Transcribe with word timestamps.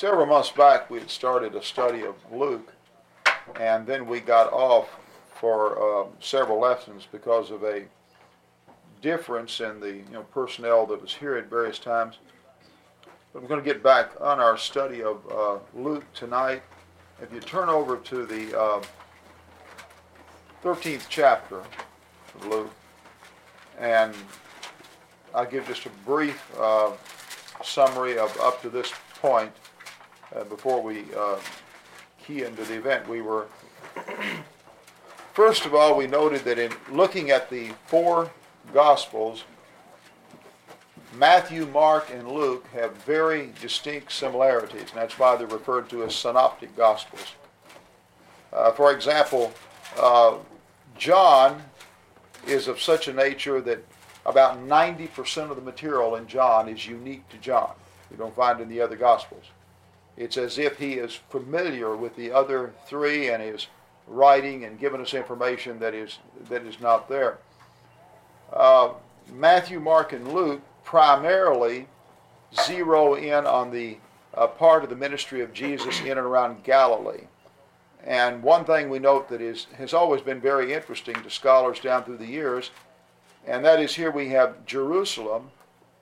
several 0.00 0.24
months 0.24 0.48
back, 0.48 0.88
we 0.88 0.98
had 0.98 1.10
started 1.10 1.54
a 1.54 1.62
study 1.62 2.04
of 2.04 2.14
Luke, 2.32 2.72
and 3.60 3.86
then 3.86 4.06
we 4.06 4.18
got 4.18 4.50
off 4.50 4.88
for 5.34 5.76
uh, 5.76 6.06
several 6.20 6.58
lessons 6.58 7.06
because 7.12 7.50
of 7.50 7.64
a 7.64 7.82
difference 9.02 9.60
in 9.60 9.78
the 9.78 9.96
you 9.96 10.04
know, 10.10 10.22
personnel 10.22 10.86
that 10.86 11.02
was 11.02 11.12
here 11.12 11.36
at 11.36 11.50
various 11.50 11.78
times. 11.78 12.16
But 13.34 13.40
I'm 13.40 13.46
going 13.46 13.62
to 13.62 13.64
get 13.64 13.82
back 13.82 14.12
on 14.22 14.40
our 14.40 14.56
study 14.56 15.02
of 15.02 15.18
uh, 15.30 15.58
Luke 15.74 16.10
tonight. 16.14 16.62
If 17.20 17.30
you 17.30 17.40
turn 17.40 17.68
over 17.68 17.98
to 17.98 18.24
the 18.24 18.58
uh, 18.58 18.82
13th 20.64 21.08
chapter 21.10 21.58
of 21.58 22.46
Luke, 22.46 22.72
and 23.78 24.14
I'll 25.34 25.44
give 25.44 25.66
just 25.66 25.84
a 25.84 25.90
brief 26.06 26.42
uh, 26.58 26.92
summary 27.62 28.18
of 28.18 28.34
up 28.40 28.62
to 28.62 28.70
this 28.70 28.90
point 29.20 29.52
uh, 30.34 30.44
before 30.44 30.82
we 30.82 31.04
uh, 31.16 31.38
key 32.22 32.42
into 32.42 32.64
the 32.64 32.74
event. 32.74 33.08
We 33.08 33.22
were, 33.22 33.46
first 35.32 35.66
of 35.66 35.74
all, 35.74 35.96
we 35.96 36.06
noted 36.06 36.44
that 36.44 36.58
in 36.58 36.72
looking 36.90 37.30
at 37.30 37.50
the 37.50 37.70
four 37.86 38.30
Gospels, 38.72 39.44
Matthew, 41.16 41.66
Mark, 41.66 42.10
and 42.12 42.28
Luke 42.28 42.66
have 42.72 42.94
very 42.98 43.52
distinct 43.60 44.12
similarities, 44.12 44.90
and 44.90 45.00
that's 45.00 45.18
why 45.18 45.34
they're 45.36 45.46
referred 45.46 45.88
to 45.90 46.04
as 46.04 46.14
synoptic 46.14 46.76
Gospels. 46.76 47.34
Uh, 48.52 48.70
for 48.72 48.92
example, 48.92 49.52
uh, 49.98 50.36
John 50.96 51.62
is 52.46 52.68
of 52.68 52.80
such 52.80 53.08
a 53.08 53.12
nature 53.12 53.60
that 53.60 53.84
about 54.26 54.58
90% 54.58 55.50
of 55.50 55.56
the 55.56 55.62
material 55.62 56.16
in 56.16 56.26
John 56.26 56.68
is 56.68 56.86
unique 56.86 57.28
to 57.30 57.38
John. 57.38 57.72
You 58.10 58.16
don't 58.16 58.34
find 58.34 58.60
in 58.60 58.68
the 58.68 58.80
other 58.80 58.96
Gospels. 58.96 59.44
It's 60.20 60.36
as 60.36 60.58
if 60.58 60.76
he 60.76 60.94
is 60.96 61.18
familiar 61.30 61.96
with 61.96 62.14
the 62.14 62.30
other 62.30 62.74
three 62.86 63.30
and 63.30 63.42
is 63.42 63.68
writing 64.06 64.66
and 64.66 64.78
giving 64.78 65.00
us 65.00 65.14
information 65.14 65.78
that 65.78 65.94
is, 65.94 66.18
that 66.50 66.66
is 66.66 66.78
not 66.78 67.08
there. 67.08 67.38
Uh, 68.52 68.90
Matthew, 69.32 69.80
Mark, 69.80 70.12
and 70.12 70.30
Luke 70.34 70.60
primarily 70.84 71.86
zero 72.66 73.14
in 73.14 73.46
on 73.46 73.70
the 73.70 73.96
uh, 74.34 74.46
part 74.46 74.84
of 74.84 74.90
the 74.90 74.96
ministry 74.96 75.40
of 75.40 75.54
Jesus 75.54 75.98
in 76.02 76.08
and 76.08 76.18
around 76.18 76.64
Galilee. 76.64 77.24
And 78.04 78.42
one 78.42 78.66
thing 78.66 78.90
we 78.90 78.98
note 78.98 79.26
that 79.30 79.40
is, 79.40 79.68
has 79.78 79.94
always 79.94 80.20
been 80.20 80.38
very 80.38 80.74
interesting 80.74 81.14
to 81.14 81.30
scholars 81.30 81.80
down 81.80 82.04
through 82.04 82.18
the 82.18 82.26
years, 82.26 82.72
and 83.46 83.64
that 83.64 83.80
is 83.80 83.94
here 83.94 84.10
we 84.10 84.28
have 84.28 84.66
Jerusalem 84.66 85.50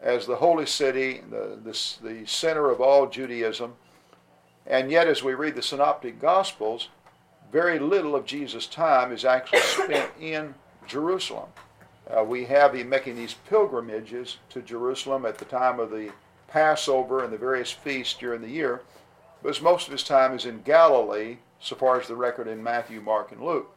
as 0.03 0.27
the 0.27 0.34
holy 0.34 0.66
city, 0.66 1.22
the, 1.30 1.56
the, 1.62 2.08
the 2.08 2.27
center 2.27 2.69
of 2.72 2.80
all 2.80 3.06
Judaism. 3.06 3.75
And 4.69 4.91
yet, 4.91 5.08
as 5.08 5.22
we 5.22 5.33
read 5.33 5.55
the 5.55 5.62
Synoptic 5.62 6.20
Gospels, 6.20 6.88
very 7.50 7.78
little 7.78 8.14
of 8.14 8.27
Jesus' 8.27 8.66
time 8.66 9.12
is 9.12 9.25
actually 9.25 9.60
spent 9.60 10.10
in 10.20 10.55
Jerusalem. 10.86 11.48
Uh, 12.14 12.22
we 12.22 12.44
have 12.44 12.75
him 12.75 12.88
making 12.88 13.16
these 13.16 13.34
pilgrimages 13.48 14.36
to 14.50 14.60
Jerusalem 14.60 15.25
at 15.25 15.38
the 15.38 15.47
time 15.47 15.80
of 15.80 15.91
the 15.91 16.12
Passover 16.48 17.25
and 17.25 17.33
the 17.33 17.38
various 17.38 17.70
feasts 17.70 18.19
during 18.19 18.42
the 18.42 18.48
year, 18.48 18.83
but 19.42 19.60
most 19.62 19.86
of 19.86 19.92
his 19.92 20.05
time 20.05 20.34
is 20.34 20.44
in 20.44 20.62
Galilee, 20.62 21.38
so 21.60 21.75
far 21.75 21.98
as 21.98 22.06
the 22.06 22.16
record 22.16 22.47
in 22.47 22.62
Matthew, 22.62 23.00
Mark, 23.00 23.32
and 23.32 23.42
Luke. 23.42 23.75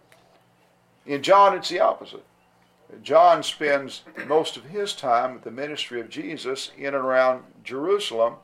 In 1.05 1.23
John, 1.23 1.55
it's 1.55 1.69
the 1.69 1.79
opposite. 1.79 2.25
John 3.01 3.43
spends 3.43 4.03
most 4.27 4.57
of 4.57 4.65
his 4.65 4.93
time 4.93 5.33
with 5.33 5.43
the 5.43 5.51
ministry 5.51 6.01
of 6.01 6.09
Jesus 6.09 6.71
in 6.77 6.87
and 6.87 6.95
around 6.95 7.43
Jerusalem, 7.63 8.35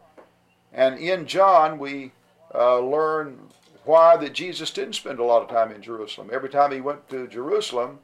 and 0.72 0.98
in 0.98 1.26
John, 1.26 1.78
we 1.78 2.14
uh, 2.53 2.80
learn 2.80 3.40
why 3.84 4.17
that 4.17 4.34
Jesus 4.34 4.72
didn't 4.72 4.95
spend 4.95 5.20
a 5.20 5.23
lot 5.23 5.42
of 5.42 5.50
time 5.50 5.72
in 5.72 5.81
Jerusalem. 5.81 6.30
Every 6.31 6.50
time 6.50 6.72
he 6.72 6.81
went 6.81 7.09
to 7.09 7.28
Jerusalem, 7.28 8.00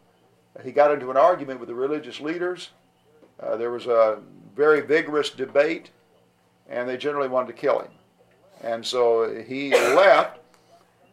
he 0.63 0.71
got 0.71 0.91
into 0.91 1.11
an 1.11 1.17
argument 1.17 1.59
with 1.59 1.69
the 1.69 1.75
religious 1.75 2.19
leaders. 2.19 2.69
Uh, 3.39 3.57
there 3.57 3.71
was 3.71 3.85
a 3.85 4.19
very 4.55 4.81
vigorous 4.81 5.29
debate, 5.29 5.89
and 6.69 6.87
they 6.87 6.97
generally 6.97 7.27
wanted 7.27 7.47
to 7.47 7.61
kill 7.61 7.79
him. 7.79 7.91
And 8.61 8.85
so 8.85 9.43
he 9.45 9.71
left 9.71 10.39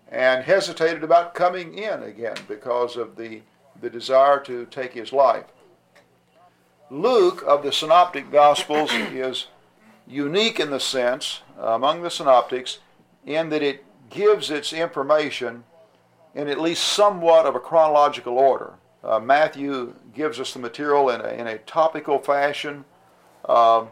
and 0.09 0.45
hesitated 0.45 1.03
about 1.03 1.35
coming 1.35 1.75
in 1.75 2.03
again 2.03 2.37
because 2.47 2.97
of 2.97 3.17
the, 3.17 3.43
the 3.81 3.91
desire 3.91 4.41
to 4.41 4.67
take 4.67 4.93
his 4.93 5.13
life. 5.13 5.47
Luke 6.91 7.43
of 7.47 7.63
the 7.63 7.73
Synoptic 7.73 8.31
Gospels 8.31 8.93
is 8.93 9.47
unique 10.07 10.59
in 10.59 10.71
the 10.71 10.81
sense, 10.81 11.43
among 11.59 12.03
the 12.03 12.11
Synoptics, 12.11 12.79
in 13.35 13.49
that 13.51 13.63
it 13.63 13.85
gives 14.11 14.51
its 14.51 14.73
information 14.73 15.65
in 16.35 16.49
at 16.49 16.61
least 16.61 16.83
somewhat 16.83 17.47
of 17.47 17.55
a 17.55 17.61
chronological 17.61 18.39
order. 18.39 18.75
Uh, 19.03 19.19
Matthew 19.19 19.95
gives 20.15 20.39
us 20.39 20.53
the 20.53 20.59
material 20.59 21.11
in 21.11 21.21
a, 21.21 21.29
in 21.29 21.47
a 21.47 21.59
topical 21.59 22.19
fashion. 22.19 22.85
Uh, 23.45 23.87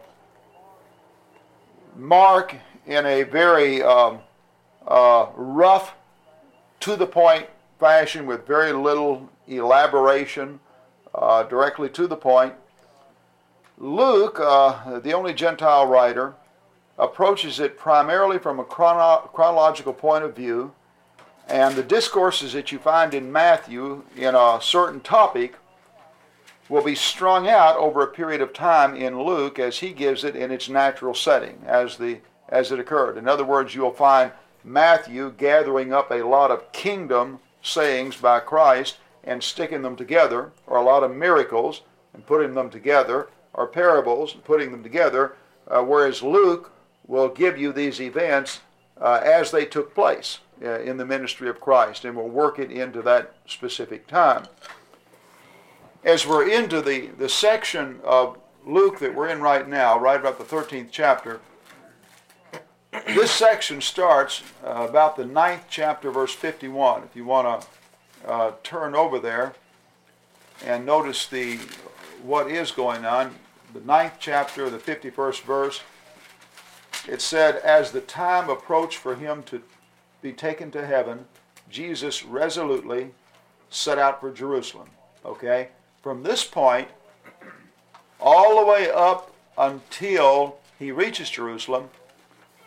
Mark 1.97 2.55
in 2.87 3.05
a 3.05 3.23
very 3.23 3.83
um, 3.83 4.21
uh, 4.87 5.27
rough, 5.37 5.95
to 6.81 6.97
the 6.97 7.07
point 7.07 7.47
fashion 7.79 8.27
with 8.27 8.47
very 8.47 8.73
little 8.73 9.29
elaboration, 9.47 10.61
uh, 11.15 11.43
directly 11.45 11.89
to 11.89 12.07
the 12.07 12.17
point. 12.17 12.55
Luke, 13.77 14.39
uh, 14.41 14.99
the 15.01 15.13
only 15.13 15.35
Gentile 15.35 15.87
writer, 15.87 16.35
approaches 16.99 17.61
it 17.61 17.79
primarily 17.79 18.39
from 18.39 18.59
a 18.59 18.65
chrono- 18.65 19.31
chronological 19.33 19.93
point 19.93 20.25
of 20.25 20.35
view 20.35 20.73
and 21.49 21.77
the 21.77 21.83
discourses 21.83 22.53
that 22.53 22.71
you 22.71 22.79
find 22.79 23.15
in 23.15 23.33
Matthew 23.33 24.05
in 24.15 24.35
a 24.35 24.59
certain 24.61 25.01
topic 25.01 25.55
will 26.69 26.83
be 26.83 26.95
strung 26.95 27.49
out 27.49 27.77
over 27.77 28.03
a 28.03 28.07
period 28.07 28.43
of 28.43 28.53
time 28.53 28.95
in 28.95 29.23
Luke 29.23 29.59
as 29.59 29.79
he 29.79 29.95
gives 29.95 30.25
it 30.25 30.37
in 30.37 30.51
its 30.51 30.69
natural 30.69 31.15
setting 31.15 31.63
as 31.67 31.97
the 31.97 32.19
as 32.51 32.73
it 32.73 32.81
occurred. 32.81 33.19
In 33.19 33.29
other 33.29 33.45
words, 33.45 33.75
you'll 33.75 33.93
find 33.93 34.33
Matthew 34.65 35.35
gathering 35.37 35.93
up 35.93 36.11
a 36.11 36.23
lot 36.23 36.51
of 36.51 36.73
kingdom 36.73 37.41
sayings 37.63 38.17
by 38.17 38.41
Christ 38.41 38.99
and 39.25 39.43
sticking 39.43 39.83
them 39.83 39.97
together, 39.97 40.53
or 40.67 40.79
a 40.79 40.83
lot 40.83 41.03
of 41.03 41.15
miracles 41.15 41.83
and 42.15 42.25
putting 42.27 42.55
them 42.55 42.71
together, 42.71 43.29
or 43.53 43.67
parables 43.67 44.33
and 44.33 44.45
putting 44.45 44.71
them 44.71 44.83
together, 44.83 45.37
uh, 45.67 45.83
whereas 45.83 46.23
Luke 46.23 46.73
will 47.09 47.29
give 47.29 47.59
you 47.59 47.73
these 47.73 48.01
events 48.01 48.61
uh, 49.01 49.21
as 49.25 49.51
they 49.51 49.65
took 49.65 49.95
place 49.95 50.39
uh, 50.63 50.81
in 50.81 50.99
the 50.99 51.07
ministry 51.07 51.49
of 51.49 51.61
Christ, 51.61 52.05
and 52.05 52.15
we'll 52.15 52.29
work 52.29 52.59
it 52.59 52.71
into 52.71 53.03
that 53.03 53.35
specific 53.47 54.07
time. 54.07 54.47
As 56.05 56.27
we're 56.27 56.49
into 56.49 56.81
the, 56.81 57.09
the 57.19 57.29
section 57.29 57.99
of 58.05 58.39
Luke 58.65 59.01
that 59.01 59.15
we're 59.15 59.29
in 59.29 59.41
right 59.41 59.67
now, 59.69 59.99
right 59.99 60.21
about 60.21 60.39
the 60.39 60.45
13th 60.45 60.89
chapter, 60.91 61.41
this 63.07 63.31
section 63.31 63.81
starts 63.81 64.43
uh, 64.65 64.87
about 64.89 65.17
the 65.17 65.25
ninth 65.25 65.65
chapter, 65.69 66.11
verse 66.11 66.35
51. 66.35 67.03
If 67.05 67.17
you 67.17 67.25
want 67.25 67.63
to 67.63 68.29
uh, 68.29 68.53
turn 68.63 68.95
over 68.95 69.19
there 69.19 69.55
and 70.65 70.85
notice 70.85 71.27
the 71.27 71.59
what 72.23 72.51
is 72.51 72.71
going 72.71 73.05
on, 73.05 73.35
the 73.73 73.81
ninth 73.81 74.15
chapter, 74.19 74.69
the 74.71 74.79
51st 74.79 75.43
verse, 75.43 75.81
it 77.07 77.21
said, 77.21 77.57
As 77.57 77.93
the 77.93 78.01
time 78.01 78.49
approached 78.49 78.99
for 78.99 79.15
him 79.15 79.43
to 79.45 79.63
be 80.23 80.33
taken 80.33 80.71
to 80.73 80.87
heaven, 80.87 81.27
Jesus 81.71 82.25
resolutely 82.25 83.11
set 83.71 83.99
out 83.99 84.21
for 84.21 84.33
Jerusalem. 84.33 84.89
Okay? 85.25 85.69
From 86.03 86.23
this 86.23 86.45
point, 86.45 86.89
all 88.21 88.59
the 88.59 88.67
way 88.67 88.91
up 88.91 89.33
until 89.57 90.59
he 90.79 90.91
reaches 90.91 91.31
Jerusalem, 91.31 91.91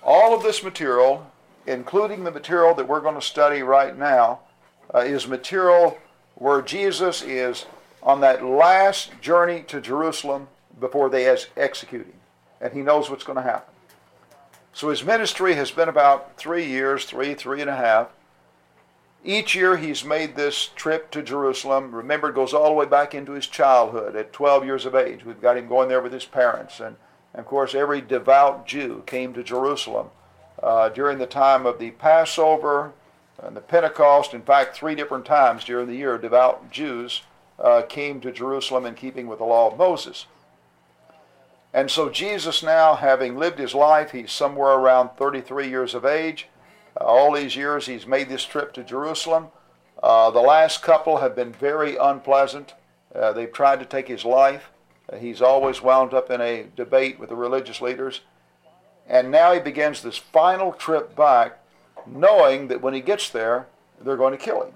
all 0.04 0.36
of 0.36 0.44
this 0.44 0.64
material, 0.64 1.32
including 1.66 2.24
the 2.24 2.32
material 2.32 2.74
that 2.76 2.88
we're 2.88 3.02
going 3.02 3.16
to 3.16 3.22
study 3.22 3.62
right 3.62 3.98
now, 3.98 4.40
uh, 4.94 5.00
is 5.00 5.28
material 5.28 5.98
where 6.36 6.62
Jesus 6.62 7.22
is 7.22 7.66
on 8.04 8.22
that 8.22 8.44
last 8.44 9.20
journey 9.22 9.64
to 9.68 9.80
Jerusalem 9.80 10.48
before 10.80 11.10
they 11.10 11.28
execute 11.56 12.08
him. 12.08 12.14
And 12.60 12.74
he 12.74 12.82
knows 12.82 13.10
what's 13.10 13.24
going 13.24 13.38
to 13.38 13.44
happen. 13.44 13.71
So 14.74 14.90
his 14.90 15.04
ministry 15.04 15.56
has 15.56 15.72
been 15.72 15.90
about 15.90 16.38
three 16.38 16.66
years, 16.66 17.06
three, 17.06 17.34
three 17.34 17.62
and 17.62 17.70
a 17.70 17.76
half. 17.76 18.10
Each 19.24 19.54
year 19.54 19.78
he's 19.78 20.04
made 20.04 20.36
this 20.36 20.70
trip 20.76 21.12
to 21.12 21.22
Jerusalem. 21.22 21.94
Remember, 21.94 22.30
it 22.30 22.36
goes 22.36 22.54
all 22.54 22.68
the 22.68 22.74
way 22.74 22.86
back 22.86 23.14
into 23.14 23.34
his 23.34 23.46
childhood 23.48 24.16
at 24.16 24.34
12 24.34 24.66
years 24.66 24.86
of 24.86 24.96
age. 24.96 25.26
We've 25.26 25.42
got 25.42 25.58
him 25.58 25.68
going 25.68 25.90
there 25.90 26.02
with 26.02 26.14
his 26.14 26.26
parents. 26.26 26.80
And, 26.80 26.96
and 27.34 27.42
of 27.42 27.46
course, 27.46 27.76
every 27.76 28.02
devout 28.02 28.66
Jew 28.66 29.04
came 29.06 29.34
to 29.34 29.44
Jerusalem 29.44 30.08
uh, 30.64 30.90
during 30.90 31.20
the 31.20 31.28
time 31.28 31.66
of 31.66 31.78
the 31.78 31.92
Passover 31.92 32.94
and 33.44 33.56
the 33.56 33.62
Pentecost. 33.62 34.34
In 34.34 34.42
fact, 34.42 34.76
three 34.76 34.96
different 34.96 35.26
times 35.26 35.66
during 35.66 35.88
the 35.88 35.96
year, 35.96 36.18
devout 36.18 36.72
Jews 36.72 37.22
uh, 37.60 37.84
came 37.84 38.22
to 38.22 38.32
Jerusalem 38.32 38.86
in 38.86 38.96
keeping 38.96 39.28
with 39.28 39.40
the 39.40 39.46
law 39.46 39.70
of 39.70 39.78
Moses. 39.78 40.26
And 41.74 41.90
so 41.90 42.10
Jesus 42.10 42.62
now, 42.62 42.96
having 42.96 43.38
lived 43.38 43.58
his 43.58 43.74
life, 43.74 44.12
he's 44.12 44.32
somewhere 44.32 44.72
around 44.72 45.12
33 45.18 45.70
years 45.70 45.94
of 45.94 46.06
age. 46.06 46.48
Uh, 47.00 47.06
all 47.06 47.34
these 47.34 47.56
years 47.56 47.86
he's 47.86 48.06
made 48.06 48.30
this 48.30 48.44
trip 48.44 48.74
to 48.74 48.84
Jerusalem. 48.84 49.48
Uh, 50.04 50.32
the 50.32 50.42
last 50.42 50.82
couple 50.82 51.18
have 51.18 51.36
been 51.36 51.54
very 51.54 51.96
unpleasant. 51.96 52.74
Uh, 53.16 53.32
they've 53.32 53.52
tried 53.52 53.80
to 53.80 53.86
take 53.86 54.08
his 54.08 54.26
life. 54.26 54.70
Uh, 55.12 55.18
he's 55.18 55.42
always 55.42 55.82
wound 55.82 56.14
up 56.14 56.30
in 56.30 56.42
a 56.42 56.66
debate 56.76 57.20
with 57.20 57.30
the 57.30 57.36
religious 57.36 57.82
leaders. 57.82 58.22
And 59.08 59.32
now 59.32 59.54
he 59.54 59.60
begins 59.60 60.02
this 60.02 60.18
final 60.18 60.74
trip 60.74 61.16
back, 61.16 61.60
knowing 62.06 62.68
that 62.68 62.82
when 62.82 62.94
he 62.94 63.02
gets 63.02 63.30
there, 63.30 63.68
they're 64.02 64.18
going 64.18 64.38
to 64.38 64.44
kill 64.44 64.64
him. 64.64 64.74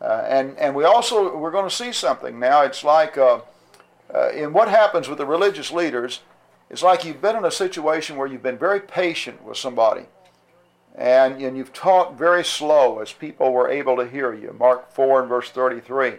Uh, 0.00 0.24
and, 0.28 0.56
and 0.56 0.74
we 0.74 0.84
also, 0.84 1.36
we're 1.36 1.50
going 1.50 1.68
to 1.68 1.74
see 1.74 1.92
something 1.92 2.38
now. 2.38 2.62
It's 2.62 2.84
like 2.84 3.18
uh, 4.14 4.30
in 4.30 4.52
what 4.52 4.68
happens 4.68 5.08
with 5.08 5.18
the 5.18 5.26
religious 5.26 5.70
leaders, 5.70 6.20
it's 6.68 6.82
like 6.82 7.04
you've 7.04 7.20
been 7.20 7.36
in 7.36 7.44
a 7.44 7.50
situation 7.50 8.16
where 8.16 8.26
you've 8.26 8.42
been 8.42 8.58
very 8.58 8.80
patient 8.80 9.42
with 9.42 9.56
somebody. 9.56 10.06
And, 10.94 11.40
and 11.40 11.56
you've 11.56 11.72
talked 11.72 12.18
very 12.18 12.44
slow 12.44 12.98
as 12.98 13.12
people 13.12 13.52
were 13.52 13.68
able 13.68 13.96
to 13.96 14.08
hear 14.08 14.34
you. 14.34 14.54
Mark 14.58 14.92
4 14.92 15.20
and 15.20 15.28
verse 15.28 15.50
33. 15.50 16.14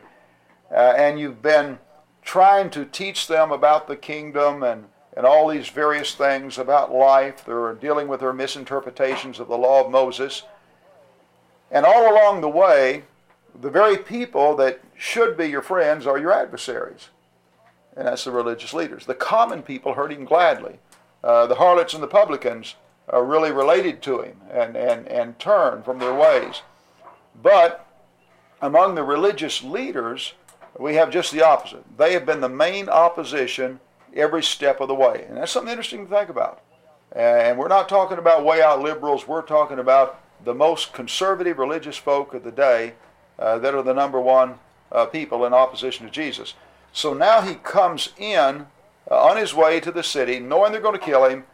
Uh, 0.72 0.74
and 0.74 1.20
you've 1.20 1.42
been 1.42 1.78
trying 2.22 2.70
to 2.72 2.86
teach 2.86 3.28
them 3.28 3.52
about 3.52 3.88
the 3.88 3.96
kingdom 3.96 4.64
and, 4.64 4.86
and 5.16 5.26
all 5.26 5.48
these 5.48 5.70
various 5.70 6.16
things 6.16 6.58
about 6.58 6.94
life. 6.94 7.44
They're 7.46 7.74
dealing 7.74 8.08
with 8.08 8.22
their 8.22 8.34
misinterpretations 8.34 9.40
of 9.40 9.48
the 9.48 9.58
law 9.58 9.84
of 9.84 9.92
Moses. 9.92 10.44
And 11.70 11.86
all 11.86 12.12
along 12.12 12.42
the 12.42 12.50
way, 12.50 13.04
the 13.60 13.70
very 13.70 13.98
people 13.98 14.56
that 14.58 14.82
should 14.98 15.38
be 15.38 15.48
your 15.48 15.62
friends 15.62 16.08
are 16.08 16.18
your 16.18 16.34
adversaries. 16.34 17.10
And 18.02 18.08
that's 18.08 18.24
the 18.24 18.32
religious 18.32 18.74
leaders. 18.74 19.06
The 19.06 19.14
common 19.14 19.62
people 19.62 19.94
heard 19.94 20.12
him 20.12 20.26
gladly. 20.26 20.80
Uh, 21.24 21.46
the 21.46 21.54
harlots 21.54 21.94
and 21.94 22.02
the 22.02 22.08
publicans 22.08 22.74
are 23.08 23.24
really 23.24 23.52
related 23.52 24.02
to 24.02 24.22
him 24.22 24.38
and, 24.50 24.76
and, 24.76 25.08
and 25.08 25.38
turn 25.38 25.84
from 25.84 26.00
their 26.00 26.16
ways. 26.16 26.64
But 27.40 27.86
among 28.60 28.96
the 28.96 29.04
religious 29.04 29.62
leaders, 29.62 30.34
we 30.80 30.96
have 30.96 31.12
just 31.12 31.32
the 31.32 31.46
opposite. 31.46 31.84
They 31.96 32.14
have 32.14 32.26
been 32.26 32.42
the 32.42 32.50
main 32.50 32.90
opposition 32.90 33.80
every 34.16 34.42
step 34.42 34.82
of 34.82 34.88
the 34.88 34.96
way. 34.96 35.28
And 35.30 35.38
that's 35.38 35.52
something 35.52 35.70
interesting 35.70 36.08
to 36.08 36.12
think 36.12 36.30
about. 36.30 36.64
And 37.12 37.60
we're 37.60 37.68
not 37.68 37.88
talking 37.88 38.18
about 38.18 38.44
way 38.44 38.64
out 38.64 38.82
liberals, 38.82 39.28
we're 39.28 39.44
talking 39.44 39.78
about 39.78 40.20
the 40.44 40.56
most 40.56 40.92
conservative 40.92 41.60
religious 41.60 41.98
folk 41.98 42.34
of 42.34 42.44
the 42.44 42.52
day 42.52 42.94
uh, 43.38 43.60
that 43.60 43.76
are 43.76 43.84
the 43.84 43.94
number 43.94 44.20
one 44.20 44.58
uh, 44.92 45.06
people 45.06 45.46
in 45.46 45.54
opposition 45.54 46.08
to 46.08 46.12
Jesus. 46.12 46.56
So 46.94 47.14
now 47.14 47.42
he 47.42 47.56
comes 47.56 48.10
in 48.18 48.68
uh, 49.10 49.24
on 49.24 49.38
his 49.38 49.54
way 49.54 49.80
to 49.80 49.92
the 49.92 50.04
city, 50.04 50.40
knowing 50.40 50.72
they're 50.72 50.82
going 50.82 51.00
to 51.00 51.06
kill 51.06 51.26
him, 51.26 51.46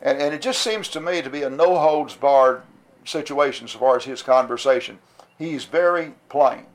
and, 0.00 0.20
and 0.20 0.34
it 0.34 0.42
just 0.42 0.62
seems 0.62 0.88
to 0.88 1.00
me 1.00 1.22
to 1.22 1.30
be 1.30 1.42
a 1.42 1.50
no 1.50 1.78
holds 1.78 2.14
barred 2.14 2.62
situation 3.04 3.64
as 3.64 3.72
far 3.72 3.96
as 3.96 4.04
his 4.04 4.22
conversation. 4.22 4.98
He's 5.38 5.64
very 5.64 6.14
plain. 6.28 6.66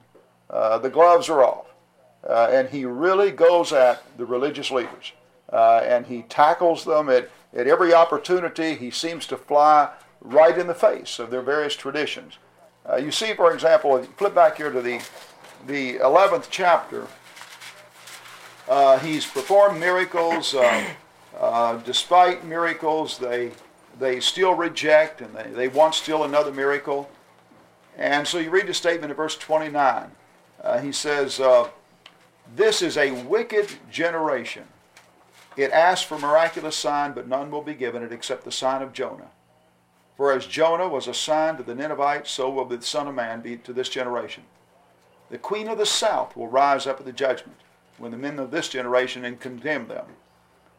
Uh, 0.50 0.78
the 0.80 0.90
gloves 0.90 1.30
are 1.30 1.44
off. 1.44 1.68
Uh, 2.28 2.50
and 2.52 2.70
he 2.70 2.86
really 2.86 3.32
goes 3.32 3.72
at 3.72 4.04
the 4.18 4.26
religious 4.26 4.72
leaders. 4.72 5.14
Uh, 5.52 5.82
and 5.84 6.06
he 6.06 6.24
tackles 6.24 6.84
them 6.86 7.10
at, 7.10 7.30
at 7.56 7.68
every 7.68 7.94
opportunity. 7.94 8.76
He 8.76 8.92
seems 8.92 9.26
to 9.28 9.38
fly 9.38 9.90
right 10.22 10.58
in 10.58 10.68
the 10.68 10.76
face 10.76 11.18
of 11.20 11.32
their 11.32 11.42
various 11.42 11.76
traditions. 11.76 12.38
Uh, 12.90 12.98
you 12.98 13.12
see, 13.12 13.34
for 13.34 13.54
example, 13.54 13.96
if 13.98 14.06
you 14.06 14.14
flip 14.18 14.36
back 14.36 14.58
here 14.58 14.72
to 14.72 14.82
the, 14.82 15.02
the 15.66 15.96
11th 16.00 16.48
chapter. 16.50 17.08
Uh, 18.70 19.00
he's 19.00 19.26
performed 19.26 19.80
miracles. 19.80 20.54
Uh, 20.54 20.86
uh, 21.38 21.78
despite 21.78 22.46
miracles, 22.46 23.18
they, 23.18 23.52
they 24.00 24.20
still 24.20 24.54
reject 24.54 25.22
and 25.22 25.36
they, 25.36 25.50
they 25.50 25.68
want 25.68 25.96
still 25.96 26.24
another 26.24 26.52
miracle. 26.52 27.10
And 27.98 28.28
so 28.28 28.38
you 28.38 28.52
read 28.52 28.68
the 28.68 28.74
statement 28.76 29.10
in 29.10 29.18
verse 29.18 29.36
29. 29.36 30.12
Uh, 30.62 30.80
he 30.80 30.92
says, 30.92 31.40
uh, 31.40 31.70
This 32.56 32.84
is 32.84 32.96
a 32.96 33.12
wicked 33.24 33.70
generation. 33.92 34.66
It 35.58 35.72
asks 35.72 36.06
for 36.06 36.20
miraculous 36.20 36.76
sign, 36.76 37.14
but 37.14 37.28
none 37.28 37.50
will 37.50 37.64
be 37.64 37.74
given 37.74 38.04
it 38.04 38.12
except 38.12 38.46
the 38.46 38.52
sign 38.52 38.84
of 38.84 38.94
Jonah. 38.94 39.32
For 40.16 40.32
as 40.32 40.46
Jonah 40.46 40.88
was 40.88 41.08
a 41.08 41.14
sign 41.14 41.58
to 41.58 41.64
the 41.64 41.74
Ninevites, 41.74 42.30
so 42.30 42.52
will 42.52 42.66
the 42.66 42.82
Son 42.84 43.08
of 43.08 43.16
Man 43.16 43.42
be 43.42 43.58
to 43.58 43.74
this 43.74 43.90
generation. 43.90 44.44
The 45.32 45.40
queen 45.40 45.68
of 45.68 45.80
the 45.80 45.86
south 45.88 46.36
will 46.36 46.48
rise 46.48 46.86
up 46.86 47.00
at 47.00 47.06
the 47.06 47.12
judgment 47.12 47.58
when 48.00 48.12
the 48.12 48.18
men 48.18 48.40
of 48.40 48.52
this 48.52 48.70
generation 48.70 49.26
and 49.26 49.40
condemn 49.40 49.88
them. 49.88 50.06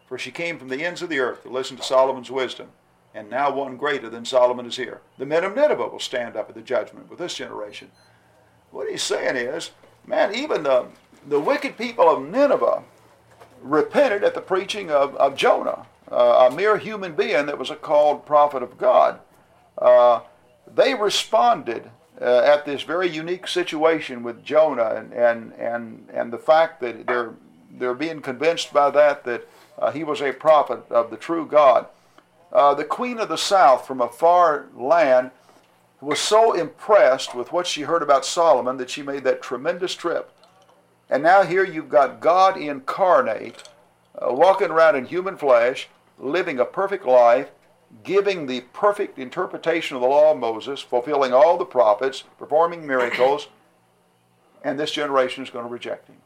For 0.06 0.18
she 0.18 0.30
came 0.30 0.58
from 0.58 0.68
the 0.68 0.84
ends 0.84 1.02
of 1.02 1.08
the 1.08 1.20
earth 1.20 1.42
to 1.42 1.50
listen 1.50 1.76
to 1.76 1.82
Solomon's 1.82 2.30
wisdom, 2.30 2.68
and 3.14 3.30
now 3.30 3.52
one 3.52 3.76
greater 3.76 4.08
than 4.08 4.24
Solomon 4.24 4.66
is 4.66 4.76
here. 4.76 5.00
The 5.18 5.26
men 5.26 5.44
of 5.44 5.54
Nineveh 5.54 5.88
will 5.88 6.00
stand 6.00 6.36
up 6.36 6.48
at 6.48 6.54
the 6.54 6.62
judgment 6.62 7.08
with 7.08 7.18
this 7.18 7.34
generation. 7.34 7.90
What 8.70 8.90
he's 8.90 9.02
saying 9.02 9.36
is, 9.36 9.70
man, 10.06 10.34
even 10.34 10.64
the, 10.64 10.86
the 11.28 11.40
wicked 11.40 11.76
people 11.76 12.08
of 12.08 12.22
Nineveh 12.22 12.82
repented 13.62 14.24
at 14.24 14.34
the 14.34 14.40
preaching 14.40 14.90
of, 14.90 15.14
of 15.16 15.36
Jonah, 15.36 15.86
uh, 16.10 16.48
a 16.50 16.54
mere 16.54 16.78
human 16.78 17.14
being 17.14 17.46
that 17.46 17.58
was 17.58 17.70
a 17.70 17.76
called 17.76 18.26
prophet 18.26 18.62
of 18.62 18.78
God 18.78 19.20
uh, 19.80 20.20
they 20.72 20.94
responded 20.94 21.90
uh, 22.20 22.40
at 22.40 22.66
this 22.66 22.82
very 22.82 23.08
unique 23.08 23.46
situation 23.46 24.22
with 24.22 24.44
Jonah 24.44 24.94
and, 24.94 25.12
and, 25.12 25.52
and, 25.54 26.08
and 26.12 26.32
the 26.32 26.38
fact 26.38 26.80
that 26.80 27.06
they're, 27.06 27.34
they're 27.70 27.94
being 27.94 28.20
convinced 28.20 28.72
by 28.72 28.90
that 28.90 29.24
that 29.24 29.48
uh, 29.78 29.90
he 29.90 30.04
was 30.04 30.20
a 30.20 30.32
prophet 30.32 30.82
of 30.90 31.10
the 31.10 31.16
true 31.16 31.46
God. 31.46 31.86
Uh, 32.52 32.74
the 32.74 32.84
queen 32.84 33.18
of 33.18 33.28
the 33.28 33.38
south 33.38 33.86
from 33.86 34.00
a 34.00 34.08
far 34.08 34.66
land 34.76 35.30
was 36.00 36.18
so 36.18 36.52
impressed 36.52 37.34
with 37.34 37.52
what 37.52 37.66
she 37.66 37.82
heard 37.82 38.02
about 38.02 38.24
Solomon 38.24 38.76
that 38.78 38.90
she 38.90 39.02
made 39.02 39.24
that 39.24 39.42
tremendous 39.42 39.94
trip. 39.94 40.32
And 41.08 41.22
now 41.22 41.42
here 41.42 41.64
you've 41.64 41.88
got 41.88 42.20
God 42.20 42.56
incarnate, 42.56 43.68
uh, 44.14 44.32
walking 44.32 44.70
around 44.70 44.96
in 44.96 45.06
human 45.06 45.36
flesh, 45.36 45.88
living 46.18 46.58
a 46.58 46.64
perfect 46.64 47.06
life, 47.06 47.50
giving 48.02 48.46
the 48.46 48.62
perfect 48.72 49.18
interpretation 49.18 49.96
of 49.96 50.02
the 50.02 50.08
law 50.08 50.32
of 50.32 50.38
Moses, 50.38 50.80
fulfilling 50.80 51.32
all 51.32 51.58
the 51.58 51.64
prophets, 51.64 52.24
performing 52.38 52.86
miracles, 52.86 53.48
and 54.64 54.78
this 54.78 54.92
generation 54.92 55.42
is 55.42 55.50
going 55.50 55.64
to 55.64 55.70
reject 55.70 56.08
him. 56.08 56.16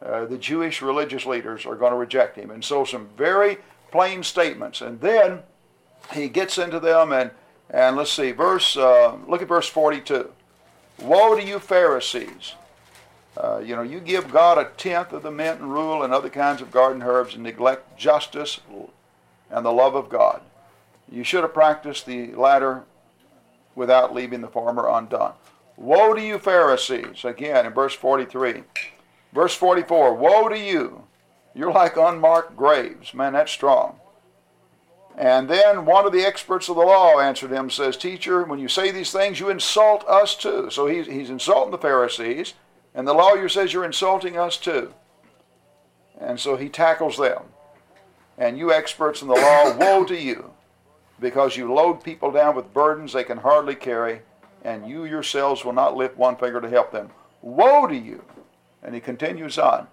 Uh, 0.00 0.26
the 0.26 0.38
Jewish 0.38 0.80
religious 0.80 1.26
leaders 1.26 1.66
are 1.66 1.74
going 1.74 1.92
to 1.92 1.98
reject 1.98 2.36
him. 2.36 2.50
And 2.50 2.64
so 2.64 2.84
some 2.84 3.08
very 3.16 3.58
plain 3.90 4.22
statements. 4.22 4.80
And 4.80 5.00
then 5.00 5.40
he 6.12 6.28
gets 6.28 6.56
into 6.58 6.78
them 6.78 7.12
and, 7.12 7.30
and 7.70 7.96
let's 7.96 8.12
see, 8.12 8.30
verse, 8.30 8.76
uh, 8.76 9.16
look 9.26 9.42
at 9.42 9.48
verse 9.48 9.68
42. 9.68 10.30
Woe 11.02 11.36
to 11.36 11.44
you 11.44 11.58
Pharisees! 11.58 12.54
Uh, 13.36 13.58
you 13.58 13.76
know, 13.76 13.82
you 13.82 14.00
give 14.00 14.32
God 14.32 14.58
a 14.58 14.70
tenth 14.76 15.12
of 15.12 15.22
the 15.22 15.30
mint 15.30 15.60
and 15.60 15.72
rue 15.72 16.02
and 16.02 16.12
other 16.12 16.30
kinds 16.30 16.60
of 16.60 16.72
garden 16.72 17.02
herbs 17.02 17.34
and 17.34 17.42
neglect 17.44 17.96
justice 17.96 18.60
and 19.50 19.64
the 19.64 19.72
love 19.72 19.94
of 19.94 20.08
God. 20.08 20.40
You 21.10 21.24
should 21.24 21.42
have 21.42 21.54
practiced 21.54 22.06
the 22.06 22.34
latter 22.34 22.84
without 23.74 24.14
leaving 24.14 24.40
the 24.40 24.48
former 24.48 24.88
undone. 24.88 25.32
Woe 25.76 26.12
to 26.12 26.20
you, 26.20 26.38
Pharisees! 26.38 27.24
Again, 27.24 27.66
in 27.66 27.72
verse 27.72 27.94
43. 27.94 28.64
Verse 29.32 29.54
44 29.54 30.14
Woe 30.14 30.48
to 30.48 30.58
you! 30.58 31.04
You're 31.54 31.72
like 31.72 31.96
unmarked 31.96 32.56
graves. 32.56 33.14
Man, 33.14 33.32
that's 33.32 33.52
strong. 33.52 34.00
And 35.16 35.48
then 35.48 35.84
one 35.84 36.06
of 36.06 36.12
the 36.12 36.24
experts 36.24 36.68
of 36.68 36.76
the 36.76 36.82
law 36.82 37.18
answered 37.18 37.50
him, 37.50 37.70
says, 37.70 37.96
Teacher, 37.96 38.44
when 38.44 38.60
you 38.60 38.68
say 38.68 38.92
these 38.92 39.10
things, 39.10 39.40
you 39.40 39.50
insult 39.50 40.04
us 40.06 40.36
too. 40.36 40.68
So 40.70 40.86
he's, 40.86 41.06
he's 41.06 41.30
insulting 41.30 41.72
the 41.72 41.78
Pharisees, 41.78 42.54
and 42.94 43.06
the 43.06 43.14
lawyer 43.14 43.48
says, 43.48 43.72
You're 43.72 43.84
insulting 43.84 44.36
us 44.36 44.56
too. 44.56 44.94
And 46.20 46.38
so 46.38 46.56
he 46.56 46.68
tackles 46.68 47.16
them. 47.16 47.42
And 48.36 48.58
you 48.58 48.72
experts 48.72 49.22
in 49.22 49.28
the 49.28 49.34
law, 49.34 49.76
woe 49.76 50.04
to 50.04 50.16
you! 50.16 50.52
Because 51.20 51.56
you 51.56 51.72
load 51.72 52.02
people 52.02 52.30
down 52.30 52.54
with 52.54 52.72
burdens 52.72 53.12
they 53.12 53.24
can 53.24 53.38
hardly 53.38 53.74
carry, 53.74 54.22
and 54.64 54.88
you 54.88 55.04
yourselves 55.04 55.64
will 55.64 55.72
not 55.72 55.96
lift 55.96 56.16
one 56.16 56.36
finger 56.36 56.60
to 56.60 56.68
help 56.68 56.92
them. 56.92 57.10
Woe 57.42 57.86
to 57.86 57.96
you! 57.96 58.24
And 58.82 58.94
he 58.94 59.00
continues 59.00 59.58
on. 59.58 59.88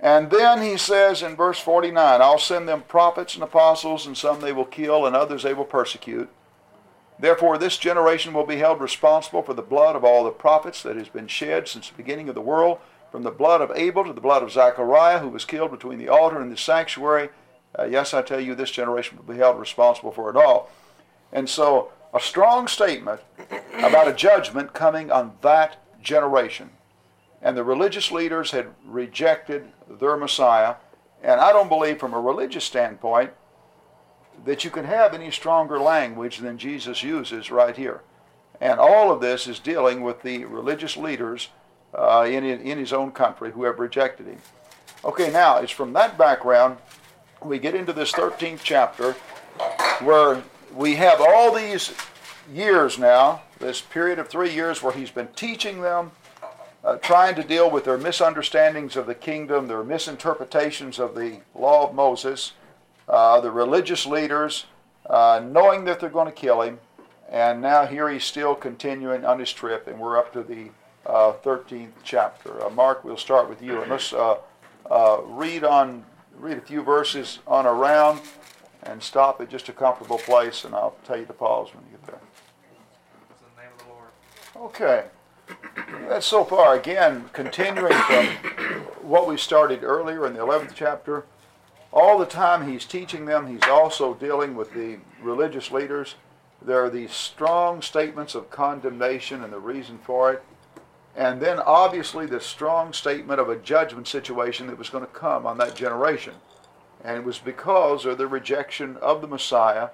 And 0.00 0.30
then 0.30 0.60
he 0.60 0.76
says 0.76 1.22
in 1.22 1.36
verse 1.36 1.58
49, 1.58 2.20
I'll 2.20 2.38
send 2.38 2.68
them 2.68 2.82
prophets 2.82 3.34
and 3.34 3.42
apostles, 3.42 4.06
and 4.06 4.16
some 4.16 4.40
they 4.40 4.52
will 4.52 4.64
kill, 4.64 5.06
and 5.06 5.16
others 5.16 5.42
they 5.42 5.54
will 5.54 5.64
persecute. 5.64 6.28
Therefore, 7.18 7.56
this 7.56 7.78
generation 7.78 8.34
will 8.34 8.44
be 8.44 8.56
held 8.56 8.80
responsible 8.80 9.42
for 9.42 9.54
the 9.54 9.62
blood 9.62 9.96
of 9.96 10.04
all 10.04 10.24
the 10.24 10.30
prophets 10.30 10.82
that 10.82 10.96
has 10.96 11.08
been 11.08 11.28
shed 11.28 11.68
since 11.68 11.88
the 11.88 11.96
beginning 11.96 12.28
of 12.28 12.34
the 12.34 12.40
world, 12.40 12.78
from 13.10 13.22
the 13.22 13.30
blood 13.30 13.60
of 13.60 13.70
Abel 13.74 14.04
to 14.04 14.12
the 14.12 14.20
blood 14.20 14.42
of 14.42 14.50
Zechariah, 14.50 15.20
who 15.20 15.28
was 15.28 15.44
killed 15.44 15.70
between 15.70 15.98
the 15.98 16.08
altar 16.08 16.40
and 16.40 16.50
the 16.50 16.56
sanctuary. 16.56 17.28
Uh, 17.78 17.84
yes, 17.84 18.14
I 18.14 18.22
tell 18.22 18.40
you, 18.40 18.54
this 18.54 18.70
generation 18.70 19.16
will 19.18 19.34
be 19.34 19.38
held 19.38 19.58
responsible 19.58 20.12
for 20.12 20.30
it 20.30 20.36
all. 20.36 20.70
And 21.32 21.48
so, 21.48 21.90
a 22.12 22.20
strong 22.20 22.68
statement 22.68 23.20
about 23.78 24.06
a 24.06 24.12
judgment 24.12 24.72
coming 24.72 25.10
on 25.10 25.32
that 25.42 25.78
generation. 26.00 26.70
And 27.42 27.56
the 27.56 27.64
religious 27.64 28.12
leaders 28.12 28.52
had 28.52 28.68
rejected 28.86 29.72
their 29.88 30.16
Messiah, 30.16 30.76
And 31.22 31.40
I 31.40 31.52
don't 31.52 31.68
believe 31.68 31.98
from 31.98 32.14
a 32.14 32.20
religious 32.20 32.64
standpoint 32.64 33.32
that 34.44 34.64
you 34.64 34.70
can 34.70 34.84
have 34.84 35.14
any 35.14 35.30
stronger 35.30 35.80
language 35.80 36.38
than 36.38 36.58
Jesus 36.58 37.02
uses 37.02 37.50
right 37.50 37.76
here. 37.76 38.02
And 38.60 38.78
all 38.78 39.10
of 39.10 39.20
this 39.20 39.46
is 39.46 39.58
dealing 39.58 40.02
with 40.02 40.22
the 40.22 40.44
religious 40.44 40.96
leaders 40.96 41.48
uh, 41.92 42.26
in, 42.28 42.44
in 42.44 42.78
his 42.78 42.92
own 42.92 43.10
country 43.10 43.52
who 43.52 43.64
have 43.64 43.78
rejected 43.78 44.26
him. 44.26 44.38
Okay, 45.04 45.30
now 45.30 45.58
it's 45.58 45.72
from 45.72 45.92
that 45.92 46.16
background 46.16 46.78
we 47.42 47.58
get 47.58 47.74
into 47.74 47.92
this 47.92 48.12
13th 48.12 48.60
chapter 48.62 49.12
where 50.00 50.42
we 50.74 50.96
have 50.96 51.20
all 51.20 51.54
these 51.54 51.92
years 52.52 52.98
now, 52.98 53.42
this 53.58 53.80
period 53.80 54.18
of 54.18 54.28
three 54.28 54.52
years 54.52 54.82
where 54.82 54.92
he's 54.92 55.10
been 55.10 55.28
teaching 55.28 55.80
them, 55.80 56.12
uh, 56.84 56.96
trying 56.96 57.34
to 57.34 57.42
deal 57.42 57.70
with 57.70 57.84
their 57.84 57.96
misunderstandings 57.96 58.96
of 58.96 59.06
the 59.06 59.14
kingdom, 59.14 59.68
their 59.68 59.84
misinterpretations 59.84 60.98
of 60.98 61.14
the 61.14 61.40
law 61.54 61.88
of 61.88 61.94
Moses, 61.94 62.52
uh, 63.08 63.40
the 63.40 63.50
religious 63.50 64.04
leaders, 64.06 64.66
uh, 65.08 65.40
knowing 65.44 65.84
that 65.84 66.00
they're 66.00 66.10
going 66.10 66.26
to 66.26 66.32
kill 66.32 66.62
him. 66.62 66.78
And 67.30 67.62
now 67.62 67.86
here 67.86 68.08
he's 68.10 68.24
still 68.24 68.54
continuing 68.54 69.24
on 69.24 69.38
his 69.38 69.52
trip, 69.52 69.86
and 69.86 69.98
we're 69.98 70.18
up 70.18 70.32
to 70.34 70.42
the 70.42 70.70
13th 71.06 71.88
uh, 71.88 71.90
chapter. 72.02 72.64
Uh, 72.64 72.70
Mark, 72.70 73.04
we'll 73.04 73.16
start 73.16 73.48
with 73.48 73.62
you, 73.62 73.80
and 73.80 73.90
let's 73.90 74.12
uh, 74.12 74.36
read 75.24 75.64
on 75.64 76.04
read 76.38 76.58
a 76.58 76.60
few 76.60 76.82
verses 76.82 77.38
on 77.46 77.66
around 77.66 78.20
and 78.82 79.02
stop 79.02 79.40
at 79.40 79.48
just 79.48 79.68
a 79.68 79.72
comfortable 79.72 80.18
place, 80.18 80.64
and 80.64 80.74
I'll 80.74 80.96
tell 81.04 81.16
you 81.16 81.26
to 81.26 81.32
pause 81.32 81.68
when 81.74 81.84
you 81.84 81.90
get 81.92 82.06
there. 82.06 82.20
The 83.28 83.62
the. 84.54 84.60
Okay. 84.60 85.04
That's 86.08 86.26
so 86.26 86.44
far, 86.44 86.74
again, 86.74 87.30
continuing 87.32 87.92
from 87.92 88.26
what 89.02 89.26
we 89.26 89.36
started 89.36 89.82
earlier 89.82 90.26
in 90.26 90.34
the 90.34 90.40
11th 90.40 90.72
chapter. 90.74 91.24
All 91.92 92.18
the 92.18 92.26
time 92.26 92.68
he's 92.68 92.84
teaching 92.84 93.24
them, 93.24 93.46
he's 93.46 93.68
also 93.68 94.14
dealing 94.14 94.54
with 94.54 94.74
the 94.74 94.98
religious 95.22 95.70
leaders. 95.70 96.16
There 96.60 96.84
are 96.84 96.90
these 96.90 97.12
strong 97.12 97.82
statements 97.82 98.34
of 98.34 98.50
condemnation 98.50 99.44
and 99.44 99.52
the 99.52 99.58
reason 99.58 99.98
for 99.98 100.32
it. 100.32 100.42
And 101.16 101.40
then 101.40 101.60
obviously 101.60 102.26
the 102.26 102.40
strong 102.40 102.92
statement 102.92 103.40
of 103.40 103.48
a 103.48 103.56
judgment 103.56 104.08
situation 104.08 104.66
that 104.66 104.78
was 104.78 104.90
going 104.90 105.06
to 105.06 105.12
come 105.12 105.46
on 105.46 105.58
that 105.58 105.76
generation. 105.76 106.34
And 107.04 107.16
it 107.16 107.24
was 107.24 107.38
because 107.38 108.04
of 108.04 108.18
the 108.18 108.26
rejection 108.26 108.96
of 108.96 109.20
the 109.20 109.28
Messiah 109.28 109.90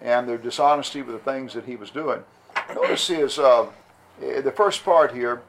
and 0.00 0.28
their 0.28 0.38
dishonesty 0.38 1.02
with 1.02 1.14
the 1.14 1.30
things 1.30 1.52
that 1.54 1.66
he 1.66 1.76
was 1.76 1.90
doing. 1.90 2.22
Notice 2.74 3.08
his, 3.08 3.38
uh, 3.38 3.66
the 4.18 4.52
first 4.54 4.84
part 4.84 5.12
here, 5.14 5.42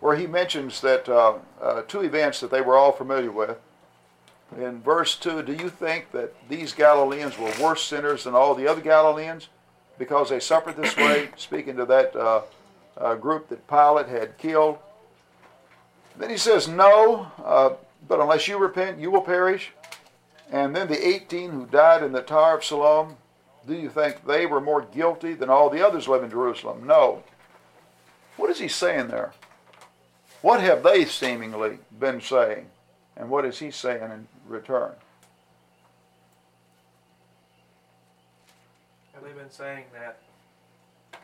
where 0.00 0.16
he 0.16 0.26
mentions 0.26 0.80
that 0.80 1.08
uh, 1.08 1.34
uh, 1.60 1.82
two 1.82 2.02
events 2.02 2.40
that 2.40 2.50
they 2.50 2.60
were 2.60 2.76
all 2.76 2.92
familiar 2.92 3.30
with. 3.30 3.58
In 4.56 4.80
verse 4.80 5.16
2, 5.16 5.42
do 5.42 5.52
you 5.52 5.68
think 5.68 6.10
that 6.12 6.34
these 6.48 6.72
Galileans 6.72 7.38
were 7.38 7.52
worse 7.60 7.84
sinners 7.84 8.24
than 8.24 8.34
all 8.34 8.54
the 8.54 8.66
other 8.66 8.80
Galileans 8.80 9.48
because 9.98 10.30
they 10.30 10.40
suffered 10.40 10.76
this 10.76 10.96
way? 10.96 11.28
Speaking 11.36 11.76
to 11.76 11.84
that 11.86 12.16
uh, 12.98 13.14
group 13.14 13.48
that 13.48 13.66
Pilate 13.68 14.08
had 14.08 14.38
killed. 14.38 14.78
Then 16.16 16.30
he 16.30 16.36
says, 16.36 16.68
No, 16.68 17.30
uh, 17.44 17.70
but 18.06 18.20
unless 18.20 18.48
you 18.48 18.58
repent, 18.58 18.98
you 18.98 19.10
will 19.10 19.22
perish. 19.22 19.72
And 20.50 20.74
then 20.74 20.88
the 20.88 21.06
18 21.06 21.50
who 21.50 21.66
died 21.66 22.02
in 22.02 22.12
the 22.12 22.22
Tower 22.22 22.56
of 22.56 22.64
Siloam, 22.64 23.16
do 23.66 23.74
you 23.74 23.90
think 23.90 24.26
they 24.26 24.46
were 24.46 24.60
more 24.60 24.82
guilty 24.82 25.34
than 25.34 25.50
all 25.50 25.68
the 25.68 25.86
others 25.86 26.08
living 26.08 26.26
in 26.26 26.30
Jerusalem? 26.30 26.86
No. 26.86 27.22
What 28.36 28.50
is 28.50 28.58
he 28.58 28.68
saying 28.68 29.08
there? 29.08 29.32
What 30.40 30.60
have 30.60 30.82
they 30.82 31.04
seemingly 31.04 31.78
been 31.98 32.20
saying? 32.20 32.66
And 33.16 33.28
what 33.28 33.44
is 33.44 33.58
he 33.58 33.70
saying 33.70 34.02
in 34.02 34.28
return? 34.46 34.92
Have 39.12 39.24
they 39.24 39.32
been 39.32 39.50
saying 39.50 39.84
that 39.92 40.20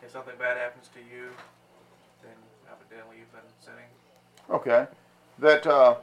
if 0.03 0.11
something 0.11 0.35
bad 0.39 0.59
happens 0.59 0.89
to 0.95 0.99
you, 0.99 1.31
evidently 2.71 3.17
you've 3.19 3.33
been 3.33 3.41
sinning. 3.61 3.89
Okay, 4.51 4.87
that 5.39 5.67
uh, 5.67 5.97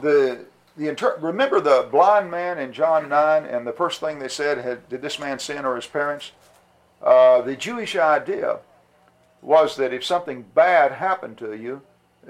the 0.00 0.46
the 0.76 0.88
inter- 0.88 1.18
remember 1.20 1.60
the 1.60 1.88
blind 1.90 2.30
man 2.30 2.58
in 2.58 2.72
John 2.72 3.08
nine, 3.08 3.44
and 3.44 3.66
the 3.66 3.72
first 3.72 4.00
thing 4.00 4.18
they 4.18 4.28
said 4.28 4.58
had 4.58 4.88
did 4.88 5.02
this 5.02 5.18
man 5.18 5.38
sin 5.38 5.64
or 5.64 5.76
his 5.76 5.86
parents? 5.86 6.32
Uh, 7.02 7.42
the 7.42 7.56
Jewish 7.56 7.96
idea 7.96 8.58
was 9.42 9.76
that 9.76 9.92
if 9.92 10.04
something 10.04 10.44
bad 10.54 10.92
happened 10.92 11.38
to 11.38 11.54
you, 11.54 11.82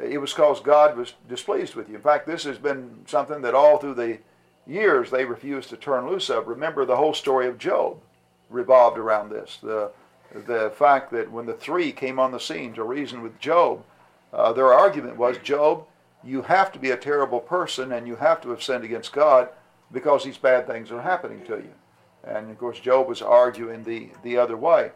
it 0.02 0.18
was 0.18 0.32
because 0.32 0.60
God 0.60 0.96
was 0.96 1.14
displeased 1.28 1.74
with 1.74 1.88
you. 1.88 1.96
In 1.96 2.02
fact, 2.02 2.26
this 2.26 2.44
has 2.44 2.58
been 2.58 3.04
something 3.06 3.42
that 3.42 3.54
all 3.54 3.78
through 3.78 3.94
the 3.94 4.18
years 4.66 5.10
they 5.10 5.24
refused 5.24 5.70
to 5.70 5.76
turn 5.76 6.06
loose 6.06 6.28
of. 6.28 6.46
Remember 6.46 6.84
the 6.84 6.96
whole 6.96 7.14
story 7.14 7.48
of 7.48 7.58
Job 7.58 7.98
revolved 8.50 8.98
around 8.98 9.30
this. 9.30 9.58
The 9.62 9.90
the 10.34 10.72
fact 10.76 11.10
that 11.12 11.30
when 11.30 11.46
the 11.46 11.54
three 11.54 11.92
came 11.92 12.18
on 12.18 12.32
the 12.32 12.40
scene 12.40 12.72
to 12.74 12.84
reason 12.84 13.22
with 13.22 13.38
Job, 13.38 13.82
uh, 14.32 14.52
their 14.52 14.72
argument 14.72 15.16
was, 15.16 15.38
Job, 15.38 15.84
you 16.22 16.42
have 16.42 16.72
to 16.72 16.78
be 16.78 16.90
a 16.90 16.96
terrible 16.96 17.40
person 17.40 17.92
and 17.92 18.06
you 18.06 18.16
have 18.16 18.40
to 18.42 18.50
have 18.50 18.62
sinned 18.62 18.84
against 18.84 19.12
God 19.12 19.48
because 19.92 20.24
these 20.24 20.38
bad 20.38 20.66
things 20.66 20.90
are 20.90 21.00
happening 21.00 21.44
to 21.46 21.56
you. 21.56 21.72
And 22.24 22.50
of 22.50 22.58
course, 22.58 22.80
Job 22.80 23.08
was 23.08 23.22
arguing 23.22 23.84
the, 23.84 24.08
the 24.22 24.36
other 24.36 24.56
way. 24.56 24.92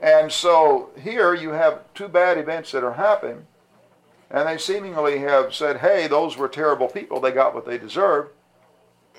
And 0.00 0.32
so 0.32 0.90
here 1.00 1.34
you 1.34 1.50
have 1.50 1.80
two 1.94 2.08
bad 2.08 2.38
events 2.38 2.72
that 2.72 2.84
are 2.84 2.94
happening, 2.94 3.46
and 4.30 4.48
they 4.48 4.56
seemingly 4.58 5.18
have 5.18 5.54
said, 5.54 5.78
hey, 5.78 6.06
those 6.06 6.36
were 6.36 6.48
terrible 6.48 6.88
people. 6.88 7.20
They 7.20 7.32
got 7.32 7.54
what 7.54 7.66
they 7.66 7.78
deserved. 7.78 8.30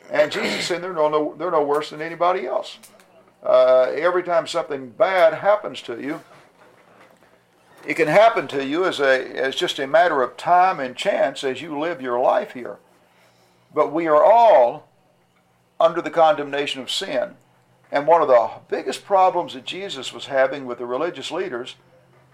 And 0.09 0.31
Jesus 0.31 0.65
said 0.65 0.81
they're 0.81 0.93
no, 0.93 1.35
they're 1.37 1.51
no 1.51 1.63
worse 1.63 1.91
than 1.91 2.01
anybody 2.01 2.45
else. 2.45 2.79
Uh, 3.43 3.91
every 3.95 4.23
time 4.23 4.45
something 4.45 4.89
bad 4.89 5.33
happens 5.35 5.81
to 5.81 5.99
you, 5.99 6.21
it 7.85 7.95
can 7.95 8.07
happen 8.07 8.47
to 8.49 8.63
you 8.63 8.85
as, 8.85 8.99
a, 8.99 9.27
as 9.35 9.55
just 9.55 9.79
a 9.79 9.87
matter 9.87 10.21
of 10.21 10.37
time 10.37 10.79
and 10.79 10.95
chance 10.95 11.43
as 11.43 11.61
you 11.61 11.79
live 11.79 12.01
your 12.01 12.19
life 12.19 12.51
here. 12.51 12.77
But 13.73 13.91
we 13.91 14.07
are 14.07 14.23
all 14.23 14.87
under 15.79 16.01
the 16.01 16.11
condemnation 16.11 16.81
of 16.81 16.91
sin. 16.91 17.35
And 17.91 18.07
one 18.07 18.21
of 18.21 18.27
the 18.27 18.49
biggest 18.69 19.03
problems 19.03 19.53
that 19.53 19.65
Jesus 19.65 20.13
was 20.13 20.27
having 20.27 20.65
with 20.65 20.77
the 20.77 20.85
religious 20.85 21.31
leaders 21.31 21.75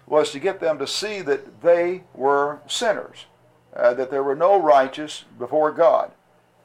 was 0.06 0.32
to 0.32 0.40
get 0.40 0.60
them 0.60 0.78
to 0.80 0.88
see 0.88 1.22
that 1.22 1.62
they 1.62 2.04
were 2.14 2.60
sinners, 2.68 3.26
uh, 3.76 3.94
that 3.94 4.12
there 4.12 4.24
were 4.24 4.36
no 4.36 4.60
righteous 4.62 5.26
before 5.40 5.72
God, 5.72 6.12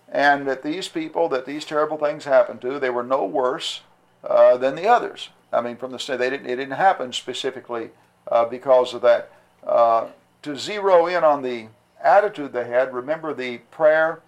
and 0.09 0.47
that 0.47 0.63
these 0.63 0.89
people 0.89 1.29
that 1.29 1.47
these 1.47 1.65
terrible 1.65 1.97
things 1.97 2.25
happened 2.25 2.61
to, 2.63 2.79
they 2.79 2.91
were 2.91 3.03
no 3.03 3.25
worse 3.25 3.83
uh, 4.25 4.57
than 4.57 4.75
the 4.75 4.87
others. 4.87 5.31
I 5.53 5.61
mean, 5.61 5.77
from 5.77 5.93
the 5.93 6.17
they 6.19 6.31
didn't, 6.31 6.47
it 6.47 6.57
didn't 6.57 6.73
happen 6.73 7.13
specifically 7.13 7.91
uh, 8.31 8.45
because 8.45 8.95
of 8.95 9.03
that. 9.03 9.31
Uh, 9.67 10.09
to 10.43 10.57
zero 10.57 11.07
in 11.07 11.23
on 11.23 11.43
the 11.43 11.69
attitude 12.03 12.53
they 12.53 12.67
had, 12.67 12.93
remember 12.93 13.33
the 13.33 13.59
prayer 13.71 14.21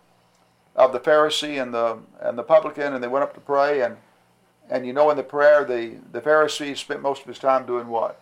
of 0.76 0.92
the 0.92 1.00
Pharisee 1.00 1.60
and 1.60 1.72
the 1.72 1.98
and 2.20 2.36
the 2.36 2.42
publican, 2.42 2.94
and 2.94 3.02
they 3.02 3.08
went 3.08 3.22
up 3.22 3.34
to 3.34 3.40
pray, 3.40 3.82
and 3.82 3.96
and 4.68 4.86
you 4.86 4.92
know 4.92 5.10
in 5.10 5.16
the 5.16 5.22
prayer 5.22 5.64
the 5.64 5.96
the 6.12 6.20
Pharisee 6.20 6.76
spent 6.76 7.00
most 7.02 7.22
of 7.22 7.28
his 7.28 7.38
time 7.38 7.66
doing 7.66 7.88
what? 7.88 8.20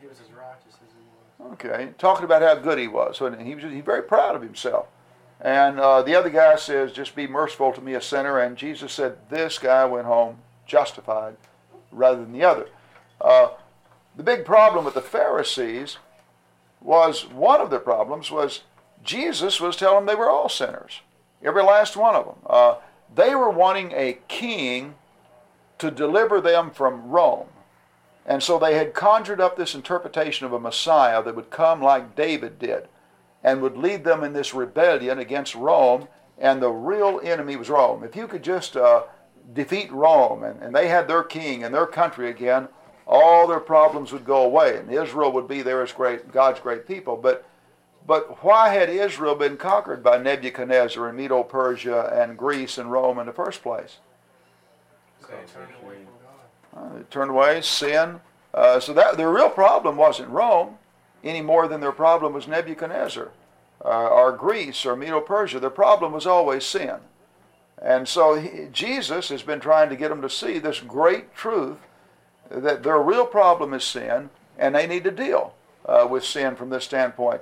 He 0.00 0.06
was 0.06 0.20
as 0.20 0.32
righteous 0.32 0.74
as 0.74 0.90
he 0.92 1.44
was. 1.44 1.52
Okay, 1.54 1.90
talking 1.98 2.24
about 2.24 2.42
how 2.42 2.54
good 2.56 2.78
he 2.78 2.88
was, 2.88 3.20
and 3.20 3.40
he 3.40 3.54
was 3.54 3.64
he's 3.64 3.84
very 3.84 4.02
proud 4.02 4.36
of 4.36 4.42
himself. 4.42 4.86
And 5.42 5.80
uh, 5.80 6.02
the 6.02 6.14
other 6.14 6.30
guy 6.30 6.54
says, 6.54 6.92
"Just 6.92 7.16
be 7.16 7.26
merciful 7.26 7.72
to 7.72 7.80
me, 7.80 7.94
a 7.94 8.00
sinner." 8.00 8.38
And 8.38 8.56
Jesus 8.56 8.92
said, 8.92 9.18
"This 9.28 9.58
guy 9.58 9.84
went 9.84 10.06
home 10.06 10.38
justified, 10.66 11.36
rather 11.90 12.22
than 12.22 12.32
the 12.32 12.44
other." 12.44 12.68
Uh, 13.20 13.48
the 14.16 14.22
big 14.22 14.44
problem 14.44 14.84
with 14.84 14.94
the 14.94 15.00
Pharisees 15.02 15.98
was 16.80 17.26
one 17.26 17.60
of 17.60 17.70
the 17.70 17.80
problems 17.80 18.30
was 18.30 18.62
Jesus 19.02 19.60
was 19.60 19.76
telling 19.76 20.06
them 20.06 20.06
they 20.06 20.18
were 20.18 20.30
all 20.30 20.48
sinners, 20.48 21.00
every 21.42 21.62
last 21.62 21.96
one 21.96 22.14
of 22.14 22.24
them. 22.24 22.36
Uh, 22.46 22.76
they 23.12 23.34
were 23.34 23.50
wanting 23.50 23.92
a 23.92 24.18
king 24.28 24.94
to 25.78 25.90
deliver 25.90 26.40
them 26.40 26.70
from 26.70 27.08
Rome. 27.08 27.48
And 28.24 28.42
so 28.42 28.58
they 28.58 28.76
had 28.76 28.94
conjured 28.94 29.40
up 29.40 29.56
this 29.56 29.74
interpretation 29.74 30.46
of 30.46 30.52
a 30.52 30.60
Messiah 30.60 31.22
that 31.24 31.34
would 31.34 31.50
come 31.50 31.82
like 31.82 32.14
David 32.14 32.60
did 32.60 32.86
and 33.44 33.60
would 33.60 33.76
lead 33.76 34.04
them 34.04 34.22
in 34.22 34.32
this 34.32 34.54
rebellion 34.54 35.18
against 35.18 35.54
Rome. 35.54 36.08
And 36.38 36.62
the 36.62 36.70
real 36.70 37.20
enemy 37.22 37.56
was 37.56 37.70
Rome. 37.70 38.02
If 38.04 38.16
you 38.16 38.26
could 38.26 38.42
just 38.42 38.76
uh, 38.76 39.04
defeat 39.52 39.92
Rome 39.92 40.42
and, 40.44 40.62
and 40.62 40.74
they 40.74 40.88
had 40.88 41.08
their 41.08 41.22
king 41.22 41.62
and 41.62 41.74
their 41.74 41.86
country 41.86 42.30
again, 42.30 42.68
all 43.06 43.46
their 43.46 43.60
problems 43.60 44.12
would 44.12 44.24
go 44.24 44.42
away, 44.42 44.76
and 44.76 44.90
Israel 44.90 45.32
would 45.32 45.48
be 45.48 45.62
there 45.62 45.82
as 45.82 45.92
great 45.92 46.32
God's 46.32 46.60
great 46.60 46.86
people. 46.86 47.16
But 47.16 47.44
but 48.06 48.42
why 48.42 48.70
had 48.70 48.88
Israel 48.88 49.34
been 49.34 49.56
conquered 49.56 50.02
by 50.02 50.18
Nebuchadnezzar 50.18 51.08
and 51.08 51.16
Medo 51.16 51.42
Persia 51.42 52.10
and 52.14 52.36
Greece 52.36 52.78
and 52.78 52.90
Rome 52.90 53.18
in 53.18 53.26
the 53.26 53.32
first 53.32 53.62
place? 53.62 53.98
They 55.20 55.34
turned 55.52 55.72
away. 55.82 55.96
Uh, 56.76 56.98
they 56.98 57.02
turned 57.04 57.30
away, 57.30 57.60
sin. 57.60 58.20
Uh, 58.54 58.80
so 58.80 58.92
that 58.92 59.16
their 59.16 59.30
real 59.30 59.50
problem 59.50 59.96
wasn't 59.96 60.28
Rome 60.28 60.78
any 61.22 61.40
more 61.40 61.68
than 61.68 61.80
their 61.80 61.92
problem 61.92 62.32
was 62.32 62.48
Nebuchadnezzar. 62.48 63.30
uh, 63.84 64.08
or 64.08 64.32
Greece 64.32 64.86
or 64.86 64.96
Medo 64.96 65.20
Persia. 65.20 65.60
The 65.60 65.70
problem 65.70 66.12
was 66.12 66.26
always 66.26 66.64
sin. 66.64 66.96
And 67.80 68.06
so 68.06 68.34
he, 68.34 68.68
Jesus 68.72 69.28
has 69.28 69.42
been 69.42 69.60
trying 69.60 69.88
to 69.88 69.96
get 69.96 70.10
them 70.10 70.22
to 70.22 70.30
see 70.30 70.58
this 70.58 70.80
great 70.80 71.34
truth 71.34 71.78
that 72.48 72.82
their 72.82 73.00
real 73.00 73.26
problem 73.26 73.74
is 73.74 73.82
sin 73.84 74.30
and 74.58 74.74
they 74.74 74.86
need 74.86 75.04
to 75.04 75.10
deal 75.10 75.54
uh, 75.86 76.06
with 76.08 76.24
sin 76.24 76.54
from 76.54 76.70
this 76.70 76.84
standpoint. 76.84 77.40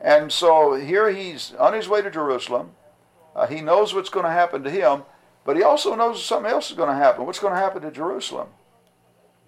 And 0.00 0.32
so 0.32 0.74
here 0.74 1.10
he's 1.10 1.54
on 1.58 1.72
his 1.72 1.88
way 1.88 2.02
to 2.02 2.10
Jerusalem. 2.10 2.72
Uh, 3.34 3.46
he 3.46 3.60
knows 3.60 3.94
what's 3.94 4.10
going 4.10 4.26
to 4.26 4.32
happen 4.32 4.62
to 4.64 4.70
him, 4.70 5.04
but 5.44 5.56
he 5.56 5.62
also 5.62 5.94
knows 5.94 6.24
something 6.24 6.50
else 6.50 6.70
is 6.70 6.76
going 6.76 6.88
to 6.88 6.94
happen. 6.94 7.24
What's 7.24 7.38
going 7.38 7.54
to 7.54 7.60
happen 7.60 7.82
to 7.82 7.90
Jerusalem? 7.90 8.48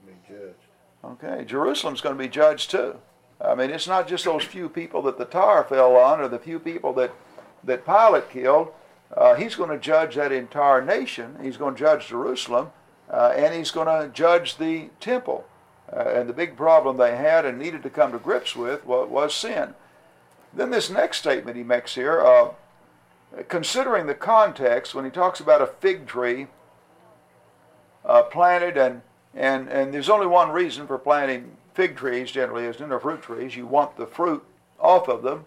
Be 0.06 0.12
judged. 0.26 0.54
Okay, 1.04 1.44
Jerusalem's 1.44 2.00
going 2.00 2.16
to 2.16 2.22
be 2.22 2.28
judged 2.28 2.70
too. 2.70 2.96
I 3.44 3.54
mean, 3.54 3.70
it's 3.70 3.88
not 3.88 4.06
just 4.06 4.24
those 4.24 4.44
few 4.44 4.68
people 4.68 5.02
that 5.02 5.18
the 5.18 5.24
tar 5.24 5.64
fell 5.64 5.96
on 5.96 6.20
or 6.20 6.28
the 6.28 6.38
few 6.38 6.58
people 6.58 6.92
that, 6.94 7.12
that 7.64 7.84
Pilate 7.84 8.30
killed. 8.30 8.68
Uh, 9.16 9.34
he's 9.34 9.56
going 9.56 9.70
to 9.70 9.78
judge 9.78 10.14
that 10.14 10.32
entire 10.32 10.82
nation. 10.82 11.36
He's 11.42 11.56
going 11.56 11.74
to 11.74 11.80
judge 11.80 12.08
Jerusalem, 12.08 12.70
uh, 13.10 13.32
and 13.36 13.54
he's 13.54 13.70
going 13.70 13.88
to 13.88 14.14
judge 14.14 14.56
the 14.56 14.90
temple. 15.00 15.44
Uh, 15.92 16.04
and 16.14 16.28
the 16.28 16.32
big 16.32 16.56
problem 16.56 16.96
they 16.96 17.16
had 17.16 17.44
and 17.44 17.58
needed 17.58 17.82
to 17.82 17.90
come 17.90 18.12
to 18.12 18.18
grips 18.18 18.56
with 18.56 18.86
was, 18.86 19.08
was 19.10 19.34
sin. 19.34 19.74
Then 20.54 20.70
this 20.70 20.88
next 20.88 21.18
statement 21.18 21.56
he 21.56 21.62
makes 21.62 21.94
here, 21.94 22.20
uh, 22.24 22.50
considering 23.48 24.06
the 24.06 24.14
context, 24.14 24.94
when 24.94 25.04
he 25.04 25.10
talks 25.10 25.40
about 25.40 25.60
a 25.60 25.66
fig 25.66 26.06
tree 26.06 26.46
uh, 28.04 28.22
planted 28.22 28.76
and 28.76 29.02
and 29.34 29.68
and 29.68 29.94
there's 29.94 30.10
only 30.10 30.26
one 30.26 30.50
reason 30.50 30.86
for 30.86 30.98
planting 30.98 31.56
fig 31.74 31.96
trees 31.96 32.30
generally 32.30 32.64
isn't 32.64 32.92
or 32.92 33.00
fruit 33.00 33.22
trees. 33.22 33.56
You 33.56 33.66
want 33.66 33.96
the 33.96 34.06
fruit 34.06 34.44
off 34.78 35.08
of 35.08 35.22
them. 35.22 35.46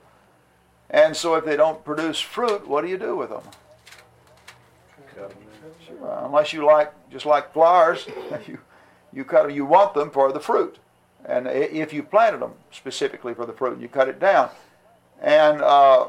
And 0.90 1.16
so 1.16 1.36
if 1.36 1.46
they 1.46 1.56
don't 1.56 1.84
produce 1.84 2.20
fruit, 2.20 2.68
what 2.68 2.84
do 2.84 2.88
you 2.90 2.98
do 2.98 3.16
with 3.16 3.30
them? 3.30 3.44
Sure, 5.16 5.30
unless 6.24 6.54
you 6.54 6.66
like, 6.66 6.92
just 7.10 7.26
like 7.26 7.54
flowers, 7.54 8.08
you, 8.48 8.60
you 9.14 9.24
cut, 9.24 9.54
you 9.54 9.66
want 9.66 9.94
them 9.94 10.12
for 10.12 10.32
the 10.32 10.40
fruit. 10.40 10.78
And 11.26 11.48
if 11.48 11.92
you 11.92 12.04
planted 12.04 12.42
them 12.42 12.54
specifically 12.72 13.34
for 13.34 13.46
the 13.46 13.54
fruit, 13.54 13.80
you 13.80 13.88
cut 13.88 14.08
it 14.08 14.20
down. 14.20 14.50
And 15.22 15.62
uh, 15.62 16.08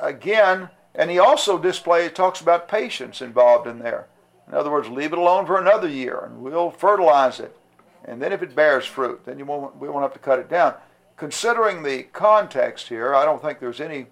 again, 0.00 0.70
and 0.94 1.10
he 1.10 1.18
also 1.18 1.58
displays, 1.58 2.12
talks 2.12 2.40
about 2.40 2.68
patience 2.68 3.22
involved 3.22 3.68
in 3.68 3.78
there. 3.78 4.06
In 4.48 4.54
other 4.54 4.70
words, 4.70 4.88
leave 4.88 5.12
it 5.12 5.18
alone 5.18 5.46
for 5.46 5.60
another 5.60 5.88
year 5.88 6.18
and 6.24 6.40
we'll 6.40 6.70
fertilize 6.70 7.38
it. 7.38 7.56
And 8.04 8.20
then 8.20 8.32
if 8.32 8.42
it 8.42 8.54
bears 8.54 8.86
fruit, 8.86 9.24
then 9.24 9.38
you 9.38 9.44
won't, 9.44 9.76
we 9.76 9.88
won't 9.88 10.02
have 10.02 10.14
to 10.14 10.18
cut 10.18 10.38
it 10.38 10.48
down. 10.48 10.74
Considering 11.16 11.82
the 11.82 12.04
context 12.04 12.88
here, 12.88 13.14
I 13.14 13.24
don't 13.24 13.42
think 13.42 13.60
there's 13.60 13.80
any 13.80 14.06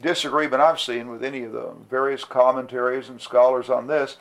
disagreement 0.00 0.62
I've 0.62 0.80
seen 0.80 1.08
with 1.08 1.24
any 1.24 1.42
of 1.42 1.52
the 1.52 1.72
various 1.90 2.24
commentaries 2.24 3.08
and 3.08 3.20
scholars 3.20 3.68
on 3.68 3.86
this, 3.86 4.18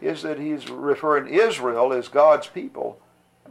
is 0.00 0.22
that 0.22 0.38
he's 0.38 0.70
referring 0.70 1.32
Israel 1.32 1.92
as 1.92 2.08
God's 2.08 2.46
people. 2.46 3.00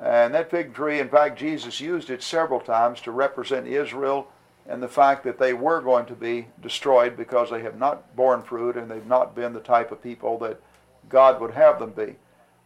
And 0.02 0.34
that 0.34 0.52
fig 0.52 0.74
tree, 0.74 1.00
in 1.00 1.10
fact, 1.10 1.40
Jesus 1.40 1.80
used 1.80 2.10
it 2.10 2.22
several 2.22 2.60
times 2.60 3.02
to 3.02 3.12
represent 3.12 3.68
Israel 3.68 4.28
and 4.68 4.84
the 4.84 4.88
fact 4.88 5.24
that 5.24 5.40
they 5.40 5.54
were 5.54 5.82
going 5.82 6.06
to 6.08 6.16
be 6.16 6.48
destroyed 6.62 7.16
because 7.16 7.50
they 7.50 7.62
have 7.62 7.78
not 7.78 8.16
borne 8.16 8.44
fruit 8.44 8.76
and 8.76 8.92
they've 8.92 9.06
not 9.06 9.36
been 9.36 9.54
the 9.54 9.60
type 9.60 9.92
of 9.92 10.04
people 10.04 10.38
that 10.40 10.62
God 11.10 11.40
would 11.40 11.52
have 11.52 11.80
them 11.80 11.92
be. 11.92 12.16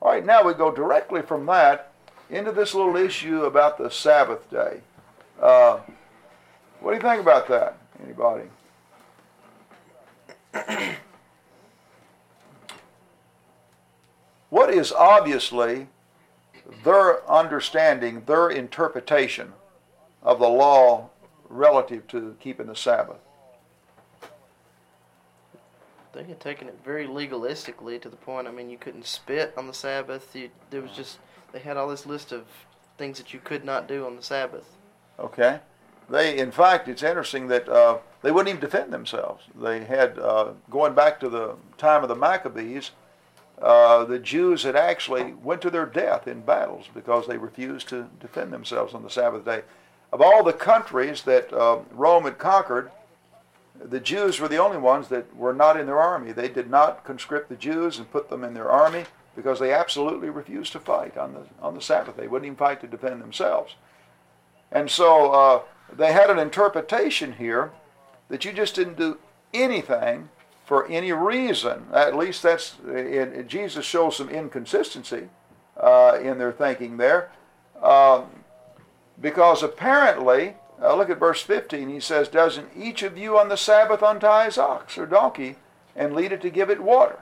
All 0.02 0.12
right, 0.12 0.26
now 0.26 0.44
we 0.44 0.54
go 0.54 0.72
directly 0.72 1.22
from 1.22 1.46
that 1.46 1.91
into 2.32 2.52
this 2.52 2.74
little 2.74 2.96
issue 2.96 3.44
about 3.44 3.78
the 3.78 3.92
Sabbath 3.92 4.50
day. 4.50 4.80
Uh, 5.40 5.80
what 6.80 6.92
do 6.92 6.96
you 6.96 7.02
think 7.02 7.22
about 7.22 7.48
that? 7.50 7.78
Anybody? 8.04 8.46
what 14.50 14.74
is 14.74 14.92
obviously 14.94 15.88
their 16.84 17.30
understanding, 17.30 18.24
their 18.26 18.50
interpretation 18.50 19.54
of 20.24 20.40
the 20.40 20.48
law 20.48 21.10
relative 21.50 22.08
to 22.08 22.36
keeping 22.40 22.68
the 22.68 22.76
Sabbath? 22.76 23.20
They 26.14 26.24
had 26.24 26.40
taken 26.40 26.68
it 26.68 26.78
very 26.84 27.08
legalistically 27.08 28.02
to 28.02 28.10
the 28.10 28.18
point. 28.18 28.48
I 28.48 28.52
mean, 28.52 28.70
you 28.70 28.78
couldn't 28.78 29.06
spit 29.06 29.54
on 29.56 29.68
the 29.68 29.74
Sabbath. 29.74 30.36
You, 30.36 30.50
there 30.70 30.82
was 30.82 30.92
just 30.92 31.20
they 31.52 31.60
had 31.60 31.78
all 31.78 31.88
this 31.88 32.06
list 32.06 32.32
of 32.32 32.46
things 32.98 33.18
that 33.18 33.34
you 33.34 33.40
could 33.40 33.66
not 33.66 33.88
do 33.88 34.06
on 34.06 34.16
the 34.16 34.24
Sabbath. 34.24 34.78
Okay. 35.20 35.60
They, 36.10 36.38
in 36.38 36.52
fact, 36.52 36.88
it's 36.88 37.04
interesting 37.04 37.48
that 37.48 37.70
uh, 37.70 38.00
they 38.22 38.32
wouldn't 38.32 38.50
even 38.50 38.62
defend 38.62 38.92
themselves. 38.92 39.46
They 39.60 39.86
had, 39.86 40.20
uh, 40.20 40.52
going 40.70 40.94
back 40.94 41.20
to 41.22 41.30
the 41.30 41.56
time 41.78 42.04
of 42.04 42.10
the 42.10 42.16
Maccabees, 42.16 42.92
uh, 43.62 44.04
the 44.06 44.20
Jews 44.20 44.64
had 44.64 44.76
actually 44.76 45.34
went 45.34 45.62
to 45.62 45.70
their 45.70 45.86
death 45.86 46.28
in 46.28 46.42
battles 46.42 46.88
because 46.94 47.28
they 47.28 47.38
refused 47.38 47.88
to 47.90 48.10
defend 48.20 48.52
themselves 48.52 48.94
on 48.94 49.04
the 49.04 49.10
Sabbath 49.10 49.46
day. 49.46 49.62
Of 50.12 50.22
all 50.22 50.44
the 50.44 50.54
countries 50.54 51.24
that 51.24 51.54
uh, 51.54 51.80
Rome 51.92 52.26
had 52.26 52.38
conquered, 52.38 52.92
the 53.80 54.00
Jews 54.00 54.40
were 54.40 54.48
the 54.48 54.58
only 54.58 54.78
ones 54.78 55.08
that 55.08 55.34
were 55.36 55.54
not 55.54 55.80
in 55.80 55.86
their 55.86 56.00
army. 56.00 56.32
They 56.32 56.50
did 56.50 56.70
not 56.70 57.04
conscript 57.04 57.50
the 57.50 57.56
Jews 57.56 57.98
and 57.98 58.12
put 58.12 58.30
them 58.30 58.44
in 58.44 58.54
their 58.54 58.70
army 58.70 59.06
because 59.42 59.60
they 59.60 59.74
absolutely 59.74 60.30
refused 60.30 60.72
to 60.74 60.80
fight 60.80 61.18
on 61.18 61.34
the 61.34 61.46
on 61.62 61.74
the 61.74 61.82
Sabbath. 61.82 62.16
They 62.16 62.28
wouldn't 62.28 62.46
even 62.46 62.56
fight 62.56 62.80
to 62.82 62.88
defend 62.88 63.22
themselves. 63.22 63.76
And 64.72 64.90
so 64.90 65.32
uh, 65.32 65.62
they 65.92 66.14
had 66.14 66.30
an 66.30 66.40
interpretation 66.40 67.34
here 67.34 67.72
that 68.30 68.46
you 68.46 68.54
just 68.54 68.76
didn't 68.76 68.98
do 68.98 69.18
anything 69.54 70.30
for 70.66 70.88
any 70.88 71.12
reason. 71.12 71.88
At 71.92 72.16
least 72.16 72.44
that's 72.44 72.76
it, 72.88 72.94
it- 73.34 73.48
Jesus 73.48 73.84
shows 73.86 74.16
some 74.16 74.30
inconsistency 74.30 75.30
uh, 75.78 76.20
in 76.22 76.38
their 76.38 76.52
thinking 76.52 76.98
there, 76.98 77.32
um, 77.82 78.28
because 79.20 79.64
apparently, 79.64 80.56
uh, 80.82 80.96
look 80.96 81.10
at 81.10 81.18
verse 81.18 81.42
15. 81.42 81.90
He 81.90 82.00
says, 82.00 82.28
"Doesn't 82.30 82.70
each 82.78 83.02
of 83.04 83.18
you 83.18 83.38
on 83.40 83.50
the 83.50 83.58
Sabbath 83.58 84.02
untie 84.04 84.46
his 84.46 84.58
ox 84.58 84.98
or 84.98 85.06
donkey 85.06 85.56
and 85.96 86.14
lead 86.16 86.32
it 86.32 86.42
to 86.42 86.50
give 86.50 86.70
it 86.70 86.80
water?" 86.82 87.21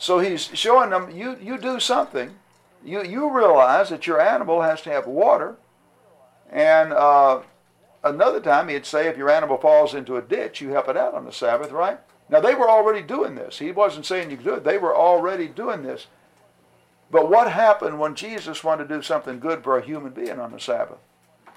So 0.00 0.18
he's 0.18 0.46
showing 0.54 0.90
them 0.90 1.10
you 1.10 1.36
you 1.42 1.58
do 1.58 1.78
something. 1.78 2.34
You 2.82 3.04
you 3.04 3.36
realize 3.36 3.90
that 3.90 4.06
your 4.06 4.18
animal 4.18 4.62
has 4.62 4.80
to 4.82 4.90
have 4.90 5.06
water, 5.06 5.56
and 6.50 6.94
uh, 6.94 7.42
another 8.02 8.40
time 8.40 8.68
he'd 8.68 8.86
say 8.86 9.08
if 9.08 9.18
your 9.18 9.28
animal 9.28 9.58
falls 9.58 9.92
into 9.92 10.16
a 10.16 10.22
ditch, 10.22 10.62
you 10.62 10.70
help 10.70 10.88
it 10.88 10.96
out 10.96 11.12
on 11.12 11.26
the 11.26 11.32
Sabbath, 11.32 11.70
right? 11.70 11.98
Now 12.30 12.40
they 12.40 12.54
were 12.54 12.70
already 12.70 13.02
doing 13.02 13.34
this. 13.34 13.58
He 13.58 13.72
wasn't 13.72 14.06
saying 14.06 14.30
you 14.30 14.38
could 14.38 14.46
do 14.46 14.54
it. 14.54 14.64
They 14.64 14.78
were 14.78 14.96
already 14.96 15.48
doing 15.48 15.82
this. 15.82 16.06
But 17.10 17.28
what 17.28 17.52
happened 17.52 18.00
when 18.00 18.14
Jesus 18.14 18.64
wanted 18.64 18.88
to 18.88 18.96
do 18.96 19.02
something 19.02 19.38
good 19.38 19.62
for 19.62 19.76
a 19.76 19.84
human 19.84 20.12
being 20.12 20.40
on 20.40 20.52
the 20.52 20.60
Sabbath? 20.60 20.96
He's 21.44 21.52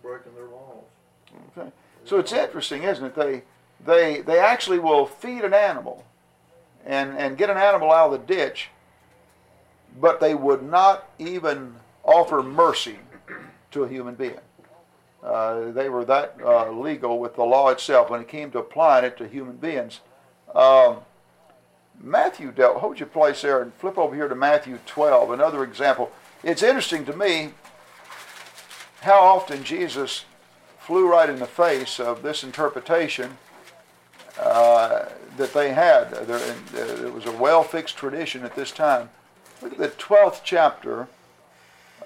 breaking 0.00 0.36
their 0.36 0.46
laws. 0.46 0.84
Okay. 1.58 1.72
So 2.04 2.20
it's 2.20 2.32
interesting, 2.32 2.84
isn't 2.84 3.04
it? 3.04 3.16
They 3.16 3.42
they 3.86 4.20
they 4.20 4.38
actually 4.38 4.78
will 4.78 5.06
feed 5.06 5.44
an 5.44 5.54
animal 5.54 6.04
and 6.84 7.16
and 7.16 7.38
get 7.38 7.50
an 7.50 7.56
animal 7.56 7.92
out 7.92 8.12
of 8.12 8.20
the 8.20 8.34
ditch, 8.34 8.70
but 10.00 10.20
they 10.20 10.34
would 10.34 10.62
not 10.62 11.08
even 11.18 11.74
offer 12.04 12.42
mercy 12.42 12.98
to 13.70 13.84
a 13.84 13.88
human 13.88 14.14
being. 14.14 14.40
Uh, 15.22 15.72
they 15.72 15.88
were 15.88 16.04
that 16.04 16.36
uh, 16.44 16.70
legal 16.70 17.18
with 17.18 17.34
the 17.34 17.42
law 17.42 17.68
itself 17.70 18.10
when 18.10 18.20
it 18.20 18.28
came 18.28 18.50
to 18.52 18.58
applying 18.58 19.04
it 19.04 19.16
to 19.16 19.26
human 19.26 19.56
beings. 19.56 20.00
Um, 20.54 20.98
Matthew 22.00 22.52
dealt. 22.52 22.76
Hold 22.76 23.00
your 23.00 23.08
place 23.08 23.42
there 23.42 23.62
and 23.62 23.74
flip 23.74 23.98
over 23.98 24.14
here 24.14 24.28
to 24.28 24.34
Matthew 24.34 24.78
12. 24.86 25.30
Another 25.30 25.64
example. 25.64 26.12
It's 26.44 26.62
interesting 26.62 27.04
to 27.06 27.16
me 27.16 27.54
how 29.00 29.20
often 29.20 29.64
Jesus 29.64 30.26
flew 30.78 31.10
right 31.10 31.28
in 31.28 31.40
the 31.40 31.46
face 31.46 31.98
of 31.98 32.22
this 32.22 32.44
interpretation 32.44 33.38
uh, 34.38 35.06
that 35.36 35.52
they 35.52 35.72
had. 35.72 36.10
There, 36.10 36.36
uh, 36.36 37.06
it 37.06 37.12
was 37.12 37.26
a 37.26 37.32
well-fixed 37.32 37.96
tradition 37.96 38.44
at 38.44 38.54
this 38.54 38.70
time. 38.70 39.10
Look 39.62 39.72
at 39.72 39.78
the 39.78 39.88
12th 39.88 40.40
chapter. 40.44 41.08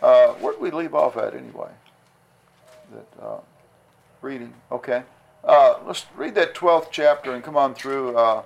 Uh, 0.01 0.29
where 0.35 0.53
did 0.53 0.63
we 0.63 0.71
leave 0.71 0.95
off 0.95 1.17
at 1.17 1.35
anyway? 1.35 1.71
That 2.93 3.23
uh, 3.25 3.41
reading. 4.23 4.55
Okay. 4.71 5.03
Uh, 5.43 5.79
let's 5.87 6.07
read 6.17 6.35
that 6.35 6.55
12th 6.55 6.89
chapter 6.91 7.35
and 7.35 7.43
come 7.43 7.57
on 7.57 7.75
through 7.75 8.17
uh, 8.17 8.43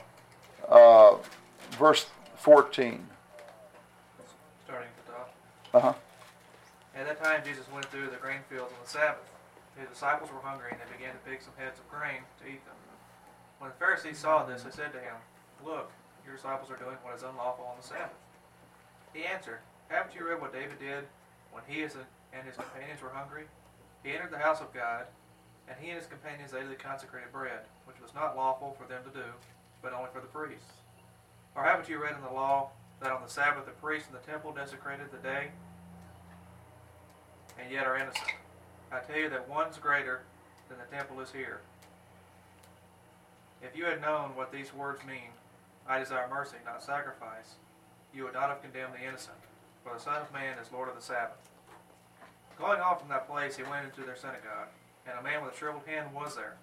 uh, 0.68 1.16
verse 1.72 2.06
14. 2.36 3.06
starting 4.64 4.88
at 4.88 5.06
the 5.06 5.12
top. 5.12 5.34
Uh-huh. 5.74 5.94
At 6.96 7.06
that 7.06 7.22
time, 7.22 7.42
Jesus 7.44 7.64
went 7.72 7.86
through 7.86 8.08
the 8.10 8.16
grain 8.16 8.40
fields 8.48 8.72
on 8.72 8.78
the 8.82 8.88
Sabbath. 8.88 9.28
His 9.76 9.88
disciples 9.88 10.30
were 10.30 10.40
hungry, 10.40 10.70
and 10.70 10.78
they 10.78 10.96
began 10.96 11.12
to 11.12 11.20
pick 11.28 11.42
some 11.42 11.54
heads 11.58 11.80
of 11.80 11.90
grain 11.90 12.22
to 12.40 12.46
eat 12.46 12.64
them. 12.64 12.74
When 13.64 13.72
the 13.72 13.80
Pharisees 13.80 14.18
saw 14.20 14.44
this, 14.44 14.60
they 14.62 14.68
said 14.68 14.92
to 14.92 15.00
him, 15.00 15.16
Look, 15.64 15.88
your 16.20 16.36
disciples 16.36 16.70
are 16.70 16.76
doing 16.76 17.00
what 17.00 17.16
is 17.16 17.24
unlawful 17.24 17.64
on 17.64 17.80
the 17.80 17.88
Sabbath. 17.88 18.20
He 19.14 19.24
answered, 19.24 19.64
Haven't 19.88 20.14
you 20.14 20.28
read 20.28 20.42
what 20.42 20.52
David 20.52 20.78
did 20.78 21.08
when 21.50 21.64
he 21.66 21.80
and 21.80 22.44
his 22.44 22.60
companions 22.60 23.00
were 23.00 23.08
hungry? 23.08 23.48
He 24.02 24.12
entered 24.12 24.32
the 24.32 24.44
house 24.44 24.60
of 24.60 24.74
God, 24.74 25.08
And 25.66 25.80
he 25.80 25.88
and 25.88 25.96
his 25.96 26.06
companions 26.06 26.52
ate 26.52 26.68
the 26.68 26.76
consecrated 26.76 27.32
bread, 27.32 27.64
which 27.88 27.96
was 28.04 28.12
not 28.12 28.36
lawful 28.36 28.76
for 28.76 28.84
them 28.84 29.00
to 29.00 29.08
do, 29.08 29.32
but 29.80 29.94
only 29.94 30.12
for 30.12 30.20
the 30.20 30.28
priests. 30.28 30.84
Or 31.56 31.64
haven't 31.64 31.88
you 31.88 31.96
read 31.96 32.16
in 32.16 32.20
the 32.20 32.36
law 32.36 32.68
that 33.00 33.12
on 33.12 33.22
the 33.22 33.32
Sabbath 33.32 33.64
the 33.64 33.72
priests 33.80 34.12
in 34.12 34.12
the 34.12 34.28
temple 34.28 34.52
desecrated 34.52 35.08
the 35.10 35.24
day, 35.24 35.48
and 37.58 37.72
yet 37.72 37.86
are 37.86 37.96
innocent? 37.96 38.28
I 38.92 39.00
tell 39.00 39.16
you 39.16 39.30
that 39.30 39.48
one's 39.48 39.78
greater 39.78 40.20
than 40.68 40.76
the 40.76 40.94
temple 40.94 41.22
is 41.22 41.32
here. 41.32 41.62
If 43.64 43.78
you 43.78 43.86
had 43.86 44.02
known 44.02 44.36
what 44.36 44.52
these 44.52 44.74
words 44.74 45.00
mean, 45.06 45.32
I 45.88 45.98
desire 45.98 46.28
mercy, 46.28 46.56
not 46.66 46.82
sacrifice, 46.82 47.56
you 48.12 48.24
would 48.24 48.34
not 48.34 48.50
have 48.50 48.60
condemned 48.60 48.92
the 48.92 49.08
innocent. 49.08 49.38
For 49.82 49.94
the 49.94 50.00
Son 50.00 50.20
of 50.20 50.32
Man 50.32 50.58
is 50.58 50.70
Lord 50.70 50.90
of 50.90 50.96
the 50.96 51.02
Sabbath. 51.02 51.40
Going 52.58 52.80
off 52.80 53.00
from 53.00 53.08
that 53.08 53.26
place, 53.26 53.56
he 53.56 53.62
went 53.62 53.86
into 53.86 54.02
their 54.02 54.16
synagogue, 54.16 54.68
and 55.06 55.18
a 55.18 55.22
man 55.22 55.42
with 55.42 55.54
a 55.54 55.56
shriveled 55.56 55.86
hand 55.86 56.12
was 56.12 56.36
there. 56.36 56.56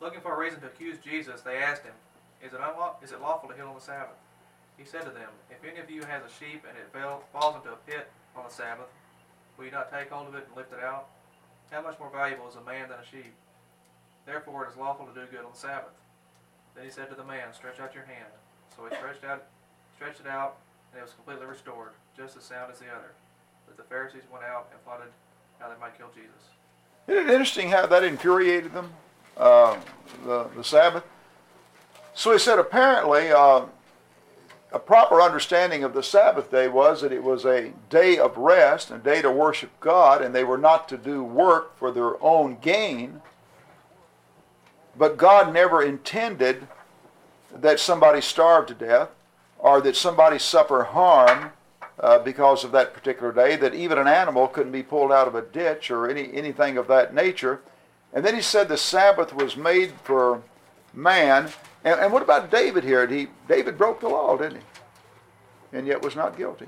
Looking 0.00 0.20
for 0.20 0.34
a 0.34 0.38
reason 0.38 0.60
to 0.60 0.66
accuse 0.66 0.98
Jesus, 0.98 1.42
they 1.42 1.58
asked 1.58 1.82
him, 1.82 1.94
Is 2.42 2.52
it, 2.52 2.60
unlaw- 2.60 3.02
is 3.02 3.10
it 3.10 3.20
lawful 3.20 3.48
to 3.48 3.54
heal 3.54 3.68
on 3.68 3.74
the 3.74 3.80
Sabbath? 3.80 4.18
He 4.78 4.84
said 4.84 5.02
to 5.02 5.10
them, 5.10 5.28
If 5.50 5.62
any 5.68 5.80
of 5.80 5.90
you 5.90 6.04
has 6.04 6.22
a 6.22 6.32
sheep 6.38 6.64
and 6.68 6.78
it 6.78 6.90
fell, 6.92 7.24
falls 7.32 7.56
into 7.56 7.72
a 7.72 7.82
pit 7.86 8.10
on 8.36 8.44
the 8.44 8.54
Sabbath, 8.54 8.88
will 9.58 9.66
you 9.66 9.70
not 9.70 9.92
take 9.92 10.10
hold 10.10 10.28
of 10.28 10.34
it 10.34 10.46
and 10.46 10.56
lift 10.56 10.72
it 10.72 10.82
out? 10.82 11.08
How 11.70 11.82
much 11.82 11.98
more 11.98 12.10
valuable 12.10 12.48
is 12.48 12.56
a 12.56 12.62
man 12.62 12.88
than 12.88 12.98
a 12.98 13.04
sheep? 13.04 13.34
Therefore 14.24 14.64
it 14.64 14.70
is 14.70 14.76
lawful 14.76 15.06
to 15.06 15.14
do 15.14 15.26
good 15.30 15.44
on 15.44 15.52
the 15.52 15.58
Sabbath. 15.58 15.92
Then 16.74 16.84
he 16.84 16.90
said 16.90 17.08
to 17.10 17.14
the 17.14 17.24
man, 17.24 17.52
Stretch 17.52 17.80
out 17.80 17.94
your 17.94 18.04
hand. 18.04 18.28
So 18.76 18.84
he 18.88 18.96
stretched 18.96 19.24
out, 19.24 19.44
stretched 19.96 20.20
it 20.20 20.26
out, 20.26 20.56
and 20.92 21.00
it 21.00 21.02
was 21.02 21.12
completely 21.12 21.46
restored, 21.46 21.90
just 22.16 22.36
as 22.36 22.44
sound 22.44 22.72
as 22.72 22.78
the 22.78 22.86
other. 22.86 23.12
But 23.66 23.76
the 23.76 23.82
Pharisees 23.84 24.22
went 24.32 24.44
out 24.44 24.68
and 24.72 24.82
plotted 24.84 25.12
how 25.58 25.68
they 25.68 25.78
might 25.80 25.96
kill 25.96 26.08
Jesus. 26.14 26.30
Isn't 27.06 27.28
it 27.28 27.32
interesting 27.32 27.70
how 27.70 27.86
that 27.86 28.04
infuriated 28.04 28.72
them, 28.72 28.92
uh, 29.36 29.76
the, 30.24 30.44
the 30.56 30.64
Sabbath? 30.64 31.04
So 32.14 32.32
he 32.32 32.38
said 32.38 32.58
apparently 32.58 33.30
uh, 33.30 33.62
a 34.72 34.78
proper 34.78 35.20
understanding 35.20 35.84
of 35.84 35.94
the 35.94 36.02
Sabbath 36.02 36.50
day 36.50 36.68
was 36.68 37.02
that 37.02 37.12
it 37.12 37.22
was 37.22 37.44
a 37.44 37.72
day 37.90 38.18
of 38.18 38.36
rest, 38.36 38.90
a 38.90 38.98
day 38.98 39.22
to 39.22 39.30
worship 39.30 39.70
God, 39.80 40.22
and 40.22 40.34
they 40.34 40.44
were 40.44 40.58
not 40.58 40.88
to 40.90 40.96
do 40.96 41.22
work 41.22 41.76
for 41.76 41.90
their 41.90 42.22
own 42.22 42.58
gain. 42.60 43.20
But 44.96 45.16
God 45.16 45.52
never 45.52 45.82
intended 45.82 46.66
that 47.54 47.80
somebody 47.80 48.20
starve 48.20 48.66
to 48.66 48.74
death 48.74 49.08
or 49.58 49.80
that 49.80 49.96
somebody 49.96 50.38
suffer 50.38 50.84
harm 50.84 51.52
uh, 52.00 52.18
because 52.18 52.64
of 52.64 52.72
that 52.72 52.94
particular 52.94 53.32
day, 53.32 53.56
that 53.56 53.74
even 53.74 53.98
an 53.98 54.08
animal 54.08 54.48
couldn't 54.48 54.72
be 54.72 54.82
pulled 54.82 55.12
out 55.12 55.28
of 55.28 55.34
a 55.34 55.42
ditch 55.42 55.90
or 55.90 56.08
any, 56.08 56.32
anything 56.32 56.76
of 56.76 56.88
that 56.88 57.14
nature. 57.14 57.60
And 58.12 58.24
then 58.24 58.34
he 58.34 58.42
said 58.42 58.68
the 58.68 58.76
Sabbath 58.76 59.34
was 59.34 59.56
made 59.56 59.92
for 60.02 60.42
man. 60.92 61.50
And, 61.84 62.00
and 62.00 62.12
what 62.12 62.22
about 62.22 62.50
David 62.50 62.84
here? 62.84 63.06
He, 63.06 63.28
David 63.48 63.78
broke 63.78 64.00
the 64.00 64.08
law, 64.08 64.36
didn't 64.36 64.56
he? 64.60 65.78
And 65.78 65.86
yet 65.86 66.02
was 66.02 66.16
not 66.16 66.36
guilty. 66.36 66.66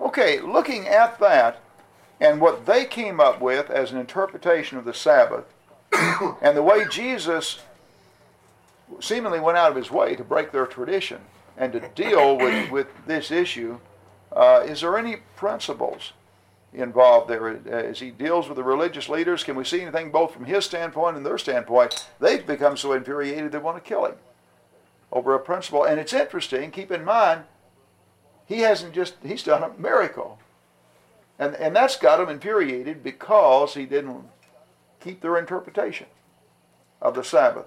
Okay, 0.00 0.40
looking 0.40 0.88
at 0.88 1.18
that 1.20 1.60
and 2.20 2.40
what 2.40 2.66
they 2.66 2.84
came 2.84 3.20
up 3.20 3.40
with 3.40 3.70
as 3.70 3.92
an 3.92 3.98
interpretation 3.98 4.78
of 4.78 4.84
the 4.84 4.94
Sabbath, 4.94 5.44
and 6.42 6.56
the 6.56 6.62
way 6.62 6.84
Jesus 6.90 7.60
seemingly 9.00 9.40
went 9.40 9.58
out 9.58 9.70
of 9.70 9.76
his 9.76 9.90
way 9.90 10.14
to 10.16 10.24
break 10.24 10.52
their 10.52 10.66
tradition 10.66 11.20
and 11.56 11.72
to 11.72 11.80
deal 11.94 12.36
with, 12.36 12.70
with 12.70 12.88
this 13.06 13.30
issue, 13.30 13.78
uh, 14.34 14.62
is 14.66 14.80
there 14.80 14.96
any 14.96 15.16
principles 15.36 16.12
involved 16.72 17.28
there 17.28 17.48
as 17.68 18.00
he 18.00 18.10
deals 18.10 18.48
with 18.48 18.56
the 18.56 18.64
religious 18.64 19.08
leaders? 19.08 19.44
Can 19.44 19.56
we 19.56 19.64
see 19.64 19.82
anything 19.82 20.10
both 20.10 20.32
from 20.32 20.46
his 20.46 20.64
standpoint 20.64 21.16
and 21.16 21.26
their 21.26 21.38
standpoint? 21.38 22.08
They've 22.18 22.46
become 22.46 22.76
so 22.76 22.92
infuriated 22.92 23.52
they 23.52 23.58
want 23.58 23.82
to 23.82 23.88
kill 23.88 24.06
him 24.06 24.14
over 25.10 25.34
a 25.34 25.40
principle. 25.40 25.84
And 25.84 26.00
it's 26.00 26.14
interesting, 26.14 26.70
keep 26.70 26.90
in 26.90 27.04
mind, 27.04 27.44
he 28.46 28.60
hasn't 28.60 28.94
just, 28.94 29.14
he's 29.22 29.42
done 29.42 29.62
a 29.62 29.78
miracle. 29.78 30.38
And, 31.38 31.54
and 31.56 31.76
that's 31.76 31.96
got 31.96 32.20
him 32.20 32.28
infuriated 32.28 33.02
because 33.02 33.74
he 33.74 33.84
didn't 33.84 34.24
keep 35.02 35.20
their 35.20 35.38
interpretation 35.38 36.06
of 37.00 37.14
the 37.14 37.24
Sabbath. 37.24 37.66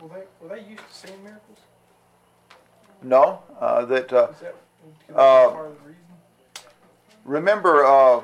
Were 0.00 0.08
they, 0.08 0.22
were 0.40 0.48
they 0.56 0.62
used 0.68 0.82
to 0.88 0.94
seeing 1.08 1.22
miracles? 1.22 1.58
No, 3.02 3.40
uh, 3.60 3.84
that 3.86 4.12
uh, 4.12 4.28
Is 4.30 4.40
that, 4.40 4.54
that 5.08 5.16
Uh, 5.16 5.50
part 5.50 5.66
of 5.66 5.72
the 5.82 5.88
reason? 5.88 6.02
remember 7.24 7.84
uh, 7.84 8.20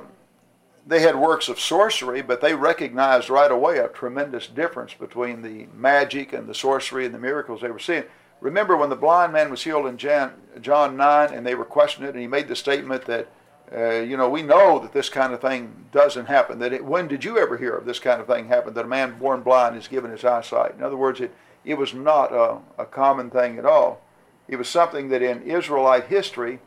they 0.87 1.01
had 1.01 1.17
works 1.17 1.49
of 1.49 1.61
sorcery, 1.61 2.23
but 2.23 2.41
they 2.41 2.55
recognized 2.55 3.31
right 3.31 3.51
away 3.51 3.79
a 3.79 3.89
tremendous 3.89 4.47
difference 4.47 4.95
between 4.95 5.43
the 5.43 5.67
magic 5.75 6.33
and 6.33 6.49
the 6.49 6.55
sorcery 6.55 7.05
and 7.07 7.15
the 7.15 7.19
miracles 7.19 7.61
they 7.61 7.71
were 7.71 7.79
seeing. 7.79 8.05
Remember 8.41 8.77
when 8.77 8.91
the 8.91 8.97
blind 8.97 9.33
man 9.33 9.51
was 9.51 9.63
healed 9.63 9.87
in 9.87 9.97
Jan, 9.97 10.33
John 10.61 10.97
9 10.97 11.33
and 11.33 11.47
they 11.47 11.55
were 11.55 11.65
questioning 11.65 12.09
it, 12.09 12.15
and 12.15 12.21
he 12.21 12.27
made 12.27 12.49
the 12.49 12.57
statement 12.57 13.05
that, 13.05 13.29
uh, 13.75 14.01
you 14.01 14.17
know, 14.17 14.29
we 14.29 14.43
know 14.43 14.79
that 14.79 14.93
this 14.93 15.09
kind 15.09 15.33
of 15.33 15.41
thing 15.41 15.87
doesn't 15.93 16.27
happen. 16.27 16.59
That 16.59 16.73
it, 16.73 16.85
when 16.85 17.09
did 17.09 17.25
you 17.25 17.39
ever 17.39 17.57
hear 17.57 17.75
of 17.75 17.87
this 17.87 17.99
kind 17.99 18.21
of 18.21 18.27
thing 18.27 18.49
happen? 18.49 18.75
That 18.75 18.85
a 18.85 18.89
man 18.89 19.19
born 19.19 19.43
blind 19.43 19.77
is 19.77 19.89
given 19.89 20.11
his 20.11 20.25
eyesight. 20.25 20.75
In 20.77 20.83
other 20.83 20.97
words, 20.97 21.21
it, 21.21 21.35
it 21.65 21.75
was 21.75 21.95
not 21.95 22.33
a, 22.33 22.59
a 22.79 22.85
common 22.85 23.31
thing 23.31 23.59
at 23.59 23.65
all. 23.65 24.03
It 24.47 24.57
was 24.57 24.69
something 24.69 25.09
that 25.09 25.23
in 25.23 25.43
Israelite 25.43 26.09
history 26.09 26.59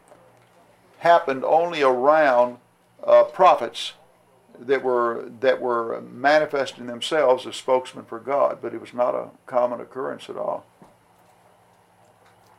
happened 0.99 1.43
only 1.43 1.83
around 1.83 2.57
uh, 3.05 3.25
prophets 3.25 3.93
that 4.57 4.81
were 4.81 5.29
that 5.41 5.61
were 5.61 6.01
manifesting 6.01 6.87
themselves 6.87 7.45
as 7.45 7.55
spokesmen 7.57 8.05
for 8.05 8.19
God, 8.19 8.59
but 8.61 8.73
it 8.73 8.79
was 8.79 8.93
not 8.93 9.13
a 9.13 9.29
common 9.45 9.81
occurrence 9.81 10.29
at 10.29 10.37
all. 10.37 10.65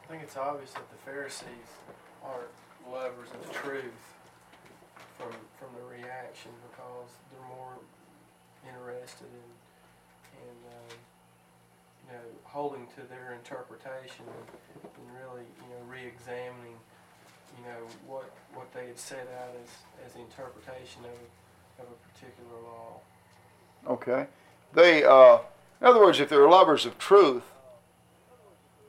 I 0.04 0.08
think 0.08 0.22
it's 0.22 0.36
obvious 0.36 0.72
that 0.72 0.88
the 0.90 1.10
Pharisees 1.10 1.46
aren't 2.22 2.46
lovers 2.92 3.28
of 3.30 3.50
truth 3.52 4.15
from 5.18 5.32
from 5.58 5.68
the 5.76 5.84
reaction 5.88 6.50
because 6.70 7.10
they're 7.30 7.48
more 7.48 7.76
interested 8.68 9.28
in 9.28 9.48
in 10.46 10.56
um, 10.72 10.96
you 12.06 12.12
know 12.12 12.26
holding 12.44 12.86
to 12.96 13.02
their 13.08 13.32
interpretation 13.32 14.24
and, 14.24 14.46
and 14.84 15.06
really 15.16 15.46
you 15.62 15.68
know 15.72 15.82
re-examining 15.88 16.76
you 17.56 17.64
know 17.64 17.82
what 18.06 18.30
what 18.54 18.72
they 18.72 18.86
had 18.86 18.98
set 18.98 19.26
out 19.40 19.54
as 19.62 19.70
as 20.04 20.12
the 20.12 20.20
interpretation 20.20 21.02
of 21.04 21.18
of 21.78 21.86
a 21.90 21.98
particular 22.12 22.60
law. 22.62 23.00
Okay, 23.86 24.26
they, 24.72 25.04
uh, 25.04 25.38
in 25.80 25.86
other 25.86 26.00
words, 26.00 26.20
if 26.20 26.28
they're 26.28 26.48
lovers 26.48 26.86
of 26.86 26.98
truth, 26.98 27.44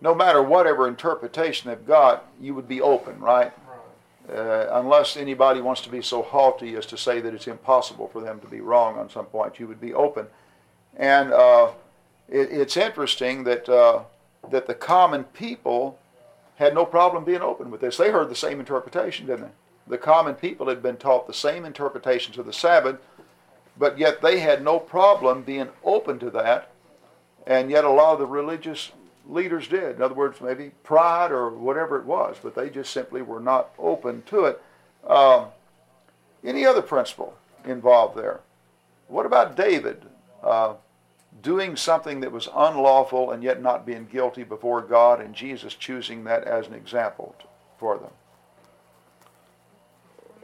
no 0.01 0.15
matter 0.15 0.41
whatever 0.41 0.87
interpretation 0.87 1.69
they've 1.69 1.85
got, 1.85 2.25
you 2.39 2.55
would 2.55 2.67
be 2.67 2.81
open, 2.81 3.19
right? 3.19 3.51
Uh, 4.29 4.67
unless 4.71 5.15
anybody 5.15 5.61
wants 5.61 5.81
to 5.81 5.89
be 5.89 6.01
so 6.01 6.21
haughty 6.21 6.75
as 6.75 6.85
to 6.85 6.97
say 6.97 7.21
that 7.21 7.33
it's 7.33 7.47
impossible 7.47 8.09
for 8.09 8.21
them 8.21 8.39
to 8.41 8.47
be 8.47 8.59
wrong 8.59 8.97
on 8.97 9.09
some 9.09 9.25
point, 9.25 9.57
you 9.57 9.67
would 9.67 9.79
be 9.79 9.93
open. 9.93 10.27
And 10.97 11.31
uh, 11.31 11.71
it, 12.27 12.49
it's 12.51 12.75
interesting 12.75 13.45
that 13.45 13.69
uh, 13.69 14.01
that 14.49 14.67
the 14.67 14.73
common 14.73 15.23
people 15.25 15.97
had 16.55 16.73
no 16.73 16.85
problem 16.85 17.23
being 17.23 17.41
open 17.41 17.69
with 17.69 17.81
this. 17.81 17.97
They 17.97 18.11
heard 18.11 18.29
the 18.29 18.35
same 18.35 18.59
interpretation, 18.59 19.27
didn't 19.27 19.43
they? 19.43 19.51
The 19.87 19.97
common 19.97 20.35
people 20.35 20.67
had 20.67 20.81
been 20.81 20.97
taught 20.97 21.27
the 21.27 21.33
same 21.33 21.65
interpretations 21.65 22.37
of 22.37 22.45
the 22.45 22.53
Sabbath, 22.53 22.97
but 23.77 23.97
yet 23.97 24.21
they 24.21 24.39
had 24.39 24.63
no 24.63 24.79
problem 24.79 25.43
being 25.43 25.69
open 25.83 26.19
to 26.19 26.29
that. 26.31 26.71
And 27.45 27.69
yet 27.69 27.85
a 27.85 27.89
lot 27.89 28.13
of 28.13 28.19
the 28.19 28.25
religious 28.25 28.91
leaders 29.27 29.67
did. 29.67 29.95
In 29.95 30.01
other 30.01 30.15
words, 30.15 30.41
maybe 30.41 30.71
pride 30.83 31.31
or 31.31 31.49
whatever 31.49 31.99
it 31.99 32.05
was, 32.05 32.37
but 32.41 32.55
they 32.55 32.69
just 32.69 32.91
simply 32.91 33.21
were 33.21 33.39
not 33.39 33.71
open 33.77 34.23
to 34.27 34.45
it. 34.45 34.61
Um, 35.05 35.47
any 36.43 36.65
other 36.65 36.81
principle 36.81 37.35
involved 37.65 38.17
there? 38.17 38.41
What 39.07 39.25
about 39.25 39.55
David 39.55 40.03
uh, 40.43 40.75
doing 41.41 41.75
something 41.75 42.19
that 42.21 42.31
was 42.31 42.47
unlawful 42.53 43.31
and 43.31 43.43
yet 43.43 43.61
not 43.61 43.85
being 43.85 44.07
guilty 44.11 44.43
before 44.43 44.81
God, 44.81 45.21
and 45.21 45.33
Jesus 45.33 45.73
choosing 45.73 46.23
that 46.25 46.43
as 46.43 46.67
an 46.67 46.73
example 46.73 47.35
for 47.77 47.97
them? 47.97 48.11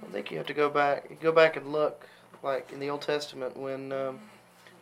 I 0.01 0.11
think 0.11 0.31
you 0.31 0.37
have 0.37 0.47
to 0.47 0.53
go 0.53 0.69
back, 0.69 1.19
go 1.21 1.31
back 1.31 1.55
and 1.55 1.71
look, 1.71 2.07
like 2.41 2.71
in 2.71 2.79
the 2.79 2.89
Old 2.89 3.01
Testament 3.01 3.57
when 3.57 3.91
um, 3.91 4.19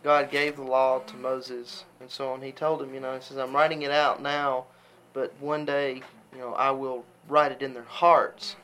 God 0.03 0.31
gave 0.31 0.55
the 0.55 0.63
law 0.63 0.99
to 0.99 1.15
Moses 1.15 1.85
and 1.99 2.09
so 2.09 2.31
on. 2.33 2.41
He 2.41 2.51
told 2.51 2.81
him, 2.81 2.93
you 2.93 2.99
know, 2.99 3.15
he 3.15 3.21
says, 3.21 3.37
"I'm 3.37 3.55
writing 3.55 3.83
it 3.83 3.91
out 3.91 4.21
now, 4.21 4.65
but 5.13 5.33
one 5.39 5.65
day, 5.65 6.01
you 6.33 6.39
know, 6.39 6.53
I 6.53 6.71
will 6.71 7.05
write 7.27 7.51
it 7.51 7.61
in 7.61 7.73
their 7.73 7.83
hearts." 7.83 8.55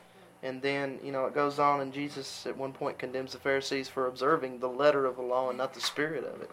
And 0.42 0.62
then, 0.62 1.00
you 1.02 1.10
know, 1.10 1.26
it 1.26 1.34
goes 1.34 1.58
on, 1.58 1.80
and 1.80 1.92
Jesus 1.92 2.46
at 2.46 2.56
one 2.56 2.72
point 2.72 2.98
condemns 2.98 3.32
the 3.32 3.38
Pharisees 3.38 3.88
for 3.88 4.06
observing 4.06 4.60
the 4.60 4.68
letter 4.68 5.04
of 5.04 5.16
the 5.16 5.22
law 5.22 5.48
and 5.48 5.58
not 5.58 5.74
the 5.74 5.80
spirit 5.80 6.24
of 6.24 6.40
it. 6.40 6.50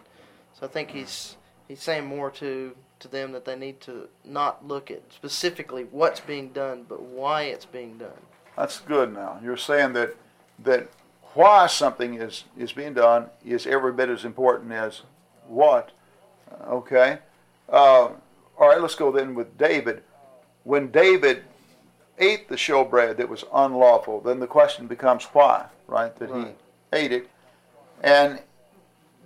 So 0.58 0.66
I 0.66 0.68
think 0.68 0.90
he's 0.90 1.36
he's 1.68 1.82
saying 1.82 2.06
more 2.06 2.30
to 2.32 2.74
to 2.98 3.08
them 3.08 3.32
that 3.32 3.44
they 3.44 3.56
need 3.56 3.80
to 3.82 4.08
not 4.24 4.66
look 4.66 4.90
at 4.90 5.02
specifically 5.12 5.84
what's 5.84 6.20
being 6.20 6.48
done, 6.50 6.84
but 6.88 7.02
why 7.02 7.42
it's 7.42 7.66
being 7.66 7.98
done. 7.98 8.22
That's 8.56 8.80
good 8.80 9.12
now. 9.12 9.38
You're 9.42 9.56
saying 9.56 9.92
that 9.92 10.16
that 10.60 10.88
why 11.36 11.66
something 11.66 12.14
is, 12.14 12.44
is 12.56 12.72
being 12.72 12.94
done 12.94 13.26
is 13.44 13.66
every 13.66 13.92
bit 13.92 14.08
as 14.08 14.24
important 14.24 14.72
as 14.72 15.02
what. 15.46 15.90
Okay? 16.66 17.18
Uh, 17.68 18.08
all 18.58 18.68
right, 18.68 18.80
let's 18.80 18.94
go 18.94 19.12
then 19.12 19.34
with 19.34 19.56
David. 19.58 20.02
When 20.64 20.90
David 20.90 21.44
ate 22.18 22.48
the 22.48 22.56
showbread 22.56 23.18
that 23.18 23.28
was 23.28 23.44
unlawful, 23.52 24.20
then 24.20 24.40
the 24.40 24.46
question 24.46 24.86
becomes 24.86 25.24
why, 25.26 25.66
right? 25.86 26.16
That 26.16 26.30
Right. 26.30 26.46
he 26.92 26.98
ate 26.98 27.12
it. 27.12 27.28
And 28.02 28.40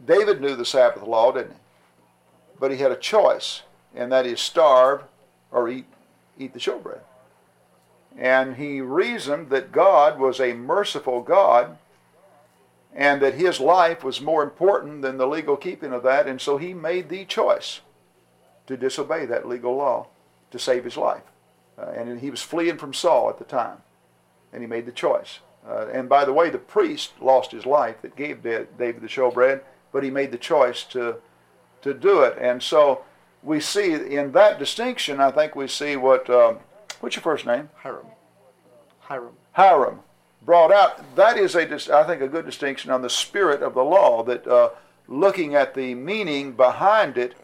David 0.06 0.40
knew 0.40 0.56
the 0.56 0.64
Sabbath 0.64 1.02
law, 1.02 1.30
didn't 1.32 1.52
he? 1.52 1.56
But 2.58 2.72
he 2.72 2.78
had 2.78 2.90
a 2.92 2.96
choice, 2.96 3.62
and 3.94 4.10
that 4.12 4.26
is 4.26 4.40
starve 4.40 5.04
or 5.52 5.68
eat, 5.68 5.86
eat 6.38 6.52
the 6.52 6.58
showbread. 6.58 7.00
And 8.18 8.56
he 8.56 8.80
reasoned 8.80 9.50
that 9.50 9.70
God 9.72 10.18
was 10.18 10.40
a 10.40 10.52
merciful 10.52 11.20
God 11.22 11.78
and 12.94 13.22
that 13.22 13.34
his 13.34 13.60
life 13.60 14.02
was 14.02 14.20
more 14.20 14.42
important 14.42 15.02
than 15.02 15.16
the 15.16 15.26
legal 15.26 15.56
keeping 15.56 15.92
of 15.92 16.02
that, 16.02 16.26
and 16.26 16.40
so 16.40 16.56
he 16.56 16.74
made 16.74 17.08
the 17.08 17.24
choice 17.24 17.80
to 18.66 18.76
disobey 18.76 19.26
that 19.26 19.48
legal 19.48 19.76
law 19.76 20.06
to 20.50 20.58
save 20.58 20.84
his 20.84 20.96
life. 20.96 21.22
Uh, 21.78 21.90
and 21.96 22.20
he 22.20 22.30
was 22.30 22.42
fleeing 22.42 22.76
from 22.76 22.92
Saul 22.92 23.30
at 23.30 23.38
the 23.38 23.44
time, 23.44 23.78
and 24.52 24.62
he 24.62 24.66
made 24.66 24.86
the 24.86 24.92
choice. 24.92 25.38
Uh, 25.66 25.86
and 25.92 26.08
by 26.08 26.24
the 26.24 26.32
way, 26.32 26.50
the 26.50 26.58
priest 26.58 27.12
lost 27.20 27.52
his 27.52 27.66
life 27.66 28.02
that 28.02 28.16
gave 28.16 28.42
David 28.42 29.00
the 29.00 29.06
showbread, 29.06 29.60
but 29.92 30.02
he 30.02 30.10
made 30.10 30.32
the 30.32 30.38
choice 30.38 30.84
to 30.84 31.16
to 31.82 31.94
do 31.94 32.20
it. 32.20 32.36
And 32.38 32.62
so 32.62 33.04
we 33.42 33.58
see 33.58 33.92
in 33.92 34.32
that 34.32 34.58
distinction, 34.58 35.18
I 35.18 35.30
think 35.30 35.56
we 35.56 35.66
see 35.66 35.96
what 35.96 36.28
um, 36.28 36.58
what's 37.00 37.16
your 37.16 37.22
first 37.22 37.46
name? 37.46 37.70
Hiram. 37.82 38.06
Hiram. 39.00 39.34
Hiram 39.52 40.00
brought 40.42 40.72
out. 40.72 41.16
that 41.16 41.36
is, 41.36 41.54
a, 41.54 41.62
I 41.94 42.04
think, 42.04 42.22
a 42.22 42.28
good 42.28 42.46
distinction 42.46 42.90
on 42.90 43.02
the 43.02 43.10
spirit 43.10 43.62
of 43.62 43.74
the 43.74 43.84
law. 43.84 44.22
That 44.22 44.46
uh, 44.46 44.70
looking 45.08 45.54
at 45.54 45.74
the 45.74 45.94
meaning 45.94 46.52
behind 46.52 47.18
it, 47.18 47.34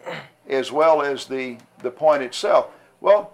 as 0.49 0.71
well 0.71 1.03
as 1.03 1.27
the 1.27 1.59
the 1.83 1.91
point 1.91 2.23
itself. 2.23 2.69
Well, 3.01 3.33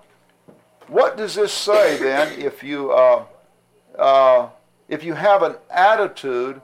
what 0.88 1.16
does 1.16 1.34
this 1.34 1.52
say 1.52 1.96
then? 1.98 2.40
If 2.40 2.62
you 2.62 2.92
uh, 2.92 3.24
uh, 3.98 4.48
if 4.88 5.04
you 5.04 5.14
have 5.14 5.42
an 5.42 5.56
attitude 5.70 6.60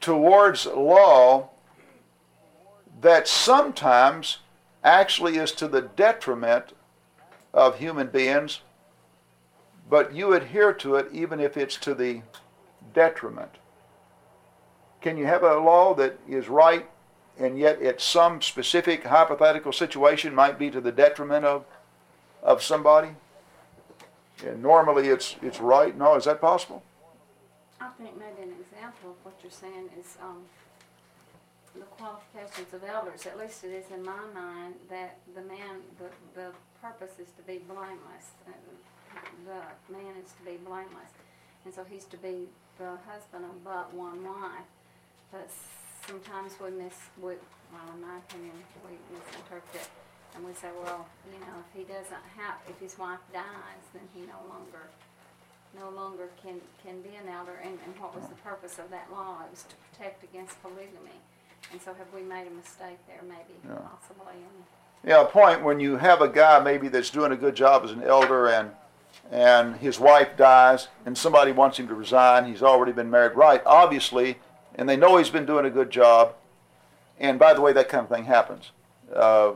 towards 0.00 0.66
law 0.66 1.50
that 3.00 3.28
sometimes 3.28 4.38
actually 4.82 5.36
is 5.36 5.52
to 5.52 5.68
the 5.68 5.82
detriment 5.82 6.72
of 7.52 7.78
human 7.78 8.06
beings 8.06 8.60
but 9.88 10.14
you 10.14 10.32
adhere 10.32 10.72
to 10.72 10.96
it 10.96 11.08
even 11.12 11.40
if 11.40 11.56
it's 11.56 11.76
to 11.78 11.94
the 11.94 12.22
detriment. 12.94 13.52
Can 15.00 15.16
you 15.16 15.26
have 15.26 15.42
a 15.42 15.58
law 15.58 15.94
that 15.94 16.18
is 16.28 16.48
right 16.48 16.86
and 17.38 17.58
yet 17.58 17.82
at 17.82 18.00
some 18.00 18.40
specific 18.40 19.04
hypothetical 19.04 19.72
situation 19.72 20.34
might 20.34 20.58
be 20.58 20.70
to 20.70 20.80
the 20.80 20.92
detriment 20.92 21.44
of 21.44 21.64
of 22.42 22.62
somebody? 22.62 23.10
And 24.44 24.62
normally 24.62 25.08
it's 25.08 25.36
it's 25.42 25.60
right. 25.60 25.96
No, 25.96 26.16
is 26.16 26.24
that 26.24 26.40
possible? 26.40 26.82
I 27.80 27.88
think 27.98 28.18
maybe 28.18 28.50
an 28.50 28.54
example 28.58 29.10
of 29.10 29.16
what 29.22 29.34
you're 29.42 29.52
saying 29.52 29.90
is, 30.00 30.16
um, 30.22 30.42
the 31.74 31.84
qualifications 31.84 32.72
of 32.72 32.82
elders, 32.84 33.26
at 33.26 33.38
least 33.38 33.64
it 33.64 33.72
is 33.72 33.84
in 33.92 34.02
my 34.02 34.24
mind, 34.34 34.74
that 34.88 35.18
the 35.34 35.42
man, 35.42 35.84
the, 35.98 36.08
the 36.40 36.48
purpose 36.80 37.18
is 37.18 37.28
to 37.36 37.42
be 37.46 37.58
blameless. 37.68 38.32
The 39.44 39.92
man 39.92 40.14
is 40.22 40.32
to 40.38 40.42
be 40.44 40.56
blameless. 40.64 41.12
And 41.64 41.74
so 41.74 41.84
he's 41.84 42.04
to 42.06 42.16
be 42.16 42.48
the 42.78 42.96
husband 43.08 43.44
of 43.44 43.64
but 43.64 43.92
one 43.94 44.22
wife. 44.24 44.68
But 45.32 45.50
sometimes 46.06 46.52
we 46.62 46.70
miss, 46.70 46.94
we, 47.18 47.34
well, 47.72 47.88
in 47.94 48.00
my 48.00 48.18
opinion, 48.18 48.54
we 48.84 48.94
misinterpret 49.10 49.64
it. 49.74 49.88
And 50.34 50.44
we 50.44 50.52
say, 50.52 50.68
well, 50.84 51.06
you 51.32 51.40
know, 51.40 51.56
if 51.64 51.70
he 51.74 51.82
doesn't 51.84 52.24
have, 52.36 52.60
if 52.68 52.78
his 52.78 52.98
wife 52.98 53.20
dies, 53.32 53.84
then 53.94 54.02
he 54.14 54.20
no 54.22 54.38
longer 54.52 54.88
no 55.78 55.90
longer 55.90 56.30
can, 56.42 56.60
can 56.82 57.00
be 57.02 57.10
an 57.16 57.28
elder, 57.28 57.60
and, 57.62 57.78
and 57.84 58.00
what 58.00 58.14
was 58.14 58.26
the 58.28 58.34
purpose 58.36 58.78
of 58.78 58.88
that 58.90 59.08
law? 59.12 59.42
It 59.44 59.50
was 59.50 59.64
to 59.64 59.74
protect 59.92 60.24
against 60.24 60.60
polygamy. 60.62 61.20
And 61.70 61.80
so 61.82 61.92
have 61.94 62.06
we 62.14 62.22
made 62.22 62.46
a 62.46 62.50
mistake 62.50 62.98
there, 63.06 63.20
maybe, 63.22 63.58
Yeah. 63.68 63.74
possibly? 63.90 64.34
Yeah, 65.04 65.22
a 65.22 65.24
point 65.26 65.62
when 65.62 65.78
you 65.80 65.96
have 65.96 66.22
a 66.22 66.28
guy 66.28 66.60
maybe 66.60 66.88
that's 66.88 67.10
doing 67.10 67.32
a 67.32 67.36
good 67.36 67.54
job 67.54 67.84
as 67.84 67.90
an 67.90 68.02
elder 68.02 68.48
and 68.48 68.70
and 69.30 69.76
his 69.76 69.98
wife 69.98 70.36
dies 70.36 70.88
and 71.04 71.16
somebody 71.16 71.52
wants 71.52 71.78
him 71.78 71.88
to 71.88 71.94
resign. 71.94 72.44
He's 72.46 72.62
already 72.62 72.92
been 72.92 73.10
married, 73.10 73.36
right? 73.36 73.62
Obviously, 73.66 74.38
and 74.74 74.88
they 74.88 74.96
know 74.96 75.16
he's 75.16 75.30
been 75.30 75.46
doing 75.46 75.64
a 75.64 75.70
good 75.70 75.90
job. 75.90 76.34
And 77.18 77.38
by 77.38 77.54
the 77.54 77.60
way, 77.60 77.72
that 77.72 77.88
kind 77.88 78.04
of 78.04 78.10
thing 78.10 78.24
happens. 78.24 78.70
Uh, 79.14 79.50
uh, 79.50 79.52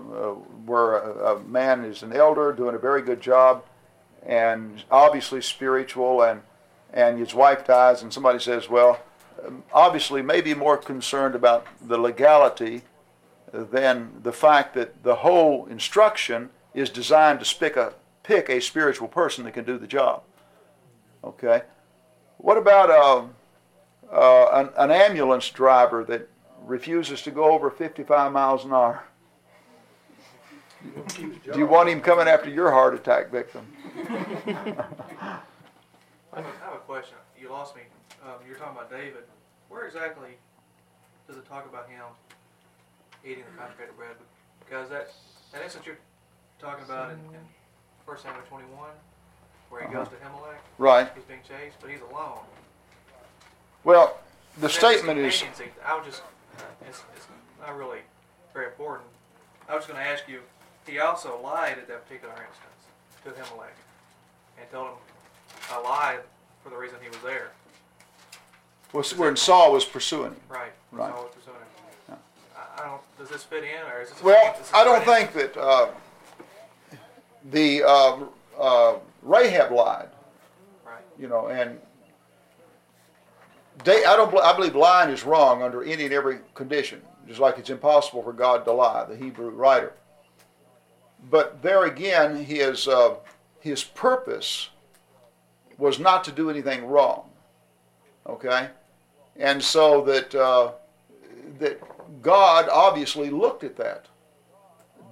where 0.65 0.99
a, 0.99 1.35
a 1.35 1.41
man 1.41 1.85
is 1.85 2.05
an 2.05 2.13
elder 2.13 2.53
doing 2.53 2.75
a 2.77 2.79
very 2.79 3.03
good 3.03 3.21
job 3.21 3.65
and 4.25 4.85
obviously 4.93 5.43
spiritual 5.43 6.23
and 6.23 6.43
and 6.93 7.19
his 7.19 7.35
wife 7.35 7.67
dies 7.67 8.03
and 8.03 8.13
somebody 8.13 8.39
says, 8.39 8.69
well, 8.69 9.01
um, 9.45 9.63
obviously 9.73 10.23
maybe 10.23 10.55
more 10.55 10.77
concerned 10.77 11.35
about 11.35 11.67
the 11.81 11.99
legality 11.99 12.83
than 13.53 14.13
the 14.23 14.33
fact 14.33 14.75
that 14.75 15.03
the 15.03 15.17
whole 15.17 15.67
instruction 15.67 16.51
is 16.73 16.91
designed 16.91 17.41
to 17.41 17.57
pick 17.57 17.77
a 17.77 17.93
pick 18.23 18.49
a 18.49 18.61
spiritual 18.61 19.09
person 19.09 19.45
that 19.45 19.53
can 19.53 19.65
do 19.65 19.79
the 19.79 19.87
job. 19.87 20.23
Okay, 21.23 21.63
what 22.39 22.57
about 22.57 22.91
uh, 22.91 23.25
uh, 24.11 24.49
an, 24.53 24.71
an 24.77 24.91
ambulance 24.91 25.49
driver 25.51 26.05
that 26.05 26.29
refuses 26.65 27.23
to 27.23 27.31
go 27.31 27.45
over 27.45 27.71
55 27.71 28.33
miles 28.33 28.65
an 28.65 28.73
hour? 28.73 29.05
Do 31.13 31.59
you 31.59 31.67
want 31.67 31.91
him 31.91 32.01
coming 32.01 32.27
after 32.27 32.49
your 32.49 32.71
heart 32.71 32.95
attack 32.95 33.31
victim? 33.31 33.67
A- 36.33 36.39
I 36.39 36.43
have 36.43 36.75
a 36.75 36.79
question. 36.79 37.17
You 37.39 37.51
lost 37.51 37.77
me. 37.77 37.83
Um, 38.25 38.35
you're 38.47 38.57
talking 38.57 38.77
about 38.77 38.91
David. 38.91 39.25
Where 39.69 39.85
exactly 39.85 40.31
does 41.27 41.37
it 41.37 41.45
talk 41.47 41.69
about 41.69 41.89
him 41.89 42.05
eating 43.25 43.45
the 43.51 43.59
consecrated 43.59 43.97
bread? 43.97 44.17
Because 44.65 44.89
that, 44.89 45.11
that 45.53 45.63
instance 45.63 45.85
you're 45.87 45.99
talking 46.61 46.85
about 46.85 47.11
in, 47.11 47.19
in 47.19 47.41
1 48.11 48.19
Samuel 48.19 48.43
21, 48.49 48.89
where 49.69 49.87
he 49.87 49.95
goes 49.95 50.09
to 50.09 50.15
Ahimelech, 50.17 50.59
Right. 50.79 51.09
he's 51.15 51.23
being 51.25 51.39
chased, 51.47 51.77
but 51.81 51.91
he's 51.91 52.01
alone. 52.11 52.41
Well, 53.85 54.19
the 54.59 54.69
statement 54.69 55.21
is 55.21 55.45
I 55.87 55.97
was 55.97 56.07
just, 56.07 56.23
it's, 56.89 57.05
it's 57.15 57.27
not 57.61 57.77
really 57.79 58.01
very 58.53 58.67
important. 58.67 59.09
I 59.69 59.77
was 59.77 59.87
going 59.87 59.97
to 60.01 60.05
ask 60.05 60.25
you, 60.27 60.41
he 60.89 60.99
also 60.99 61.39
lied 61.41 61.79
at 61.79 61.87
that 61.87 62.05
particular 62.05 62.35
instance 62.35 62.83
to 63.23 63.31
Ahimelech 63.31 63.79
and 64.59 64.69
told 64.73 64.89
him 64.89 64.95
a 65.77 65.81
lie 65.81 66.19
for 66.65 66.71
the 66.71 66.77
reason 66.77 66.99
he 67.01 67.09
was 67.11 67.19
there. 67.25 67.53
was 68.93 69.17
when 69.17 69.37
Saul 69.37 69.73
was 69.73 69.85
pursuing 69.85 70.33
him. 70.33 70.41
Right. 70.49 70.73
Right. 70.91 71.13
So 71.15 71.27
it's 71.27 71.37
pursuing 71.37 71.59
him. 72.09 72.17
I, 72.57 72.83
I 72.83 72.87
don't. 72.89 73.19
Does 73.19 73.29
this 73.29 73.45
fit 73.45 73.63
in, 73.63 73.87
or 73.95 74.03
is 74.03 74.11
this? 74.11 74.21
Well, 74.21 74.53
this 74.59 74.67
is 74.67 74.75
I 74.75 74.83
don't 74.83 75.07
right 75.07 75.21
in? 75.23 75.29
think 75.29 75.55
that 75.55 75.61
uh, 75.61 75.89
the 77.51 77.83
uh, 77.83 78.19
uh, 78.59 78.95
Rahab 79.23 79.73
lied. 79.73 80.09
Right. 80.85 81.03
you 81.19 81.29
know, 81.29 81.49
and 81.49 81.79
they, 83.85 84.05
I 84.05 84.17
don't, 84.17 84.37
I 84.39 84.55
believe 84.55 84.75
lying 84.75 85.11
is 85.11 85.25
wrong 85.25 85.63
under 85.63 85.83
any 85.83 86.05
and 86.05 86.13
every 86.13 86.39
condition, 86.55 87.03
just 87.27 87.41
like 87.41 87.59
it's 87.59 87.71
impossible 87.71 88.23
for 88.23 88.33
God 88.33 88.65
to 88.65 88.73
lie, 88.73 89.05
the 89.05 89.17
Hebrew 89.17 89.51
writer. 89.51 89.95
But 91.31 91.63
there 91.63 91.85
again, 91.85 92.45
his 92.45 92.89
uh, 92.89 93.17
his 93.61 93.85
purpose 93.85 94.71
was 95.77 95.99
not 95.99 96.25
to 96.25 96.33
do 96.33 96.49
anything 96.51 96.87
wrong. 96.87 97.29
Okay, 98.27 98.69
and 99.37 99.63
so 99.63 100.03
that 100.05 100.35
uh, 100.35 100.73
that 101.59 101.81
God 102.23 102.69
obviously 102.71 103.31
looked 103.31 103.65
at 103.65 103.77
that 103.77 104.07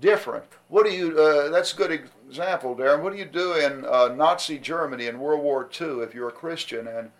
different. 0.00 0.44
What 0.68 0.86
do 0.86 0.92
you? 0.92 1.18
Uh, 1.18 1.50
that's 1.50 1.74
a 1.74 1.76
good 1.76 2.08
example, 2.28 2.76
Darren. 2.76 3.02
What 3.02 3.12
do 3.12 3.18
you 3.18 3.24
do 3.24 3.54
in 3.54 3.84
uh, 3.84 4.08
Nazi 4.08 4.58
Germany 4.58 5.06
in 5.06 5.18
World 5.18 5.42
War 5.42 5.68
II 5.80 6.00
if 6.00 6.14
you're 6.14 6.28
a 6.28 6.32
Christian 6.32 6.86
and 6.86 7.10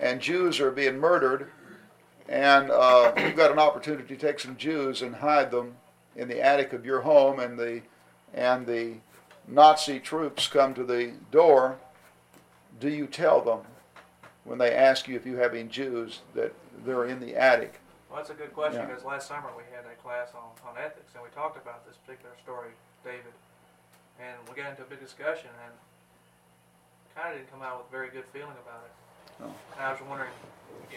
and 0.00 0.20
Jews 0.20 0.58
are 0.58 0.72
being 0.72 0.98
murdered, 0.98 1.50
and 2.28 2.70
uh, 2.70 3.12
you've 3.16 3.36
got 3.36 3.52
an 3.52 3.60
opportunity 3.60 4.16
to 4.16 4.20
take 4.20 4.40
some 4.40 4.56
Jews 4.56 5.02
and 5.02 5.14
hide 5.14 5.52
them 5.52 5.76
in 6.16 6.26
the 6.26 6.42
attic 6.42 6.72
of 6.72 6.84
your 6.84 7.02
home, 7.02 7.38
and 7.38 7.58
the 7.58 7.82
and 8.32 8.66
the 8.66 8.94
Nazi 9.46 10.00
troops 10.00 10.48
come 10.48 10.74
to 10.74 10.84
the 10.84 11.12
door. 11.30 11.76
Do 12.80 12.88
you 12.88 13.06
tell 13.06 13.40
them 13.40 13.60
when 14.42 14.58
they 14.58 14.74
ask 14.74 15.06
you 15.06 15.14
if 15.14 15.24
you 15.24 15.36
have 15.36 15.54
any 15.54 15.68
Jews 15.68 16.20
that 16.34 16.52
they're 16.84 17.04
in 17.04 17.20
the 17.20 17.36
attic? 17.36 17.74
Well, 18.08 18.18
that's 18.18 18.30
a 18.30 18.34
good 18.34 18.52
question 18.52 18.80
Yeah. 18.80 18.86
because 18.86 19.04
last 19.04 19.28
summer 19.28 19.48
we 19.56 19.62
had 19.74 19.84
a 19.90 19.94
class 20.02 20.28
on, 20.34 20.50
on 20.68 20.76
ethics 20.76 21.12
and 21.14 21.22
we 21.22 21.30
talked 21.30 21.56
about 21.56 21.86
this 21.86 21.96
particular 21.98 22.34
story, 22.42 22.70
David, 23.04 23.32
and 24.20 24.36
we 24.48 24.54
got 24.54 24.70
into 24.70 24.82
a 24.82 24.90
big 24.90 25.00
discussion 25.00 25.50
and 25.64 25.72
kind 27.14 27.32
of 27.32 27.38
didn't 27.38 27.50
come 27.50 27.62
out 27.62 27.78
with 27.78 27.88
a 27.88 27.92
very 27.94 28.10
good 28.10 28.26
feeling 28.32 28.58
about 28.62 28.82
it. 28.86 28.94
No. 29.40 29.46
And 29.76 29.80
I 29.82 29.92
was 29.92 30.00
wondering, 30.02 30.30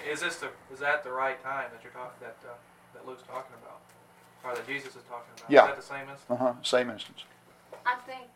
is 0.09 0.21
this 0.21 0.37
the 0.37 0.49
is 0.73 0.79
that 0.79 1.03
the 1.03 1.11
right 1.11 1.41
time 1.43 1.69
that 1.73 1.81
you're 1.83 1.93
talking 1.93 2.17
that 2.21 2.37
uh, 2.45 2.53
that 2.93 3.07
Luke's 3.07 3.23
talking 3.25 3.53
about, 3.61 3.81
or 4.43 4.55
that 4.55 4.67
Jesus 4.67 4.95
is 4.95 5.03
talking 5.09 5.29
about? 5.37 5.49
Yeah. 5.49 5.65
Is 5.65 5.67
that 5.73 5.81
the 5.81 5.89
same 5.89 6.05
instance? 6.09 6.29
Uh 6.29 6.35
huh. 6.35 6.53
Same 6.61 6.89
instance. 6.89 7.23
I 7.85 7.95
think 8.05 8.27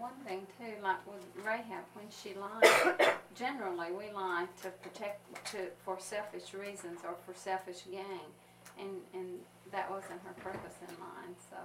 one 0.00 0.16
thing 0.26 0.46
too, 0.58 0.72
like 0.82 1.04
with 1.06 1.22
Rahab, 1.44 1.84
when 1.92 2.06
she 2.08 2.32
lied, 2.34 3.12
generally 3.34 3.92
we 3.92 4.10
lie 4.12 4.46
to 4.62 4.70
protect, 4.70 5.20
to, 5.52 5.68
for 5.84 6.00
selfish 6.00 6.54
reasons 6.54 7.00
or 7.04 7.14
for 7.26 7.38
selfish 7.38 7.84
gain. 7.90 8.32
And, 8.80 8.88
and 9.12 9.40
that 9.72 9.90
wasn't 9.90 10.20
her 10.24 10.32
purpose 10.40 10.76
in 10.80 10.94
lying, 10.98 11.36
so, 11.50 11.56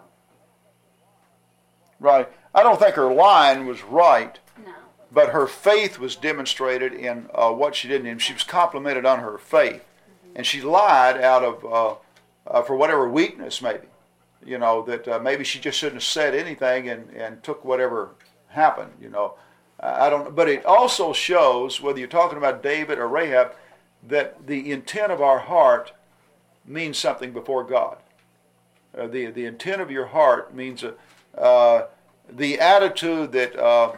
Right. 2.00 2.30
I 2.54 2.64
don't 2.64 2.80
think 2.80 2.96
her 2.96 3.14
line 3.14 3.66
was 3.66 3.84
right, 3.84 4.40
no. 4.66 4.72
but 5.12 5.30
her 5.30 5.48
faith 5.48 6.00
was 6.00 6.16
demonstrated 6.16 6.94
in 6.94 7.30
uh, 7.34 7.52
what 7.52 7.76
she 7.76 7.88
did, 7.88 8.06
and 8.06 8.22
she 8.22 8.34
was 8.34 8.44
complimented 8.44 9.06
on 9.06 9.20
her 9.20 9.38
faith, 9.38 9.84
and 10.36 10.46
she 10.46 10.62
lied 10.62 11.22
out 11.22 11.44
of 11.44 11.66
uh, 11.66 11.96
uh, 12.48 12.62
for 12.62 12.76
whatever 12.76 13.10
weakness, 13.10 13.62
maybe. 13.62 13.88
You 14.46 14.60
know 14.60 14.84
that 14.84 15.08
uh, 15.08 15.20
maybe 15.20 15.44
she 15.44 15.60
just 15.60 15.80
shouldn't 15.80 15.96
have 15.96 16.04
said 16.04 16.36
anything 16.36 16.90
and, 16.90 17.10
and 17.12 17.44
took 17.44 17.66
whatever 17.66 18.12
happened. 18.50 18.92
You 19.02 19.10
know, 19.10 19.34
I 19.80 20.10
don't. 20.10 20.36
But 20.36 20.50
it 20.50 20.66
also 20.66 21.14
shows 21.14 21.82
whether 21.82 21.98
you're 21.98 22.08
talking 22.08 22.38
about 22.38 22.62
David 22.62 23.00
or 23.00 23.08
Rahab 23.08 23.56
that 24.08 24.46
the 24.46 24.72
intent 24.72 25.12
of 25.12 25.22
our 25.22 25.40
heart 25.40 25.94
means 26.66 26.98
something 26.98 27.32
before 27.32 27.64
God. 27.64 27.98
Uh, 28.98 29.08
the 29.08 29.28
the 29.28 29.46
intent 29.46 29.82
of 29.82 29.90
your 29.90 30.06
heart 30.06 30.54
means 30.54 30.84
uh, 30.84 30.94
the 31.38 32.60
attitude 32.60 33.32
that 33.34 33.56
uh, 33.56 33.94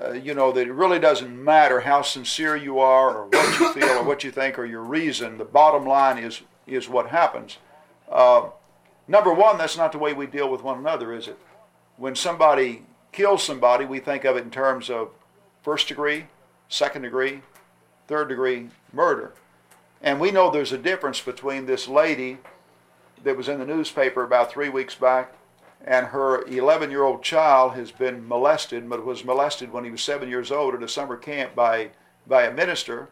uh, 0.00 0.12
you 0.12 0.34
know 0.34 0.52
that 0.52 0.66
it 0.66 0.72
really 0.72 0.98
doesn't 0.98 1.42
matter 1.42 1.80
how 1.80 2.02
sincere 2.02 2.56
you 2.56 2.78
are 2.78 3.16
or 3.16 3.26
what 3.26 3.60
you 3.60 3.72
feel 3.72 3.98
or 3.98 4.02
what 4.02 4.24
you 4.24 4.30
think 4.30 4.58
or 4.58 4.64
your 4.64 4.82
reason. 4.82 5.38
The 5.38 5.44
bottom 5.44 5.86
line 5.86 6.18
is 6.18 6.42
is 6.66 6.88
what 6.88 7.10
happens. 7.10 7.58
Uh, 8.10 8.48
number 9.06 9.32
one, 9.32 9.58
that's 9.58 9.76
not 9.76 9.92
the 9.92 9.98
way 9.98 10.12
we 10.12 10.26
deal 10.26 10.50
with 10.50 10.62
one 10.62 10.78
another, 10.78 11.12
is 11.12 11.28
it? 11.28 11.38
When 11.96 12.16
somebody 12.16 12.82
kills 13.12 13.42
somebody, 13.42 13.84
we 13.84 14.00
think 14.00 14.24
of 14.24 14.36
it 14.36 14.44
in 14.44 14.50
terms 14.50 14.90
of 14.90 15.10
first 15.62 15.88
degree, 15.88 16.26
second 16.68 17.02
degree, 17.02 17.42
third 18.08 18.28
degree 18.28 18.70
murder. 18.92 19.32
And 20.02 20.20
we 20.20 20.30
know 20.30 20.50
there's 20.50 20.72
a 20.72 20.78
difference 20.78 21.20
between 21.20 21.66
this 21.66 21.88
lady 21.88 22.38
that 23.22 23.36
was 23.36 23.48
in 23.48 23.58
the 23.58 23.64
newspaper 23.64 24.22
about 24.22 24.50
three 24.50 24.68
weeks 24.68 24.94
back 24.94 25.34
and 25.86 26.06
her 26.06 26.42
11 26.46 26.90
year 26.90 27.04
old 27.04 27.22
child 27.22 27.74
has 27.74 27.92
been 27.92 28.26
molested, 28.26 28.88
but 28.88 29.04
was 29.04 29.24
molested 29.24 29.72
when 29.72 29.84
he 29.84 29.90
was 29.90 30.02
seven 30.02 30.28
years 30.28 30.50
old 30.50 30.74
at 30.74 30.82
a 30.82 30.88
summer 30.88 31.16
camp 31.16 31.54
by, 31.54 31.90
by 32.26 32.44
a 32.44 32.52
minister. 32.52 33.10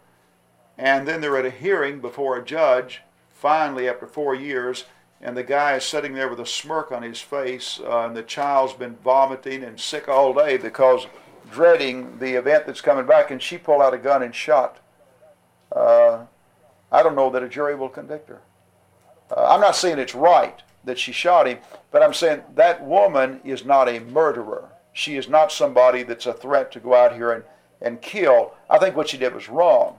And 0.78 1.06
then 1.06 1.20
they're 1.20 1.36
at 1.36 1.44
a 1.44 1.50
hearing 1.50 2.00
before 2.00 2.36
a 2.36 2.44
judge, 2.44 3.02
finally, 3.30 3.88
after 3.88 4.06
four 4.06 4.34
years, 4.34 4.86
and 5.20 5.36
the 5.36 5.42
guy 5.42 5.76
is 5.76 5.84
sitting 5.84 6.14
there 6.14 6.28
with 6.28 6.40
a 6.40 6.46
smirk 6.46 6.90
on 6.90 7.02
his 7.02 7.20
face, 7.20 7.78
uh, 7.84 8.06
and 8.06 8.16
the 8.16 8.22
child's 8.22 8.72
been 8.72 8.96
vomiting 8.96 9.62
and 9.62 9.78
sick 9.78 10.08
all 10.08 10.32
day 10.32 10.56
because 10.56 11.06
dreading 11.50 12.18
the 12.18 12.34
event 12.34 12.64
that's 12.66 12.80
coming 12.80 13.04
back, 13.04 13.30
and 13.30 13.42
she 13.42 13.58
pulled 13.58 13.82
out 13.82 13.92
a 13.92 13.98
gun 13.98 14.22
and 14.22 14.34
shot. 14.34 14.78
Uh, 15.70 16.24
I 16.90 17.02
don't 17.02 17.14
know 17.14 17.28
that 17.30 17.42
a 17.42 17.48
jury 17.48 17.74
will 17.74 17.90
convict 17.90 18.30
her. 18.30 18.40
Uh, 19.30 19.46
I'm 19.48 19.60
not 19.60 19.76
saying 19.76 19.98
it's 19.98 20.14
right 20.14 20.62
that 20.84 20.98
she 20.98 21.12
shot 21.12 21.46
him, 21.46 21.58
but 21.90 22.02
I'm 22.02 22.14
saying 22.14 22.42
that 22.54 22.84
woman 22.84 23.40
is 23.44 23.64
not 23.64 23.88
a 23.88 24.00
murderer. 24.00 24.68
She 24.92 25.16
is 25.16 25.28
not 25.28 25.52
somebody 25.52 26.02
that's 26.02 26.26
a 26.26 26.32
threat 26.32 26.72
to 26.72 26.80
go 26.80 26.94
out 26.94 27.14
here 27.14 27.32
and, 27.32 27.44
and 27.80 28.02
kill. 28.02 28.54
I 28.68 28.78
think 28.78 28.96
what 28.96 29.08
she 29.08 29.16
did 29.16 29.34
was 29.34 29.48
wrong. 29.48 29.96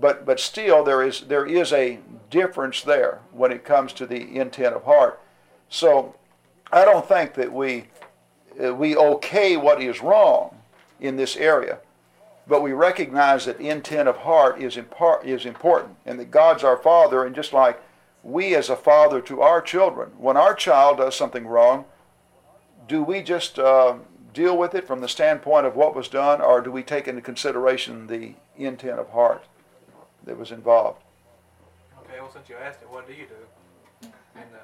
But, 0.00 0.26
but 0.26 0.38
still, 0.38 0.84
there 0.84 1.02
is, 1.02 1.22
there 1.22 1.46
is 1.46 1.72
a 1.72 1.98
difference 2.30 2.82
there 2.82 3.20
when 3.32 3.50
it 3.50 3.64
comes 3.64 3.92
to 3.94 4.06
the 4.06 4.36
intent 4.36 4.74
of 4.74 4.84
heart. 4.84 5.20
So 5.68 6.14
I 6.70 6.84
don't 6.84 7.06
think 7.06 7.34
that 7.34 7.52
we, 7.52 7.86
uh, 8.62 8.74
we 8.74 8.96
okay 8.96 9.56
what 9.56 9.82
is 9.82 10.02
wrong 10.02 10.56
in 11.00 11.16
this 11.16 11.36
area, 11.36 11.78
but 12.46 12.62
we 12.62 12.72
recognize 12.72 13.46
that 13.46 13.60
intent 13.60 14.08
of 14.08 14.18
heart 14.18 14.60
is, 14.60 14.76
impar- 14.76 15.24
is 15.24 15.46
important 15.46 15.96
and 16.04 16.18
that 16.20 16.30
God's 16.30 16.64
our 16.64 16.76
Father, 16.76 17.24
and 17.24 17.34
just 17.34 17.52
like 17.52 17.80
we 18.22 18.54
as 18.54 18.68
a 18.68 18.76
father 18.76 19.20
to 19.22 19.40
our 19.40 19.60
children, 19.60 20.10
when 20.18 20.36
our 20.36 20.54
child 20.54 20.98
does 20.98 21.14
something 21.14 21.46
wrong, 21.46 21.84
do 22.86 23.02
we 23.02 23.22
just 23.22 23.58
uh, 23.58 23.96
deal 24.32 24.56
with 24.56 24.74
it 24.74 24.86
from 24.86 25.00
the 25.00 25.08
standpoint 25.08 25.66
of 25.66 25.76
what 25.76 25.94
was 25.94 26.08
done, 26.08 26.40
or 26.40 26.60
do 26.60 26.70
we 26.70 26.82
take 26.82 27.08
into 27.08 27.20
consideration 27.20 28.06
the 28.06 28.34
intent 28.56 28.98
of 28.98 29.10
heart 29.10 29.44
that 30.24 30.38
was 30.38 30.50
involved? 30.50 31.02
Okay, 32.04 32.20
well 32.20 32.30
since 32.32 32.48
you 32.48 32.56
asked 32.56 32.82
it, 32.82 32.90
what 32.90 33.06
do 33.06 33.12
you 33.12 33.26
do? 33.26 34.08
And 34.34 34.44
uh, 34.54 34.58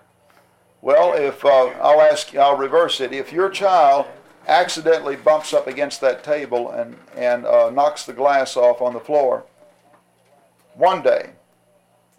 Well, 0.81 1.15
if 1.15 1.45
uh, 1.45 1.67
I'll 1.83 2.01
ask, 2.01 2.35
I'll 2.35 2.57
reverse 2.57 3.01
it. 3.01 3.13
If 3.13 3.33
your 3.33 3.51
child 3.51 4.07
accidentally 4.47 5.17
bumps 5.17 5.53
up 5.53 5.67
against 5.67 6.01
that 6.03 6.23
table 6.23 6.71
and 6.71 6.97
and 7.17 7.47
uh, 7.47 7.71
knocks 7.71 8.05
the 8.05 8.13
glass 8.13 8.57
off 8.57 8.83
on 8.83 8.93
the 8.93 9.01
floor 9.01 9.45
one 10.75 11.03
day, 11.03 11.31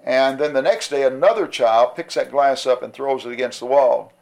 and 0.06 0.38
then 0.40 0.54
the 0.54 0.62
next 0.62 0.90
day 0.90 1.04
another 1.04 1.48
child 1.48 1.96
picks 1.96 2.14
that 2.14 2.30
glass 2.30 2.68
up 2.68 2.84
and 2.84 2.94
throws 2.94 3.26
it 3.26 3.32
against 3.32 3.60
the 3.60 3.66
wall. 3.66 4.14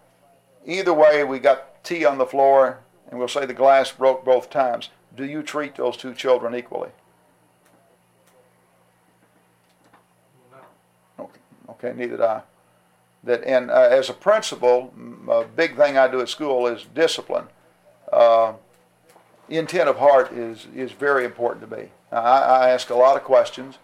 Either 0.65 0.93
way, 0.93 1.25
we 1.25 1.39
got 1.39 1.83
tea 1.83 2.05
on 2.05 2.17
the 2.17 2.25
floor, 2.25 2.79
and 3.09 3.19
we'll 3.19 3.27
say 3.27 3.45
the 3.45 3.53
glass 3.53 3.91
broke 3.91 4.23
both 4.23 4.49
times. 4.49 4.89
Do 5.13 5.25
you 5.25 5.43
treat 5.43 5.75
those 5.75 5.97
two 5.97 6.13
children 6.13 6.55
equally? 6.55 6.89
no. 10.49 11.25
Okay, 11.25 11.39
okay 11.69 11.93
neither 11.93 12.15
do 12.15 12.23
I. 12.23 12.41
That 13.25 13.43
and 13.43 13.69
uh, 13.69 13.87
as 13.91 14.09
a 14.09 14.13
principal, 14.13 14.93
a 15.29 15.43
big 15.43 15.75
thing 15.75 15.97
I 15.97 16.07
do 16.07 16.21
at 16.21 16.29
school 16.29 16.65
is 16.65 16.85
discipline. 16.95 17.47
Uh, 18.11 18.53
intent 19.49 19.89
of 19.89 19.97
heart 19.97 20.31
is 20.31 20.67
is 20.73 20.93
very 20.93 21.25
important 21.25 21.69
to 21.69 21.75
me. 21.75 21.89
I, 22.09 22.17
I 22.17 22.69
ask 22.69 22.89
a 22.89 22.95
lot 22.95 23.17
of 23.17 23.23
questions 23.23 23.79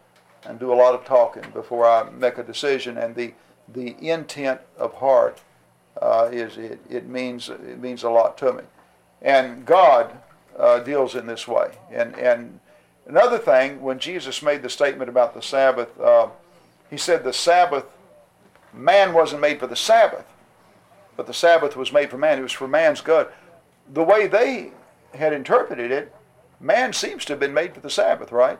and 0.45 0.59
do 0.59 0.73
a 0.73 0.75
lot 0.75 0.95
of 0.95 1.05
talking 1.05 1.43
before 1.53 1.85
I 1.85 2.09
make 2.09 2.37
a 2.37 2.43
decision. 2.43 2.97
And 2.97 3.15
the 3.15 3.33
the 3.71 3.95
intent 4.07 4.61
of 4.77 4.95
heart 4.95 5.41
uh, 6.01 6.29
is 6.31 6.57
it, 6.57 6.79
it 6.89 7.07
means 7.07 7.49
it 7.49 7.79
means 7.79 8.03
a 8.03 8.09
lot 8.09 8.37
to 8.39 8.53
me. 8.53 8.63
And 9.21 9.65
God 9.65 10.17
uh, 10.57 10.79
deals 10.79 11.15
in 11.15 11.27
this 11.27 11.47
way. 11.47 11.71
And 11.91 12.15
and 12.15 12.59
another 13.05 13.37
thing, 13.37 13.81
when 13.81 13.99
Jesus 13.99 14.41
made 14.41 14.61
the 14.61 14.69
statement 14.69 15.09
about 15.09 15.33
the 15.33 15.41
Sabbath, 15.41 15.99
uh, 15.99 16.29
he 16.89 16.97
said 16.97 17.23
the 17.23 17.33
Sabbath 17.33 17.85
man 18.73 19.13
wasn't 19.13 19.41
made 19.41 19.59
for 19.59 19.67
the 19.67 19.75
Sabbath, 19.75 20.25
but 21.15 21.27
the 21.27 21.33
Sabbath 21.33 21.75
was 21.75 21.91
made 21.91 22.09
for 22.09 22.17
man. 22.17 22.39
It 22.39 22.43
was 22.43 22.51
for 22.51 22.67
man's 22.67 23.01
good. 23.01 23.27
The 23.91 24.03
way 24.03 24.27
they 24.27 24.71
had 25.13 25.33
interpreted 25.33 25.91
it, 25.91 26.13
man 26.59 26.93
seems 26.93 27.25
to 27.25 27.33
have 27.33 27.39
been 27.39 27.53
made 27.53 27.73
for 27.73 27.79
the 27.79 27.89
Sabbath, 27.89 28.31
right? 28.31 28.59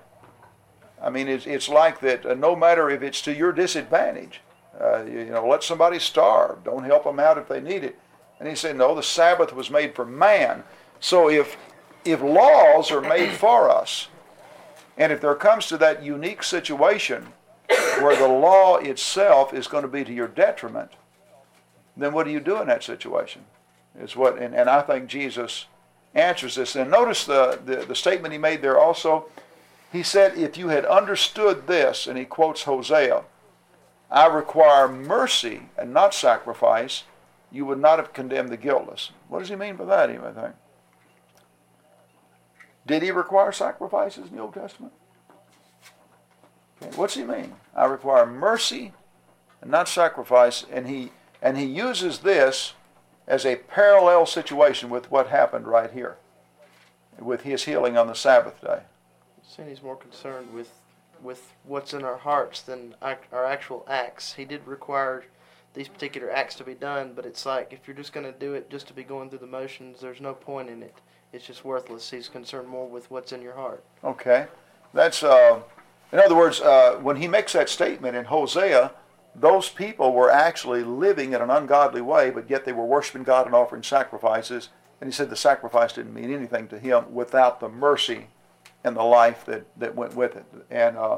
I 1.02 1.10
mean, 1.10 1.28
it's, 1.28 1.46
it's 1.46 1.70
like 1.70 2.00
that 2.02 2.26
uh, 2.26 2.34
no 2.34 2.56
matter 2.56 2.90
if 2.90 3.02
it's 3.02 3.22
to 3.24 3.34
your 3.34 3.52
disadvantage, 3.52 4.42
uh, 4.80 5.04
you, 5.04 5.20
you 5.20 5.32
know, 5.32 5.48
let 5.48 5.64
somebody 5.64 6.00
starve. 6.00 6.64
Don't 6.64 6.84
help 6.84 7.04
them 7.04 7.20
out 7.20 7.38
if 7.38 7.48
they 7.48 7.62
need 7.62 7.84
it. 7.84 7.98
And 8.40 8.48
he 8.48 8.56
said, 8.56 8.78
no, 8.78 8.96
the 8.96 9.04
Sabbath 9.04 9.54
was 9.54 9.70
made 9.70 9.96
for 9.96 10.06
man. 10.06 10.64
So 11.00 11.30
if, 11.30 11.58
if 12.06 12.22
laws 12.22 12.92
are 12.92 13.02
made 13.02 13.32
for 13.32 13.70
us, 13.70 14.08
and 14.98 15.12
if 15.12 15.22
there 15.22 15.36
comes 15.36 15.68
to 15.68 15.78
that 15.78 16.04
unique 16.04 16.44
situation 16.44 17.28
where 18.00 18.16
the 18.16 18.28
law 18.28 18.78
itself 18.78 19.54
is 19.54 19.68
going 19.68 19.84
to 19.84 19.90
be 19.90 20.04
to 20.04 20.14
your 20.14 20.28
detriment, 20.28 20.92
then 21.96 22.14
what 22.14 22.26
do 22.26 22.32
you 22.32 22.40
do 22.40 22.62
in 22.62 22.68
that 22.68 22.84
situation? 22.84 23.44
Is 24.00 24.16
what, 24.16 24.38
and, 24.38 24.56
and 24.56 24.70
I 24.70 24.82
think 24.82 25.08
Jesus 25.08 25.66
answers 26.16 26.56
this. 26.56 26.76
And 26.76 26.90
notice 26.90 27.26
the, 27.26 27.60
the, 27.66 27.78
the 27.86 27.96
statement 27.96 28.32
he 28.32 28.38
made 28.38 28.62
there 28.62 28.80
also. 28.80 29.26
He 29.92 30.04
said, 30.04 30.38
If 30.38 30.58
you 30.58 30.70
had 30.70 30.86
understood 30.86 31.68
this, 31.68 32.08
and 32.08 32.18
he 32.18 32.26
quotes 32.26 32.64
Hosea, 32.64 33.24
I 34.12 34.28
require 34.28 34.88
mercy 34.88 35.70
and 35.78 35.94
not 35.94 36.14
sacrifice, 36.14 37.04
you 37.52 37.66
would 37.66 37.80
not 37.80 38.00
have 38.00 38.14
condemned 38.14 38.50
the 38.50 38.58
guiltless. 38.58 39.12
What 39.28 39.40
does 39.40 39.50
he 39.50 39.56
mean 39.56 39.76
by 39.76 39.86
that, 39.86 40.12
you 40.12 40.20
may 40.20 40.32
think? 40.32 40.56
Did 42.86 43.04
he 43.04 43.12
require 43.12 43.52
sacrifices 43.52 44.30
in 44.30 44.36
the 44.36 44.42
Old 44.42 44.54
Testament? 44.54 44.94
Okay, 46.82 46.96
what's 46.96 47.16
he 47.16 47.24
mean? 47.24 47.54
I 47.76 47.86
require 47.86 48.26
mercy 48.26 48.94
and 49.62 49.70
not 49.70 49.88
sacrifice, 49.88 50.66
and 50.72 50.88
he 50.88 51.12
and 51.42 51.58
he 51.58 51.66
uses 51.66 52.20
this 52.20 52.74
as 53.28 53.46
a 53.46 53.58
parallel 53.58 54.26
situation 54.26 54.90
with 54.90 55.12
what 55.12 55.28
happened 55.28 55.68
right 55.68 55.92
here, 55.92 56.18
with 57.20 57.44
his 57.44 57.66
healing 57.66 57.98
on 57.98 58.08
the 58.08 58.16
Sabbath 58.16 58.60
day. 58.62 58.82
He's 59.58 59.84
more 59.84 59.96
concerned 59.96 60.54
with 60.54 60.72
with 61.22 61.54
what's 61.66 61.94
in 61.94 62.04
our 62.04 62.18
hearts 62.18 62.62
than 62.62 62.96
our 63.02 63.46
actual 63.46 63.86
acts. 63.90 64.34
He 64.34 64.46
did 64.46 64.66
require 64.66 65.26
these 65.74 65.88
particular 65.88 66.32
acts 66.32 66.56
to 66.56 66.64
be 66.64 66.74
done, 66.74 67.12
but 67.16 67.26
it's 67.26 67.46
like 67.46 67.74
if 67.74 67.88
you're 67.88 67.96
just 67.96 68.14
going 68.14 68.26
to 68.26 68.32
do 68.32 68.54
it 68.54 68.70
just 68.70 68.88
to 68.88 68.94
be 68.94 69.04
going 69.04 69.30
through 69.30 69.40
the 69.40 69.48
motions, 69.48 70.00
there's 70.00 70.22
no 70.22 70.34
point 70.34 70.70
in 70.70 70.82
it. 70.82 70.96
It's 71.32 71.46
just 71.46 71.66
worthless. 71.66 72.10
He's 72.10 72.28
concerned 72.28 72.68
more 72.68 72.88
with 72.88 73.12
what's 73.12 73.32
in 73.32 73.42
your 73.42 73.54
heart. 73.54 73.84
Okay. 74.04 74.48
That's, 74.94 75.22
uh, 75.22 75.62
in 76.12 76.20
other 76.20 76.36
words, 76.36 76.62
uh, 76.62 76.98
when 77.02 77.18
he 77.18 77.28
makes 77.28 77.54
that 77.54 77.70
statement 77.70 78.16
in 78.16 78.26
Hosea, 78.26 78.92
those 79.36 79.70
people 79.70 80.14
were 80.14 80.32
actually 80.32 80.84
living 80.84 81.34
in 81.34 81.42
an 81.42 81.52
ungodly 81.52 82.02
way, 82.02 82.32
but 82.32 82.50
yet 82.50 82.66
they 82.66 82.74
were 82.74 82.86
worshiping 82.86 83.24
God 83.24 83.46
and 83.46 83.54
offering 83.54 83.84
sacrifices. 83.84 84.70
And 85.00 85.08
he 85.08 85.14
said 85.14 85.30
the 85.30 85.36
sacrifice 85.36 85.94
didn't 85.94 86.16
mean 86.16 86.34
anything 86.34 86.68
to 86.70 86.80
him 86.80 87.14
without 87.14 87.60
the 87.60 87.70
mercy 87.70 88.28
and 88.84 88.96
the 88.96 89.04
life 89.04 89.46
that, 89.46 89.66
that 89.78 89.96
went 89.96 90.16
with 90.16 90.36
it. 90.36 90.46
And 90.70 90.98
uh, 90.98 91.18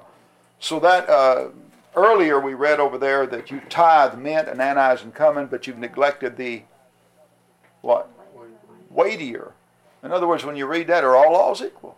so 0.60 0.80
that 0.80 1.10
uh, 1.10 1.50
earlier 1.96 2.40
we 2.40 2.54
read 2.54 2.80
over 2.80 2.98
there 2.98 3.26
that 3.28 3.52
you 3.52 3.62
tithe 3.70 4.18
mint 4.18 4.48
and 4.48 4.62
anise 4.62 5.04
and 5.04 5.14
cumin, 5.14 5.48
but 5.48 5.68
you've 5.68 5.78
neglected 5.78 6.38
the 6.38 6.64
what? 7.82 8.10
Weightier. 8.90 9.54
In 10.04 10.12
other 10.12 10.28
words, 10.28 10.44
when 10.44 10.56
you 10.56 10.66
read 10.66 10.88
that, 10.88 11.04
are 11.04 11.16
all 11.16 11.34
laws 11.34 11.62
equal? 11.62 11.98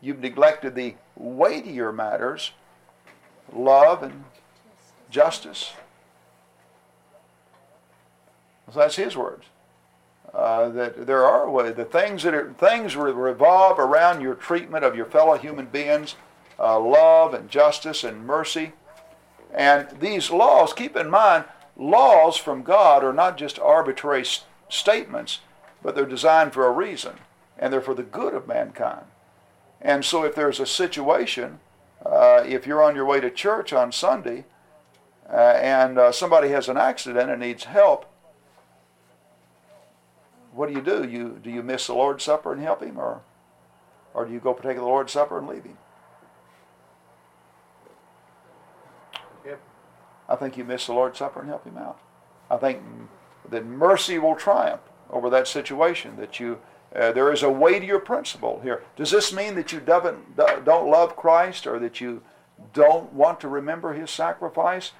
You've 0.00 0.20
neglected 0.20 0.74
the 0.74 0.94
weightier 1.16 1.92
matters, 1.92 2.52
love 3.52 4.02
and 4.02 4.24
justice. 5.10 5.72
So 8.72 8.80
that's 8.80 8.96
his 8.96 9.16
words. 9.16 9.46
Uh, 10.34 10.68
that 10.68 11.06
there 11.06 11.24
are 11.24 11.50
ways, 11.50 11.74
the 11.74 11.84
things 11.84 12.22
that 12.22 12.34
are, 12.34 12.52
things 12.52 12.94
revolve 12.94 13.78
around 13.78 14.20
your 14.20 14.34
treatment 14.34 14.84
of 14.84 14.94
your 14.94 15.06
fellow 15.06 15.36
human 15.38 15.66
beings, 15.66 16.16
uh, 16.58 16.78
love 16.78 17.32
and 17.32 17.48
justice 17.48 18.04
and 18.04 18.26
mercy. 18.26 18.72
And 19.54 19.88
these 20.00 20.30
laws, 20.30 20.72
keep 20.74 20.96
in 20.96 21.08
mind, 21.08 21.44
laws 21.76 22.36
from 22.36 22.62
God 22.62 23.02
are 23.02 23.12
not 23.12 23.38
just 23.38 23.58
arbitrary 23.58 24.24
st- 24.24 24.46
statements, 24.68 25.40
but 25.82 25.94
they're 25.94 26.04
designed 26.04 26.52
for 26.52 26.66
a 26.66 26.72
reason, 26.72 27.14
and 27.58 27.72
they're 27.72 27.80
for 27.80 27.94
the 27.94 28.02
good 28.02 28.34
of 28.34 28.46
mankind. 28.46 29.06
And 29.80 30.04
so, 30.04 30.24
if 30.24 30.34
there's 30.34 30.60
a 30.60 30.66
situation, 30.66 31.60
uh, 32.04 32.42
if 32.44 32.66
you're 32.66 32.82
on 32.82 32.96
your 32.96 33.04
way 33.04 33.20
to 33.20 33.30
church 33.30 33.72
on 33.72 33.92
Sunday, 33.92 34.44
uh, 35.32 35.36
and 35.36 35.98
uh, 35.98 36.12
somebody 36.12 36.48
has 36.48 36.68
an 36.68 36.76
accident 36.76 37.30
and 37.30 37.40
needs 37.40 37.64
help, 37.64 38.07
what 40.52 40.68
do 40.68 40.74
you 40.74 40.82
do? 40.82 41.06
You 41.06 41.38
do 41.42 41.50
you 41.50 41.62
miss 41.62 41.86
the 41.86 41.94
Lord's 41.94 42.24
Supper 42.24 42.52
and 42.52 42.62
help 42.62 42.82
him, 42.82 42.98
or 42.98 43.22
or 44.14 44.24
do 44.24 44.32
you 44.32 44.40
go 44.40 44.54
partake 44.54 44.76
of 44.76 44.82
the 44.82 44.88
Lord's 44.88 45.12
Supper 45.12 45.38
and 45.38 45.48
leave 45.48 45.64
him? 45.64 45.78
Yep. 49.44 49.60
I 50.28 50.36
think 50.36 50.56
you 50.56 50.64
miss 50.64 50.86
the 50.86 50.92
Lord's 50.92 51.18
Supper 51.18 51.40
and 51.40 51.48
help 51.48 51.64
him 51.64 51.78
out. 51.78 52.00
I 52.50 52.56
think 52.56 52.82
that 53.50 53.64
mercy 53.64 54.18
will 54.18 54.34
triumph 54.34 54.80
over 55.10 55.30
that 55.30 55.46
situation. 55.46 56.16
That 56.16 56.40
you 56.40 56.60
uh, 56.94 57.12
there 57.12 57.32
is 57.32 57.42
a 57.42 57.50
weightier 57.50 57.98
principle 57.98 58.60
here. 58.62 58.82
Does 58.96 59.10
this 59.10 59.32
mean 59.32 59.54
that 59.56 59.72
you 59.72 59.80
don't, 59.80 60.36
don't 60.36 60.90
love 60.90 61.16
Christ 61.16 61.66
or 61.66 61.78
that 61.78 62.00
you 62.00 62.22
don't 62.72 63.12
want 63.12 63.40
to 63.40 63.48
remember 63.48 63.92
His 63.92 64.10
sacrifice? 64.10 64.92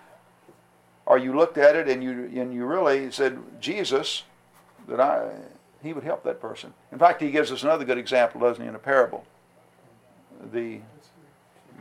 Or 1.07 1.17
you 1.17 1.35
looked 1.35 1.57
at 1.57 1.75
it 1.75 1.89
and 1.89 2.05
you 2.05 2.31
and 2.37 2.53
you 2.53 2.67
really 2.67 3.11
said 3.11 3.39
Jesus 3.61 4.25
that 4.89 5.01
I 5.01 5.31
he 5.83 5.93
would 5.93 6.05
help 6.05 6.25
that 6.25 6.41
person. 6.41 6.75
In 6.91 6.99
fact, 6.99 7.23
he 7.23 7.31
gives 7.31 7.53
us 7.53 7.63
another 7.63 7.85
good 7.85 7.99
example, 7.99 8.41
doesn't 8.41 8.63
he, 8.63 8.69
in 8.69 8.75
a 8.75 8.81
parable? 8.81 9.25
The 10.53 10.81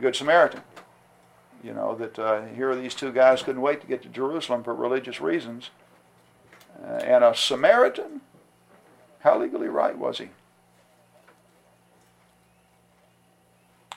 Good 0.00 0.14
Samaritan. 0.14 0.62
You 1.64 1.74
know, 1.74 1.96
that 1.96 2.16
uh, 2.18 2.46
here 2.54 2.70
are 2.70 2.76
these 2.76 2.94
two 2.94 3.10
guys 3.10 3.42
couldn't 3.42 3.60
wait 3.60 3.80
to 3.80 3.86
get 3.88 4.02
to 4.02 4.08
Jerusalem 4.08 4.62
for 4.62 4.74
religious 4.74 5.20
reasons. 5.20 5.70
Uh, 6.80 6.92
and 7.02 7.24
a 7.24 7.34
Samaritan, 7.34 8.20
how 9.20 9.36
legally 9.40 9.66
right 9.66 9.98
was 9.98 10.18
he? 10.18 10.28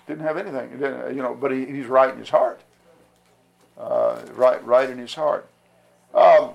Didn't 0.07 0.23
have 0.23 0.37
anything, 0.37 0.71
didn't, 0.71 1.15
you 1.15 1.21
know, 1.21 1.35
but 1.35 1.51
he, 1.51 1.65
he's 1.65 1.85
right 1.85 2.11
in 2.11 2.17
his 2.17 2.29
heart. 2.29 2.61
Uh, 3.77 4.19
right, 4.33 4.65
right 4.65 4.89
in 4.89 4.97
his 4.97 5.13
heart. 5.13 5.47
Um, 6.15 6.51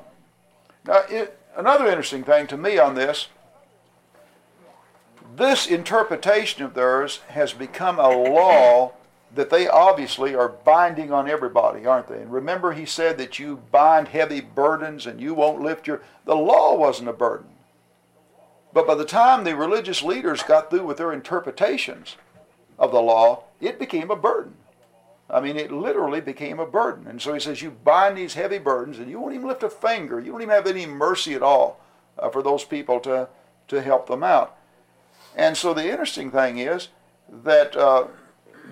now, 0.84 1.02
it, 1.08 1.38
another 1.56 1.86
interesting 1.86 2.24
thing 2.24 2.46
to 2.46 2.56
me 2.56 2.78
on 2.78 2.94
this 2.94 3.28
this 5.36 5.66
interpretation 5.66 6.62
of 6.62 6.74
theirs 6.74 7.20
has 7.28 7.52
become 7.52 7.98
a 7.98 8.08
law 8.08 8.92
that 9.34 9.50
they 9.50 9.68
obviously 9.68 10.34
are 10.34 10.48
binding 10.48 11.12
on 11.12 11.28
everybody, 11.28 11.84
aren't 11.84 12.08
they? 12.08 12.22
And 12.22 12.32
remember, 12.32 12.72
he 12.72 12.86
said 12.86 13.18
that 13.18 13.38
you 13.38 13.62
bind 13.70 14.08
heavy 14.08 14.40
burdens 14.40 15.06
and 15.06 15.20
you 15.20 15.34
won't 15.34 15.60
lift 15.60 15.86
your. 15.86 16.00
The 16.24 16.36
law 16.36 16.74
wasn't 16.74 17.10
a 17.10 17.12
burden. 17.12 17.48
But 18.72 18.86
by 18.86 18.94
the 18.94 19.04
time 19.04 19.44
the 19.44 19.56
religious 19.56 20.02
leaders 20.02 20.42
got 20.42 20.70
through 20.70 20.86
with 20.86 20.96
their 20.96 21.12
interpretations 21.12 22.16
of 22.78 22.92
the 22.92 23.02
law, 23.02 23.44
it 23.60 23.78
became 23.78 24.10
a 24.10 24.16
burden. 24.16 24.54
I 25.28 25.40
mean, 25.40 25.56
it 25.56 25.72
literally 25.72 26.20
became 26.20 26.60
a 26.60 26.66
burden. 26.66 27.06
And 27.08 27.20
so 27.20 27.34
he 27.34 27.40
says, 27.40 27.60
You 27.60 27.70
bind 27.70 28.16
these 28.16 28.34
heavy 28.34 28.58
burdens, 28.58 28.98
and 28.98 29.10
you 29.10 29.20
won't 29.20 29.34
even 29.34 29.48
lift 29.48 29.62
a 29.62 29.70
finger. 29.70 30.20
You 30.20 30.32
won't 30.32 30.42
even 30.42 30.54
have 30.54 30.66
any 30.66 30.86
mercy 30.86 31.34
at 31.34 31.42
all 31.42 31.80
uh, 32.18 32.30
for 32.30 32.42
those 32.42 32.64
people 32.64 33.00
to, 33.00 33.28
to 33.68 33.82
help 33.82 34.06
them 34.06 34.22
out. 34.22 34.56
And 35.34 35.56
so 35.56 35.74
the 35.74 35.90
interesting 35.90 36.30
thing 36.30 36.58
is 36.58 36.88
that 37.28 37.76
uh, 37.76 38.06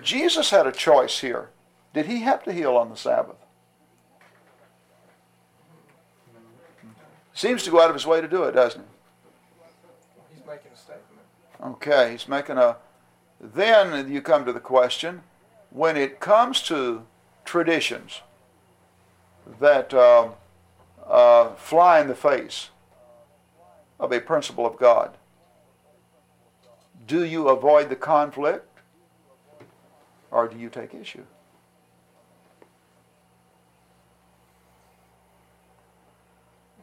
Jesus 0.01 0.49
had 0.49 0.65
a 0.65 0.71
choice 0.71 1.19
here. 1.19 1.49
Did 1.93 2.05
he 2.05 2.21
have 2.21 2.43
to 2.45 2.53
heal 2.53 2.75
on 2.77 2.89
the 2.89 2.95
Sabbath? 2.95 3.35
Seems 7.33 7.63
to 7.63 7.71
go 7.71 7.81
out 7.81 7.89
of 7.89 7.95
his 7.95 8.07
way 8.07 8.21
to 8.21 8.29
do 8.29 8.43
it, 8.43 8.53
doesn't 8.53 8.81
he? 8.81 10.35
He's 10.35 10.47
making 10.47 10.71
a 10.73 10.77
statement. 10.77 11.21
Okay, 11.61 12.13
he's 12.13 12.29
making 12.29 12.57
a. 12.57 12.77
Then 13.41 14.09
you 14.09 14.21
come 14.21 14.45
to 14.45 14.53
the 14.53 14.61
question 14.61 15.21
when 15.75 15.97
it 15.97 16.21
comes 16.21 16.61
to 16.61 17.05
traditions 17.43 18.21
that 19.59 19.93
uh, 19.93 20.29
uh, 21.05 21.49
fly 21.55 21.99
in 21.99 22.07
the 22.07 22.15
face 22.15 22.69
of 23.99 24.13
a 24.13 24.21
principle 24.21 24.65
of 24.65 24.77
God, 24.77 25.17
do 27.05 27.25
you 27.25 27.49
avoid 27.49 27.89
the 27.89 27.95
conflict 27.97 28.79
or 30.31 30.47
do 30.47 30.57
you 30.57 30.69
take 30.69 30.93
issue? 30.93 31.25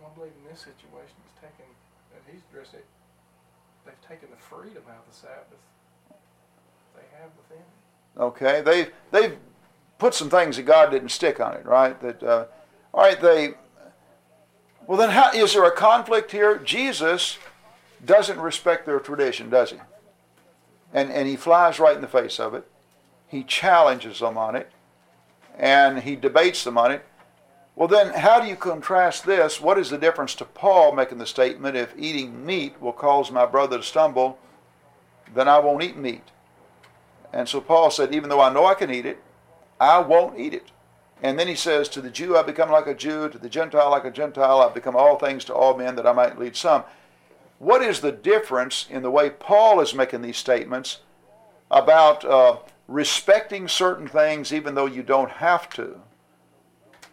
I 0.05 0.15
believe 0.15 0.33
in 0.45 0.51
this 0.51 0.61
situation, 0.61 1.17
it's 1.25 1.41
taken, 1.41 1.65
that 2.13 2.21
he's 2.31 2.43
addressed 2.51 2.75
it, 2.75 2.85
they've 3.87 4.07
taken 4.07 4.29
the 4.31 4.37
freedom 4.37 4.83
out 4.91 5.03
of 5.09 5.15
the 5.15 5.17
Sabbath 5.17 5.65
they 6.95 7.09
have 7.19 7.31
within. 7.39 7.65
Okay, 8.19 8.61
they 8.61 8.89
they've 9.11 9.37
put 9.99 10.15
some 10.15 10.29
things 10.29 10.57
that 10.57 10.65
God 10.65 10.91
didn't 10.91 11.11
stick 11.11 11.41
on 11.41 11.55
it, 11.55 11.65
right? 11.65 11.99
That 12.01 12.23
uh, 12.23 12.45
all 12.93 13.05
right, 13.05 13.21
they. 13.21 13.55
Well, 14.87 14.99
then, 14.99 15.11
how 15.11 15.31
is 15.33 15.55
there 15.55 15.65
a 15.65 15.71
conflict 15.71 16.33
here? 16.33 16.59
Jesus 16.59 17.39
doesn't 18.05 18.41
respect 18.41 18.85
their 18.85 18.99
tradition, 18.99 19.49
does 19.49 19.71
he? 19.71 19.79
And 20.93 21.11
and 21.11 21.29
he 21.29 21.37
flies 21.37 21.79
right 21.79 21.95
in 21.95 22.03
the 22.03 22.09
face 22.09 22.39
of 22.39 22.55
it. 22.55 22.69
He 23.29 23.45
challenges 23.45 24.19
them 24.19 24.37
on 24.37 24.57
it, 24.57 24.71
and 25.57 26.01
he 26.01 26.17
debates 26.17 26.65
them 26.65 26.77
on 26.77 26.93
it. 26.93 27.07
Well, 27.75 27.89
then, 27.89 28.13
how 28.13 28.41
do 28.41 28.49
you 28.49 28.57
contrast 28.57 29.25
this? 29.25 29.59
What 29.59 29.79
is 29.79 29.89
the 29.89 29.97
difference 29.97 30.35
to 30.35 30.45
Paul 30.45 30.95
making 30.95 31.17
the 31.17 31.27
statement, 31.27 31.75
if 31.75 31.95
eating 31.97 32.45
meat 32.45 32.79
will 32.83 32.93
cause 32.93 33.31
my 33.31 33.47
brother 33.47 33.79
to 33.79 33.83
stumble, 33.83 34.39
then 35.35 35.49
I 35.49 35.59
won't 35.59 35.83
eat 35.83 35.97
meat? 35.97 36.32
And 37.33 37.49
so 37.49 37.61
Paul 37.61 37.91
said, 37.91 38.15
even 38.15 38.29
though 38.29 38.41
I 38.41 38.53
know 38.53 38.67
I 38.67 38.75
can 38.75 38.91
eat 38.91 39.07
it, 39.07 39.23
I 39.81 39.99
won't 39.99 40.39
eat 40.39 40.55
it. 40.55 40.71
And 41.23 41.39
then 41.39 41.49
he 41.49 41.55
says, 41.55 41.89
to 41.91 42.01
the 42.01 42.11
Jew 42.11 42.37
I 42.37 42.43
become 42.43 42.71
like 42.71 42.87
a 42.87 42.95
Jew, 42.95 43.29
to 43.29 43.39
the 43.39 43.49
Gentile 43.49 43.91
like 43.91 44.05
a 44.05 44.11
Gentile, 44.11 44.61
I 44.61 44.69
become 44.73 44.97
all 44.97 45.19
things 45.19 45.45
to 45.47 45.55
all 45.55 45.77
men 45.77 45.97
that 45.97 46.07
I 46.07 46.13
might 46.13 46.39
lead 46.39 46.57
some. 46.57 46.85
What 47.59 47.81
is 47.81 48.01
the 48.01 48.13
difference 48.13 48.87
in 48.91 49.03
the 49.03 49.11
way 49.11 49.31
Paul 49.31 49.81
is 49.81 49.95
making 49.95 50.23
these 50.23 50.37
statements 50.37 50.99
about 51.71 52.25
uh, 52.25 52.57
respecting 52.89 53.69
certain 53.69 54.09
things 54.09 54.53
even 54.53 54.75
though 54.75 54.87
you 54.87 55.05
don't 55.05 55.31
have 55.31 55.71
to? 55.71 56.01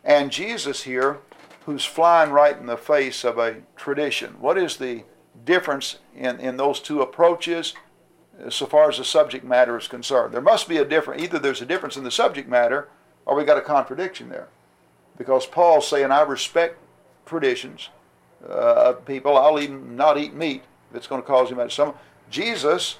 And 0.03 0.31
Jesus 0.31 0.83
here, 0.83 1.19
who's 1.65 1.85
flying 1.85 2.31
right 2.31 2.57
in 2.57 2.65
the 2.65 2.77
face 2.77 3.23
of 3.23 3.37
a 3.37 3.57
tradition. 3.75 4.39
What 4.39 4.57
is 4.57 4.77
the 4.77 5.03
difference 5.45 5.97
in, 6.15 6.39
in 6.39 6.57
those 6.57 6.79
two 6.79 7.01
approaches? 7.01 7.75
So 8.47 8.65
far 8.65 8.89
as 8.89 8.97
the 8.97 9.03
subject 9.03 9.43
matter 9.43 9.77
is 9.77 9.87
concerned. 9.87 10.33
There 10.33 10.41
must 10.41 10.69
be 10.69 10.77
a 10.77 10.85
difference. 10.85 11.21
Either 11.21 11.39
there's 11.39 11.61
a 11.61 11.65
difference 11.65 11.97
in 11.97 12.03
the 12.03 12.11
subject 12.11 12.47
matter, 12.47 12.87
or 13.25 13.35
we 13.35 13.43
got 13.43 13.57
a 13.57 13.61
contradiction 13.61 14.29
there, 14.29 14.47
because 15.17 15.45
Paul's 15.45 15.87
saying, 15.87 16.11
"I 16.11 16.21
respect 16.21 16.77
traditions 17.25 17.89
uh, 18.47 18.93
of 18.93 19.05
people. 19.05 19.37
I'll 19.37 19.59
even 19.59 19.95
not 19.95 20.17
eat 20.17 20.33
meat 20.33 20.63
if 20.89 20.95
it's 20.95 21.07
going 21.07 21.21
to 21.21 21.27
cause 21.27 21.51
him 21.51 21.69
some." 21.69 21.93
Jesus, 22.29 22.97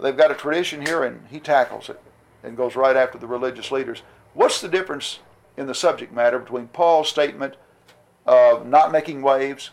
they've 0.00 0.16
got 0.16 0.30
a 0.30 0.34
tradition 0.34 0.86
here, 0.86 1.04
and 1.04 1.26
he 1.30 1.40
tackles 1.40 1.88
it 1.88 2.00
and 2.42 2.56
goes 2.56 2.76
right 2.76 2.96
after 2.96 3.18
the 3.18 3.26
religious 3.26 3.70
leaders. 3.70 4.02
What's 4.34 4.60
the 4.60 4.68
difference 4.68 5.18
in 5.56 5.66
the 5.66 5.74
subject 5.74 6.12
matter 6.12 6.38
between 6.38 6.68
Paul's 6.68 7.08
statement 7.08 7.56
of 8.24 8.66
not 8.66 8.92
making 8.92 9.22
waves, 9.22 9.70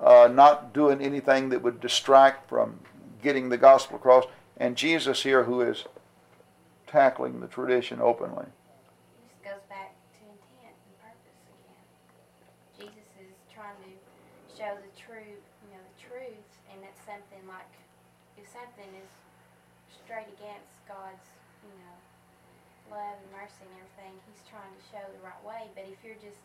uh, 0.00 0.28
not 0.32 0.72
doing 0.72 1.00
anything 1.00 1.48
that 1.48 1.62
would 1.62 1.80
distract 1.80 2.48
from 2.48 2.78
getting 3.24 3.48
the 3.48 3.56
gospel 3.56 3.96
across, 3.96 4.28
and 4.60 4.76
Jesus 4.76 5.24
here 5.24 5.44
who 5.44 5.64
is 5.64 5.88
tackling 6.86 7.40
the 7.40 7.48
tradition 7.48 7.98
openly. 7.98 8.46
This 9.24 9.40
goes 9.40 9.64
back 9.72 9.96
to 9.96 10.22
intent 10.28 10.76
and 10.76 10.94
purpose 11.00 11.40
again. 11.48 11.88
Jesus 12.76 13.08
is 13.18 13.32
trying 13.48 13.80
to 13.80 13.92
show 14.52 14.76
the 14.76 14.92
truth, 14.92 15.40
you 15.64 15.68
know, 15.72 15.80
the 15.80 15.98
truth, 15.98 16.48
and 16.68 16.84
it's 16.84 17.00
something 17.02 17.42
like 17.48 17.72
if 18.36 18.44
something 18.46 18.92
is 19.00 19.10
straight 19.90 20.28
against 20.36 20.76
God's, 20.84 21.24
you 21.64 21.72
know, 21.80 21.96
love 22.92 23.16
and 23.16 23.30
mercy 23.32 23.64
and 23.64 23.72
everything, 23.80 24.14
He's 24.28 24.44
trying 24.44 24.68
to 24.68 24.82
show 24.92 25.00
the 25.00 25.22
right 25.24 25.42
way. 25.42 25.72
But 25.72 25.88
if 25.88 25.96
you're 26.04 26.20
just, 26.20 26.44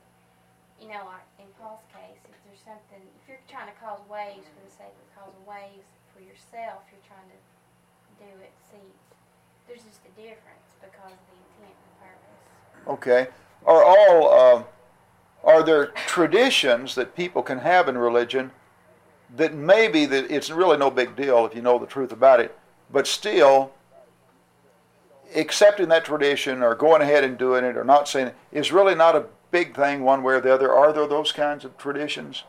you 0.80 0.88
know, 0.88 1.04
like 1.04 1.28
in 1.44 1.52
Paul's 1.60 1.84
case, 1.92 2.24
if 2.24 2.40
there's 2.48 2.64
something, 2.64 3.04
if 3.20 3.24
you're 3.28 3.44
trying 3.52 3.68
to 3.68 3.76
cause 3.78 4.00
waves 4.08 4.48
for 4.48 4.64
the 4.64 4.72
sake 4.72 4.96
of 4.96 5.08
causing 5.12 5.44
waves 5.44 5.99
for 6.20 6.26
yourself, 6.26 6.84
you're 6.92 7.00
trying 7.08 7.30
to 7.30 8.24
do 8.24 8.44
it. 8.44 8.52
See, 8.70 8.78
there's 9.68 9.84
just 9.84 10.02
a 10.06 10.22
difference 10.22 10.76
because 10.82 11.14
of 11.14 11.20
the 11.32 11.38
intent 11.48 11.76
and 11.86 11.96
purpose. 12.04 12.98
Okay. 13.00 13.28
Are 13.66 13.84
all 13.84 14.34
uh, 14.34 14.64
are 15.44 15.64
there 15.64 15.88
traditions 16.08 16.96
that 16.96 17.16
people 17.16 17.42
can 17.42 17.60
have 17.60 17.88
in 17.88 17.98
religion 17.98 18.52
that 19.36 19.54
maybe 19.54 20.06
that 20.06 20.30
it's 20.32 20.50
really 20.50 20.78
no 20.78 20.90
big 20.90 21.16
deal 21.16 21.46
if 21.46 21.56
you 21.56 21.62
know 21.62 21.78
the 21.78 21.86
truth 21.86 22.12
about 22.12 22.40
it, 22.40 22.58
but 22.92 23.08
still 23.08 23.72
accepting 25.36 25.88
that 25.90 26.04
tradition 26.04 26.64
or 26.64 26.74
going 26.74 27.02
ahead 27.02 27.24
and 27.24 27.38
doing 27.38 27.64
it 27.64 27.78
or 27.78 27.84
not 27.84 28.08
saying 28.08 28.28
it 28.28 28.36
is 28.52 28.72
really 28.72 28.96
not 28.96 29.16
a 29.16 29.26
big 29.52 29.76
thing 29.76 30.02
one 30.02 30.24
way 30.24 30.34
or 30.34 30.42
the 30.42 30.54
other. 30.54 30.74
Are 30.74 30.92
there 30.92 31.08
those 31.08 31.32
kinds 31.32 31.64
of 31.64 31.78
traditions? 31.78 32.44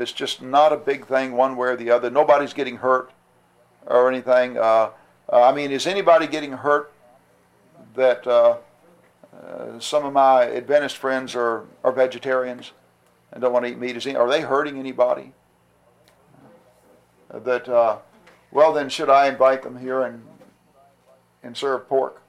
That's 0.00 0.12
just 0.12 0.40
not 0.40 0.72
a 0.72 0.78
big 0.78 1.06
thing 1.06 1.32
one 1.32 1.58
way 1.58 1.68
or 1.68 1.76
the 1.76 1.90
other. 1.90 2.08
Nobody's 2.08 2.54
getting 2.54 2.78
hurt 2.78 3.10
or 3.84 4.08
anything. 4.08 4.56
Uh, 4.56 4.92
uh, 5.30 5.42
I 5.42 5.52
mean, 5.52 5.70
is 5.72 5.86
anybody 5.86 6.26
getting 6.26 6.52
hurt 6.52 6.90
that 7.96 8.26
uh, 8.26 8.56
uh, 9.30 9.78
some 9.78 10.06
of 10.06 10.14
my 10.14 10.50
Adventist 10.52 10.96
friends 10.96 11.34
are, 11.34 11.66
are 11.84 11.92
vegetarians 11.92 12.72
and 13.30 13.42
don't 13.42 13.52
want 13.52 13.66
to 13.66 13.72
eat 13.72 13.78
meat? 13.78 13.94
Is 13.94 14.06
any, 14.06 14.16
are 14.16 14.26
they 14.26 14.40
hurting 14.40 14.78
anybody? 14.78 15.34
that 17.34 17.68
uh, 17.68 17.98
well, 18.52 18.72
then 18.72 18.88
should 18.88 19.10
I 19.10 19.28
invite 19.28 19.62
them 19.62 19.76
here 19.76 20.00
and 20.00 20.24
and 21.42 21.54
serve 21.54 21.86
pork? 21.90 22.22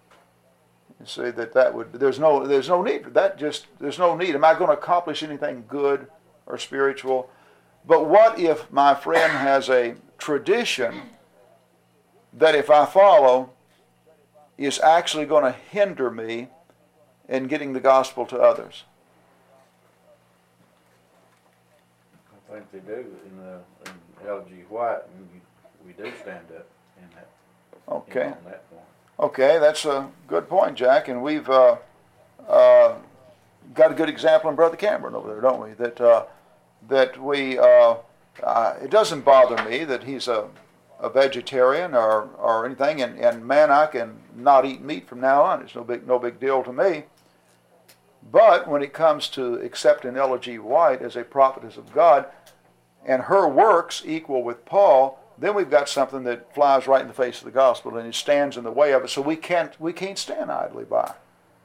You 1.00 1.06
see 1.06 1.32
that 1.32 1.54
that 1.54 1.74
would 1.74 1.94
there's 1.94 2.20
no 2.20 2.46
there's 2.46 2.68
no 2.68 2.82
need 2.82 3.06
for 3.06 3.12
that. 3.12 3.38
Just 3.38 3.68
there's 3.80 3.98
no 3.98 4.18
need. 4.18 4.36
Am 4.36 4.44
I 4.44 4.56
going 4.56 4.68
to 4.68 4.78
accomplish 4.78 5.24
anything 5.24 5.64
good 5.70 6.08
or 6.46 6.58
spiritual? 6.58 7.30
But 7.86 8.08
what 8.08 8.40
if 8.40 8.72
my 8.72 8.94
friend 8.94 9.32
has 9.32 9.70
a 9.70 9.96
tradition 10.18 11.02
that 12.34 12.56
if 12.56 12.70
I 12.70 12.86
follow 12.86 13.52
is 14.58 14.80
actually 14.80 15.26
going 15.26 15.44
to 15.44 15.52
hinder 15.52 16.12
me 16.12 16.48
in 17.28 17.48
getting 17.48 17.74
the 17.74 17.80
gospel 17.80 18.26
to 18.28 18.38
others? 18.38 18.84
I 22.52 22.54
think 22.54 22.72
they 22.72 22.80
do 22.80 23.00
in 23.00 23.38
the, 23.38 23.60
in 23.90 24.28
Ellen 24.28 24.46
G. 24.50 24.56
White, 24.70 25.00
and 25.16 25.28
we, 25.86 25.94
do 25.94 26.12
stand 26.22 26.46
up 26.56 26.68
in 26.98 27.08
that, 27.16 27.28
Okay. 27.90 28.26
on 28.26 28.38
that 28.46 28.70
point. 28.70 28.82
Okay, 29.20 29.58
that's 29.60 29.86
a 29.86 30.10
good 30.28 30.50
point, 30.50 30.76
Jack, 30.76 31.08
and 31.08 31.24
we've 31.24 31.50
uh, 31.50 31.78
uh, 32.48 32.96
got 33.74 33.92
a 33.92 33.96
good 33.96 34.10
example 34.10 34.50
in 34.50 34.56
Brother 34.56 34.76
Cameron 34.76 35.16
over 35.16 35.30
there, 35.30 35.42
don't 35.42 35.62
we? 35.62 35.74
That 35.74 36.02
uh, 36.02 36.26
that 36.88 37.22
we 37.22 37.58
uh, 37.58 37.96
uh, 38.44 38.76
it 38.82 38.90
doesn't 38.90 39.22
bother 39.22 39.62
me 39.70 39.84
that 39.84 40.04
he's 40.04 40.28
a, 40.28 40.48
a 41.00 41.10
vegetarian 41.10 41.94
or, 41.94 42.30
or 42.38 42.66
anything, 42.66 43.02
and, 43.02 43.20
and 43.20 43.46
man, 43.46 43.72
I 43.72 43.88
can 43.88 44.18
not 44.36 44.66
eat 44.66 44.82
meat 44.82 45.08
from 45.08 45.20
now 45.20 45.44
on. 45.44 45.62
It's 45.62 45.76
no 45.76 45.84
big 45.84 46.08
no 46.08 46.20
big 46.20 46.40
deal 46.40 46.64
to 46.64 46.74
me. 46.74 47.04
But 48.32 48.68
when 48.68 48.84
it 48.84 48.94
comes 48.94 49.28
to 49.30 49.56
accepting 49.56 50.16
Ellen 50.16 50.42
G. 50.42 50.60
White 50.60 51.02
as 51.02 51.16
a 51.16 51.24
prophetess 51.24 51.76
of 51.78 51.94
God, 51.94 52.28
and 53.06 53.24
her 53.24 53.48
works 53.48 54.04
equal 54.06 54.44
with 54.44 54.64
Paul, 54.66 55.20
then 55.38 55.56
we've 55.56 55.70
got 55.70 55.90
something 55.90 56.24
that 56.26 56.54
flies 56.54 56.88
right 56.88 57.02
in 57.02 57.08
the 57.08 57.14
face 57.14 57.40
of 57.40 57.46
the 57.46 57.52
gospel 57.52 57.98
and 57.98 58.08
it 58.08 58.14
stands 58.14 58.58
in 58.58 58.64
the 58.64 58.72
way 58.72 58.94
of 58.94 59.04
it. 59.04 59.10
So 59.10 59.22
we 59.22 59.36
can't 59.36 59.80
we 59.82 59.92
can't 59.92 60.18
stand 60.18 60.52
idly 60.52 60.86
by. 60.86 61.14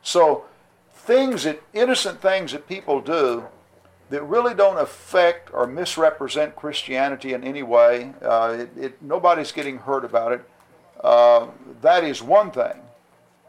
So 0.03 0.45
things 0.93 1.45
that 1.45 1.63
innocent 1.75 2.23
things 2.23 2.53
that 2.53 2.67
people 2.67 3.01
do 3.01 3.45
that 4.11 4.23
really 4.23 4.55
don't 4.55 4.79
affect 4.79 5.53
or 5.53 5.67
misrepresent 5.67 6.55
Christianity 6.55 7.33
in 7.33 7.43
any 7.43 7.63
way. 7.63 8.13
Uh, 8.23 8.57
it, 8.61 8.71
it, 8.77 9.03
nobody's 9.03 9.53
getting 9.53 9.79
hurt 9.79 10.05
about 10.05 10.33
it. 10.33 10.49
Uh, 11.03 11.49
that 11.83 12.05
is 12.05 12.23
one 12.23 12.51
thing. 12.51 12.81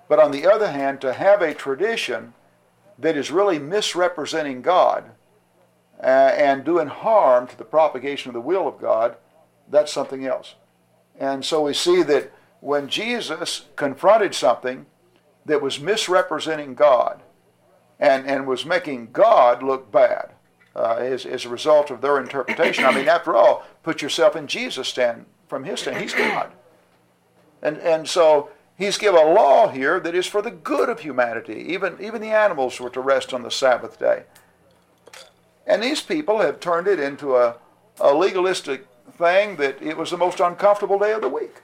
But 0.08 0.20
on 0.20 0.32
the 0.32 0.47
other 0.47 0.72
hand, 0.72 1.01
to 1.01 1.14
have 1.14 1.41
a 1.41 1.53
tradition 1.53 2.34
that 2.97 3.16
is 3.16 3.30
really 3.30 3.60
misrepresenting 3.60 4.62
God 4.62 5.12
uh, 6.01 6.05
and 6.05 6.64
doing 6.64 6.88
harm 6.88 7.47
to 7.47 7.58
the 7.58 7.66
propagation 7.66 8.30
of 8.30 8.34
the 8.34 8.41
will 8.41 8.68
of 8.68 8.80
God, 8.80 9.16
that's 9.70 9.93
something 9.93 10.26
else. 10.26 10.55
And 11.20 11.45
so 11.45 11.64
we 11.64 11.74
see 11.74 12.03
that 12.03 12.32
when 12.62 12.88
Jesus 12.88 13.66
confronted 13.76 14.34
something 14.34 14.88
that 15.45 15.62
was 15.62 15.80
misrepresenting 15.80 16.74
God 16.74 17.22
and, 17.99 18.26
and 18.26 18.47
was 18.47 18.66
making 18.66 19.10
God 19.12 19.62
look 19.62 19.91
bad 19.91 20.32
uh, 20.78 20.98
as, 21.00 21.26
as 21.26 21.46
a 21.46 21.50
result 21.50 21.90
of 21.90 22.02
their 22.02 22.20
interpretation, 22.20 22.86
I 22.86 22.94
mean, 22.94 23.10
after 23.10 23.36
all, 23.36 23.66
put 23.82 24.02
yourself 24.02 24.36
in 24.36 24.48
Jesus' 24.48 24.88
stand 24.88 25.26
from 25.48 25.64
his 25.64 25.80
stand. 25.80 25.98
He's 25.98 26.14
God. 26.14 26.52
And, 27.62 27.78
and 27.78 28.08
so 28.08 28.50
he's 28.78 28.98
given 28.98 29.20
a 29.20 29.34
law 29.34 29.70
here 29.70 30.00
that 30.00 30.14
is 30.14 30.28
for 30.28 30.42
the 30.42 30.52
good 30.52 30.88
of 30.88 31.00
humanity. 31.00 31.66
Even, 31.70 31.98
even 32.00 32.22
the 32.22 32.28
animals 32.28 32.80
were 32.80 32.92
to 32.92 33.02
rest 33.02 33.34
on 33.34 33.42
the 33.42 33.50
Sabbath 33.50 33.98
day. 33.98 34.24
And 35.66 35.82
these 35.82 36.02
people 36.02 36.40
have 36.40 36.60
turned 36.60 36.88
it 36.88 37.00
into 37.00 37.36
a, 37.36 37.56
a 38.00 38.14
legalistic 38.14 38.88
thing 39.18 39.56
that 39.56 39.82
it 39.82 39.98
was 39.98 40.12
the 40.12 40.18
most 40.18 40.40
uncomfortable 40.40 41.00
day 41.00 41.12
of 41.12 41.22
the 41.22 41.30
week. 41.30 41.56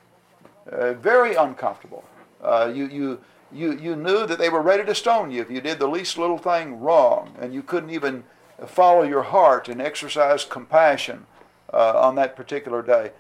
Uh, 0.72 0.94
very 0.94 1.36
uncomfortable. 1.36 2.04
Uh, 2.42 2.72
you, 2.74 2.88
you, 2.88 3.22
you, 3.52 3.78
you 3.78 3.96
knew 3.96 4.26
that 4.26 4.40
they 4.40 4.50
were 4.50 4.62
ready 4.62 4.84
to 4.84 4.96
stone 4.96 5.30
you 5.30 5.42
if 5.42 5.52
you 5.52 5.62
did 5.62 5.78
the 5.78 5.88
least 5.88 6.18
little 6.18 6.38
thing 6.38 6.80
wrong, 6.80 7.36
and 7.40 7.54
you 7.54 7.62
couldn't 7.62 7.92
even 7.92 8.24
follow 8.68 9.04
your 9.04 9.24
heart 9.24 9.68
and 9.70 9.82
exercise 9.82 10.46
compassion 10.46 11.26
uh, 11.74 12.00
on 12.00 12.16
that 12.16 12.36
particular 12.36 12.82
day. 12.82 13.12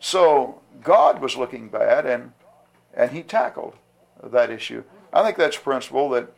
So 0.00 0.60
God 0.82 1.20
was 1.20 1.36
looking 1.36 1.68
bad, 1.68 2.06
and, 2.06 2.32
and 2.94 3.12
He 3.12 3.22
tackled 3.22 3.74
that 4.22 4.50
issue. 4.50 4.84
I 5.12 5.22
think 5.22 5.36
that's 5.36 5.56
a 5.56 5.60
principle 5.60 6.08
that 6.10 6.32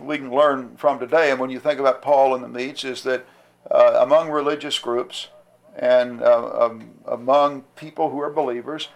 we 0.00 0.18
can 0.18 0.30
learn 0.30 0.76
from 0.76 0.98
today. 0.98 1.30
And 1.30 1.40
when 1.40 1.50
you 1.50 1.60
think 1.60 1.78
about 1.78 2.02
Paul 2.02 2.34
and 2.34 2.42
the 2.42 2.48
meats, 2.48 2.84
is 2.84 3.02
that 3.02 3.26
uh, 3.70 3.98
among 4.00 4.30
religious 4.30 4.78
groups 4.78 5.28
and 5.76 6.22
uh, 6.22 6.66
um, 6.66 6.90
among 7.06 7.62
people 7.76 8.10
who 8.10 8.20
are 8.20 8.30
believers, 8.30 8.88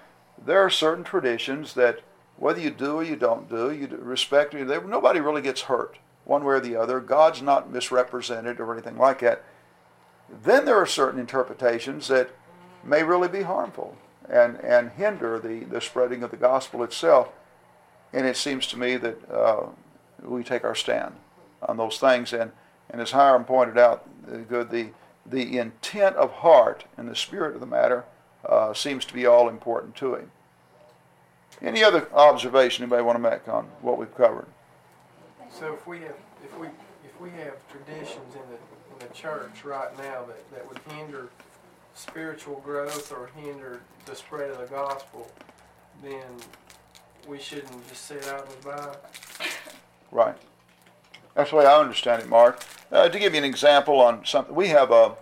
there 0.43 0.61
are 0.61 0.71
certain 0.71 1.05
traditions 1.05 1.75
that 1.75 2.01
whether 2.37 2.61
you 2.61 2.71
do 2.71 2.97
or 2.97 3.05
you 3.05 3.17
don't 3.17 3.49
do, 3.49 3.71
you 3.71 3.87
respect 3.99 4.53
nobody 4.55 5.21
really 5.21 5.43
gets 5.43 5.63
hurt 5.63 5.99
one 6.27 6.45
way 6.45 6.57
or 6.57 6.61
the 6.61 6.77
other. 6.77 7.01
God's 7.01 7.41
not 7.41 7.73
misrepresented 7.73 8.61
or 8.61 8.73
anything 8.73 8.99
like 8.99 9.21
that. 9.21 9.43
Then 10.29 10.65
there 10.65 10.77
are 10.77 10.87
certain 10.87 11.21
interpretations 11.21 12.09
that 12.09 12.31
may 12.85 13.03
really 13.03 13.29
be 13.29 13.43
harmful 13.43 13.97
and, 14.29 14.57
and 14.57 14.91
hinder 14.91 15.39
the, 15.39 15.61
the 15.61 15.81
spreading 15.81 16.23
of 16.23 16.31
the 16.33 16.37
gospel 16.37 16.83
itself. 16.83 17.29
And 18.13 18.27
it 18.27 18.37
seems 18.37 18.67
to 18.69 18.79
me 18.79 18.97
that 18.97 19.31
uh, 19.31 19.67
we 20.23 20.43
take 20.43 20.65
our 20.65 20.75
stand 20.75 21.15
on 21.63 21.77
those 21.77 21.99
things. 21.99 22.33
And, 22.33 22.51
and 22.91 23.01
as 23.01 23.13
Hiram 23.13 23.45
pointed 23.45 23.79
out, 23.79 24.09
the, 24.27 24.39
good, 24.39 24.71
the, 24.71 24.89
the 25.25 25.59
intent 25.59 26.17
of 26.17 26.33
heart 26.33 26.85
and 26.97 27.09
the 27.09 27.17
spirit 27.17 27.55
of 27.55 27.61
the 27.61 27.67
matter 27.67 28.05
uh, 28.49 28.75
seems 28.75 29.05
to 29.05 29.15
be 29.15 29.27
all 29.27 29.49
important 29.49 29.95
to 29.97 30.17
him. 30.17 30.31
Any 31.63 31.83
other 31.83 32.09
observation 32.13 32.83
anybody 32.83 33.03
want 33.03 33.17
to 33.17 33.31
make 33.31 33.49
on 33.49 33.67
what 33.81 33.97
we've 33.97 34.15
covered? 34.15 34.47
So 35.59 35.73
if 35.73 35.87
we 35.87 36.01
have, 36.01 36.17
if 36.45 36.59
we, 36.59 36.67
if 36.67 37.21
we 37.21 37.31
have 37.31 37.55
traditions 37.71 38.35
in 38.35 38.43
the, 38.51 38.57
in 38.93 39.09
the 39.09 39.15
church 39.15 39.65
right 39.65 39.97
now 39.97 40.25
that, 40.27 40.51
that 40.53 40.69
would 40.69 40.79
hinder 40.93 41.31
spiritual 41.95 42.61
growth 42.65 43.11
or 43.11 43.31
hinder 43.35 43.81
the 44.05 44.15
spread 44.15 44.51
of 44.51 44.59
the 44.59 44.67
gospel, 44.67 45.31
then 46.03 46.27
we 47.27 47.39
shouldn't 47.39 47.89
just 47.89 48.05
sit 48.05 48.29
idly 48.29 48.57
by. 48.63 48.97
Right. 50.11 50.37
That's 51.35 51.51
the 51.51 51.57
way 51.57 51.67
I 51.67 51.81
understand 51.81 52.23
it, 52.23 52.29
Mark. 52.29 52.63
Uh, 52.93 53.09
to 53.09 53.19
give 53.19 53.33
you 53.33 53.39
an 53.39 53.45
example 53.45 54.01
on 54.01 54.25
something, 54.25 54.55
we 54.55 54.69
have 54.69 54.91
a 54.91 55.17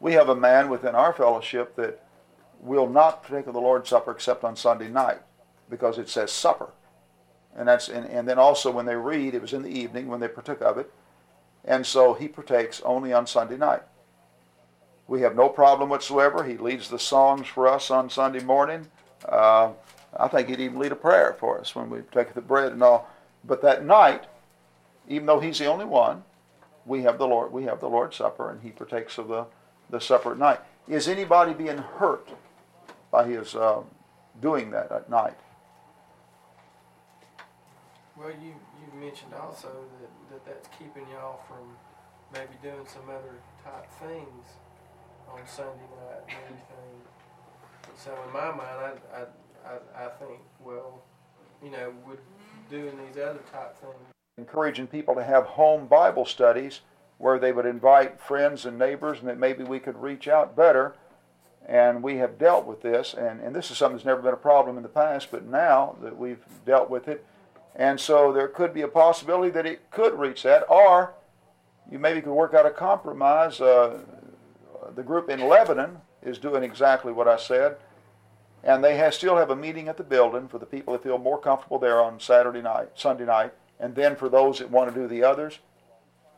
we 0.00 0.14
have 0.14 0.28
a 0.28 0.34
man 0.34 0.68
within 0.68 0.94
our 0.94 1.12
fellowship 1.12 1.76
that 1.76 2.04
will 2.60 2.88
not 2.88 3.22
partake 3.22 3.46
of 3.46 3.52
the 3.52 3.60
Lord's 3.60 3.88
Supper 3.88 4.10
except 4.12 4.42
on 4.42 4.56
Sunday 4.56 4.88
night 4.88 5.20
because 5.70 5.98
it 5.98 6.08
says 6.08 6.32
supper, 6.32 6.70
and 7.56 7.68
that's 7.68 7.88
and, 7.88 8.06
and 8.06 8.28
then 8.28 8.38
also 8.38 8.70
when 8.70 8.86
they 8.86 8.96
read, 8.96 9.34
it 9.34 9.42
was 9.42 9.52
in 9.52 9.62
the 9.62 9.68
evening 9.68 10.08
when 10.08 10.20
they 10.20 10.28
partook 10.28 10.60
of 10.62 10.78
it, 10.78 10.92
and 11.64 11.86
so 11.86 12.14
he 12.14 12.28
partakes 12.28 12.80
only 12.84 13.12
on 13.12 13.26
Sunday 13.26 13.56
night. 13.56 13.82
We 15.08 15.20
have 15.22 15.36
no 15.36 15.48
problem 15.48 15.90
whatsoever. 15.90 16.44
He 16.44 16.56
leads 16.56 16.88
the 16.88 16.98
songs 16.98 17.46
for 17.46 17.68
us 17.68 17.90
on 17.90 18.08
Sunday 18.08 18.42
morning. 18.42 18.86
Uh, 19.28 19.72
I 20.16 20.28
think 20.28 20.48
he'd 20.48 20.60
even 20.60 20.78
lead 20.78 20.92
a 20.92 20.96
prayer 20.96 21.36
for 21.38 21.58
us 21.58 21.74
when 21.74 21.90
we 21.90 22.00
take 22.12 22.34
the 22.34 22.40
bread 22.40 22.72
and 22.72 22.82
all. 22.82 23.08
But 23.44 23.62
that 23.62 23.84
night, 23.84 24.24
even 25.08 25.26
though 25.26 25.40
he's 25.40 25.58
the 25.58 25.66
only 25.66 25.84
one, 25.84 26.22
we 26.86 27.02
have 27.02 27.18
the 27.18 27.26
Lord. 27.26 27.52
We 27.52 27.64
have 27.64 27.80
the 27.80 27.88
Lord's 27.88 28.16
Supper, 28.16 28.50
and 28.50 28.62
he 28.62 28.70
partakes 28.70 29.18
of 29.18 29.28
the, 29.28 29.46
the 29.90 30.00
supper 30.00 30.32
at 30.32 30.38
night. 30.38 30.60
Is 30.88 31.08
anybody 31.08 31.52
being 31.54 31.78
hurt 31.78 32.28
by 33.10 33.26
his 33.26 33.54
uh, 33.54 33.82
doing 34.40 34.70
that 34.70 34.90
at 34.90 35.08
night? 35.08 35.38
Well, 38.22 38.30
you, 38.40 38.54
you 38.78 39.00
mentioned 39.00 39.34
also 39.34 39.68
that, 40.00 40.30
that 40.30 40.46
that's 40.46 40.68
keeping 40.78 41.04
y'all 41.10 41.40
from 41.48 41.74
maybe 42.32 42.54
doing 42.62 42.86
some 42.86 43.08
other 43.08 43.34
type 43.64 43.90
things 43.98 44.46
on 45.28 45.40
Sunday 45.44 45.72
night 45.72 46.22
and 46.28 46.36
everything. 46.44 47.00
So 47.96 48.16
in 48.24 48.32
my 48.32 48.50
mind, 48.52 48.60
I, 48.62 49.16
I, 49.16 49.22
I, 49.66 50.06
I 50.06 50.08
think, 50.20 50.38
well, 50.64 51.02
you 51.64 51.70
know, 51.70 51.92
would 52.06 52.20
doing 52.70 52.96
these 52.96 53.20
other 53.20 53.40
type 53.52 53.76
things. 53.80 54.14
Encouraging 54.38 54.86
people 54.86 55.16
to 55.16 55.24
have 55.24 55.44
home 55.44 55.88
Bible 55.88 56.24
studies 56.24 56.82
where 57.18 57.40
they 57.40 57.50
would 57.50 57.66
invite 57.66 58.20
friends 58.20 58.64
and 58.66 58.78
neighbors 58.78 59.18
and 59.18 59.28
that 59.28 59.38
maybe 59.38 59.64
we 59.64 59.80
could 59.80 60.00
reach 60.00 60.28
out 60.28 60.54
better. 60.54 60.94
And 61.66 62.04
we 62.04 62.16
have 62.16 62.38
dealt 62.38 62.66
with 62.66 62.82
this, 62.82 63.14
and, 63.14 63.40
and 63.40 63.54
this 63.54 63.70
is 63.70 63.78
something 63.78 63.96
that's 63.96 64.04
never 64.04 64.20
been 64.20 64.34
a 64.34 64.36
problem 64.36 64.76
in 64.76 64.82
the 64.82 64.88
past, 64.88 65.30
but 65.30 65.44
now 65.44 65.96
that 66.02 66.16
we've 66.16 66.44
dealt 66.66 66.90
with 66.90 67.06
it, 67.06 67.24
and 67.76 67.98
so 67.98 68.32
there 68.32 68.48
could 68.48 68.74
be 68.74 68.82
a 68.82 68.88
possibility 68.88 69.50
that 69.50 69.66
it 69.66 69.90
could 69.90 70.18
reach 70.18 70.42
that, 70.42 70.64
or 70.68 71.14
you 71.90 71.98
maybe 71.98 72.20
could 72.20 72.32
work 72.32 72.54
out 72.54 72.66
a 72.66 72.70
compromise. 72.70 73.60
Uh, 73.60 74.00
the 74.94 75.02
group 75.02 75.30
in 75.30 75.48
Lebanon 75.48 75.98
is 76.22 76.38
doing 76.38 76.62
exactly 76.62 77.12
what 77.12 77.28
I 77.28 77.36
said, 77.36 77.76
and 78.62 78.84
they 78.84 78.96
have, 78.96 79.14
still 79.14 79.36
have 79.36 79.50
a 79.50 79.56
meeting 79.56 79.88
at 79.88 79.96
the 79.96 80.04
building 80.04 80.48
for 80.48 80.58
the 80.58 80.66
people 80.66 80.92
that 80.92 81.02
feel 81.02 81.18
more 81.18 81.38
comfortable 81.38 81.78
there 81.78 82.00
on 82.00 82.20
Saturday 82.20 82.62
night, 82.62 82.90
Sunday 82.94 83.24
night, 83.24 83.52
and 83.80 83.94
then 83.94 84.16
for 84.16 84.28
those 84.28 84.58
that 84.58 84.70
want 84.70 84.92
to 84.92 85.00
do 85.00 85.08
the 85.08 85.24
others, 85.24 85.58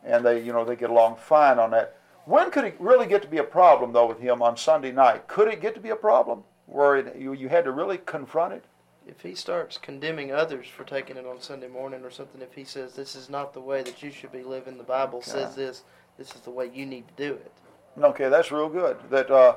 and 0.03 0.25
they, 0.25 0.41
you 0.41 0.53
know, 0.53 0.63
they 0.63 0.75
get 0.75 0.89
along 0.89 1.17
fine 1.17 1.59
on 1.59 1.71
that. 1.71 1.97
When 2.25 2.49
could 2.49 2.63
it 2.63 2.75
really 2.79 3.07
get 3.07 3.21
to 3.21 3.27
be 3.27 3.37
a 3.37 3.43
problem 3.43 3.93
though 3.93 4.07
with 4.07 4.19
him 4.19 4.41
on 4.41 4.57
Sunday 4.57 4.91
night? 4.91 5.27
Could 5.27 5.47
it 5.47 5.61
get 5.61 5.75
to 5.75 5.79
be 5.79 5.89
a 5.89 5.95
problem 5.95 6.43
where 6.65 6.95
it, 6.95 7.15
you, 7.17 7.33
you 7.33 7.49
had 7.49 7.65
to 7.65 7.71
really 7.71 7.99
confront 7.99 8.53
it? 8.53 8.65
If 9.07 9.21
he 9.21 9.35
starts 9.35 9.77
condemning 9.77 10.31
others 10.31 10.67
for 10.67 10.83
taking 10.83 11.17
it 11.17 11.25
on 11.25 11.39
Sunday 11.39 11.67
morning 11.67 12.03
or 12.03 12.09
something, 12.09 12.41
if 12.41 12.53
he 12.53 12.63
says 12.63 12.93
this 12.93 13.15
is 13.15 13.29
not 13.29 13.53
the 13.53 13.61
way 13.61 13.83
that 13.83 14.01
you 14.01 14.11
should 14.11 14.31
be 14.31 14.43
living, 14.43 14.77
the 14.77 14.83
Bible 14.83 15.21
says 15.21 15.55
this, 15.55 15.83
this 16.17 16.33
is 16.33 16.41
the 16.41 16.49
way 16.51 16.69
you 16.73 16.85
need 16.85 17.07
to 17.07 17.13
do 17.15 17.33
it. 17.33 17.51
Okay, 17.97 18.29
that's 18.29 18.51
real 18.51 18.69
good. 18.69 18.97
That 19.09 19.29
uh, 19.29 19.55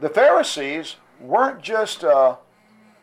the 0.00 0.08
Pharisees 0.08 0.96
weren't 1.20 1.62
just 1.62 2.02
uh, 2.02 2.36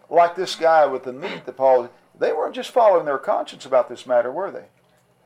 like 0.09 0.35
this 0.35 0.55
guy 0.55 0.85
with 0.85 1.03
the 1.03 1.13
meat 1.13 1.45
that 1.45 1.57
Paul. 1.57 1.89
They 2.17 2.33
weren't 2.33 2.55
just 2.55 2.71
following 2.71 3.05
their 3.05 3.17
conscience 3.17 3.65
about 3.65 3.89
this 3.89 4.05
matter, 4.05 4.31
were 4.31 4.51
they? 4.51 4.65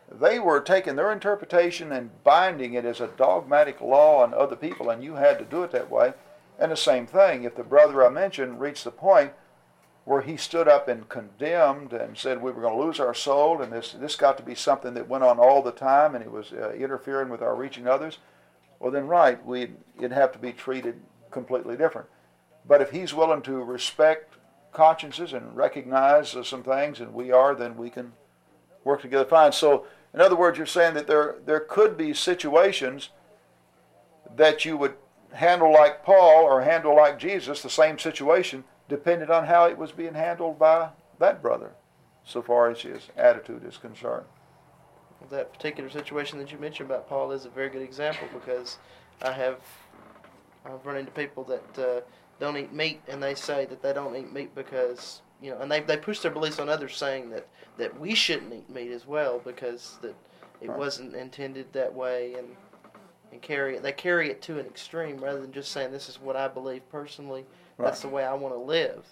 They 0.09 0.39
were 0.39 0.61
taking 0.61 0.95
their 0.95 1.11
interpretation 1.11 1.91
and 1.91 2.23
binding 2.23 2.73
it 2.73 2.85
as 2.85 3.01
a 3.01 3.07
dogmatic 3.07 3.81
law 3.81 4.23
on 4.23 4.33
other 4.33 4.55
people, 4.55 4.89
and 4.89 5.03
you 5.03 5.15
had 5.15 5.37
to 5.39 5.45
do 5.45 5.63
it 5.63 5.71
that 5.71 5.91
way. 5.91 6.13
And 6.59 6.71
the 6.71 6.77
same 6.77 7.05
thing, 7.05 7.43
if 7.43 7.55
the 7.55 7.63
brother 7.63 8.05
I 8.05 8.09
mentioned 8.09 8.61
reached 8.61 8.83
the 8.83 8.91
point 8.91 9.33
where 10.07 10.21
he 10.21 10.37
stood 10.37 10.69
up 10.69 10.87
and 10.87 11.09
condemned 11.09 11.91
and 11.91 12.17
said 12.17 12.41
we 12.41 12.49
were 12.49 12.61
going 12.61 12.77
to 12.77 12.81
lose 12.81 12.97
our 12.97 13.13
soul, 13.13 13.61
and 13.61 13.73
this 13.73 13.91
this 13.91 14.15
got 14.15 14.37
to 14.37 14.43
be 14.43 14.55
something 14.55 14.93
that 14.93 15.09
went 15.09 15.25
on 15.25 15.37
all 15.37 15.61
the 15.61 15.69
time, 15.69 16.15
and 16.15 16.23
it 16.23 16.31
was 16.31 16.53
uh, 16.53 16.71
interfering 16.71 17.27
with 17.27 17.41
our 17.41 17.57
reaching 17.57 17.89
others. 17.89 18.19
Well, 18.79 18.89
then, 18.89 19.05
right, 19.07 19.45
we'd 19.45 19.75
it'd 19.97 20.13
have 20.13 20.31
to 20.31 20.39
be 20.39 20.53
treated 20.53 21.01
completely 21.29 21.75
different. 21.75 22.07
But 22.65 22.81
if 22.81 22.91
he's 22.91 23.13
willing 23.13 23.41
to 23.41 23.61
respect 23.61 24.35
consciences 24.71 25.33
and 25.33 25.53
recognize 25.53 26.37
uh, 26.37 26.43
some 26.43 26.63
things, 26.63 27.01
and 27.01 27.13
we 27.13 27.33
are, 27.33 27.53
then 27.53 27.75
we 27.75 27.89
can 27.89 28.13
work 28.85 29.01
together 29.01 29.25
fine. 29.25 29.51
So, 29.51 29.87
in 30.13 30.21
other 30.21 30.37
words, 30.37 30.57
you're 30.57 30.67
saying 30.67 30.93
that 30.93 31.07
there 31.07 31.35
there 31.45 31.59
could 31.59 31.97
be 31.97 32.13
situations 32.13 33.09
that 34.37 34.63
you 34.63 34.77
would 34.77 34.93
handle 35.33 35.73
like 35.73 36.05
Paul 36.05 36.45
or 36.45 36.61
handle 36.61 36.95
like 36.95 37.19
Jesus, 37.19 37.61
the 37.61 37.69
same 37.69 37.99
situation, 37.99 38.63
depended 38.89 39.29
on 39.29 39.45
how 39.45 39.65
it 39.65 39.77
was 39.77 39.91
being 39.91 40.13
handled 40.13 40.59
by 40.59 40.89
that 41.19 41.41
brother, 41.41 41.71
so 42.23 42.41
far 42.41 42.69
as 42.69 42.81
his 42.81 43.09
attitude 43.17 43.65
is 43.65 43.77
concerned. 43.77 44.25
That 45.29 45.51
particular 45.51 45.89
situation 45.89 46.39
that 46.39 46.51
you 46.51 46.57
mentioned 46.57 46.89
about 46.89 47.09
Paul 47.09 47.31
is 47.31 47.45
a 47.45 47.49
very 47.49 47.69
good 47.69 47.81
example 47.81 48.27
because 48.33 48.77
I 49.21 49.31
have 49.31 49.57
I've 50.65 50.85
run 50.85 50.97
into 50.97 51.11
people 51.11 51.43
that 51.45 51.79
uh, 51.79 52.01
don't 52.39 52.57
eat 52.57 52.71
meat 52.73 53.01
and 53.07 53.21
they 53.21 53.35
say 53.35 53.65
that 53.65 53.81
they 53.81 53.93
don't 53.93 54.15
eat 54.15 54.31
meat 54.31 54.53
because 54.53 55.21
you 55.41 55.51
know, 55.51 55.59
and 55.59 55.71
they 55.71 55.81
they 55.81 55.97
push 55.97 56.19
their 56.19 56.31
beliefs 56.31 56.59
on 56.59 56.69
others, 56.69 56.95
saying 56.95 57.29
that 57.31 57.47
that 57.77 57.99
we 57.99 58.13
shouldn't 58.15 58.53
eat 58.53 58.69
meat 58.69 58.91
as 58.91 59.05
well 59.07 59.39
because 59.43 59.97
that 60.01 60.15
it 60.61 60.69
Right. 60.69 60.77
wasn't 60.77 61.15
intended 61.15 61.71
that 61.73 61.93
way 61.93 62.33
and 62.35 62.47
and 63.31 63.41
carry 63.41 63.75
it. 63.75 63.83
They 63.83 63.91
carry 63.91 64.29
it 64.29 64.41
to 64.43 64.59
an 64.59 64.65
extreme 64.65 65.17
rather 65.17 65.41
than 65.41 65.51
just 65.51 65.71
saying 65.71 65.91
this 65.91 66.09
is 66.09 66.19
what 66.21 66.35
I 66.35 66.47
believe 66.47 66.87
personally. 66.89 67.45
That's 67.79 68.01
the 68.01 68.07
way 68.07 68.23
I 68.23 68.33
want 68.33 68.53
to 68.53 68.59
live. 68.59 69.05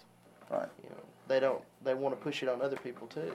Right. 0.49 0.68
You 0.84 0.89
know, 0.89 1.03
they 1.28 1.39
don't. 1.39 1.61
They 1.84 1.93
want 1.93 2.18
to 2.18 2.22
push 2.22 2.41
it 2.43 2.49
on 2.49 2.61
other 2.61 2.78
people 2.78 3.07
too. 3.07 3.32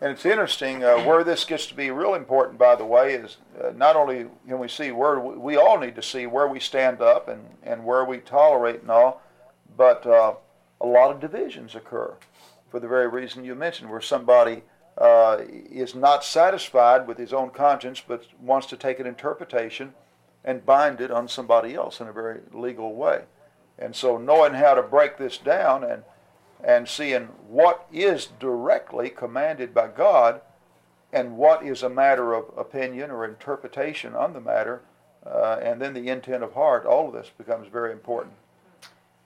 And 0.00 0.12
it's 0.12 0.26
interesting 0.26 0.84
uh, 0.84 0.98
where 1.04 1.24
this 1.24 1.44
gets 1.44 1.66
to 1.66 1.74
be 1.74 1.90
real 1.90 2.14
important, 2.14 2.58
by 2.58 2.76
the 2.76 2.84
way, 2.84 3.14
is 3.14 3.38
uh, 3.62 3.72
not 3.74 3.96
only 3.96 4.26
can 4.46 4.58
we 4.58 4.68
see 4.68 4.92
where 4.92 5.18
we, 5.18 5.36
we 5.36 5.56
all 5.56 5.78
need 5.78 5.94
to 5.96 6.02
see 6.02 6.26
where 6.26 6.48
we 6.48 6.60
stand 6.60 7.00
up 7.00 7.28
and, 7.28 7.42
and 7.62 7.82
where 7.82 8.04
we 8.04 8.18
tolerate 8.18 8.82
and 8.82 8.90
all, 8.90 9.22
but 9.76 10.06
uh, 10.06 10.34
a 10.82 10.86
lot 10.86 11.10
of 11.10 11.20
divisions 11.20 11.74
occur 11.74 12.14
for 12.70 12.78
the 12.78 12.88
very 12.88 13.08
reason 13.08 13.44
you 13.44 13.54
mentioned, 13.54 13.88
where 13.88 14.02
somebody 14.02 14.62
uh, 14.98 15.38
is 15.48 15.94
not 15.94 16.24
satisfied 16.24 17.06
with 17.06 17.18
his 17.18 17.32
own 17.32 17.50
conscience 17.50 18.02
but 18.06 18.24
wants 18.40 18.66
to 18.66 18.76
take 18.76 18.98
an 18.98 19.06
interpretation 19.06 19.94
and 20.44 20.64
bind 20.64 21.00
it 21.00 21.10
on 21.10 21.26
somebody 21.28 21.74
else 21.74 22.00
in 22.00 22.08
a 22.08 22.12
very 22.12 22.40
legal 22.52 22.94
way. 22.94 23.22
And 23.78 23.94
so 23.94 24.16
knowing 24.16 24.54
how 24.54 24.74
to 24.74 24.82
break 24.82 25.18
this 25.18 25.38
down 25.38 25.84
and 25.84 26.02
and 26.64 26.88
seeing 26.88 27.24
what 27.48 27.86
is 27.92 28.28
directly 28.40 29.10
commanded 29.10 29.74
by 29.74 29.88
God 29.88 30.40
and 31.12 31.36
what 31.36 31.62
is 31.62 31.82
a 31.82 31.88
matter 31.88 32.32
of 32.32 32.50
opinion 32.56 33.10
or 33.10 33.24
interpretation 33.24 34.14
on 34.14 34.32
the 34.32 34.40
matter, 34.40 34.80
uh, 35.24 35.60
and 35.62 35.80
then 35.80 35.94
the 35.94 36.08
intent 36.08 36.42
of 36.42 36.54
heart, 36.54 36.86
all 36.86 37.08
of 37.08 37.14
this 37.14 37.30
becomes 37.36 37.68
very 37.68 37.92
important. 37.92 38.34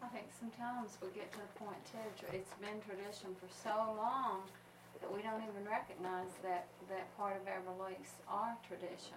I 0.03 0.09
think 0.09 0.27
sometimes 0.39 0.99
we 1.01 1.09
get 1.15 1.33
to 1.33 1.39
the 1.39 1.65
point 1.65 1.79
too, 1.87 1.99
it's 2.33 2.55
been 2.61 2.81
tradition 2.83 3.35
for 3.39 3.49
so 3.49 3.75
long 3.97 4.43
that 5.01 5.09
we 5.15 5.23
don't 5.23 5.41
even 5.43 5.65
recognize 5.65 6.35
that, 6.43 6.67
that 6.91 7.17
part 7.17 7.41
of 7.41 7.47
our 7.49 7.63
beliefs 7.63 8.21
are 8.29 8.57
tradition. 8.67 9.17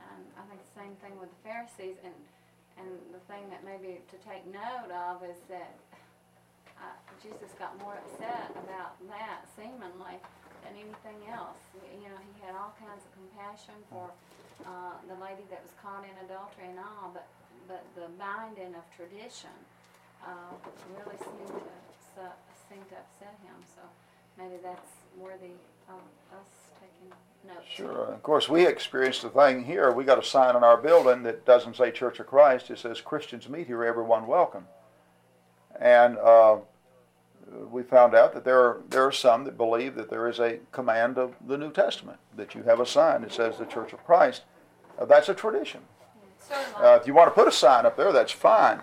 And 0.00 0.24
I 0.38 0.42
think 0.48 0.60
the 0.64 0.80
same 0.80 0.94
thing 1.02 1.18
with 1.20 1.28
the 1.28 1.48
Pharisees, 1.48 1.98
and, 2.04 2.14
and 2.78 2.88
the 3.12 3.22
thing 3.30 3.48
that 3.50 3.64
maybe 3.64 4.00
to 4.10 4.16
take 4.22 4.46
note 4.46 4.90
of 4.90 5.22
is 5.24 5.38
that 5.48 5.74
uh, 6.78 6.96
Jesus 7.20 7.52
got 7.58 7.76
more 7.80 7.98
upset 8.00 8.50
about 8.64 8.96
that 9.12 9.44
seemingly 9.56 10.16
than 10.64 10.72
anything 10.76 11.20
else. 11.28 11.60
You 11.76 12.08
know, 12.08 12.18
he 12.20 12.32
had 12.40 12.56
all 12.56 12.72
kinds 12.80 13.04
of 13.04 13.10
compassion 13.16 13.76
for 13.92 14.08
uh, 14.64 14.96
the 15.08 15.16
lady 15.20 15.44
that 15.52 15.60
was 15.60 15.72
caught 15.80 16.04
in 16.04 16.14
adultery 16.24 16.68
and 16.72 16.80
all, 16.80 17.12
but 17.12 17.26
but 17.68 17.86
the 17.94 18.10
binding 18.18 18.74
of 18.74 18.82
tradition 18.98 19.54
uh, 20.26 20.50
really 20.90 21.14
seemed 21.22 21.54
to 21.54 22.24
seemed 22.70 22.86
to 22.90 22.98
upset 22.98 23.34
him. 23.42 23.58
So 23.74 23.82
maybe 24.38 24.62
that's 24.62 24.94
worthy 25.18 25.58
of 25.90 26.02
us 26.34 26.69
taking. 26.80 27.12
Sure. 27.68 28.06
Of 28.06 28.22
course, 28.22 28.48
we 28.48 28.66
experienced 28.66 29.22
the 29.22 29.28
thing 29.28 29.64
here. 29.64 29.92
We 29.92 30.04
got 30.04 30.18
a 30.18 30.22
sign 30.22 30.56
on 30.56 30.64
our 30.64 30.76
building 30.76 31.22
that 31.24 31.44
doesn't 31.44 31.76
say 31.76 31.90
Church 31.90 32.18
of 32.20 32.26
Christ. 32.26 32.70
It 32.70 32.78
says 32.78 33.00
Christians 33.00 33.48
meet 33.48 33.66
here, 33.66 33.84
everyone 33.84 34.26
welcome. 34.26 34.66
And 35.80 36.18
uh, 36.18 36.58
we 37.70 37.82
found 37.82 38.14
out 38.14 38.32
that 38.34 38.44
there 38.44 38.58
are, 38.58 38.82
there 38.88 39.04
are 39.04 39.12
some 39.12 39.44
that 39.44 39.56
believe 39.56 39.94
that 39.94 40.10
there 40.10 40.28
is 40.28 40.38
a 40.38 40.58
command 40.72 41.18
of 41.18 41.34
the 41.46 41.56
New 41.56 41.72
Testament, 41.72 42.18
that 42.36 42.54
you 42.54 42.62
have 42.64 42.80
a 42.80 42.86
sign 42.86 43.22
that 43.22 43.32
says 43.32 43.56
the 43.56 43.66
Church 43.66 43.92
of 43.92 44.04
Christ. 44.04 44.42
Uh, 44.98 45.04
that's 45.04 45.28
a 45.28 45.34
tradition. 45.34 45.80
Uh, 46.76 46.98
if 47.00 47.06
you 47.06 47.14
want 47.14 47.28
to 47.28 47.34
put 47.34 47.46
a 47.46 47.52
sign 47.52 47.86
up 47.86 47.96
there, 47.96 48.12
that's 48.12 48.32
fine. 48.32 48.80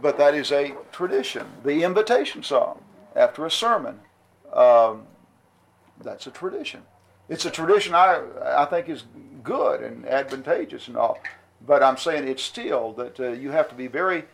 But 0.00 0.18
that 0.18 0.34
is 0.34 0.52
a 0.52 0.74
tradition. 0.92 1.46
The 1.64 1.82
invitation 1.82 2.42
song 2.42 2.82
after 3.14 3.44
a 3.44 3.50
sermon, 3.50 4.00
um, 4.52 5.02
that's 6.02 6.26
a 6.26 6.30
tradition. 6.30 6.82
It's 7.32 7.46
a 7.46 7.50
tradition 7.50 7.94
I, 7.94 8.20
I 8.44 8.66
think 8.66 8.90
is 8.90 9.04
good 9.42 9.80
and 9.80 10.06
advantageous 10.06 10.86
and 10.88 10.98
all. 10.98 11.18
But 11.66 11.82
I'm 11.82 11.96
saying 11.96 12.28
it's 12.28 12.42
still 12.42 12.92
that 12.92 13.18
uh, 13.18 13.28
you 13.30 13.50
have 13.52 13.70
to 13.70 13.74
be 13.74 13.86
very 13.86 14.24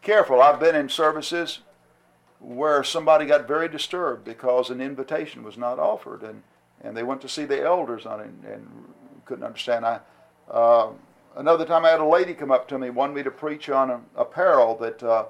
careful. 0.00 0.40
I've 0.40 0.58
been 0.58 0.74
in 0.74 0.88
services 0.88 1.58
where 2.38 2.82
somebody 2.82 3.26
got 3.26 3.46
very 3.46 3.68
disturbed 3.68 4.24
because 4.24 4.70
an 4.70 4.80
invitation 4.80 5.42
was 5.42 5.58
not 5.58 5.78
offered, 5.78 6.22
and, 6.22 6.42
and 6.80 6.96
they 6.96 7.02
went 7.02 7.20
to 7.20 7.28
see 7.28 7.44
the 7.44 7.62
elders 7.62 8.06
on 8.06 8.20
it 8.20 8.28
and, 8.28 8.44
and 8.46 8.66
couldn't 9.26 9.44
understand. 9.44 9.84
I, 9.84 10.00
uh, 10.50 10.92
another 11.36 11.66
time 11.66 11.84
I 11.84 11.90
had 11.90 12.00
a 12.00 12.06
lady 12.06 12.32
come 12.32 12.50
up 12.50 12.66
to 12.68 12.78
me, 12.78 12.88
wanted 12.88 13.16
me 13.16 13.22
to 13.22 13.30
preach 13.30 13.68
on 13.68 13.90
a, 13.90 14.00
a 14.16 14.24
peril 14.24 14.78
that 14.78 15.02
uh, 15.02 15.26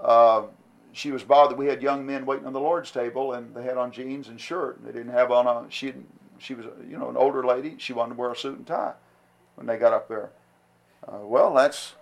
uh, 0.00 0.42
she 0.90 1.12
was 1.12 1.22
bothered. 1.22 1.56
We 1.56 1.66
had 1.66 1.82
young 1.82 2.04
men 2.04 2.26
waiting 2.26 2.46
on 2.46 2.52
the 2.52 2.58
Lord's 2.58 2.90
table, 2.90 3.34
and 3.34 3.54
they 3.54 3.62
had 3.62 3.76
on 3.76 3.92
jeans 3.92 4.26
and 4.26 4.40
shirt. 4.40 4.78
And 4.78 4.88
they 4.88 4.92
didn't 4.92 5.12
have 5.12 5.30
on 5.30 5.46
a. 5.46 5.70
She 5.70 5.94
she 6.38 6.54
was 6.54 6.66
you 6.88 6.96
know 6.98 7.08
an 7.08 7.16
older 7.16 7.44
lady. 7.44 7.76
She 7.78 7.92
wanted 7.92 8.14
to 8.14 8.20
wear 8.20 8.32
a 8.32 8.36
suit 8.36 8.56
and 8.58 8.66
tie 8.66 8.94
when 9.56 9.66
they 9.66 9.76
got 9.76 9.92
up 9.92 10.08
there. 10.08 10.30
Uh, 11.06 11.18
well, 11.22 11.52
that's 11.54 11.94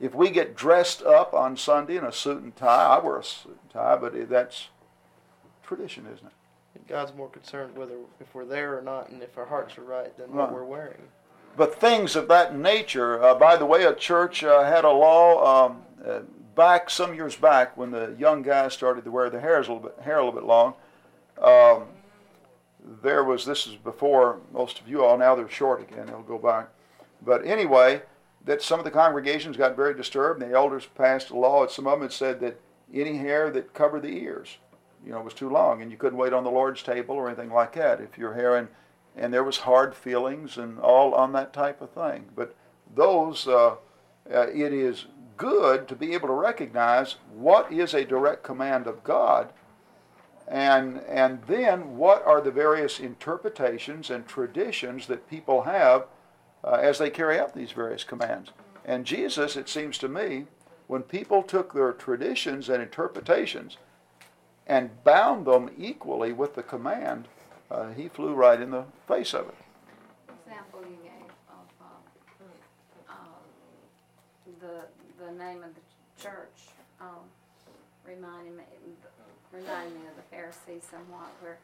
if 0.00 0.14
we 0.14 0.30
get 0.30 0.56
dressed 0.56 1.02
up 1.02 1.32
on 1.34 1.56
Sunday 1.56 1.96
in 1.96 2.04
a 2.04 2.12
suit 2.12 2.42
and 2.42 2.54
tie. 2.56 2.96
I 2.96 3.04
wear 3.04 3.18
a 3.18 3.24
suit 3.24 3.58
and 3.62 3.70
tie, 3.70 3.96
but 3.96 4.28
that's 4.28 4.68
tradition, 5.62 6.06
isn't 6.12 6.26
it? 6.26 6.32
God's 6.88 7.14
more 7.14 7.28
concerned 7.28 7.76
whether 7.76 7.94
if 8.20 8.34
we're 8.34 8.44
there 8.44 8.76
or 8.78 8.82
not, 8.82 9.08
and 9.08 9.22
if 9.22 9.38
our 9.38 9.46
hearts 9.46 9.78
are 9.78 9.82
right, 9.84 10.14
than 10.18 10.30
Right. 10.30 10.50
what 10.50 10.52
we're 10.52 10.64
wearing. 10.64 11.08
But 11.56 11.74
things 11.76 12.16
of 12.16 12.28
that 12.28 12.54
nature. 12.56 13.22
Uh, 13.22 13.34
by 13.36 13.56
the 13.56 13.64
way, 13.64 13.84
a 13.84 13.94
church 13.94 14.42
uh, 14.42 14.64
had 14.64 14.84
a 14.84 14.90
law 14.90 15.66
um, 15.66 15.82
uh, 16.04 16.20
back 16.56 16.90
some 16.90 17.14
years 17.14 17.36
back 17.36 17.76
when 17.76 17.90
the 17.92 18.14
young 18.18 18.42
guys 18.42 18.74
started 18.74 19.04
to 19.04 19.10
wear 19.10 19.30
their 19.30 19.40
hairs 19.40 19.68
a 19.68 19.72
little 19.72 19.88
bit, 19.88 20.04
hair 20.04 20.18
a 20.18 20.24
little 20.24 20.38
bit 20.38 20.46
long. 20.46 20.74
Um, 21.40 21.84
there 23.02 23.24
was 23.24 23.44
this 23.44 23.66
is 23.66 23.76
before 23.76 24.40
most 24.52 24.80
of 24.80 24.88
you 24.88 25.04
all. 25.04 25.16
Now 25.16 25.34
they're 25.34 25.48
short 25.48 25.80
again. 25.80 26.06
They'll 26.06 26.22
go 26.22 26.38
back. 26.38 26.68
But 27.22 27.46
anyway, 27.46 28.02
that 28.44 28.62
some 28.62 28.78
of 28.78 28.84
the 28.84 28.90
congregations 28.90 29.56
got 29.56 29.76
very 29.76 29.94
disturbed, 29.94 30.42
and 30.42 30.50
the 30.50 30.56
elders 30.56 30.86
passed 30.94 31.30
a 31.30 31.36
law. 31.36 31.62
And 31.62 31.70
some 31.70 31.86
of 31.86 31.92
them 31.92 32.02
had 32.02 32.12
said 32.12 32.40
that 32.40 32.60
any 32.92 33.16
hair 33.16 33.50
that 33.50 33.72
covered 33.72 34.02
the 34.02 34.18
ears, 34.22 34.58
you 35.04 35.12
know, 35.12 35.20
was 35.20 35.34
too 35.34 35.48
long, 35.48 35.80
and 35.80 35.90
you 35.90 35.96
couldn't 35.96 36.18
wait 36.18 36.32
on 36.32 36.44
the 36.44 36.50
Lord's 36.50 36.82
table 36.82 37.14
or 37.14 37.26
anything 37.28 37.50
like 37.50 37.74
that 37.74 38.00
if 38.00 38.18
your 38.18 38.34
hair 38.34 38.56
and 38.56 38.68
and 39.16 39.32
there 39.32 39.44
was 39.44 39.58
hard 39.58 39.94
feelings 39.94 40.58
and 40.58 40.78
all 40.80 41.14
on 41.14 41.32
that 41.32 41.52
type 41.52 41.80
of 41.80 41.90
thing. 41.90 42.24
But 42.34 42.54
those, 42.94 43.46
uh, 43.46 43.76
uh, 44.32 44.46
it 44.48 44.72
is 44.72 45.06
good 45.36 45.88
to 45.88 45.96
be 45.96 46.14
able 46.14 46.28
to 46.28 46.34
recognize 46.34 47.16
what 47.32 47.72
is 47.72 47.94
a 47.94 48.04
direct 48.04 48.42
command 48.42 48.86
of 48.86 49.04
God, 49.04 49.52
and 50.48 51.00
and 51.08 51.42
then 51.44 51.96
what 51.96 52.24
are 52.26 52.40
the 52.40 52.50
various 52.50 53.00
interpretations 53.00 54.10
and 54.10 54.26
traditions 54.26 55.06
that 55.06 55.28
people 55.28 55.62
have 55.62 56.06
uh, 56.64 56.78
as 56.80 56.98
they 56.98 57.10
carry 57.10 57.38
out 57.38 57.54
these 57.54 57.72
various 57.72 58.04
commands. 58.04 58.50
And 58.84 59.04
Jesus, 59.04 59.56
it 59.56 59.68
seems 59.68 59.98
to 59.98 60.08
me, 60.08 60.46
when 60.86 61.02
people 61.02 61.42
took 61.42 61.72
their 61.72 61.92
traditions 61.92 62.68
and 62.68 62.82
interpretations 62.82 63.76
and 64.66 65.02
bound 65.04 65.46
them 65.46 65.70
equally 65.78 66.32
with 66.32 66.54
the 66.54 66.62
command, 66.62 67.28
uh, 67.70 67.92
he 67.92 68.08
flew 68.08 68.34
right 68.34 68.60
in 68.60 68.70
the 68.70 68.84
face 69.06 69.34
of 69.34 69.48
it. 69.48 69.54
example 70.46 70.80
you 70.82 70.96
gave 71.02 71.30
of, 71.48 71.66
um, 71.80 72.48
um, 73.08 73.26
the, 74.60 75.24
the 75.24 75.32
name 75.32 75.62
of 75.62 75.74
the 75.74 76.22
church, 76.22 76.68
um, 77.00 77.24
reminded 78.06 78.56
me, 78.56 78.64
reminded 79.54 79.94
me 79.94 80.06
of 80.08 80.16
the 80.16 80.26
Pharisees 80.34 80.84
somewhat, 80.90 81.30
where, 81.40 81.58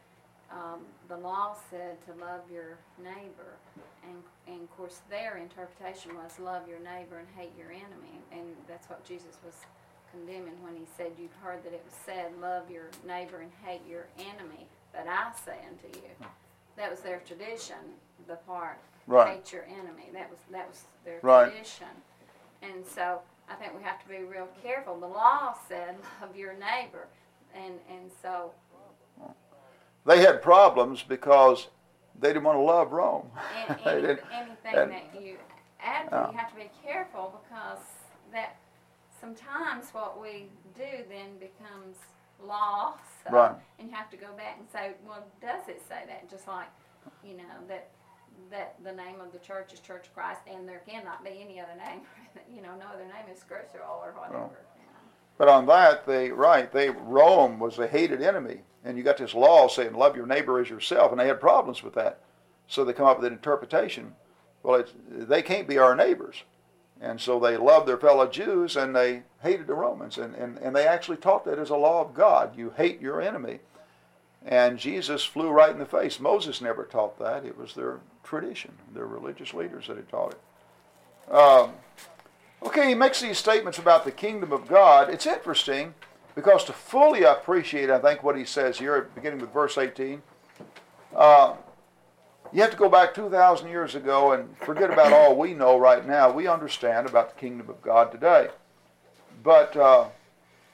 um, 0.51 0.81
the 1.09 1.17
law 1.17 1.55
said 1.71 1.97
to 2.07 2.13
love 2.25 2.41
your 2.53 2.79
neighbor, 2.99 3.55
and, 4.03 4.19
and 4.49 4.63
of 4.63 4.77
course 4.77 5.01
their 5.09 5.37
interpretation 5.37 6.15
was 6.17 6.39
love 6.41 6.67
your 6.69 6.81
neighbor 6.81 7.19
and 7.19 7.29
hate 7.37 7.53
your 7.59 7.71
enemy, 7.71 8.19
and 8.33 8.43
that's 8.67 8.89
what 8.91 9.05
Jesus 9.05 9.39
was 9.45 9.55
condemning 10.11 10.61
when 10.63 10.75
he 10.75 10.83
said, 10.97 11.13
you've 11.21 11.35
heard 11.43 11.63
that 11.63 11.73
it 11.73 11.83
was 11.85 11.95
said, 12.05 12.33
love 12.41 12.69
your 12.71 12.91
neighbor 13.07 13.39
and 13.41 13.51
hate 13.65 13.83
your 13.89 14.07
enemy, 14.19 14.67
but 14.93 15.07
I 15.09 15.31
say 15.45 15.55
unto 15.71 15.87
you. 15.99 16.11
That 16.77 16.91
was 16.91 17.01
their 17.01 17.21
tradition, 17.27 17.77
the 18.27 18.37
part, 18.37 18.79
Right. 19.07 19.37
hate 19.37 19.53
your 19.53 19.65
enemy. 19.65 20.11
That 20.13 20.31
was 20.31 20.39
that 20.51 20.69
was 20.69 20.85
their 21.05 21.19
Right. 21.23 21.51
tradition. 21.51 21.89
And 22.63 22.85
so 22.87 23.21
I 23.49 23.55
think 23.55 23.77
we 23.77 23.83
have 23.83 24.03
to 24.03 24.09
be 24.09 24.19
real 24.19 24.49
careful. 24.63 24.99
The 24.99 25.07
law 25.07 25.55
said 25.69 25.97
love 26.21 26.37
your 26.37 26.55
neighbor, 26.55 27.07
and 27.55 27.75
and 27.91 28.11
so 28.23 28.53
They 30.07 30.21
had 30.21 30.41
problems 30.43 31.03
because 31.03 31.69
they 32.19 32.29
didn't 32.29 32.45
want 32.45 32.57
to 32.57 32.63
love 32.63 32.93
Rome. 32.93 33.31
And, 33.69 33.79
any, 33.87 33.97
anything 34.07 34.75
and- 34.75 34.91
that 34.93 35.21
you 35.21 35.37
add, 35.83 36.09
to, 36.11 36.17
Yeah. 36.17 36.31
you 36.31 36.39
have 36.39 36.51
to 36.51 36.57
be 36.57 36.71
careful 36.83 37.41
because 37.43 37.79
that 38.33 38.57
sometimes 39.21 39.91
what 39.93 40.21
we 40.21 40.47
do 40.75 41.05
then 41.09 41.39
becomes 41.39 41.97
law. 42.43 42.95
So, 43.25 43.31
uh, 43.31 43.33
Right. 43.41 43.53
And 43.79 43.91
you 43.91 43.95
have 43.95 44.11
to 44.11 44.17
go 44.17 44.33
back 44.37 44.57
and 44.59 44.67
say, 44.73 44.93
well, 45.07 45.25
does 45.43 45.69
it 45.69 45.83
say 45.89 46.05
that? 46.07 46.29
Just 46.31 46.47
like, 46.49 46.69
you 47.25 47.37
know, 47.37 47.55
that 47.69 47.91
that 48.51 48.77
the 48.83 48.93
name 48.93 49.21
of 49.21 49.33
the 49.33 49.39
church 49.39 49.73
is 49.75 49.81
Church 49.81 50.07
of 50.07 50.15
Christ, 50.15 50.41
and 50.47 50.67
there 50.67 50.81
cannot 50.89 51.23
be 51.23 51.43
any 51.43 51.61
other 51.61 51.77
name. 51.77 52.01
you 52.55 52.63
know, 52.63 52.75
no 52.79 52.87
other 52.87 53.05
name 53.05 53.27
is 53.31 53.39
scriptural 53.39 54.01
or 54.03 54.13
whatever. 54.17 54.39
know. 54.39 54.51
But 55.41 55.49
on 55.49 55.65
that, 55.69 56.05
they 56.05 56.31
right, 56.31 56.71
they 56.71 56.91
Rome 56.91 57.59
was 57.59 57.79
a 57.79 57.87
hated 57.87 58.21
enemy, 58.21 58.61
and 58.85 58.99
you 58.99 59.03
got 59.03 59.17
this 59.17 59.33
law 59.33 59.69
saying 59.69 59.95
love 59.95 60.15
your 60.15 60.27
neighbor 60.27 60.61
as 60.61 60.69
yourself, 60.69 61.13
and 61.13 61.19
they 61.19 61.29
had 61.29 61.41
problems 61.41 61.83
with 61.83 61.95
that. 61.95 62.21
So 62.69 62.85
they 62.85 62.93
come 62.93 63.07
up 63.07 63.17
with 63.17 63.27
an 63.27 63.33
interpretation. 63.33 64.17
Well, 64.63 64.85
they 65.09 65.41
can't 65.41 65.67
be 65.67 65.79
our 65.79 65.97
neighbors, 65.97 66.43
and 67.01 67.19
so 67.19 67.41
they 67.41 67.57
loved 67.57 67.89
their 67.89 67.97
fellow 67.97 68.27
Jews, 68.27 68.77
and 68.77 68.95
they 68.95 69.23
hated 69.43 69.67
the 69.67 69.73
Romans, 69.73 70.19
and, 70.19 70.35
and, 70.35 70.59
and 70.59 70.77
they 70.77 70.87
actually 70.87 71.17
taught 71.17 71.47
that 71.47 71.59
as 71.59 71.71
a 71.71 71.77
law 71.77 72.03
of 72.03 72.13
God. 72.13 72.55
You 72.55 72.75
hate 72.77 73.01
your 73.01 73.23
enemy, 73.23 73.61
and 74.45 74.79
Jesus 74.79 75.25
flew 75.25 75.49
right 75.49 75.73
in 75.73 75.79
the 75.79 75.87
face. 75.87 76.21
Moses 76.21 76.61
never 76.61 76.85
taught 76.85 77.19
that; 77.19 77.47
it 77.47 77.57
was 77.57 77.73
their 77.73 78.01
tradition, 78.23 78.73
their 78.93 79.07
religious 79.07 79.55
leaders 79.55 79.87
that 79.87 79.97
had 79.97 80.11
taught 80.11 80.35
it. 80.35 81.35
Um, 81.35 81.73
Okay, 82.63 82.89
he 82.89 82.95
makes 82.95 83.21
these 83.21 83.39
statements 83.39 83.79
about 83.79 84.05
the 84.05 84.13
kingdom 84.13 84.53
of 84.53 84.69
God. 84.69 85.09
It's 85.09 85.27
interesting 85.27 85.95
because 86.35 86.65
to 86.65 86.73
fully 86.73 87.23
appreciate, 87.23 87.91
I 87.91 87.99
think, 87.99 88.23
what 88.23 88.37
he 88.37 88.45
says 88.45 88.79
here, 88.79 89.09
beginning 89.15 89.41
with 89.41 89.53
verse 89.53 89.79
18, 89.79 90.23
uh, 91.17 91.55
you 92.53 92.61
have 92.61 92.71
to 92.71 92.77
go 92.77 92.89
back 92.89 93.15
2,000 93.15 93.69
years 93.69 93.95
ago 93.95 94.33
and 94.33 94.57
forget 94.59 94.91
about 94.91 95.13
all 95.13 95.37
we 95.37 95.55
know 95.55 95.79
right 95.79 96.07
now. 96.07 96.31
We 96.31 96.47
understand 96.47 97.07
about 97.07 97.35
the 97.35 97.41
kingdom 97.41 97.71
of 97.71 97.81
God 97.81 98.11
today. 98.13 98.49
But 99.43 99.77
uh, 99.77 100.07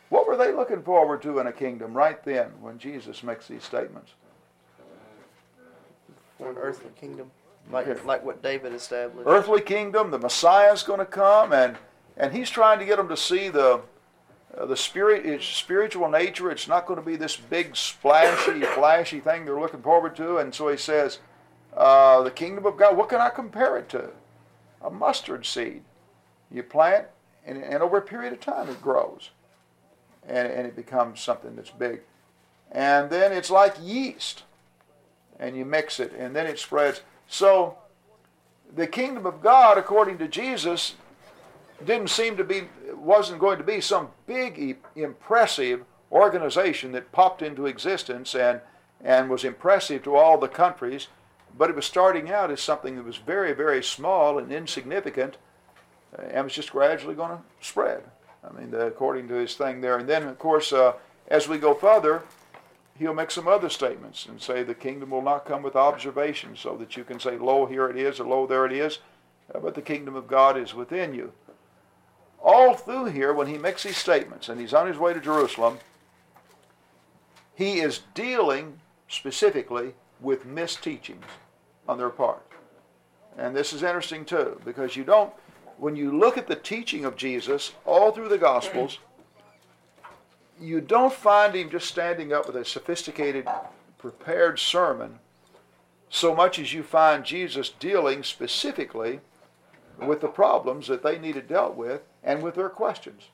what 0.09 0.27
were 0.27 0.37
they 0.37 0.53
looking 0.53 0.83
forward 0.83 1.23
to 1.23 1.39
in 1.39 1.47
a 1.47 1.53
kingdom 1.53 1.95
right 1.95 2.23
then 2.25 2.51
when 2.61 2.79
Jesus 2.79 3.23
makes 3.23 3.47
these 3.47 3.63
statements? 3.63 4.13
An 6.39 6.57
earthly 6.59 6.91
kingdom, 7.01 7.31
like 7.71 8.05
like 8.05 8.25
what 8.25 8.43
David 8.43 8.73
established. 8.73 9.27
earthly 9.29 9.61
kingdom. 9.61 10.11
The 10.11 10.19
Messiah's 10.19 10.83
going 10.83 11.01
to 11.01 11.07
come, 11.07 11.53
and 11.53 11.77
and 12.17 12.33
he's 12.33 12.51
trying 12.51 12.79
to 12.79 12.85
get 12.85 12.97
them 12.97 13.09
to 13.09 13.17
see 13.17 13.49
the 13.49 13.83
uh, 14.57 14.67
the 14.67 14.77
spirit, 14.77 15.27
its 15.27 15.47
spiritual 15.47 16.09
nature. 16.09 16.51
It's 16.51 16.69
not 16.69 16.87
going 16.87 16.99
to 16.99 17.05
be 17.05 17.17
this 17.17 17.37
big 17.37 17.77
splashy, 17.77 18.61
flashy 18.75 19.21
thing 19.21 19.45
they're 19.45 19.61
looking 19.61 19.83
forward 19.83 20.17
to. 20.17 20.39
And 20.39 20.55
so 20.55 20.69
he 20.69 20.77
says, 20.77 21.19
uh, 21.77 22.23
the 22.23 22.31
kingdom 22.31 22.65
of 22.65 22.77
God. 22.77 22.97
What 22.97 23.09
can 23.09 23.21
I 23.21 23.29
compare 23.29 23.77
it 23.77 23.89
to? 23.91 24.11
A 24.83 24.91
mustard 24.91 25.45
seed. 25.45 25.83
You 26.51 26.63
plant, 26.63 27.07
and, 27.45 27.63
and 27.63 27.83
over 27.83 27.99
a 27.99 28.03
period 28.03 28.33
of 28.33 28.41
time, 28.41 28.69
it 28.69 28.81
grows, 28.81 29.31
and 30.27 30.49
and 30.49 30.67
it 30.67 30.77
becomes 30.77 31.21
something 31.21 31.57
that's 31.57 31.71
big. 31.71 32.01
And 32.71 33.11
then 33.11 33.33
it's 33.33 33.51
like 33.51 33.75
yeast, 33.83 34.45
and 35.39 35.57
you 35.57 35.65
mix 35.65 36.01
it, 36.01 36.13
and 36.17 36.35
then 36.35 36.47
it 36.47 36.59
spreads. 36.59 37.03
So 37.29 37.79
the 38.75 38.87
kingdom 38.87 39.27
of 39.27 39.43
God, 39.43 39.79
according 39.79 40.19
to 40.19 40.29
Jesus, 40.29 40.95
didn't 41.85 42.11
seem 42.11 42.37
to 42.37 42.45
be, 42.45 42.69
wasn't 42.95 43.41
going 43.41 43.59
to 43.59 43.65
be 43.65 43.81
some 43.81 44.09
big, 44.27 44.79
impressive 44.95 45.85
organization 46.11 46.93
that 46.93 47.13
popped 47.13 47.43
into 47.43 47.67
existence 47.67 48.35
and, 48.35 48.61
and 49.05 49.29
was 49.29 49.45
impressive 49.45 50.03
to 50.05 50.15
all 50.17 50.39
the 50.39 50.49
countries, 50.49 51.09
but 51.59 51.69
it 51.69 51.77
was 51.77 51.85
starting 51.85 52.31
out 52.31 52.51
as 52.51 52.61
something 52.61 52.97
that 52.97 53.05
was 53.05 53.17
very, 53.17 53.53
very 53.53 53.83
small 53.83 54.39
and 54.39 54.53
insignificant 54.53 55.37
uh, 56.19 56.23
and 56.23 56.45
was 56.45 56.55
just 56.55 56.73
gradually 56.73 57.15
going 57.15 57.31
to 57.31 57.43
spread. 57.61 58.03
I 58.45 58.59
mean, 58.59 58.71
the, 58.71 58.87
according 58.87 59.29
to 59.29 59.35
his 59.35 59.55
thing 59.55 59.81
there. 59.81 59.99
And 59.99 60.09
then, 60.09 60.23
of 60.25 60.39
course, 60.39 60.73
uh, 60.73 60.95
as 61.29 61.49
we 61.49 61.59
go 61.59 61.75
further, 61.75 62.23
he'll 62.99 63.15
make 63.15 63.31
some 63.31 63.49
other 63.49 63.69
statements 63.69 64.27
and 64.27 64.41
say 64.41 64.63
the 64.63 64.75
kingdom 64.75 65.11
will 65.11 65.23
not 65.23 65.45
come 65.45 65.63
with 65.63 65.77
observation 65.77 66.57
so 66.57 66.77
that 66.77 66.97
you 66.97 67.05
can 67.05 67.21
say, 67.21 67.37
lo, 67.37 67.67
here 67.67 67.89
it 67.89 67.97
is, 67.97 68.21
or 68.21 68.27
lo, 68.27 68.47
there 68.47 68.67
it 68.67 68.73
is, 68.73 68.99
uh, 69.55 69.59
but 69.59 69.75
the 69.75 69.83
kingdom 69.83 70.15
of 70.15 70.27
God 70.27 70.57
is 70.57 70.75
within 70.75 71.15
you. 71.15 71.33
All 72.43 72.75
through 72.75 73.07
here, 73.07 73.33
when 73.33 73.49
he 73.49 73.59
makes 73.59 73.83
these 73.83 73.97
statements 73.97 74.49
and 74.49 74.61
he's 74.61 74.75
on 74.75 74.87
his 74.87 74.99
way 74.99 75.13
to 75.13 75.21
Jerusalem, 75.21 75.79
he 77.55 77.81
is 77.81 78.03
dealing 78.15 78.81
specifically 79.09 79.95
with 80.21 80.47
misteachings 80.47 81.25
on 81.89 81.99
their 81.99 82.11
part. 82.11 82.43
And 83.37 83.55
this 83.55 83.73
is 83.73 83.83
interesting 83.83 84.25
too, 84.25 84.61
because 84.65 84.97
you 84.97 85.05
don't, 85.05 85.33
when 85.79 85.97
you 85.97 86.17
look 86.17 86.39
at 86.39 86.47
the 86.47 86.57
teaching 86.57 87.05
of 87.05 87.17
Jesus 87.17 87.73
all 87.85 88.13
through 88.13 88.29
the 88.29 88.39
Gospels, 88.39 88.99
you 90.61 90.81
don't 90.81 91.13
find 91.13 91.55
him 91.55 91.71
just 91.71 91.89
standing 91.89 92.33
up 92.33 92.47
with 92.47 92.57
a 92.57 92.65
sophisticated, 92.65 93.49
prepared 93.99 94.59
sermon 94.59 95.19
so 96.09 96.35
much 96.35 96.59
as 96.59 96.73
you 96.73 96.83
find 96.83 97.25
Jesus 97.25 97.69
dealing 97.69 98.23
specifically 98.23 99.21
with 99.99 100.21
the 100.21 100.29
problems 100.29 100.87
that 100.87 101.03
they 101.03 101.19
needed 101.19 101.49
dealt 101.49 101.75
with 101.75 102.03
and 102.23 102.43
with 102.43 102.55
their 102.55 102.69
questions. 102.69 103.25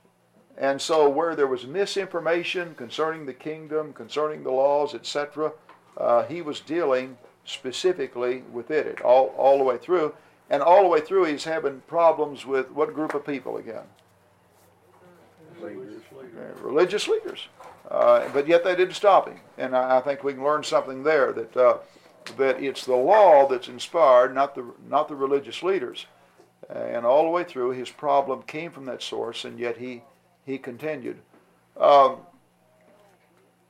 And 0.56 0.80
so, 0.80 1.08
where 1.08 1.34
there 1.34 1.46
was 1.46 1.66
misinformation 1.66 2.74
concerning 2.74 3.26
the 3.26 3.32
kingdom, 3.32 3.92
concerning 3.92 4.42
the 4.42 4.50
laws, 4.50 4.94
etc., 4.94 5.52
uh, 5.96 6.24
he 6.24 6.42
was 6.42 6.60
dealing 6.60 7.16
specifically 7.44 8.42
with 8.52 8.70
it 8.70 9.00
all, 9.00 9.34
all 9.38 9.58
the 9.58 9.64
way 9.64 9.78
through. 9.78 10.14
And 10.50 10.62
all 10.62 10.82
the 10.82 10.88
way 10.88 11.00
through, 11.00 11.24
he's 11.24 11.44
having 11.44 11.80
problems 11.86 12.44
with 12.44 12.70
what 12.70 12.94
group 12.94 13.14
of 13.14 13.26
people 13.26 13.56
again? 13.56 13.84
Leaders. 15.62 16.02
Religious 16.60 17.08
leaders. 17.08 17.48
Uh, 17.90 18.28
but 18.32 18.46
yet 18.46 18.64
they 18.64 18.74
didn't 18.74 18.94
stop 18.94 19.28
him. 19.28 19.38
And 19.58 19.76
I, 19.76 19.98
I 19.98 20.00
think 20.00 20.24
we 20.24 20.32
can 20.32 20.44
learn 20.44 20.64
something 20.64 21.02
there 21.02 21.32
that, 21.32 21.56
uh, 21.56 21.78
that 22.38 22.62
it's 22.62 22.86
the 22.86 22.96
law 22.96 23.46
that's 23.46 23.68
inspired, 23.68 24.34
not 24.34 24.54
the, 24.54 24.64
not 24.88 25.08
the 25.08 25.14
religious 25.14 25.62
leaders. 25.62 26.06
And 26.70 27.04
all 27.04 27.24
the 27.24 27.30
way 27.30 27.44
through, 27.44 27.72
his 27.72 27.90
problem 27.90 28.42
came 28.42 28.70
from 28.70 28.86
that 28.86 29.02
source, 29.02 29.44
and 29.44 29.58
yet 29.58 29.76
he, 29.76 30.02
he 30.46 30.56
continued. 30.58 31.18
Um, 31.76 32.18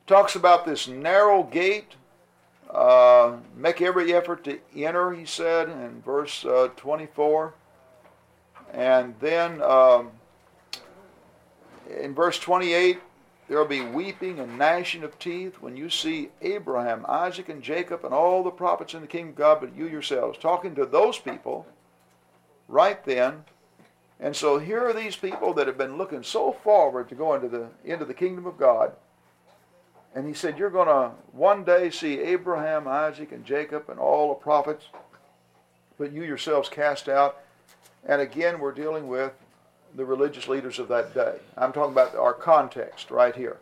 talks 0.07 0.35
about 0.35 0.65
this 0.65 0.87
narrow 0.87 1.43
gate. 1.43 1.95
Uh, 2.69 3.37
make 3.55 3.81
every 3.81 4.13
effort 4.13 4.43
to 4.43 4.59
enter, 4.75 5.11
he 5.11 5.25
said 5.25 5.69
in 5.69 6.01
verse 6.01 6.43
uh, 6.45 6.69
24. 6.75 7.53
And 8.73 9.13
then 9.19 9.61
um, 9.61 10.11
in 11.89 12.13
verse 12.13 12.39
28, 12.39 12.99
there 13.47 13.57
will 13.57 13.65
be 13.65 13.81
weeping 13.81 14.39
and 14.39 14.57
gnashing 14.57 15.03
of 15.03 15.19
teeth 15.19 15.55
when 15.59 15.75
you 15.75 15.89
see 15.89 16.29
Abraham, 16.41 17.05
Isaac, 17.07 17.49
and 17.49 17.61
Jacob, 17.61 18.05
and 18.05 18.13
all 18.13 18.43
the 18.43 18.51
prophets 18.51 18.93
in 18.93 19.01
the 19.01 19.07
kingdom 19.07 19.29
of 19.31 19.35
God, 19.35 19.59
but 19.59 19.75
you 19.75 19.87
yourselves. 19.87 20.37
Talking 20.37 20.75
to 20.75 20.85
those 20.85 21.19
people 21.19 21.67
right 22.67 23.03
then. 23.05 23.43
And 24.19 24.35
so 24.35 24.57
here 24.57 24.85
are 24.87 24.93
these 24.93 25.17
people 25.17 25.53
that 25.55 25.67
have 25.67 25.77
been 25.77 25.97
looking 25.97 26.23
so 26.23 26.53
forward 26.53 27.09
to 27.09 27.15
going 27.15 27.43
into 27.43 27.57
the, 27.57 27.67
into 27.83 28.05
the 28.05 28.13
kingdom 28.13 28.45
of 28.45 28.57
God. 28.57 28.93
And 30.15 30.27
he 30.27 30.33
said, 30.33 30.57
You're 30.57 30.69
going 30.69 30.87
to 30.87 31.11
one 31.31 31.63
day 31.63 31.89
see 31.89 32.19
Abraham, 32.19 32.87
Isaac, 32.87 33.31
and 33.31 33.45
Jacob, 33.45 33.89
and 33.89 33.99
all 33.99 34.29
the 34.29 34.35
prophets, 34.35 34.85
but 35.97 36.11
you 36.11 36.23
yourselves 36.23 36.69
cast 36.69 37.09
out. 37.09 37.39
And 38.05 38.21
again, 38.21 38.59
we're 38.59 38.71
dealing 38.71 39.07
with 39.07 39.33
the 39.95 40.05
religious 40.05 40.47
leaders 40.47 40.79
of 40.79 40.87
that 40.87 41.13
day. 41.13 41.35
I'm 41.57 41.71
talking 41.71 41.91
about 41.91 42.15
our 42.15 42.33
context 42.33 43.11
right 43.11 43.35
here. 43.35 43.59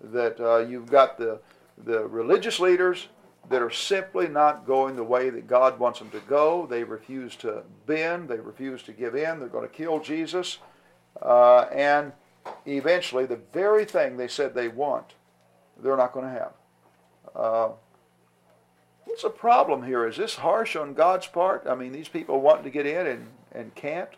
That 0.00 0.40
uh, 0.40 0.58
you've 0.58 0.90
got 0.90 1.18
the, 1.18 1.40
the 1.84 2.06
religious 2.06 2.60
leaders 2.60 3.08
that 3.50 3.62
are 3.62 3.70
simply 3.70 4.28
not 4.28 4.66
going 4.66 4.96
the 4.96 5.04
way 5.04 5.30
that 5.30 5.46
God 5.46 5.78
wants 5.78 5.98
them 5.98 6.10
to 6.10 6.20
go. 6.20 6.66
They 6.66 6.84
refuse 6.84 7.36
to 7.36 7.62
bend, 7.86 8.28
they 8.28 8.38
refuse 8.38 8.82
to 8.84 8.92
give 8.92 9.14
in, 9.14 9.38
they're 9.38 9.48
going 9.48 9.68
to 9.68 9.74
kill 9.74 10.00
Jesus. 10.00 10.58
Uh, 11.20 11.62
and 11.72 12.12
eventually, 12.66 13.26
the 13.26 13.40
very 13.52 13.84
thing 13.84 14.16
they 14.16 14.28
said 14.28 14.54
they 14.54 14.68
want, 14.68 15.14
they're 15.82 15.96
not 15.96 16.12
going 16.12 16.26
to 16.26 16.32
have. 16.32 16.52
Uh, 17.34 17.68
what's 19.04 19.22
the 19.22 19.30
problem 19.30 19.84
here? 19.84 20.06
Is 20.06 20.16
this 20.16 20.36
harsh 20.36 20.76
on 20.76 20.94
God's 20.94 21.26
part? 21.26 21.66
I 21.68 21.74
mean, 21.74 21.92
these 21.92 22.08
people 22.08 22.40
wanting 22.40 22.64
to 22.64 22.70
get 22.70 22.86
in 22.86 23.06
and, 23.06 23.26
and 23.52 23.74
can't? 23.74 24.10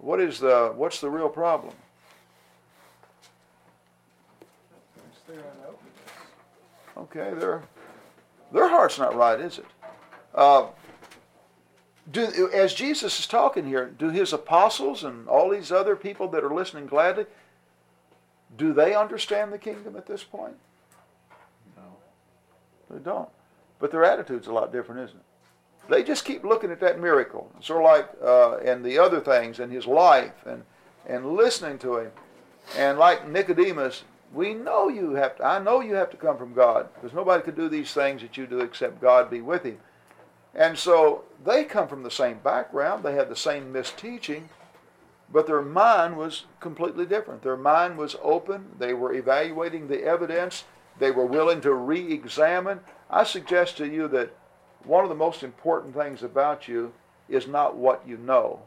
What 0.00 0.20
is 0.20 0.38
the 0.38 0.72
what's 0.74 1.00
the 1.00 1.10
real 1.10 1.28
problem? 1.28 1.74
It's 5.10 5.20
their 5.26 5.36
unopenness. 5.36 5.78
Okay, 6.96 7.34
their 7.38 7.62
their 8.52 8.68
heart's 8.68 8.98
not 8.98 9.14
right, 9.14 9.40
is 9.40 9.58
it? 9.58 9.66
Uh, 10.34 10.66
do 12.10 12.50
as 12.54 12.74
Jesus 12.74 13.18
is 13.18 13.26
talking 13.26 13.66
here, 13.66 13.86
do 13.86 14.10
his 14.10 14.32
apostles 14.32 15.04
and 15.04 15.28
all 15.28 15.50
these 15.50 15.72
other 15.72 15.96
people 15.96 16.28
that 16.28 16.44
are 16.44 16.54
listening 16.54 16.86
gladly, 16.86 17.26
do 18.56 18.72
they 18.72 18.94
understand 18.94 19.52
the 19.52 19.58
kingdom 19.58 19.96
at 19.96 20.06
this 20.06 20.22
point? 20.22 20.56
No. 21.76 21.82
They 22.90 23.02
don't. 23.02 23.28
But 23.78 23.90
their 23.90 24.04
attitude's 24.04 24.46
a 24.46 24.52
lot 24.52 24.72
different, 24.72 25.02
isn't 25.02 25.18
it? 25.18 25.24
They 25.88 26.02
just 26.02 26.24
keep 26.24 26.44
looking 26.44 26.70
at 26.70 26.80
that 26.80 27.00
miracle, 27.00 27.50
sort 27.60 27.82
of 27.82 27.90
like 27.90 28.08
uh, 28.22 28.58
and 28.58 28.84
the 28.84 28.98
other 28.98 29.20
things 29.20 29.58
in 29.58 29.70
his 29.70 29.86
life, 29.86 30.44
and 30.46 30.64
and 31.06 31.34
listening 31.34 31.78
to 31.78 31.96
him, 31.96 32.12
and 32.76 32.98
like 32.98 33.26
Nicodemus, 33.28 34.04
we 34.34 34.52
know 34.52 34.88
you 34.88 35.14
have 35.14 35.36
to. 35.36 35.44
I 35.44 35.58
know 35.58 35.80
you 35.80 35.94
have 35.94 36.10
to 36.10 36.16
come 36.18 36.36
from 36.36 36.52
God, 36.52 36.88
because 36.94 37.14
nobody 37.14 37.42
could 37.42 37.56
do 37.56 37.68
these 37.68 37.92
things 37.94 38.20
that 38.20 38.36
you 38.36 38.46
do 38.46 38.60
except 38.60 39.00
God 39.00 39.30
be 39.30 39.40
with 39.40 39.64
him. 39.64 39.78
And 40.54 40.78
so 40.78 41.24
they 41.44 41.64
come 41.64 41.88
from 41.88 42.02
the 42.02 42.10
same 42.10 42.38
background. 42.38 43.04
They 43.04 43.14
had 43.14 43.28
the 43.28 43.36
same 43.36 43.72
misteaching, 43.72 44.48
but 45.32 45.46
their 45.46 45.62
mind 45.62 46.16
was 46.16 46.44
completely 46.60 47.06
different. 47.06 47.42
Their 47.42 47.56
mind 47.56 47.96
was 47.96 48.16
open. 48.22 48.66
They 48.78 48.92
were 48.92 49.14
evaluating 49.14 49.88
the 49.88 50.02
evidence. 50.04 50.64
They 50.98 51.10
were 51.12 51.26
willing 51.26 51.60
to 51.62 51.72
re-examine. 51.72 52.80
I 53.08 53.24
suggest 53.24 53.76
to 53.76 53.86
you 53.86 54.08
that 54.08 54.34
one 54.84 55.04
of 55.04 55.08
the 55.08 55.16
most 55.16 55.42
important 55.42 55.94
things 55.94 56.22
about 56.22 56.68
you 56.68 56.92
is 57.28 57.46
not 57.46 57.76
what 57.76 58.02
you 58.06 58.16
know, 58.18 58.60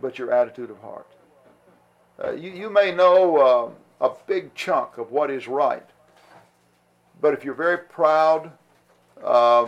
but 0.00 0.18
your 0.18 0.32
attitude 0.32 0.70
of 0.70 0.78
heart. 0.80 1.06
Uh, 2.22 2.32
you, 2.32 2.50
you 2.50 2.70
may 2.70 2.92
know 2.92 3.74
uh, 4.00 4.06
a 4.06 4.10
big 4.26 4.54
chunk 4.54 4.96
of 4.98 5.10
what 5.10 5.30
is 5.30 5.46
right, 5.46 5.86
but 7.20 7.34
if 7.34 7.44
you're 7.44 7.54
very 7.54 7.78
proud, 7.78 8.50
uh, 9.22 9.66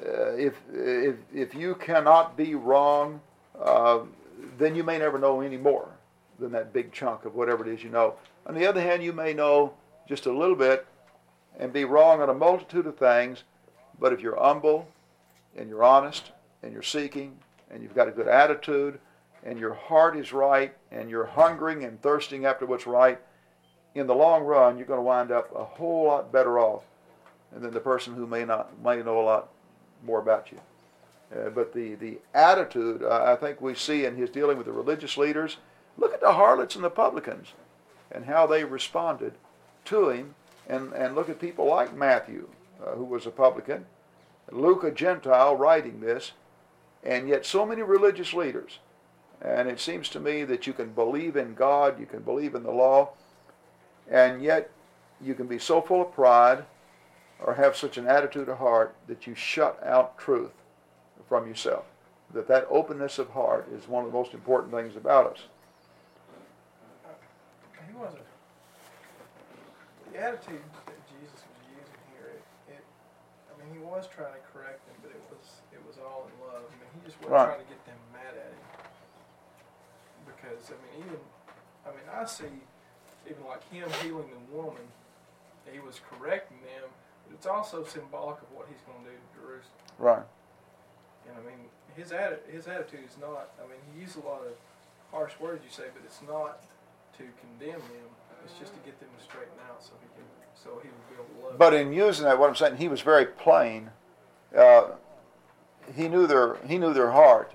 if, 0.00 0.54
if, 0.72 1.16
if 1.32 1.54
you 1.54 1.74
cannot 1.74 2.36
be 2.36 2.54
wrong, 2.54 3.20
uh, 3.60 4.00
then 4.58 4.74
you 4.74 4.82
may 4.82 4.98
never 4.98 5.18
know 5.18 5.40
any 5.40 5.56
more 5.56 5.88
than 6.38 6.52
that 6.52 6.72
big 6.72 6.92
chunk 6.92 7.24
of 7.24 7.34
whatever 7.34 7.66
it 7.66 7.72
is 7.72 7.82
you 7.84 7.90
know. 7.90 8.14
On 8.46 8.54
the 8.54 8.66
other 8.66 8.80
hand, 8.80 9.02
you 9.02 9.12
may 9.12 9.32
know 9.32 9.74
just 10.08 10.26
a 10.26 10.32
little 10.32 10.56
bit 10.56 10.86
and 11.58 11.72
be 11.72 11.84
wrong 11.84 12.20
on 12.20 12.28
a 12.28 12.34
multitude 12.34 12.86
of 12.86 12.96
things, 12.96 13.44
but 13.98 14.12
if 14.12 14.20
you're 14.20 14.38
humble 14.40 14.88
and 15.56 15.68
you're 15.68 15.84
honest 15.84 16.32
and 16.62 16.72
you're 16.72 16.82
seeking 16.82 17.36
and 17.70 17.82
you've 17.82 17.94
got 17.94 18.08
a 18.08 18.12
good 18.12 18.28
attitude 18.28 18.98
and 19.44 19.58
your 19.58 19.74
heart 19.74 20.16
is 20.16 20.32
right 20.32 20.74
and 20.90 21.10
you're 21.10 21.26
hungering 21.26 21.84
and 21.84 22.00
thirsting 22.00 22.46
after 22.46 22.66
what's 22.66 22.86
right, 22.86 23.20
in 23.94 24.06
the 24.06 24.14
long 24.14 24.42
run, 24.42 24.76
you're 24.76 24.86
going 24.86 24.98
to 24.98 25.02
wind 25.02 25.30
up 25.30 25.54
a 25.54 25.64
whole 25.64 26.06
lot 26.06 26.32
better 26.32 26.58
off 26.58 26.82
than 27.52 27.72
the 27.72 27.80
person 27.80 28.14
who 28.14 28.26
may 28.26 28.44
not 28.44 28.82
may 28.82 29.00
know 29.02 29.20
a 29.20 29.22
lot 29.22 29.48
more 30.04 30.18
about 30.18 30.50
you. 30.50 30.60
Uh, 31.34 31.50
but 31.50 31.72
the, 31.72 31.94
the 31.94 32.18
attitude, 32.34 33.02
uh, 33.02 33.24
I 33.24 33.36
think 33.36 33.60
we 33.60 33.74
see 33.74 34.04
in 34.04 34.16
his 34.16 34.30
dealing 34.30 34.56
with 34.56 34.66
the 34.66 34.72
religious 34.72 35.16
leaders, 35.16 35.56
look 35.96 36.12
at 36.12 36.20
the 36.20 36.32
harlots 36.32 36.74
and 36.74 36.84
the 36.84 36.90
publicans 36.90 37.48
and 38.10 38.26
how 38.26 38.46
they 38.46 38.64
responded 38.64 39.34
to 39.86 40.10
him. 40.10 40.34
And, 40.66 40.92
and 40.94 41.14
look 41.14 41.28
at 41.28 41.40
people 41.40 41.66
like 41.66 41.94
Matthew, 41.94 42.48
uh, 42.82 42.92
who 42.92 43.04
was 43.04 43.26
a 43.26 43.30
publican, 43.30 43.86
Luke, 44.50 44.84
a 44.84 44.90
Gentile, 44.90 45.56
writing 45.56 46.00
this, 46.00 46.32
and 47.02 47.28
yet 47.28 47.46
so 47.46 47.64
many 47.66 47.82
religious 47.82 48.32
leaders. 48.32 48.78
And 49.40 49.68
it 49.68 49.80
seems 49.80 50.08
to 50.10 50.20
me 50.20 50.44
that 50.44 50.66
you 50.66 50.72
can 50.72 50.92
believe 50.92 51.36
in 51.36 51.54
God, 51.54 52.00
you 52.00 52.06
can 52.06 52.20
believe 52.20 52.54
in 52.54 52.62
the 52.62 52.70
law, 52.70 53.10
and 54.10 54.42
yet 54.42 54.70
you 55.20 55.34
can 55.34 55.46
be 55.46 55.58
so 55.58 55.80
full 55.80 56.02
of 56.02 56.12
pride 56.12 56.64
or 57.40 57.54
have 57.54 57.76
such 57.76 57.98
an 57.98 58.06
attitude 58.06 58.48
of 58.48 58.58
heart 58.58 58.94
that 59.06 59.26
you 59.26 59.34
shut 59.34 59.78
out 59.84 60.18
truth 60.18 60.52
from 61.28 61.46
yourself. 61.46 61.84
That 62.32 62.48
that 62.48 62.66
openness 62.70 63.18
of 63.18 63.30
heart 63.30 63.68
is 63.72 63.88
one 63.88 64.04
of 64.04 64.12
the 64.12 64.16
most 64.16 64.34
important 64.34 64.72
things 64.72 64.96
about 64.96 65.32
us. 65.32 65.38
He 67.86 67.94
wasn't. 68.00 68.22
The 70.12 70.18
attitude 70.20 70.62
that 70.86 70.98
Jesus 71.06 71.42
was 71.46 71.62
using 71.70 72.00
here, 72.10 72.30
it, 72.34 72.74
it 72.74 72.84
I 73.50 73.64
mean, 73.64 73.73
he 73.73 73.73
was 73.84 74.08
trying 74.08 74.32
to 74.34 74.42
correct 74.52 74.80
them, 74.88 74.96
but 75.04 75.10
it 75.12 75.22
was 75.30 75.60
it 75.72 75.80
was 75.86 75.96
all 76.00 76.26
in 76.26 76.34
love. 76.48 76.64
I 76.64 76.74
mean, 76.80 76.90
he 76.96 77.00
just 77.06 77.20
wasn't 77.20 77.36
Right. 77.36 77.46
trying 77.54 77.62
to 77.64 77.70
get 77.70 77.80
them 77.86 78.00
mad 78.12 78.34
at 78.34 78.50
him. 78.50 78.64
Because 80.26 80.72
I 80.72 80.76
mean, 80.80 81.06
even 81.06 81.20
I 81.84 81.90
mean, 81.92 82.08
I 82.10 82.24
see 82.24 82.50
even 83.28 83.44
like 83.46 83.62
him 83.70 83.88
healing 84.02 84.28
the 84.32 84.42
woman, 84.54 84.84
he 85.70 85.80
was 85.80 86.00
correcting 86.10 86.60
them, 86.60 86.88
but 87.26 87.34
it's 87.34 87.46
also 87.46 87.84
symbolic 87.84 88.40
of 88.42 88.50
what 88.52 88.66
he's 88.68 88.80
going 88.84 89.00
to 89.04 89.10
do 89.10 89.16
to 89.16 89.28
Jerusalem. 89.40 89.84
Right. 89.98 90.26
And 91.28 91.36
I 91.38 91.42
mean, 91.44 91.68
his 91.96 92.10
atti- 92.12 92.44
his 92.50 92.66
attitude 92.68 93.04
is 93.08 93.16
not. 93.20 93.50
I 93.62 93.64
mean, 93.68 93.80
he 93.92 94.00
used 94.00 94.16
a 94.16 94.24
lot 94.26 94.42
of 94.44 94.52
harsh 95.10 95.32
words, 95.40 95.64
you 95.64 95.70
say, 95.70 95.88
but 95.94 96.02
it's 96.04 96.20
not 96.26 96.62
to 97.18 97.24
condemn 97.40 97.80
them. 97.80 98.08
It's 98.44 98.58
just 98.58 98.74
to 98.74 98.80
get 98.80 98.98
them 99.00 99.08
out, 99.68 99.82
so 99.82 99.92
he 100.00 100.08
can, 100.14 100.24
so 100.54 100.80
he 100.82 100.88
will 100.88 100.94
be 101.08 101.14
able 101.14 101.40
to 101.40 101.48
love. 101.48 101.58
But 101.58 101.74
in 101.74 101.92
using 101.92 102.24
that, 102.24 102.38
what 102.38 102.48
I'm 102.48 102.56
saying, 102.56 102.76
he 102.76 102.88
was 102.88 103.00
very 103.00 103.26
plain. 103.26 103.90
Uh, 104.56 104.90
he 105.94 106.08
knew 106.08 106.26
their 106.26 106.56
he 106.66 106.78
knew 106.78 106.92
their 106.92 107.10
heart, 107.10 107.52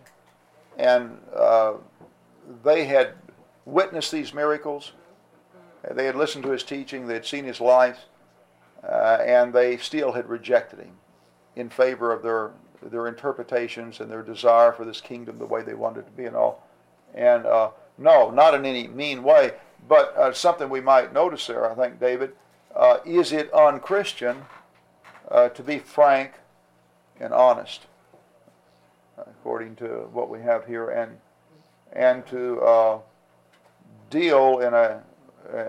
and 0.78 1.18
uh, 1.36 1.74
they 2.64 2.86
had 2.86 3.14
witnessed 3.66 4.12
these 4.12 4.34
miracles. 4.34 4.94
They 5.90 6.06
had 6.06 6.16
listened 6.16 6.44
to 6.44 6.52
his 6.52 6.64
teaching. 6.64 7.08
They 7.08 7.14
had 7.14 7.26
seen 7.26 7.46
his 7.46 7.62
life, 7.62 8.00
uh, 8.84 9.20
and 9.22 9.54
they 9.54 9.78
still 9.78 10.12
had 10.12 10.28
rejected 10.28 10.80
him 10.80 10.98
in 11.56 11.70
favor 11.70 12.12
of 12.12 12.22
their 12.22 12.52
their 12.82 13.08
interpretations 13.08 14.00
and 14.00 14.10
their 14.12 14.24
desire 14.24 14.72
for 14.72 14.86
this 14.86 15.02
kingdom 15.02 15.38
the 15.38 15.46
way 15.46 15.62
they 15.62 15.74
wanted 15.74 16.02
it 16.02 16.06
to 16.06 16.12
be 16.12 16.26
and 16.26 16.36
all. 16.36 16.68
And 17.14 17.46
uh, 17.46 17.72
No, 17.98 18.30
not 18.30 18.54
in 18.54 18.66
any 18.66 18.88
mean 18.88 19.24
way. 19.24 19.54
But 19.88 20.16
uh, 20.16 20.34
something 20.34 20.70
we 20.70 20.82
might 20.82 21.14
notice 21.14 21.48
there, 21.48 21.70
I 21.70 21.76
think, 21.76 22.00
David, 22.00 22.34
uh, 22.76 22.98
is 23.06 23.32
it 23.32 23.52
unchristian 23.54 24.46
uh, 25.30 25.50
to 25.50 25.64
be 25.64 25.80
frank 25.80 26.34
and 27.20 27.34
honest, 27.34 27.88
according 29.18 29.76
to 29.78 30.08
what 30.14 30.30
we 30.30 30.42
have 30.42 30.66
here, 30.66 30.90
and 30.90 31.18
and 31.92 32.26
to 32.28 32.62
uh, 32.62 33.00
deal 34.10 34.60
in 34.60 34.74
a 34.74 35.02
uh, 35.52 35.64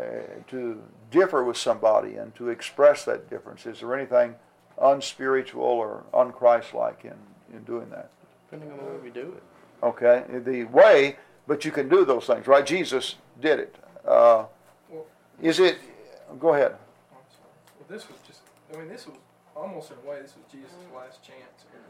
to 0.48 0.82
differ 1.10 1.42
with 1.42 1.56
somebody 1.56 2.16
and 2.16 2.34
to 2.36 2.48
express 2.48 3.04
that 3.04 3.28
difference? 3.30 3.66
Is 3.66 3.80
there 3.80 3.94
anything 3.96 4.34
unspiritual 4.80 5.62
or 5.62 6.04
unchristlike 6.12 7.04
in 7.04 7.16
in 7.52 7.64
doing 7.64 7.88
that? 7.90 8.10
Depending 8.50 8.72
on 8.72 8.84
the 8.84 8.92
way 8.92 8.98
we 9.02 9.10
do 9.10 9.34
it. 9.36 9.42
Okay, 9.82 10.24
the 10.44 10.64
way, 10.64 11.16
but 11.46 11.64
you 11.64 11.70
can 11.70 11.88
do 11.88 12.04
those 12.04 12.26
things, 12.26 12.46
right? 12.46 12.66
Jesus 12.66 13.16
did 13.40 13.58
it. 13.58 13.76
Uh, 14.06 14.44
Well- 14.88 15.06
is 15.40 15.60
it? 15.60 15.78
Go 16.38 16.54
ahead. 16.54 16.72
I'm 17.12 17.18
sorry. 17.30 17.50
Well, 17.78 17.86
this 17.88 18.08
was 18.08 18.18
just, 18.26 18.40
I 18.72 18.76
mean, 18.76 18.88
this 18.88 19.06
was 19.06 19.16
almost 19.56 19.90
in 19.90 19.96
a 20.04 20.10
way, 20.10 20.20
this 20.22 20.34
was 20.36 20.44
Jesus' 20.50 20.72
last 20.94 21.22
chance 21.22 21.64
here. 21.70 21.80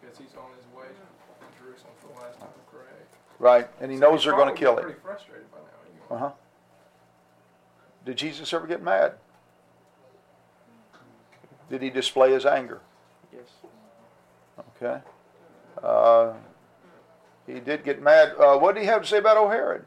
Because 0.00 0.18
he's 0.18 0.34
on 0.36 0.50
his 0.56 0.66
way 0.76 0.86
to 0.88 1.62
Jerusalem 1.62 1.92
for 2.00 2.08
the 2.08 2.20
last 2.20 2.38
time 2.40 2.48
correct? 2.70 3.14
Right, 3.38 3.68
and 3.80 3.90
he 3.90 3.98
So 3.98 4.10
knows 4.10 4.20
he's 4.20 4.24
they're 4.26 4.36
going 4.36 4.52
to 4.54 4.58
kill 4.58 4.76
him. 4.78 4.84
Pretty 4.84 5.00
frustrated 5.00 5.50
by 5.50 5.58
now. 5.58 6.16
Uh 6.16 6.18
huh. 6.18 6.30
Did 8.04 8.16
Jesus 8.16 8.52
ever 8.52 8.66
get 8.66 8.82
mad? 8.82 9.14
Did 11.68 11.82
he 11.82 11.90
display 11.90 12.32
his 12.32 12.46
anger? 12.46 12.80
Yes. 13.32 13.42
Okay. 14.80 15.00
Uh, 15.82 16.32
he 17.46 17.58
did 17.60 17.84
get 17.84 18.00
mad. 18.00 18.34
Uh, 18.38 18.56
what 18.58 18.74
did 18.76 18.82
he 18.82 18.86
have 18.86 19.02
to 19.02 19.08
say 19.08 19.18
about 19.18 19.36
O 19.36 19.48
Herod? 19.48 19.80
Look, 19.80 19.86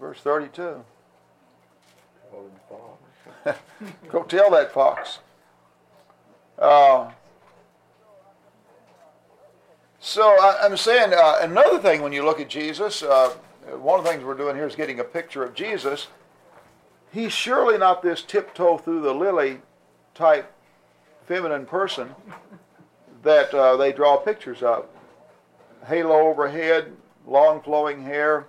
Verse 0.00 0.20
32. 0.20 0.84
Call 2.30 2.40
him 2.40 2.50
Father. 2.68 3.58
Go 4.10 4.22
tell 4.24 4.50
that 4.50 4.72
fox. 4.72 5.18
Uh, 6.58 7.10
so 10.00 10.22
I, 10.22 10.60
I'm 10.62 10.76
saying 10.76 11.12
uh, 11.12 11.38
another 11.40 11.78
thing 11.78 12.02
when 12.02 12.12
you 12.12 12.24
look 12.24 12.40
at 12.40 12.48
Jesus, 12.48 13.02
uh, 13.02 13.30
one 13.78 13.98
of 13.98 14.04
the 14.04 14.10
things 14.10 14.24
we're 14.24 14.34
doing 14.34 14.56
here 14.56 14.66
is 14.66 14.74
getting 14.74 15.00
a 15.00 15.04
picture 15.04 15.42
of 15.44 15.54
Jesus. 15.54 16.08
He's 17.12 17.32
surely 17.32 17.78
not 17.78 18.02
this 18.02 18.22
tiptoe 18.22 18.78
through 18.78 19.02
the 19.02 19.14
lily 19.14 19.60
type 20.14 20.52
feminine 21.26 21.66
person 21.66 22.14
that 23.22 23.52
uh, 23.52 23.76
they 23.76 23.92
draw 23.92 24.16
pictures 24.16 24.62
of. 24.62 24.86
Halo 25.86 26.28
overhead, 26.28 26.92
long 27.26 27.60
flowing 27.60 28.02
hair, 28.02 28.46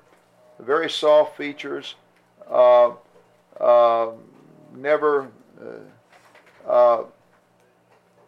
very 0.60 0.90
soft 0.90 1.38
features. 1.38 1.96
Uh, 2.50 2.92
uh, 3.60 4.12
never 4.76 5.30
uh, 5.60 6.70
uh, 6.70 7.04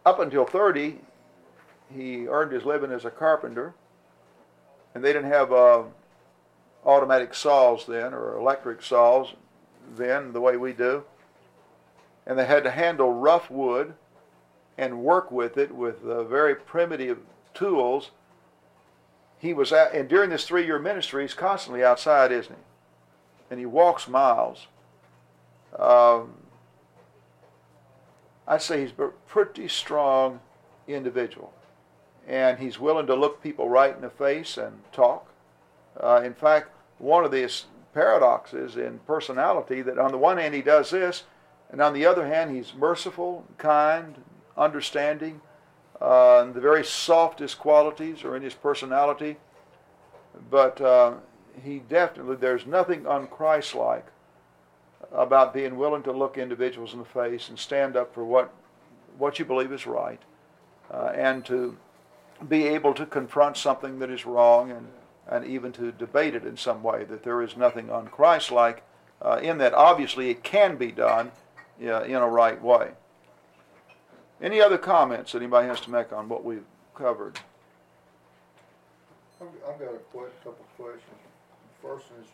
up 0.05 0.19
until 0.19 0.45
30 0.45 0.97
he 1.93 2.27
earned 2.27 2.51
his 2.51 2.65
living 2.65 2.91
as 2.91 3.05
a 3.05 3.11
carpenter 3.11 3.73
and 4.95 5.03
they 5.03 5.13
didn't 5.13 5.29
have 5.29 5.53
uh, 5.53 5.83
automatic 6.85 7.33
saws 7.35 7.85
then 7.85 8.13
or 8.13 8.37
electric 8.37 8.81
saws 8.81 9.33
then 9.95 10.33
the 10.33 10.41
way 10.41 10.57
we 10.57 10.73
do 10.73 11.03
and 12.25 12.37
they 12.39 12.45
had 12.45 12.63
to 12.63 12.71
handle 12.71 13.13
rough 13.13 13.51
wood 13.51 13.93
and 14.77 15.03
work 15.03 15.31
with 15.31 15.57
it 15.57 15.73
with 15.73 16.01
very 16.01 16.55
primitive 16.55 17.19
tools 17.53 18.11
he 19.39 19.53
was 19.53 19.71
at, 19.71 19.93
and 19.93 20.07
during 20.07 20.29
this 20.29 20.45
three-year 20.45 20.79
ministry 20.79 21.23
he's 21.23 21.33
constantly 21.33 21.83
outside 21.83 22.31
isn't 22.31 22.55
he 22.55 22.63
and 23.49 23.59
he 23.59 23.65
walks 23.65 24.07
miles 24.07 24.67
um, 25.77 26.33
I'd 28.49 28.63
say 28.63 28.81
he's 28.81 28.93
a 28.97 29.09
pretty 29.27 29.67
strong 29.67 30.39
individual. 30.87 31.53
And 32.27 32.57
he's 32.57 32.79
willing 32.79 33.05
to 33.07 33.15
look 33.15 33.43
people 33.43 33.69
right 33.69 33.95
in 33.95 34.01
the 34.01 34.09
face 34.09 34.57
and 34.57 34.81
talk. 34.91 35.31
Uh, 36.01 36.21
in 36.23 36.33
fact, 36.33 36.69
one 36.97 37.23
of 37.23 37.31
these 37.31 37.65
paradoxes 37.93 38.75
in 38.75 38.99
personality 39.05 39.81
that 39.83 39.99
on 39.99 40.11
the 40.11 40.17
one 40.17 40.37
hand 40.37 40.55
he 40.55 40.61
does 40.61 40.89
this, 40.89 41.23
and 41.71 41.79
on 41.79 41.93
the 41.93 42.05
other 42.05 42.27
hand 42.27 42.55
he's 42.55 42.73
merciful, 42.73 43.45
kind, 43.57 44.23
understanding. 44.57 45.41
Uh, 46.01 46.45
the 46.45 46.61
very 46.61 46.83
softest 46.83 47.59
qualities 47.59 48.23
are 48.23 48.35
in 48.35 48.41
his 48.41 48.53
personality. 48.53 49.37
But 50.49 50.79
uh, 50.79 51.15
he 51.63 51.79
definitely, 51.79 52.37
there's 52.37 52.65
nothing 52.65 53.03
unchristlike 53.03 54.03
about 55.11 55.53
being 55.53 55.77
willing 55.77 56.03
to 56.03 56.11
look 56.11 56.37
individuals 56.37 56.93
in 56.93 56.99
the 56.99 57.05
face 57.05 57.49
and 57.49 57.57
stand 57.57 57.95
up 57.95 58.13
for 58.13 58.23
what 58.23 58.53
what 59.17 59.37
you 59.39 59.43
believe 59.43 59.71
is 59.73 59.85
right, 59.85 60.21
uh, 60.93 61.11
and 61.15 61.43
to 61.45 61.75
be 62.47 62.67
able 62.67 62.93
to 62.93 63.05
confront 63.05 63.57
something 63.57 63.99
that 63.99 64.09
is 64.09 64.25
wrong 64.25 64.71
and 64.71 64.87
and 65.27 65.45
even 65.45 65.71
to 65.71 65.91
debate 65.91 66.35
it 66.35 66.45
in 66.45 66.55
some 66.55 66.81
way. 66.83 67.03
That 67.03 67.23
there 67.23 67.41
is 67.41 67.57
nothing 67.57 67.87
unchristlike 67.87 68.79
uh, 69.21 69.39
in 69.41 69.57
that. 69.57 69.73
Obviously, 69.73 70.29
it 70.29 70.43
can 70.43 70.77
be 70.77 70.91
done 70.91 71.31
uh, 71.83 72.03
in 72.03 72.15
a 72.15 72.27
right 72.27 72.61
way. 72.61 72.91
Any 74.41 74.61
other 74.61 74.77
comments 74.77 75.33
that 75.33 75.39
anybody 75.39 75.67
has 75.67 75.81
to 75.81 75.91
make 75.91 76.13
on 76.13 76.29
what 76.29 76.45
we've 76.45 76.63
covered? 76.95 77.39
I've, 79.41 79.79
got 79.79 79.93
a 79.93 79.99
couple 80.43 80.63
of 80.63 80.77
questions. 80.77 81.19
First 81.81 82.05
is, 82.19 82.27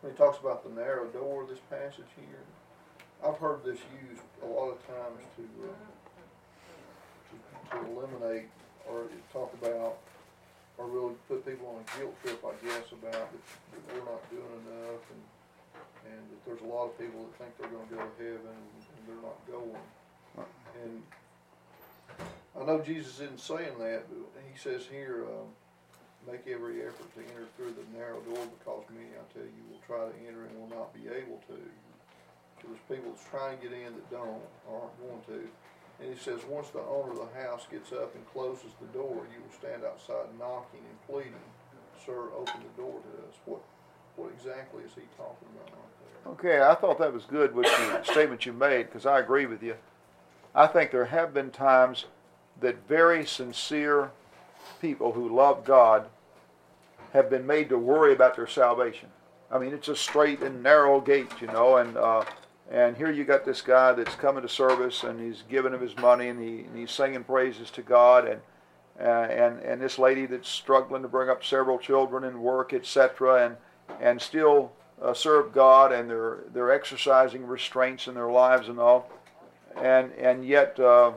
when 0.00 0.12
he 0.12 0.18
talks 0.18 0.38
about 0.38 0.62
the 0.62 0.70
narrow 0.70 1.06
door, 1.06 1.46
this 1.48 1.58
passage 1.70 2.10
here, 2.14 2.42
I've 3.26 3.38
heard 3.38 3.64
this 3.64 3.78
used 4.10 4.22
a 4.42 4.46
lot 4.46 4.70
of 4.70 4.86
times 4.86 5.22
to, 5.36 5.42
uh, 5.66 5.74
to, 7.30 7.78
to 7.78 7.90
eliminate 7.90 8.50
or 8.88 9.06
talk 9.32 9.52
about, 9.62 9.98
or 10.78 10.86
really 10.86 11.14
put 11.28 11.46
people 11.46 11.74
on 11.74 11.82
a 11.82 11.98
guilt 11.98 12.14
trip, 12.22 12.42
I 12.42 12.54
guess, 12.66 12.90
about 12.90 13.12
that, 13.12 13.30
that 13.30 13.82
we're 13.94 14.06
not 14.06 14.22
doing 14.30 14.54
enough 14.66 15.02
and, 15.10 15.22
and 16.10 16.22
that 16.22 16.40
there's 16.46 16.62
a 16.62 16.70
lot 16.70 16.86
of 16.90 16.98
people 16.98 17.22
that 17.22 17.34
think 17.38 17.50
they're 17.58 17.70
gonna 17.70 17.90
go 17.90 18.02
to 18.02 18.22
heaven 18.22 18.54
and, 18.54 18.78
and 18.82 19.00
they're 19.06 19.22
not 19.22 19.38
going. 19.46 19.82
And 20.82 21.02
I 22.58 22.64
know 22.64 22.80
Jesus 22.80 23.14
isn't 23.20 23.40
saying 23.40 23.78
that, 23.78 24.04
but 24.08 24.42
he 24.50 24.58
says 24.58 24.84
here, 24.90 25.24
um, 25.24 25.48
make 26.28 26.46
every 26.46 26.82
effort 26.82 27.08
to 27.16 27.20
enter 27.20 27.48
through 27.56 27.74
the 27.74 27.86
narrow 27.96 28.20
door 28.20 28.44
because 28.60 28.84
many, 28.92 29.10
I 29.16 29.24
tell 29.32 29.42
you, 29.42 29.62
will 29.70 29.82
try 29.86 30.04
to 30.04 30.14
enter 30.28 30.44
and 30.44 30.54
will 30.60 30.68
not 30.68 30.92
be 30.92 31.08
able 31.08 31.40
to. 31.48 31.56
There's 32.62 32.78
people 32.86 33.10
that's 33.10 33.26
trying 33.28 33.58
to 33.58 33.62
get 33.62 33.72
in 33.72 33.94
that 33.94 34.10
don't, 34.10 34.38
aren't 34.70 34.94
going 35.02 35.22
to. 35.34 35.48
And 36.00 36.12
he 36.12 36.18
says, 36.18 36.40
once 36.48 36.68
the 36.70 36.80
owner 36.80 37.12
of 37.12 37.18
the 37.18 37.40
house 37.42 37.66
gets 37.70 37.90
up 37.90 38.14
and 38.14 38.22
closes 38.30 38.70
the 38.80 38.86
door, 38.96 39.26
you 39.34 39.42
will 39.42 39.56
stand 39.58 39.82
outside 39.84 40.30
knocking 40.38 40.80
and 40.82 40.98
pleading, 41.08 41.46
sir, 42.04 42.30
open 42.36 42.60
the 42.62 42.82
door 42.82 43.00
to 43.00 43.28
us. 43.28 43.34
What, 43.46 43.60
what 44.16 44.30
exactly 44.36 44.84
is 44.84 44.92
he 44.94 45.02
talking 45.16 45.48
about 45.56 45.70
right 45.74 45.94
there? 45.98 46.32
Okay, 46.32 46.62
I 46.62 46.74
thought 46.74 46.98
that 46.98 47.12
was 47.12 47.24
good 47.24 47.54
with 47.54 47.66
the 47.66 48.02
statement 48.04 48.46
you 48.46 48.52
made 48.52 48.84
because 48.84 49.06
I 49.06 49.18
agree 49.18 49.46
with 49.46 49.62
you. 49.62 49.74
I 50.54 50.66
think 50.66 50.90
there 50.90 51.06
have 51.06 51.32
been 51.32 51.50
times 51.50 52.06
that 52.60 52.88
very 52.88 53.26
sincere 53.26 54.10
people 54.80 55.12
who 55.12 55.34
love 55.34 55.64
God 55.64 56.08
have 57.12 57.28
been 57.28 57.46
made 57.46 57.68
to 57.68 57.78
worry 57.78 58.12
about 58.12 58.36
their 58.36 58.46
salvation. 58.46 59.08
I 59.50 59.58
mean, 59.58 59.74
it's 59.74 59.88
a 59.88 59.96
straight 59.96 60.40
and 60.42 60.62
narrow 60.62 61.00
gate, 61.00 61.30
you 61.40 61.46
know, 61.48 61.76
and 61.76 61.96
uh, 61.96 62.24
and 62.70 62.96
here 62.96 63.10
you 63.10 63.24
got 63.24 63.44
this 63.44 63.60
guy 63.60 63.92
that's 63.92 64.14
coming 64.14 64.42
to 64.42 64.48
service 64.48 65.02
and 65.04 65.20
he's 65.20 65.42
giving 65.50 65.74
him 65.74 65.80
his 65.80 65.96
money 65.98 66.28
and, 66.28 66.40
he, 66.40 66.60
and 66.60 66.76
he's 66.76 66.90
singing 66.90 67.22
praises 67.22 67.70
to 67.72 67.82
God 67.82 68.26
and 68.26 68.40
uh, 68.98 69.04
and 69.04 69.58
and 69.60 69.80
this 69.80 69.98
lady 69.98 70.26
that's 70.26 70.48
struggling 70.48 71.02
to 71.02 71.08
bring 71.08 71.28
up 71.28 71.44
several 71.44 71.78
children 71.78 72.24
and 72.24 72.38
work, 72.40 72.72
etc. 72.72 73.46
and 73.46 73.56
and 74.00 74.20
still 74.20 74.72
uh, 75.02 75.12
serve 75.12 75.52
God 75.52 75.92
and 75.92 76.08
they're 76.08 76.38
they're 76.54 76.72
exercising 76.72 77.46
restraints 77.46 78.06
in 78.06 78.14
their 78.14 78.30
lives 78.30 78.68
and 78.68 78.78
all, 78.78 79.10
and 79.76 80.12
and 80.12 80.46
yet 80.46 80.78
uh, 80.80 81.12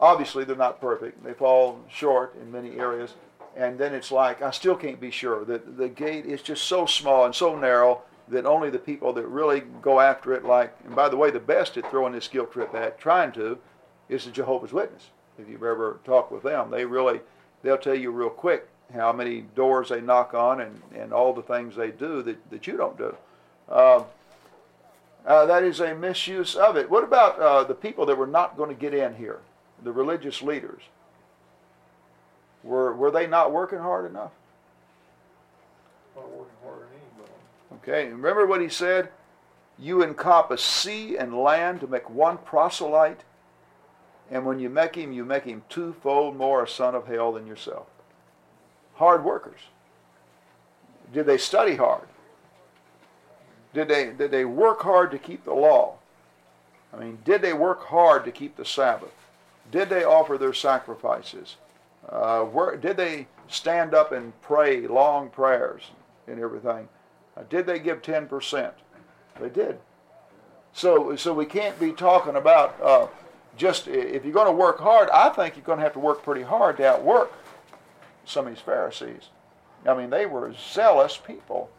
obviously 0.00 0.44
they're 0.44 0.56
not 0.56 0.80
perfect. 0.80 1.22
They 1.24 1.34
fall 1.34 1.80
short 1.88 2.34
in 2.40 2.50
many 2.50 2.78
areas, 2.78 3.14
and 3.56 3.78
then 3.78 3.94
it's 3.94 4.10
like 4.12 4.42
I 4.42 4.50
still 4.50 4.76
can't 4.76 5.00
be 5.00 5.10
sure 5.10 5.44
that 5.44 5.76
the 5.76 5.88
gate 5.88 6.26
is 6.26 6.42
just 6.42 6.64
so 6.64 6.86
small 6.86 7.24
and 7.24 7.34
so 7.34 7.58
narrow 7.58 8.02
that 8.28 8.46
only 8.46 8.70
the 8.70 8.78
people 8.78 9.12
that 9.14 9.26
really 9.26 9.62
go 9.82 10.00
after 10.00 10.34
it, 10.34 10.44
like 10.44 10.74
and 10.84 10.94
by 10.94 11.08
the 11.08 11.16
way, 11.16 11.30
the 11.30 11.40
best 11.40 11.76
at 11.76 11.90
throwing 11.90 12.12
this 12.12 12.28
guilt 12.28 12.52
trip 12.52 12.74
at 12.74 12.98
trying 12.98 13.32
to 13.32 13.58
is 14.08 14.24
the 14.24 14.30
Jehovah's 14.30 14.72
Witness. 14.72 15.10
If 15.38 15.48
you've 15.48 15.62
ever 15.62 16.00
talked 16.04 16.32
with 16.32 16.42
them, 16.42 16.70
they 16.70 16.84
really 16.84 17.20
they'll 17.62 17.78
tell 17.78 17.94
you 17.94 18.10
real 18.10 18.30
quick 18.30 18.68
how 18.92 19.12
many 19.12 19.42
doors 19.54 19.90
they 19.90 20.00
knock 20.00 20.34
on 20.34 20.60
and, 20.60 20.80
and 20.94 21.12
all 21.12 21.32
the 21.32 21.42
things 21.42 21.76
they 21.76 21.90
do 21.90 22.22
that, 22.22 22.50
that 22.50 22.66
you 22.66 22.76
don't 22.76 22.96
do. 22.96 23.14
Uh, 23.68 24.02
uh, 25.26 25.44
that 25.44 25.62
is 25.62 25.80
a 25.80 25.94
misuse 25.94 26.54
of 26.54 26.76
it. 26.76 26.88
What 26.88 27.04
about 27.04 27.38
uh, 27.38 27.64
the 27.64 27.74
people 27.74 28.06
that 28.06 28.16
were 28.16 28.26
not 28.26 28.56
going 28.56 28.70
to 28.70 28.74
get 28.74 28.94
in 28.94 29.14
here, 29.14 29.40
the 29.82 29.92
religious 29.92 30.42
leaders? 30.42 30.82
Were, 32.62 32.94
were 32.94 33.10
they 33.10 33.26
not 33.26 33.52
working 33.52 33.78
hard 33.78 34.10
enough? 34.10 34.32
probably 36.18 36.38
working 36.38 36.54
harder 36.62 36.86
than 36.86 37.00
anybody. 37.00 38.02
Okay, 38.04 38.10
remember 38.10 38.46
what 38.46 38.60
he 38.60 38.68
said? 38.68 39.10
You 39.78 40.02
encompass 40.02 40.62
sea 40.62 41.16
and 41.16 41.38
land 41.38 41.80
to 41.80 41.86
make 41.86 42.10
one 42.10 42.38
proselyte, 42.38 43.22
and 44.30 44.44
when 44.44 44.58
you 44.58 44.68
make 44.68 44.96
him, 44.96 45.12
you 45.12 45.24
make 45.24 45.44
him 45.44 45.62
twofold 45.68 46.36
more 46.36 46.64
a 46.64 46.68
son 46.68 46.94
of 46.94 47.06
hell 47.06 47.32
than 47.32 47.46
yourself. 47.46 47.86
Hard 48.94 49.24
workers. 49.24 49.60
Did 51.12 51.26
they 51.26 51.38
study 51.38 51.76
hard? 51.76 52.08
Did 53.72 53.88
they, 53.88 54.12
did 54.12 54.30
they 54.30 54.44
work 54.44 54.82
hard 54.82 55.10
to 55.12 55.18
keep 55.18 55.44
the 55.44 55.54
law? 55.54 55.94
I 56.92 56.98
mean, 56.98 57.18
did 57.24 57.42
they 57.42 57.52
work 57.52 57.84
hard 57.86 58.24
to 58.24 58.32
keep 58.32 58.56
the 58.56 58.64
Sabbath? 58.64 59.14
Did 59.70 59.88
they 59.88 60.04
offer 60.04 60.38
their 60.38 60.52
sacrifices? 60.52 61.56
Uh, 62.08 62.42
where, 62.42 62.76
did 62.76 62.96
they 62.96 63.26
stand 63.48 63.94
up 63.94 64.12
and 64.12 64.38
pray 64.40 64.86
long 64.86 65.28
prayers 65.28 65.82
and 66.26 66.40
everything? 66.40 66.88
Uh, 67.36 67.42
did 67.48 67.66
they 67.66 67.78
give 67.78 68.02
10%? 68.02 68.72
They 69.40 69.48
did. 69.48 69.78
So, 70.72 71.16
so 71.16 71.34
we 71.34 71.46
can't 71.46 71.78
be 71.78 71.92
talking 71.92 72.36
about 72.36 72.80
uh, 72.82 73.06
just 73.56 73.88
if 73.88 74.24
you're 74.24 74.34
going 74.34 74.46
to 74.46 74.52
work 74.52 74.78
hard. 74.78 75.10
I 75.10 75.28
think 75.30 75.56
you're 75.56 75.64
going 75.64 75.78
to 75.78 75.84
have 75.84 75.94
to 75.94 75.98
work 75.98 76.22
pretty 76.22 76.42
hard 76.42 76.76
to 76.78 76.88
outwork 76.88 77.32
some 78.24 78.46
of 78.46 78.54
these 78.54 78.62
Pharisees. 78.62 79.30
I 79.86 79.94
mean, 79.94 80.10
they 80.10 80.26
were 80.26 80.54
zealous 80.54 81.16
people 81.16 81.70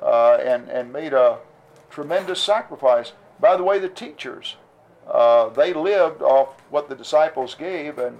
uh, 0.00 0.34
and 0.34 0.68
and 0.68 0.92
made 0.92 1.12
a 1.12 1.38
tremendous 1.90 2.42
sacrifice. 2.42 3.12
By 3.40 3.56
the 3.56 3.64
way, 3.64 3.78
the 3.78 3.88
teachers 3.88 4.56
uh, 5.10 5.48
they 5.50 5.72
lived 5.72 6.22
off 6.22 6.60
what 6.70 6.88
the 6.88 6.94
disciples 6.94 7.54
gave, 7.54 7.98
and 7.98 8.18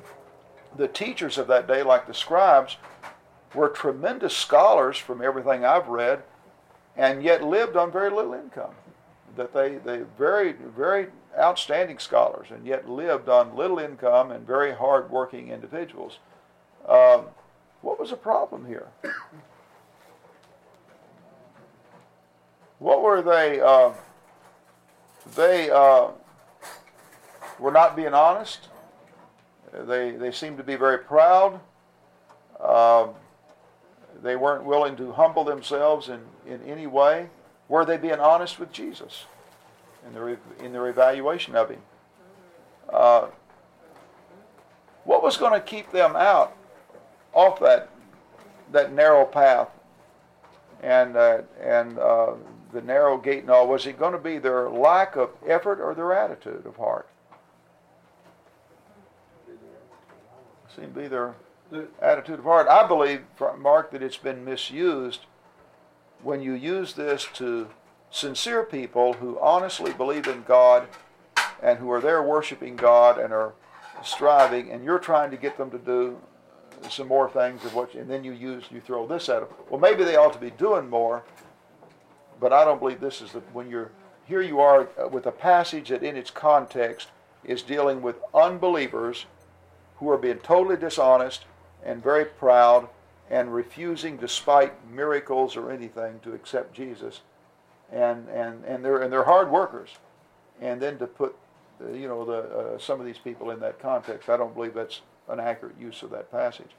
the 0.76 0.88
teachers 0.88 1.38
of 1.38 1.46
that 1.48 1.66
day, 1.66 1.82
like 1.82 2.06
the 2.06 2.14
scribes, 2.14 2.76
were 3.54 3.68
tremendous 3.68 4.36
scholars 4.36 4.98
from 4.98 5.22
everything 5.22 5.64
I've 5.64 5.88
read 5.88 6.22
and 6.96 7.22
yet 7.22 7.42
lived 7.42 7.76
on 7.76 7.90
very 7.90 8.10
little 8.10 8.34
income. 8.34 8.72
That 9.36 9.54
they, 9.54 9.76
they 9.76 10.02
very, 10.18 10.52
very 10.52 11.06
outstanding 11.38 11.98
scholars 11.98 12.48
and 12.50 12.66
yet 12.66 12.88
lived 12.88 13.28
on 13.28 13.56
little 13.56 13.78
income 13.78 14.32
and 14.32 14.46
very 14.46 14.72
hard-working 14.72 15.48
individuals. 15.48 16.18
Um, 16.88 17.26
what 17.82 18.00
was 18.00 18.10
the 18.10 18.16
problem 18.16 18.66
here? 18.66 18.88
What 22.80 23.02
were 23.02 23.22
they? 23.22 23.60
Uh, 23.60 23.92
they 25.36 25.70
uh, 25.70 26.08
were 27.58 27.72
not 27.72 27.96
being 27.96 28.14
honest. 28.14 28.68
They, 29.72 30.12
they 30.12 30.32
seemed 30.32 30.56
to 30.58 30.64
be 30.64 30.76
very 30.76 30.98
proud. 30.98 31.60
Uh, 32.60 33.08
they 34.22 34.36
weren't 34.36 34.64
willing 34.64 34.96
to 34.96 35.12
humble 35.12 35.44
themselves 35.44 36.08
in, 36.08 36.20
in 36.46 36.62
any 36.62 36.86
way. 36.86 37.28
Were 37.68 37.84
they 37.84 37.96
being 37.96 38.18
honest 38.18 38.58
with 38.58 38.72
Jesus 38.72 39.24
in 40.06 40.14
their, 40.14 40.38
in 40.60 40.72
their 40.72 40.88
evaluation 40.88 41.54
of 41.54 41.70
him? 41.70 41.80
Uh, 42.92 43.26
what 45.04 45.22
was 45.22 45.36
going 45.36 45.52
to 45.52 45.60
keep 45.60 45.90
them 45.92 46.16
out 46.16 46.56
off 47.32 47.60
that, 47.60 47.90
that 48.72 48.92
narrow 48.92 49.24
path 49.24 49.68
and, 50.82 51.16
uh, 51.16 51.42
and 51.62 51.98
uh, 51.98 52.32
the 52.72 52.80
narrow 52.82 53.18
gate 53.18 53.42
and 53.42 53.50
all? 53.50 53.68
Was 53.68 53.86
it 53.86 53.98
going 53.98 54.12
to 54.12 54.18
be 54.18 54.38
their 54.38 54.70
lack 54.70 55.16
of 55.16 55.30
effort 55.46 55.80
or 55.80 55.94
their 55.94 56.12
attitude 56.12 56.64
of 56.66 56.76
heart? 56.76 57.08
Seemed 60.78 60.94
to 60.94 61.00
be 61.00 61.08
their 61.08 61.34
attitude 62.00 62.38
of 62.38 62.44
heart. 62.44 62.68
I 62.68 62.86
believe, 62.86 63.22
Mark, 63.58 63.90
that 63.90 64.00
it's 64.00 64.16
been 64.16 64.44
misused 64.44 65.22
when 66.22 66.40
you 66.40 66.52
use 66.52 66.92
this 66.92 67.26
to 67.34 67.68
sincere 68.10 68.62
people 68.62 69.14
who 69.14 69.40
honestly 69.40 69.92
believe 69.92 70.28
in 70.28 70.44
God 70.44 70.86
and 71.60 71.80
who 71.80 71.90
are 71.90 72.00
there 72.00 72.22
worshiping 72.22 72.76
God 72.76 73.18
and 73.18 73.32
are 73.32 73.54
striving, 74.04 74.70
and 74.70 74.84
you're 74.84 75.00
trying 75.00 75.32
to 75.32 75.36
get 75.36 75.56
them 75.56 75.68
to 75.72 75.78
do 75.78 76.20
some 76.88 77.08
more 77.08 77.28
things 77.28 77.64
of 77.64 77.74
what, 77.74 77.94
and 77.94 78.08
then 78.08 78.22
you 78.22 78.30
use 78.30 78.64
you 78.70 78.80
throw 78.80 79.04
this 79.04 79.28
at 79.28 79.40
them. 79.40 79.48
Well, 79.68 79.80
maybe 79.80 80.04
they 80.04 80.14
ought 80.14 80.32
to 80.34 80.38
be 80.38 80.50
doing 80.52 80.88
more, 80.88 81.24
but 82.38 82.52
I 82.52 82.64
don't 82.64 82.78
believe 82.78 83.00
this 83.00 83.20
is 83.20 83.32
the 83.32 83.40
when 83.52 83.68
you're 83.68 83.90
here. 84.26 84.42
You 84.42 84.60
are 84.60 84.88
uh, 84.96 85.08
with 85.08 85.26
a 85.26 85.32
passage 85.32 85.88
that, 85.88 86.04
in 86.04 86.16
its 86.16 86.30
context, 86.30 87.08
is 87.42 87.62
dealing 87.62 88.00
with 88.00 88.16
unbelievers 88.32 89.26
who 89.98 90.10
are 90.10 90.18
being 90.18 90.38
totally 90.38 90.76
dishonest 90.76 91.44
and 91.84 92.02
very 92.02 92.24
proud 92.24 92.88
and 93.30 93.52
refusing, 93.52 94.16
despite 94.16 94.72
miracles 94.90 95.56
or 95.56 95.70
anything, 95.70 96.20
to 96.20 96.32
accept 96.32 96.74
Jesus. 96.74 97.20
And, 97.92 98.28
and, 98.28 98.64
and, 98.64 98.84
they're, 98.84 99.02
and 99.02 99.12
they're 99.12 99.24
hard 99.24 99.50
workers. 99.50 99.90
And 100.60 100.80
then 100.80 100.98
to 100.98 101.06
put, 101.06 101.36
uh, 101.80 101.92
you 101.92 102.08
know, 102.08 102.24
the, 102.24 102.38
uh, 102.38 102.78
some 102.78 103.00
of 103.00 103.06
these 103.06 103.18
people 103.18 103.50
in 103.50 103.60
that 103.60 103.78
context, 103.78 104.28
I 104.28 104.36
don't 104.36 104.54
believe 104.54 104.74
that's 104.74 105.02
an 105.28 105.40
accurate 105.40 105.76
use 105.78 106.02
of 106.02 106.10
that 106.10 106.30
passage. 106.30 106.70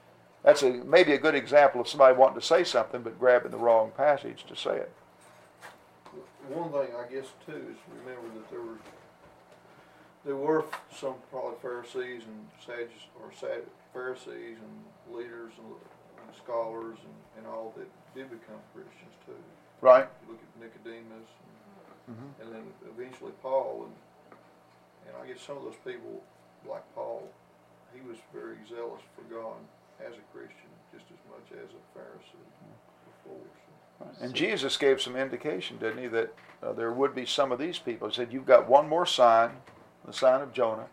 That's 0.44 0.64
a, 0.64 0.72
maybe 0.72 1.14
a 1.14 1.18
good 1.18 1.36
example 1.36 1.82
of 1.82 1.88
somebody 1.88 2.16
wanting 2.16 2.40
to 2.40 2.46
say 2.46 2.64
something 2.64 3.02
but 3.02 3.20
grabbing 3.20 3.52
the 3.52 3.58
wrong 3.58 3.92
passage 3.96 4.46
to 4.48 4.56
say 4.56 4.78
it. 4.78 4.92
One 6.50 6.72
thing 6.72 6.96
I 6.96 7.12
guess 7.12 7.28
too 7.46 7.52
is 7.52 7.78
remember 8.04 8.28
that 8.34 8.50
there 8.50 8.62
were 8.62 8.80
there 10.26 10.36
were 10.36 10.66
some 10.94 11.16
probably 11.32 11.56
Pharisees 11.62 12.24
and 12.28 12.48
Sadducees 12.66 13.10
or 13.22 13.32
Sad, 13.40 13.64
Pharisees 13.94 14.58
and 14.60 15.16
leaders 15.16 15.54
and, 15.58 15.68
and 15.72 16.36
scholars 16.36 16.98
and, 17.04 17.18
and, 17.38 17.48
all 17.48 17.74
that 17.78 17.88
did 18.14 18.30
become 18.30 18.60
Christians 18.74 19.16
too. 19.26 19.34
Right. 19.82 20.08
look 20.28 20.40
at 20.40 20.62
Nicodemus 20.62 21.30
and, 22.08 22.16
mm-hmm. 22.16 22.42
and 22.42 22.54
then 22.54 22.64
eventually 22.96 23.32
Paul 23.42 23.86
and 23.88 23.96
and 25.08 25.18
I 25.24 25.28
guess 25.28 25.42
some 25.42 25.58
of 25.58 25.64
those 25.64 25.80
people 25.86 26.22
like 26.68 26.84
Paul, 26.94 27.28
he 27.94 28.02
was 28.08 28.18
very 28.34 28.58
zealous 28.70 29.02
for 29.16 29.24
God 29.34 29.58
as 30.00 30.14
a 30.14 30.38
Christian 30.38 30.70
just 30.94 31.06
as 31.10 31.20
much 31.30 31.52
as 31.52 31.70
a 31.74 31.98
Pharisee 31.98 32.46
before. 33.24 33.46
So. 33.98 34.24
And 34.24 34.34
Jesus 34.34 34.78
gave 34.78 35.02
some 35.02 35.16
indication, 35.16 35.78
didn't 35.78 36.02
he, 36.02 36.08
that 36.08 36.34
uh, 36.64 36.74
there 36.74 36.92
would 36.92 37.16
be 37.16 37.26
some 37.26 37.52
of 37.52 37.60
these 37.60 37.80
people. 37.80 38.08
He 38.10 38.16
said, 38.16 38.32
You've 38.32 38.46
got 38.46 38.70
one 38.70 38.88
more 38.88 39.06
sign, 39.06 39.52
the 40.06 40.14
sign 40.14 40.42
of 40.42 40.54
Jonah. 40.54 40.88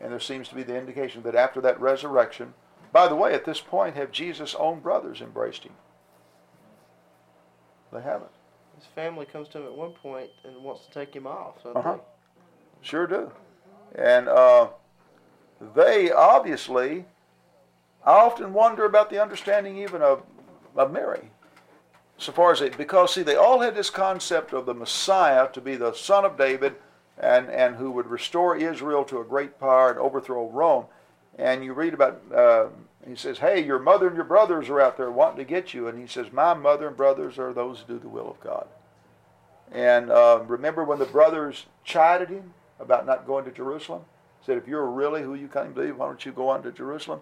And 0.00 0.12
there 0.12 0.20
seems 0.20 0.48
to 0.48 0.54
be 0.54 0.62
the 0.62 0.76
indication 0.76 1.22
that 1.22 1.34
after 1.34 1.60
that 1.60 1.80
resurrection, 1.80 2.54
by 2.92 3.08
the 3.08 3.16
way, 3.16 3.34
at 3.34 3.44
this 3.44 3.60
point, 3.60 3.96
have 3.96 4.12
Jesus' 4.12 4.54
own 4.56 4.80
brothers 4.80 5.20
embraced 5.20 5.64
him? 5.64 5.72
They 7.92 8.00
haven't. 8.02 8.30
His 8.76 8.86
family 8.86 9.24
comes 9.24 9.48
to 9.48 9.58
him 9.58 9.66
at 9.66 9.74
one 9.74 9.92
point 9.92 10.30
and 10.44 10.62
wants 10.62 10.86
to 10.86 10.92
take 10.92 11.14
him 11.14 11.26
off. 11.26 11.54
Uh-huh. 11.64 11.98
Sure 12.82 13.06
do. 13.06 13.30
And 13.94 14.28
uh, 14.28 14.68
they 15.74 16.10
obviously, 16.10 17.04
I 18.04 18.12
often 18.12 18.52
wonder 18.52 18.84
about 18.84 19.10
the 19.10 19.22
understanding 19.22 19.78
even 19.78 20.02
of, 20.02 20.22
of 20.76 20.92
Mary. 20.92 21.30
So 22.18 22.32
far 22.32 22.52
as 22.52 22.60
it, 22.60 22.76
because 22.76 23.14
see, 23.14 23.22
they 23.22 23.36
all 23.36 23.60
had 23.60 23.74
this 23.74 23.90
concept 23.90 24.52
of 24.52 24.66
the 24.66 24.74
Messiah 24.74 25.48
to 25.52 25.60
be 25.60 25.76
the 25.76 25.94
son 25.94 26.24
of 26.24 26.36
David, 26.36 26.74
and, 27.18 27.48
and 27.48 27.76
who 27.76 27.90
would 27.92 28.06
restore 28.06 28.56
Israel 28.56 29.04
to 29.04 29.20
a 29.20 29.24
great 29.24 29.58
power 29.58 29.90
and 29.90 29.98
overthrow 29.98 30.48
Rome. 30.48 30.86
And 31.38 31.64
you 31.64 31.72
read 31.72 31.94
about, 31.94 32.20
uh, 32.34 32.66
he 33.06 33.16
says, 33.16 33.38
Hey, 33.38 33.64
your 33.64 33.78
mother 33.78 34.06
and 34.06 34.16
your 34.16 34.24
brothers 34.24 34.68
are 34.68 34.80
out 34.80 34.96
there 34.96 35.10
wanting 35.10 35.38
to 35.38 35.44
get 35.44 35.74
you. 35.74 35.88
And 35.88 35.98
he 35.98 36.06
says, 36.06 36.32
My 36.32 36.54
mother 36.54 36.88
and 36.88 36.96
brothers 36.96 37.38
are 37.38 37.52
those 37.52 37.80
who 37.80 37.94
do 37.94 37.98
the 37.98 38.08
will 38.08 38.30
of 38.30 38.40
God. 38.40 38.66
And 39.72 40.10
uh, 40.10 40.42
remember 40.46 40.84
when 40.84 40.98
the 40.98 41.04
brothers 41.04 41.66
chided 41.84 42.28
him 42.28 42.54
about 42.78 43.06
not 43.06 43.26
going 43.26 43.44
to 43.44 43.50
Jerusalem? 43.50 44.02
He 44.40 44.46
said, 44.46 44.58
If 44.58 44.68
you're 44.68 44.86
really 44.86 45.22
who 45.22 45.34
you 45.34 45.48
claim 45.48 45.74
to 45.74 45.82
be, 45.82 45.92
why 45.92 46.06
don't 46.06 46.24
you 46.24 46.32
go 46.32 46.48
on 46.48 46.62
to 46.62 46.72
Jerusalem? 46.72 47.20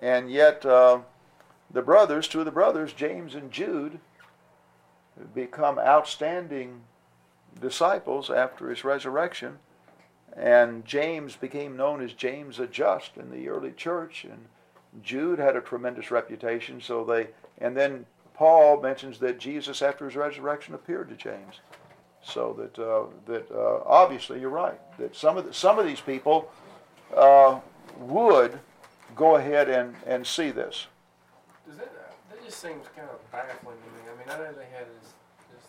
And 0.00 0.30
yet, 0.30 0.64
uh, 0.64 1.00
the 1.70 1.82
brothers, 1.82 2.26
two 2.26 2.40
of 2.40 2.46
the 2.46 2.50
brothers, 2.50 2.92
James 2.92 3.34
and 3.34 3.50
Jude, 3.50 4.00
become 5.34 5.78
outstanding 5.78 6.82
disciples 7.60 8.30
after 8.30 8.68
his 8.68 8.84
resurrection. 8.84 9.58
And 10.36 10.84
James 10.84 11.36
became 11.36 11.76
known 11.76 12.02
as 12.02 12.12
James 12.12 12.58
the 12.58 12.66
Just 12.66 13.16
in 13.16 13.30
the 13.30 13.48
early 13.48 13.72
church, 13.72 14.24
and 14.24 14.46
Jude 15.02 15.38
had 15.38 15.56
a 15.56 15.60
tremendous 15.60 16.10
reputation. 16.10 16.80
So 16.80 17.04
they, 17.04 17.28
and 17.58 17.76
then 17.76 18.06
Paul 18.34 18.80
mentions 18.80 19.18
that 19.18 19.38
Jesus, 19.38 19.82
after 19.82 20.04
his 20.04 20.16
resurrection, 20.16 20.74
appeared 20.74 21.08
to 21.08 21.16
James. 21.16 21.60
So 22.22 22.54
that 22.58 22.78
uh, 22.78 23.04
that 23.26 23.50
uh, 23.50 23.80
obviously 23.86 24.40
you're 24.40 24.50
right 24.50 24.78
that 24.98 25.16
some 25.16 25.38
of 25.38 25.46
the, 25.46 25.54
some 25.54 25.78
of 25.78 25.86
these 25.86 26.02
people 26.02 26.50
uh, 27.16 27.60
would 27.98 28.58
go 29.16 29.36
ahead 29.36 29.68
and, 29.68 29.94
and 30.06 30.26
see 30.26 30.50
this. 30.50 30.86
Does 31.66 31.78
that 31.78 31.90
that 32.30 32.44
just 32.44 32.60
seems 32.60 32.86
kind 32.94 33.08
of 33.08 33.32
baffling 33.32 33.76
to 33.76 33.86
me? 33.94 34.10
I 34.12 34.18
mean, 34.18 34.28
I 34.28 34.38
know 34.38 34.52
they 34.52 34.68
had 34.76 34.86
this 35.00 35.12
this 35.54 35.66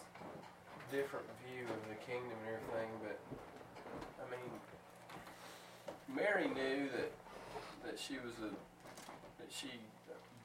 different 0.91 1.25
of 1.71 1.89
the 1.89 1.99
kingdom 2.05 2.35
and 2.45 2.55
everything, 2.55 2.91
but 3.01 3.17
I 4.19 4.25
mean, 4.29 4.51
Mary 6.11 6.47
knew 6.47 6.89
that 6.91 7.11
that 7.85 7.99
she 7.99 8.15
was 8.15 8.33
a 8.43 8.51
that 9.41 9.49
she 9.49 9.69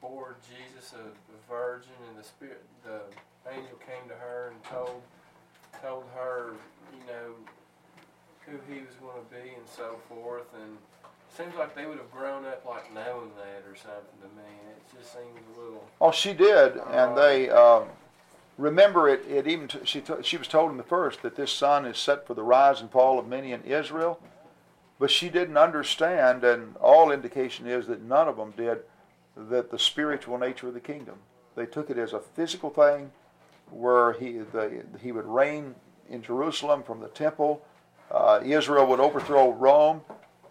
bore 0.01 0.37
Jesus 0.47 0.95
a, 0.95 1.07
a 1.11 1.39
virgin, 1.49 1.93
and 2.09 2.19
the 2.19 2.25
spirit, 2.27 2.63
the 2.85 3.01
angel 3.51 3.79
came 3.79 4.09
to 4.09 4.15
her 4.15 4.53
and 4.53 4.63
told 4.65 5.03
told 5.83 6.05
her, 6.15 6.53
you 6.93 7.07
know, 7.07 7.35
who 8.47 8.59
he 8.73 8.81
was 8.81 8.95
going 9.01 9.19
to 9.23 9.31
be 9.31 9.55
and 9.55 9.69
so 9.69 9.97
forth, 10.09 10.47
and 10.55 10.79
it 11.03 11.37
seems 11.37 11.55
like 11.57 11.75
they 11.75 11.87
would 11.87 11.99
have 11.99 12.11
grown 12.11 12.45
up 12.47 12.65
like 12.65 12.93
knowing 12.95 13.31
that 13.37 13.69
or 13.69 13.77
something 13.77 14.19
to 14.23 14.29
me. 14.37 14.51
It 14.71 14.99
just 14.99 15.13
seems 15.13 15.57
a 15.57 15.61
little. 15.61 15.85
Oh, 16.01 16.13
she 16.13 16.33
did, 16.33 16.77
and 16.93 17.17
they 17.17 17.51
um, 17.51 17.89
remember 18.57 19.09
it. 19.09 19.25
It 19.29 19.47
even 19.47 19.69
she 19.85 20.03
she 20.23 20.37
was 20.37 20.49
told 20.49 20.71
in 20.71 20.77
the 20.77 20.83
first 20.83 21.23
that 21.23 21.37
this 21.37 21.53
son 21.53 21.85
is 21.85 21.99
set 21.99 22.27
for 22.27 22.35
the 22.35 22.43
rise 22.43 22.81
and 22.81 22.91
fall 22.91 23.19
of 23.19 23.27
many 23.27 23.53
in 23.53 23.63
Israel, 23.63 24.21
but 24.99 25.11
she 25.11 25.29
didn't 25.29 25.59
understand, 25.59 26.45
and 26.45 26.77
all 26.77 27.11
indication 27.11 27.67
is 27.67 27.87
that 27.87 28.03
none 28.03 28.29
of 28.29 28.37
them 28.37 28.53
did 28.57 28.81
that 29.37 29.71
the 29.71 29.79
spiritual 29.79 30.39
nature 30.39 30.69
of 30.69 30.75
the 30.75 30.81
kingdom. 30.81 31.17
They 31.55 31.67
took 31.67 31.91
it 31.91 31.99
as 31.99 32.13
a 32.13 32.21
physical 32.21 32.71
thing, 32.71 33.13
where 33.71 34.15
he 34.15 34.39
the, 34.39 34.85
he 35.03 35.13
would 35.13 35.27
reign 35.27 35.75
in 36.09 36.23
Jerusalem 36.23 36.83
from 36.83 37.01
the 37.01 37.09
temple. 37.09 37.63
Uh, 38.11 38.41
Israel 38.45 38.87
would 38.87 39.01
overthrow 39.01 39.53
Rome, 39.53 40.01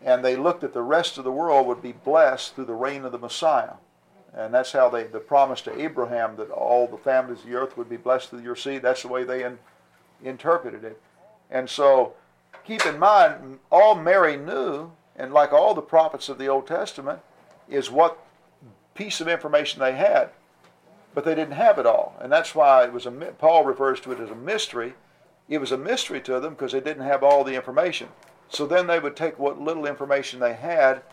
and 0.04 0.24
they 0.24 0.36
looked 0.36 0.64
at 0.64 0.74
the 0.74 0.82
rest 0.82 1.18
of 1.18 1.24
the 1.24 1.32
world 1.32 1.66
would 1.68 1.82
be 1.82 1.94
blessed 1.94 2.54
through 2.54 2.66
the 2.66 2.74
reign 2.74 3.06
of 3.06 3.12
the 3.12 3.18
Messiah. 3.18 3.74
And 4.38 4.54
that's 4.54 4.74
how 4.74 4.90
they, 4.90 5.04
the 5.04 5.20
promise 5.20 5.62
to 5.62 5.82
Abraham 5.82 6.36
that 6.36 6.52
all 6.52 6.88
the 6.88 6.98
families 6.98 7.40
of 7.40 7.46
the 7.46 7.56
earth 7.56 7.78
would 7.78 7.90
be 7.90 7.98
blessed 7.98 8.30
through 8.30 8.42
your 8.42 8.56
seed, 8.56 8.82
that's 8.82 9.02
the 9.02 9.08
way 9.08 9.24
they 9.24 9.44
in, 9.44 9.58
interpreted 10.24 10.84
it. 10.84 11.02
And 11.50 11.70
so 11.70 12.14
keep 12.66 12.86
in 12.86 13.00
mind, 13.00 13.60
all 13.72 13.96
Mary 13.96 14.36
knew, 14.36 14.92
and 15.16 15.34
like 15.34 15.54
all 15.54 15.74
the 15.74 15.82
prophets 15.82 16.28
of 16.28 16.38
the 16.38 16.48
Old 16.48 16.68
Testament, 16.68 17.20
is 17.70 17.90
what 17.90 18.20
piece 18.94 19.22
of 19.22 19.30
information 19.30 19.80
they 19.80 19.94
had. 19.94 20.30
But 21.14 21.24
they 21.24 21.34
didn't 21.34 21.54
have 21.54 21.80
it 21.80 21.86
all. 21.86 22.18
And 22.20 22.30
that's 22.30 22.54
why 22.54 22.84
it 22.84 22.92
was 22.92 23.06
a, 23.06 23.12
Paul 23.12 23.64
refers 23.64 24.02
to 24.02 24.12
it 24.12 24.20
as 24.20 24.30
a 24.30 24.36
mystery. 24.36 24.96
It 25.48 25.60
was 25.60 25.72
a 25.72 25.78
mystery 25.78 26.20
to 26.22 26.42
them 26.42 26.56
because 26.56 26.74
they 26.74 26.82
didn't 26.82 27.04
have 27.04 27.24
all 27.24 27.46
the 27.46 27.56
information. 27.56 28.10
So 28.50 28.66
then 28.66 28.88
they 28.88 29.00
would 29.00 29.16
take 29.16 29.40
what 29.40 29.62
little 29.62 29.86
information 29.86 30.42
they 30.42 30.54
had 30.54 31.04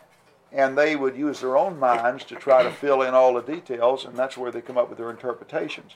and 0.53 0.77
they 0.77 0.95
would 0.95 1.17
use 1.17 1.41
their 1.41 1.57
own 1.57 1.79
minds 1.79 2.23
to 2.25 2.35
try 2.35 2.61
to 2.61 2.71
fill 2.71 3.01
in 3.01 3.15
all 3.15 3.33
the 3.33 3.41
details, 3.41 4.05
and 4.05 4.15
that's 4.15 4.37
where 4.37 4.51
they 4.51 4.61
come 4.61 4.77
up 4.77 4.87
with 4.87 4.99
their 4.99 5.09
interpretations. 5.09 5.93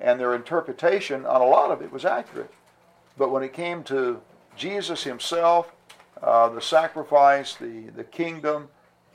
And 0.00 0.18
their 0.18 0.34
interpretation 0.34 1.26
on 1.26 1.40
a 1.40 1.46
lot 1.46 1.70
of 1.70 1.82
it 1.82 1.92
was 1.92 2.04
accurate. 2.04 2.52
But 3.18 3.30
when 3.30 3.42
it 3.42 3.52
came 3.52 3.82
to 3.84 4.20
Jesus 4.56 5.02
himself, 5.02 5.72
uh, 6.22 6.48
the 6.50 6.60
sacrifice, 6.60 7.54
the, 7.56 7.90
the 7.96 8.04
kingdom, 8.04 8.68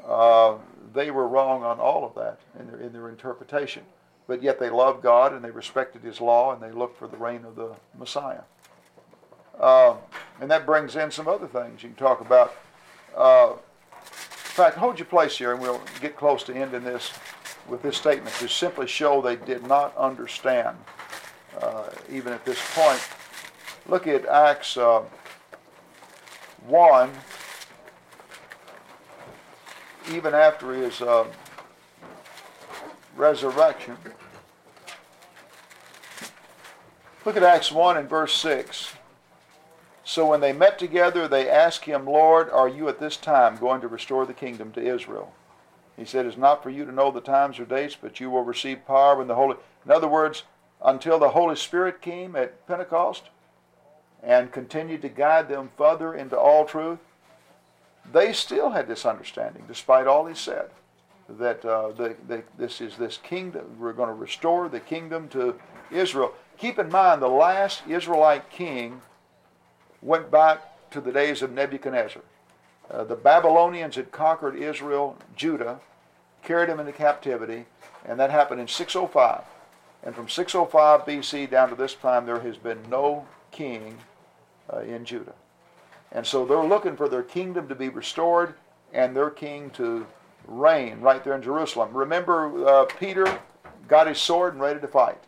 uh, 0.06 0.56
they 0.94 1.10
were 1.10 1.28
wrong 1.28 1.64
on 1.64 1.80
all 1.80 2.06
of 2.06 2.14
that 2.16 2.40
in 2.60 2.68
their, 2.68 2.80
in 2.80 2.94
their 2.94 3.10
interpretation. 3.10 3.84
But 4.28 4.44
yet 4.44 4.60
they 4.60 4.70
loved 4.70 5.02
God 5.02 5.34
and 5.34 5.44
they 5.44 5.52
respected 5.52 6.02
His 6.02 6.20
law 6.20 6.54
and 6.54 6.62
they 6.62 6.72
looked 6.72 6.98
for 6.98 7.08
the 7.08 7.18
reign 7.18 7.46
of 7.46 7.56
the 7.56 7.76
Messiah. 7.98 8.42
Uh, 9.60 9.96
and 10.42 10.52
that 10.52 10.66
brings 10.66 10.96
in 10.96 11.12
some 11.12 11.28
other 11.28 11.48
things 11.48 11.82
you 11.84 11.90
can 11.90 11.96
talk 11.96 12.22
about. 12.22 12.54
In 14.56 14.64
fact, 14.64 14.78
hold 14.78 14.98
your 14.98 15.06
place 15.06 15.38
here 15.38 15.52
and 15.52 15.62
we'll 15.62 15.82
get 16.00 16.16
close 16.16 16.42
to 16.44 16.56
ending 16.56 16.86
this 16.86 17.12
with 17.68 17.82
this 17.82 17.98
statement 17.98 18.34
to 18.38 18.48
simply 18.48 18.88
show 18.88 19.22
they 19.22 19.36
did 19.36 19.68
not 19.68 19.94
understand, 19.98 20.78
uh, 21.62 21.90
even 22.10 22.32
at 22.32 22.46
this 22.46 22.58
point. 22.74 23.06
Look 23.86 24.08
at 24.08 24.26
Acts 24.26 24.78
uh, 24.78 25.02
1, 26.68 27.12
even 30.14 30.34
after 30.34 30.74
his 30.74 31.02
uh, 31.02 31.26
resurrection. 33.18 33.98
Look 37.26 37.36
at 37.36 37.44
Acts 37.44 37.74
1 37.74 37.98
and 37.98 38.10
verse 38.10 38.34
6. 38.36 38.95
So 40.08 40.28
when 40.28 40.40
they 40.40 40.54
met 40.54 40.78
together, 40.78 41.28
they 41.28 41.50
asked 41.50 41.86
him, 41.86 42.06
Lord, 42.06 42.52
are 42.52 42.70
you 42.70 42.88
at 42.88 43.00
this 43.00 43.18
time 43.18 43.58
going 43.58 43.82
to 43.82 43.88
restore 43.88 44.28
the 44.28 44.36
kingdom 44.36 44.72
to 44.74 44.82
Israel? 44.82 45.34
He 45.98 46.06
said, 46.06 46.28
It's 46.28 46.38
not 46.38 46.62
for 46.62 46.70
you 46.70 46.86
to 46.86 46.92
know 46.92 47.10
the 47.10 47.22
times 47.22 47.60
or 47.60 47.66
dates, 47.66 47.98
but 48.00 48.20
you 48.20 48.30
will 48.30 48.44
receive 48.44 48.86
power 48.86 49.18
when 49.18 49.28
the 49.28 49.34
Holy. 49.34 49.58
In 49.84 49.92
other 49.92 50.08
words, 50.08 50.44
until 50.84 51.18
the 51.18 51.30
Holy 51.30 51.56
Spirit 51.56 52.04
came 52.04 52.36
at 52.36 52.68
Pentecost 52.68 53.24
and 54.22 54.52
continued 54.52 55.02
to 55.02 55.10
guide 55.10 55.50
them 55.50 55.72
further 55.76 56.14
into 56.14 56.38
all 56.38 56.66
truth, 56.66 57.00
they 58.14 58.32
still 58.32 58.70
had 58.70 58.88
this 58.88 59.08
understanding, 59.08 59.64
despite 59.68 60.06
all 60.06 60.28
he 60.28 60.36
said, 60.36 60.70
that 61.28 61.66
uh, 61.66 61.92
the, 61.94 62.16
the, 62.28 62.44
this 62.60 62.80
is 62.80 62.96
this 62.98 63.18
kingdom. 63.18 63.78
We're 63.80 63.94
going 63.94 64.10
to 64.10 64.14
restore 64.14 64.70
the 64.70 64.80
kingdom 64.80 65.30
to 65.30 65.56
Israel. 65.90 66.34
Keep 66.60 66.78
in 66.78 66.90
mind, 66.90 67.24
the 67.24 67.28
last 67.28 67.82
Israelite 67.88 68.52
king 68.52 69.02
went 70.06 70.30
back 70.30 70.92
to 70.92 71.02
the 71.02 71.12
days 71.12 71.42
of 71.42 71.52
Nebuchadnezzar. 71.52 72.22
Uh, 72.90 73.04
the 73.04 73.16
Babylonians 73.16 73.96
had 73.96 74.12
conquered 74.12 74.56
Israel, 74.56 75.18
Judah, 75.36 75.80
carried 76.44 76.70
them 76.70 76.80
into 76.80 76.92
captivity, 76.92 77.66
and 78.06 78.20
that 78.20 78.30
happened 78.30 78.62
in 78.62 78.68
605. 78.68 79.42
And 80.04 80.14
from 80.14 80.30
605 80.30 81.02
BC 81.02 81.50
down 81.50 81.70
to 81.70 81.76
this 81.76 81.96
time, 81.96 82.28
there 82.28 82.40
has 82.42 82.58
been 82.58 82.78
no 82.90 83.26
king 83.52 83.98
uh, 84.72 84.82
in 84.82 85.04
Judah. 85.04 85.34
And 86.12 86.26
so 86.26 86.46
they're 86.46 86.64
looking 86.64 86.96
for 86.96 87.10
their 87.10 87.24
kingdom 87.24 87.68
to 87.68 87.76
be 87.76 87.90
restored 87.90 88.54
and 88.94 89.16
their 89.16 89.32
king 89.32 89.72
to 89.72 90.06
reign 90.46 91.02
right 91.02 91.24
there 91.24 91.34
in 91.34 91.42
Jerusalem. 91.42 91.90
Remember, 91.92 92.68
uh, 92.68 92.86
Peter 93.00 93.40
got 93.88 94.08
his 94.08 94.20
sword 94.20 94.54
and 94.54 94.62
ready 94.62 94.80
to 94.80 94.88
fight. 94.88 95.22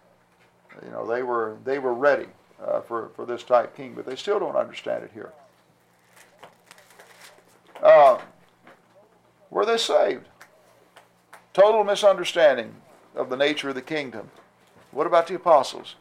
You 0.86 0.92
know, 0.92 1.08
they 1.08 1.24
were 1.24 1.58
they 1.66 1.80
were 1.80 1.96
ready 1.96 2.28
uh, 2.66 2.82
for 2.82 3.10
for 3.16 3.26
this 3.26 3.44
type 3.44 3.76
king, 3.76 3.94
but 3.94 4.06
they 4.06 4.16
still 4.16 4.40
don't 4.40 4.56
understand 4.56 5.04
it 5.04 5.12
here. 5.14 5.32
Uh, 7.82 8.20
were 9.50 9.66
they 9.66 9.78
saved? 9.78 10.26
Total 11.54 11.84
misunderstanding 11.84 12.76
of 13.16 13.30
the 13.30 13.38
nature 13.38 13.70
of 13.70 13.76
the 13.76 13.82
kingdom. 13.82 14.30
What 14.92 15.08
about 15.08 15.28
the 15.28 15.36
apostles? 15.36 15.96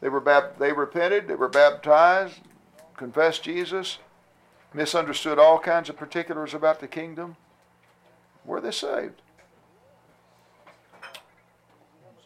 They 0.00 0.08
were 0.08 0.20
bap- 0.20 0.58
they 0.58 0.72
repented, 0.72 1.28
they 1.28 1.34
were 1.34 1.48
baptized, 1.48 2.40
confessed 2.96 3.42
Jesus, 3.42 3.98
misunderstood 4.72 5.38
all 5.38 5.58
kinds 5.58 5.88
of 5.88 5.96
particulars 5.96 6.54
about 6.54 6.80
the 6.80 6.88
kingdom. 6.88 7.36
Were 8.44 8.60
they 8.60 8.70
saved? 8.70 9.20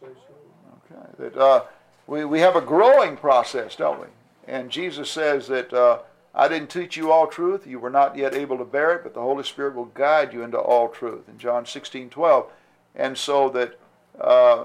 Okay. 0.03 1.07
That 1.19 1.37
uh, 1.37 1.65
we 2.13 2.27
we 2.27 2.41
have 2.41 2.57
a 2.57 2.61
growing 2.61 3.17
process, 3.17 3.75
don't 3.75 4.01
we? 4.01 4.07
And 4.47 4.71
Jesus 4.71 5.11
says 5.11 5.47
that 5.49 5.73
uh, 5.73 6.01
I 6.35 6.47
didn't 6.47 6.69
teach 6.69 6.95
you 6.95 7.11
all 7.11 7.27
truth; 7.27 7.67
you 7.67 7.81
were 7.81 7.91
not 7.91 8.17
yet 8.17 8.35
able 8.35 8.59
to 8.59 8.67
bear 8.67 8.95
it, 8.97 9.03
but 9.03 9.15
the 9.15 9.21
Holy 9.23 9.45
Spirit 9.45 9.75
will 9.75 9.87
guide 9.87 10.35
you 10.35 10.43
into 10.43 10.59
all 10.59 10.89
truth. 10.91 11.27
In 11.27 11.39
John 11.39 11.65
sixteen 11.65 12.11
twelve, 12.11 12.51
and 12.95 13.17
so 13.17 13.49
that 13.51 13.79
uh, 14.21 14.65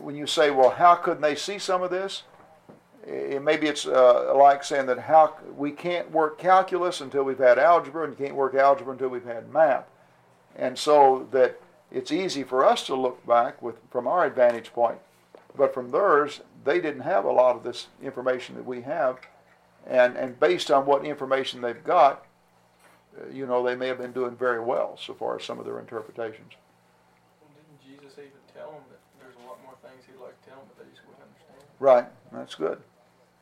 when 0.00 0.16
you 0.16 0.26
say, 0.26 0.50
well, 0.50 0.70
how 0.70 0.94
couldn't 0.94 1.20
they 1.20 1.34
see 1.34 1.58
some 1.58 1.82
of 1.82 1.90
this? 1.90 2.22
It, 3.06 3.42
maybe 3.42 3.66
it's 3.66 3.86
uh, 3.86 4.34
like 4.34 4.64
saying 4.64 4.86
that 4.86 4.98
how 4.98 5.36
we 5.56 5.72
can't 5.72 6.10
work 6.10 6.38
calculus 6.38 7.02
until 7.02 7.22
we've 7.22 7.38
had 7.38 7.58
algebra, 7.58 8.04
and 8.04 8.18
you 8.18 8.24
can't 8.24 8.36
work 8.36 8.54
algebra 8.54 8.92
until 8.92 9.08
we've 9.10 9.26
had 9.26 9.52
math, 9.52 9.84
and 10.56 10.78
so 10.78 11.28
that 11.32 11.60
it's 11.92 12.12
easy 12.12 12.44
for 12.44 12.64
us 12.64 12.86
to 12.86 12.94
look 12.94 13.26
back 13.26 13.60
with 13.60 13.76
from 13.90 14.06
our 14.06 14.24
advantage 14.24 14.72
point, 14.72 14.98
but 15.54 15.74
from 15.74 15.90
theirs, 15.90 16.40
they 16.64 16.80
didn't 16.80 17.02
have 17.02 17.24
a 17.24 17.30
lot 17.30 17.56
of 17.56 17.62
this 17.62 17.88
information 18.02 18.54
that 18.56 18.66
we 18.66 18.82
have, 18.82 19.18
and 19.86 20.16
and 20.16 20.38
based 20.38 20.70
on 20.70 20.86
what 20.86 21.04
information 21.04 21.60
they've 21.60 21.84
got, 21.84 22.24
uh, 23.18 23.28
you 23.32 23.46
know, 23.46 23.62
they 23.62 23.74
may 23.74 23.88
have 23.88 23.98
been 23.98 24.12
doing 24.12 24.36
very 24.36 24.60
well 24.60 24.96
so 24.96 25.14
far 25.14 25.36
as 25.36 25.44
some 25.44 25.58
of 25.58 25.64
their 25.64 25.78
interpretations. 25.78 26.52
Didn't 27.54 28.00
Jesus 28.00 28.18
even 28.18 28.30
tell 28.54 28.72
them 28.72 28.82
that 28.90 28.98
there's 29.20 29.36
a 29.44 29.48
lot 29.48 29.58
more 29.62 29.74
things 29.82 30.04
he'd 30.06 30.20
like 30.22 30.40
to 30.42 30.48
tell 30.50 30.58
them, 30.58 30.68
but 30.76 30.84
they 30.84 30.90
just 30.90 31.06
wouldn't 31.06 31.24
understand? 31.24 31.68
Right, 31.80 32.06
that's 32.32 32.54
good. 32.54 32.78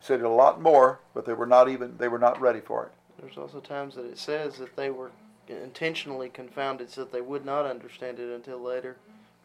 He 0.01 0.07
Said 0.07 0.23
a 0.23 0.29
lot 0.29 0.61
more, 0.61 1.01
but 1.15 1.25
they 1.25 1.33
were 1.33 1.47
not 1.47 1.69
even 1.69 1.97
they 1.99 2.09
were 2.09 2.19
not 2.19 2.41
ready 2.41 2.61
for 2.61 2.85
it. 2.85 2.93
There's 3.21 3.39
also 3.39 3.61
times 3.61 3.95
that 3.95 4.05
it 4.05 4.19
says 4.19 4.59
that 4.59 4.77
they 4.77 4.91
were 4.91 5.11
intentionally 5.49 6.29
confounded 6.29 6.91
so 6.91 7.03
that 7.03 7.13
they 7.13 7.21
would 7.21 7.45
not 7.45 7.67
understand 7.67 8.19
it 8.19 8.35
until 8.35 8.59
later. 8.59 8.97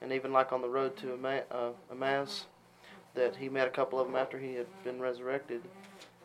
And 0.02 0.12
even 0.12 0.34
like 0.34 0.52
on 0.52 0.62
the 0.62 0.70
road 0.70 0.98
to 0.98 1.14
Emma- 1.14 1.44
uh, 1.52 1.70
Emmaus, 1.92 2.46
that 3.16 3.36
he 3.36 3.50
met 3.50 3.68
a 3.68 3.72
couple 3.72 4.00
of 4.00 4.08
them 4.08 4.16
after 4.16 4.38
he 4.38 4.56
had 4.56 4.68
been 4.84 5.00
resurrected. 5.00 5.62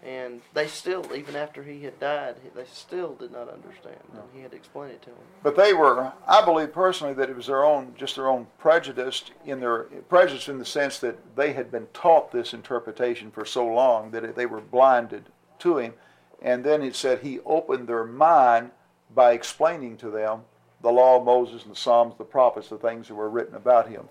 And 0.02 0.40
they 0.54 0.68
still, 0.68 1.04
even 1.16 1.34
after 1.34 1.64
he 1.64 1.82
had 1.82 1.98
died, 1.98 2.36
they 2.54 2.64
still 2.70 3.14
did 3.14 3.32
not 3.32 3.48
understand. 3.48 3.96
And 4.12 4.22
he 4.32 4.40
had 4.40 4.52
to 4.52 4.56
explain 4.56 4.90
it 4.90 5.02
to 5.02 5.10
them. 5.10 5.18
But 5.42 5.56
they 5.56 5.72
were, 5.72 6.12
I 6.28 6.44
believe 6.44 6.72
personally, 6.72 7.14
that 7.14 7.28
it 7.28 7.34
was 7.34 7.46
their 7.46 7.64
own, 7.64 7.94
just 7.98 8.14
their 8.14 8.28
own 8.28 8.46
prejudice 8.58 9.24
in 9.44 9.58
their 9.58 9.84
prejudice 10.08 10.48
in 10.48 10.58
the 10.58 10.64
sense 10.64 11.00
that 11.00 11.34
they 11.34 11.54
had 11.54 11.72
been 11.72 11.88
taught 11.92 12.30
this 12.30 12.54
interpretation 12.54 13.30
for 13.30 13.44
so 13.44 13.66
long 13.66 14.12
that 14.12 14.36
they 14.36 14.46
were 14.46 14.60
blinded 14.60 15.24
to 15.60 15.78
him. 15.78 15.94
And 16.40 16.62
then 16.62 16.82
it 16.82 16.94
said 16.94 17.20
he 17.20 17.40
opened 17.40 17.88
their 17.88 18.04
mind 18.04 18.70
by 19.12 19.32
explaining 19.32 19.96
to 19.96 20.10
them 20.10 20.42
the 20.82 20.92
law 20.92 21.18
of 21.18 21.24
Moses 21.24 21.62
and 21.62 21.72
the 21.72 21.76
Psalms, 21.76 22.14
the 22.16 22.24
prophets, 22.24 22.68
the 22.68 22.76
things 22.76 23.08
that 23.08 23.14
were 23.14 23.30
written 23.30 23.56
about 23.56 23.88
him. 23.88 24.08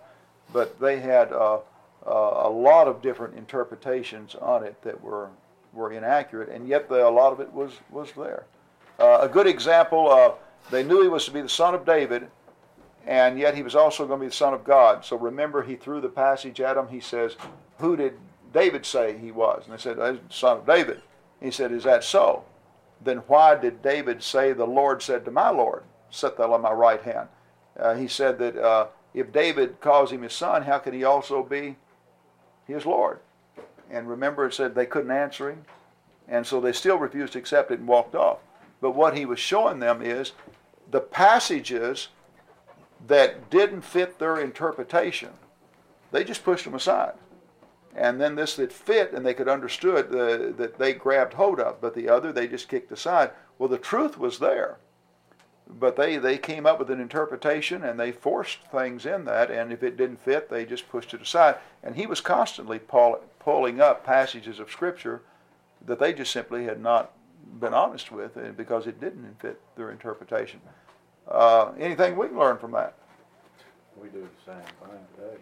But 0.52 0.80
they 0.80 1.00
had 1.00 1.32
uh, 1.32 1.60
a 2.06 2.50
lot 2.50 2.88
of 2.88 3.02
different 3.02 3.36
interpretations 3.36 4.36
on 4.36 4.64
it 4.64 4.82
that 4.84 5.02
were 5.02 5.30
were 5.74 5.92
inaccurate, 5.92 6.50
and 6.50 6.68
yet 6.68 6.88
the, 6.88 7.08
a 7.08 7.10
lot 7.10 7.34
of 7.34 7.40
it 7.40 7.52
was 7.52 7.74
was 7.90 8.12
there. 8.14 8.46
Uh, 9.00 9.20
a 9.22 9.30
good 9.30 9.48
example: 9.48 10.10
uh, 10.10 10.32
they 10.72 10.84
knew 10.84 11.02
he 11.02 11.10
was 11.10 11.26
to 11.26 11.32
be 11.32 11.42
the 11.42 11.50
son 11.50 11.76
of 11.76 11.86
David, 11.86 12.28
and 13.06 13.38
yet 13.38 13.56
he 13.56 13.64
was 13.64 13.76
also 13.76 14.08
going 14.08 14.20
to 14.20 14.26
be 14.26 14.30
the 14.30 14.36
son 14.36 14.54
of 14.54 14.64
God. 14.64 15.04
So 15.04 15.18
remember, 15.18 15.64
he 15.64 15.76
threw 15.76 16.00
the 16.00 16.10
passage 16.10 16.62
at 16.62 16.78
him. 16.78 16.88
He 16.88 17.00
says, 17.00 17.36
"Who 17.80 17.96
did 17.96 18.18
David 18.54 18.86
say 18.86 19.18
he 19.18 19.32
was?" 19.32 19.64
And 19.66 19.74
they 19.74 19.82
said, 19.82 19.98
"The 19.98 20.20
son 20.30 20.58
of 20.58 20.66
David." 20.66 21.02
He 21.42 21.52
said, 21.52 21.72
"Is 21.72 21.84
that 21.84 22.04
so?" 22.04 22.44
Then 23.04 23.18
why 23.28 23.56
did 23.56 23.82
David 23.82 24.24
say, 24.24 24.54
"The 24.54 24.66
Lord 24.66 25.02
said 25.02 25.26
to 25.26 25.32
my 25.32 25.50
Lord, 25.50 25.84
Sit 26.10 26.38
thou 26.38 26.54
on 26.54 26.62
my 26.62 26.72
right 26.72 27.02
hand"? 27.02 27.28
Uh, 27.78 27.96
he 27.96 28.08
said 28.08 28.40
that 28.40 28.56
uh, 28.56 28.88
if 29.14 29.34
David 29.34 29.82
calls 29.82 30.12
him 30.12 30.22
his 30.22 30.34
son, 30.34 30.64
how 30.64 30.78
could 30.78 30.94
he 30.94 31.04
also 31.04 31.44
be 31.44 31.76
his 32.68 32.86
Lord? 32.86 33.20
And 33.90 34.10
remember, 34.10 34.46
it 34.46 34.54
said 34.54 34.74
they 34.74 34.86
couldn't 34.86 35.12
answer 35.12 35.50
him, 35.50 35.66
and 36.28 36.46
so 36.46 36.60
they 36.60 36.72
still 36.72 36.98
refused 36.98 37.34
to 37.34 37.40
accept 37.40 37.72
it 37.72 37.80
and 37.80 37.88
walked 37.88 38.16
off. 38.16 38.40
But 38.82 38.92
what 38.92 39.18
he 39.18 39.26
was 39.26 39.40
showing 39.40 39.80
them 39.80 40.02
is 40.02 40.34
the 40.90 41.00
passages 41.00 42.10
that 43.08 43.50
didn't 43.50 43.82
fit 43.82 44.20
their 44.20 44.40
interpretation, 44.40 45.30
they 46.12 46.24
just 46.24 46.44
pushed 46.44 46.66
them 46.66 46.74
aside. 46.74 47.14
And 47.96 48.20
then 48.20 48.36
this 48.36 48.56
that 48.58 48.74
fit 48.74 49.14
and 49.14 49.26
they 49.26 49.34
could 49.34 49.48
understood 49.48 50.10
the, 50.10 50.54
that 50.58 50.78
they 50.78 50.94
grabbed 50.94 51.34
hold 51.34 51.60
of, 51.60 51.80
but 51.80 51.96
the 51.96 52.10
other 52.10 52.32
they 52.32 52.48
just 52.48 52.68
kicked 52.68 52.92
aside. 52.92 53.32
Well, 53.58 53.70
the 53.70 53.78
truth 53.78 54.18
was 54.18 54.40
there, 54.40 54.78
but 55.68 55.96
they 55.96 56.18
they 56.18 56.38
came 56.38 56.66
up 56.66 56.80
with 56.80 56.92
an 56.92 57.00
interpretation 57.00 57.84
and 57.84 58.00
they 58.00 58.12
forced 58.12 58.60
things 58.72 59.06
in 59.06 59.26
that, 59.26 59.50
and 59.50 59.72
if 59.72 59.84
it 59.84 59.98
didn't 59.98 60.22
fit, 60.24 60.50
they 60.50 60.66
just 60.66 60.90
pushed 60.90 61.14
it 61.14 61.22
aside. 61.22 61.56
And 61.84 61.96
he 61.96 62.06
was 62.06 62.22
constantly 62.22 62.80
pull, 62.80 63.20
pulling 63.40 63.82
up 63.82 64.06
passages 64.06 64.60
of 64.60 64.72
scripture 64.72 65.22
that 65.86 66.00
they 66.00 66.14
just 66.14 66.32
simply 66.32 66.66
had 66.66 66.82
not 66.82 67.12
been 67.60 67.74
honest 67.74 68.12
with, 68.12 68.38
and 68.38 68.56
because 68.56 68.88
it 68.88 69.00
didn't 69.00 69.40
fit 69.40 69.60
their 69.76 69.92
interpretation. 69.92 70.60
Uh, 71.28 71.72
anything 71.80 72.16
we 72.16 72.28
can 72.28 72.38
learn 72.38 72.58
from 72.58 72.72
that? 72.72 72.96
We 74.02 74.10
do 74.10 74.22
the 74.22 74.52
same 74.52 74.62
thing 74.62 75.00
today. 75.16 75.38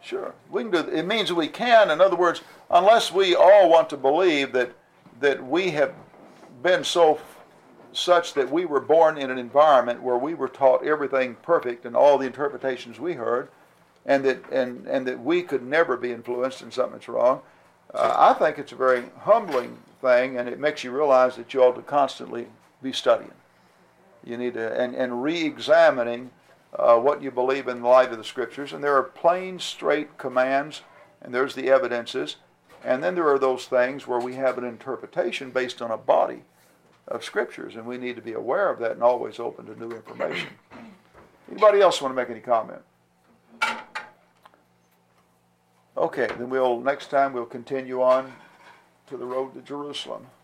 Sure, 0.00 0.34
we 0.50 0.62
can 0.62 0.70
do. 0.70 0.78
It 0.78 1.06
means 1.06 1.32
we 1.32 1.48
can. 1.48 1.90
In 1.90 2.00
other 2.00 2.16
words, 2.16 2.42
unless 2.70 3.12
we 3.12 3.34
all 3.34 3.68
want 3.68 3.90
to 3.90 3.96
believe 3.96 4.52
that 4.52 4.72
that 5.20 5.44
we 5.44 5.70
have 5.70 5.92
been 6.62 6.84
so 6.84 7.18
such 7.98 8.34
that 8.34 8.50
we 8.50 8.64
were 8.64 8.80
born 8.80 9.18
in 9.18 9.30
an 9.30 9.38
environment 9.38 10.02
where 10.02 10.16
we 10.16 10.34
were 10.34 10.48
taught 10.48 10.86
everything 10.86 11.36
perfect 11.42 11.84
and 11.84 11.96
all 11.96 12.18
the 12.18 12.26
interpretations 12.26 13.00
we 13.00 13.14
heard, 13.14 13.48
and 14.06 14.24
that 14.24 14.48
and 14.50 14.86
and 14.86 15.06
that 15.06 15.20
we 15.20 15.42
could 15.42 15.62
never 15.62 15.96
be 15.96 16.12
influenced 16.12 16.62
in 16.62 16.70
something 16.70 16.94
that's 16.94 17.08
wrong. 17.08 17.40
Uh, 17.92 18.14
I 18.16 18.38
think 18.38 18.58
it's 18.58 18.72
a 18.72 18.76
very 18.76 19.04
humbling 19.20 19.78
thing, 20.00 20.38
and 20.38 20.48
it 20.48 20.58
makes 20.58 20.84
you 20.84 20.90
realize 20.90 21.36
that 21.36 21.52
you 21.52 21.62
ought 21.62 21.74
to 21.76 21.82
constantly 21.82 22.46
be 22.82 22.92
studying. 22.92 23.32
You 24.24 24.36
need 24.36 24.54
to 24.54 24.80
and 24.80 24.94
and 24.94 25.22
re-examining 25.22 26.30
uh, 26.74 26.98
what 26.98 27.22
you 27.22 27.30
believe 27.30 27.66
in 27.66 27.82
the 27.82 27.88
light 27.88 28.12
of 28.12 28.18
the 28.18 28.24
scriptures. 28.24 28.72
And 28.72 28.84
there 28.84 28.96
are 28.96 29.02
plain, 29.02 29.58
straight 29.58 30.18
commands, 30.18 30.82
and 31.20 31.34
there's 31.34 31.54
the 31.54 31.68
evidences. 31.68 32.36
And 32.84 33.02
then 33.02 33.16
there 33.16 33.28
are 33.28 33.40
those 33.40 33.66
things 33.66 34.06
where 34.06 34.20
we 34.20 34.34
have 34.36 34.56
an 34.56 34.64
interpretation 34.64 35.50
based 35.50 35.82
on 35.82 35.90
a 35.90 35.96
body 35.96 36.44
of 37.08 37.24
scriptures, 37.24 37.74
and 37.74 37.86
we 37.86 37.98
need 37.98 38.16
to 38.16 38.22
be 38.22 38.34
aware 38.34 38.70
of 38.70 38.78
that 38.78 38.92
and 38.92 39.02
always 39.02 39.38
open 39.38 39.66
to 39.66 39.78
new 39.78 39.90
information. 39.90 40.48
Anybody 41.50 41.80
else 41.80 42.00
want 42.00 42.14
to 42.14 42.16
make 42.16 42.30
any 42.30 42.40
comment? 42.40 42.82
Okay, 45.96 46.28
then 46.38 46.48
we'll 46.48 46.78
next 46.80 47.10
time 47.10 47.32
we'll 47.32 47.44
continue 47.44 48.02
on 48.02 48.32
to 49.08 49.16
the 49.16 49.24
road 49.24 49.54
to 49.54 49.62
Jerusalem. 49.62 50.28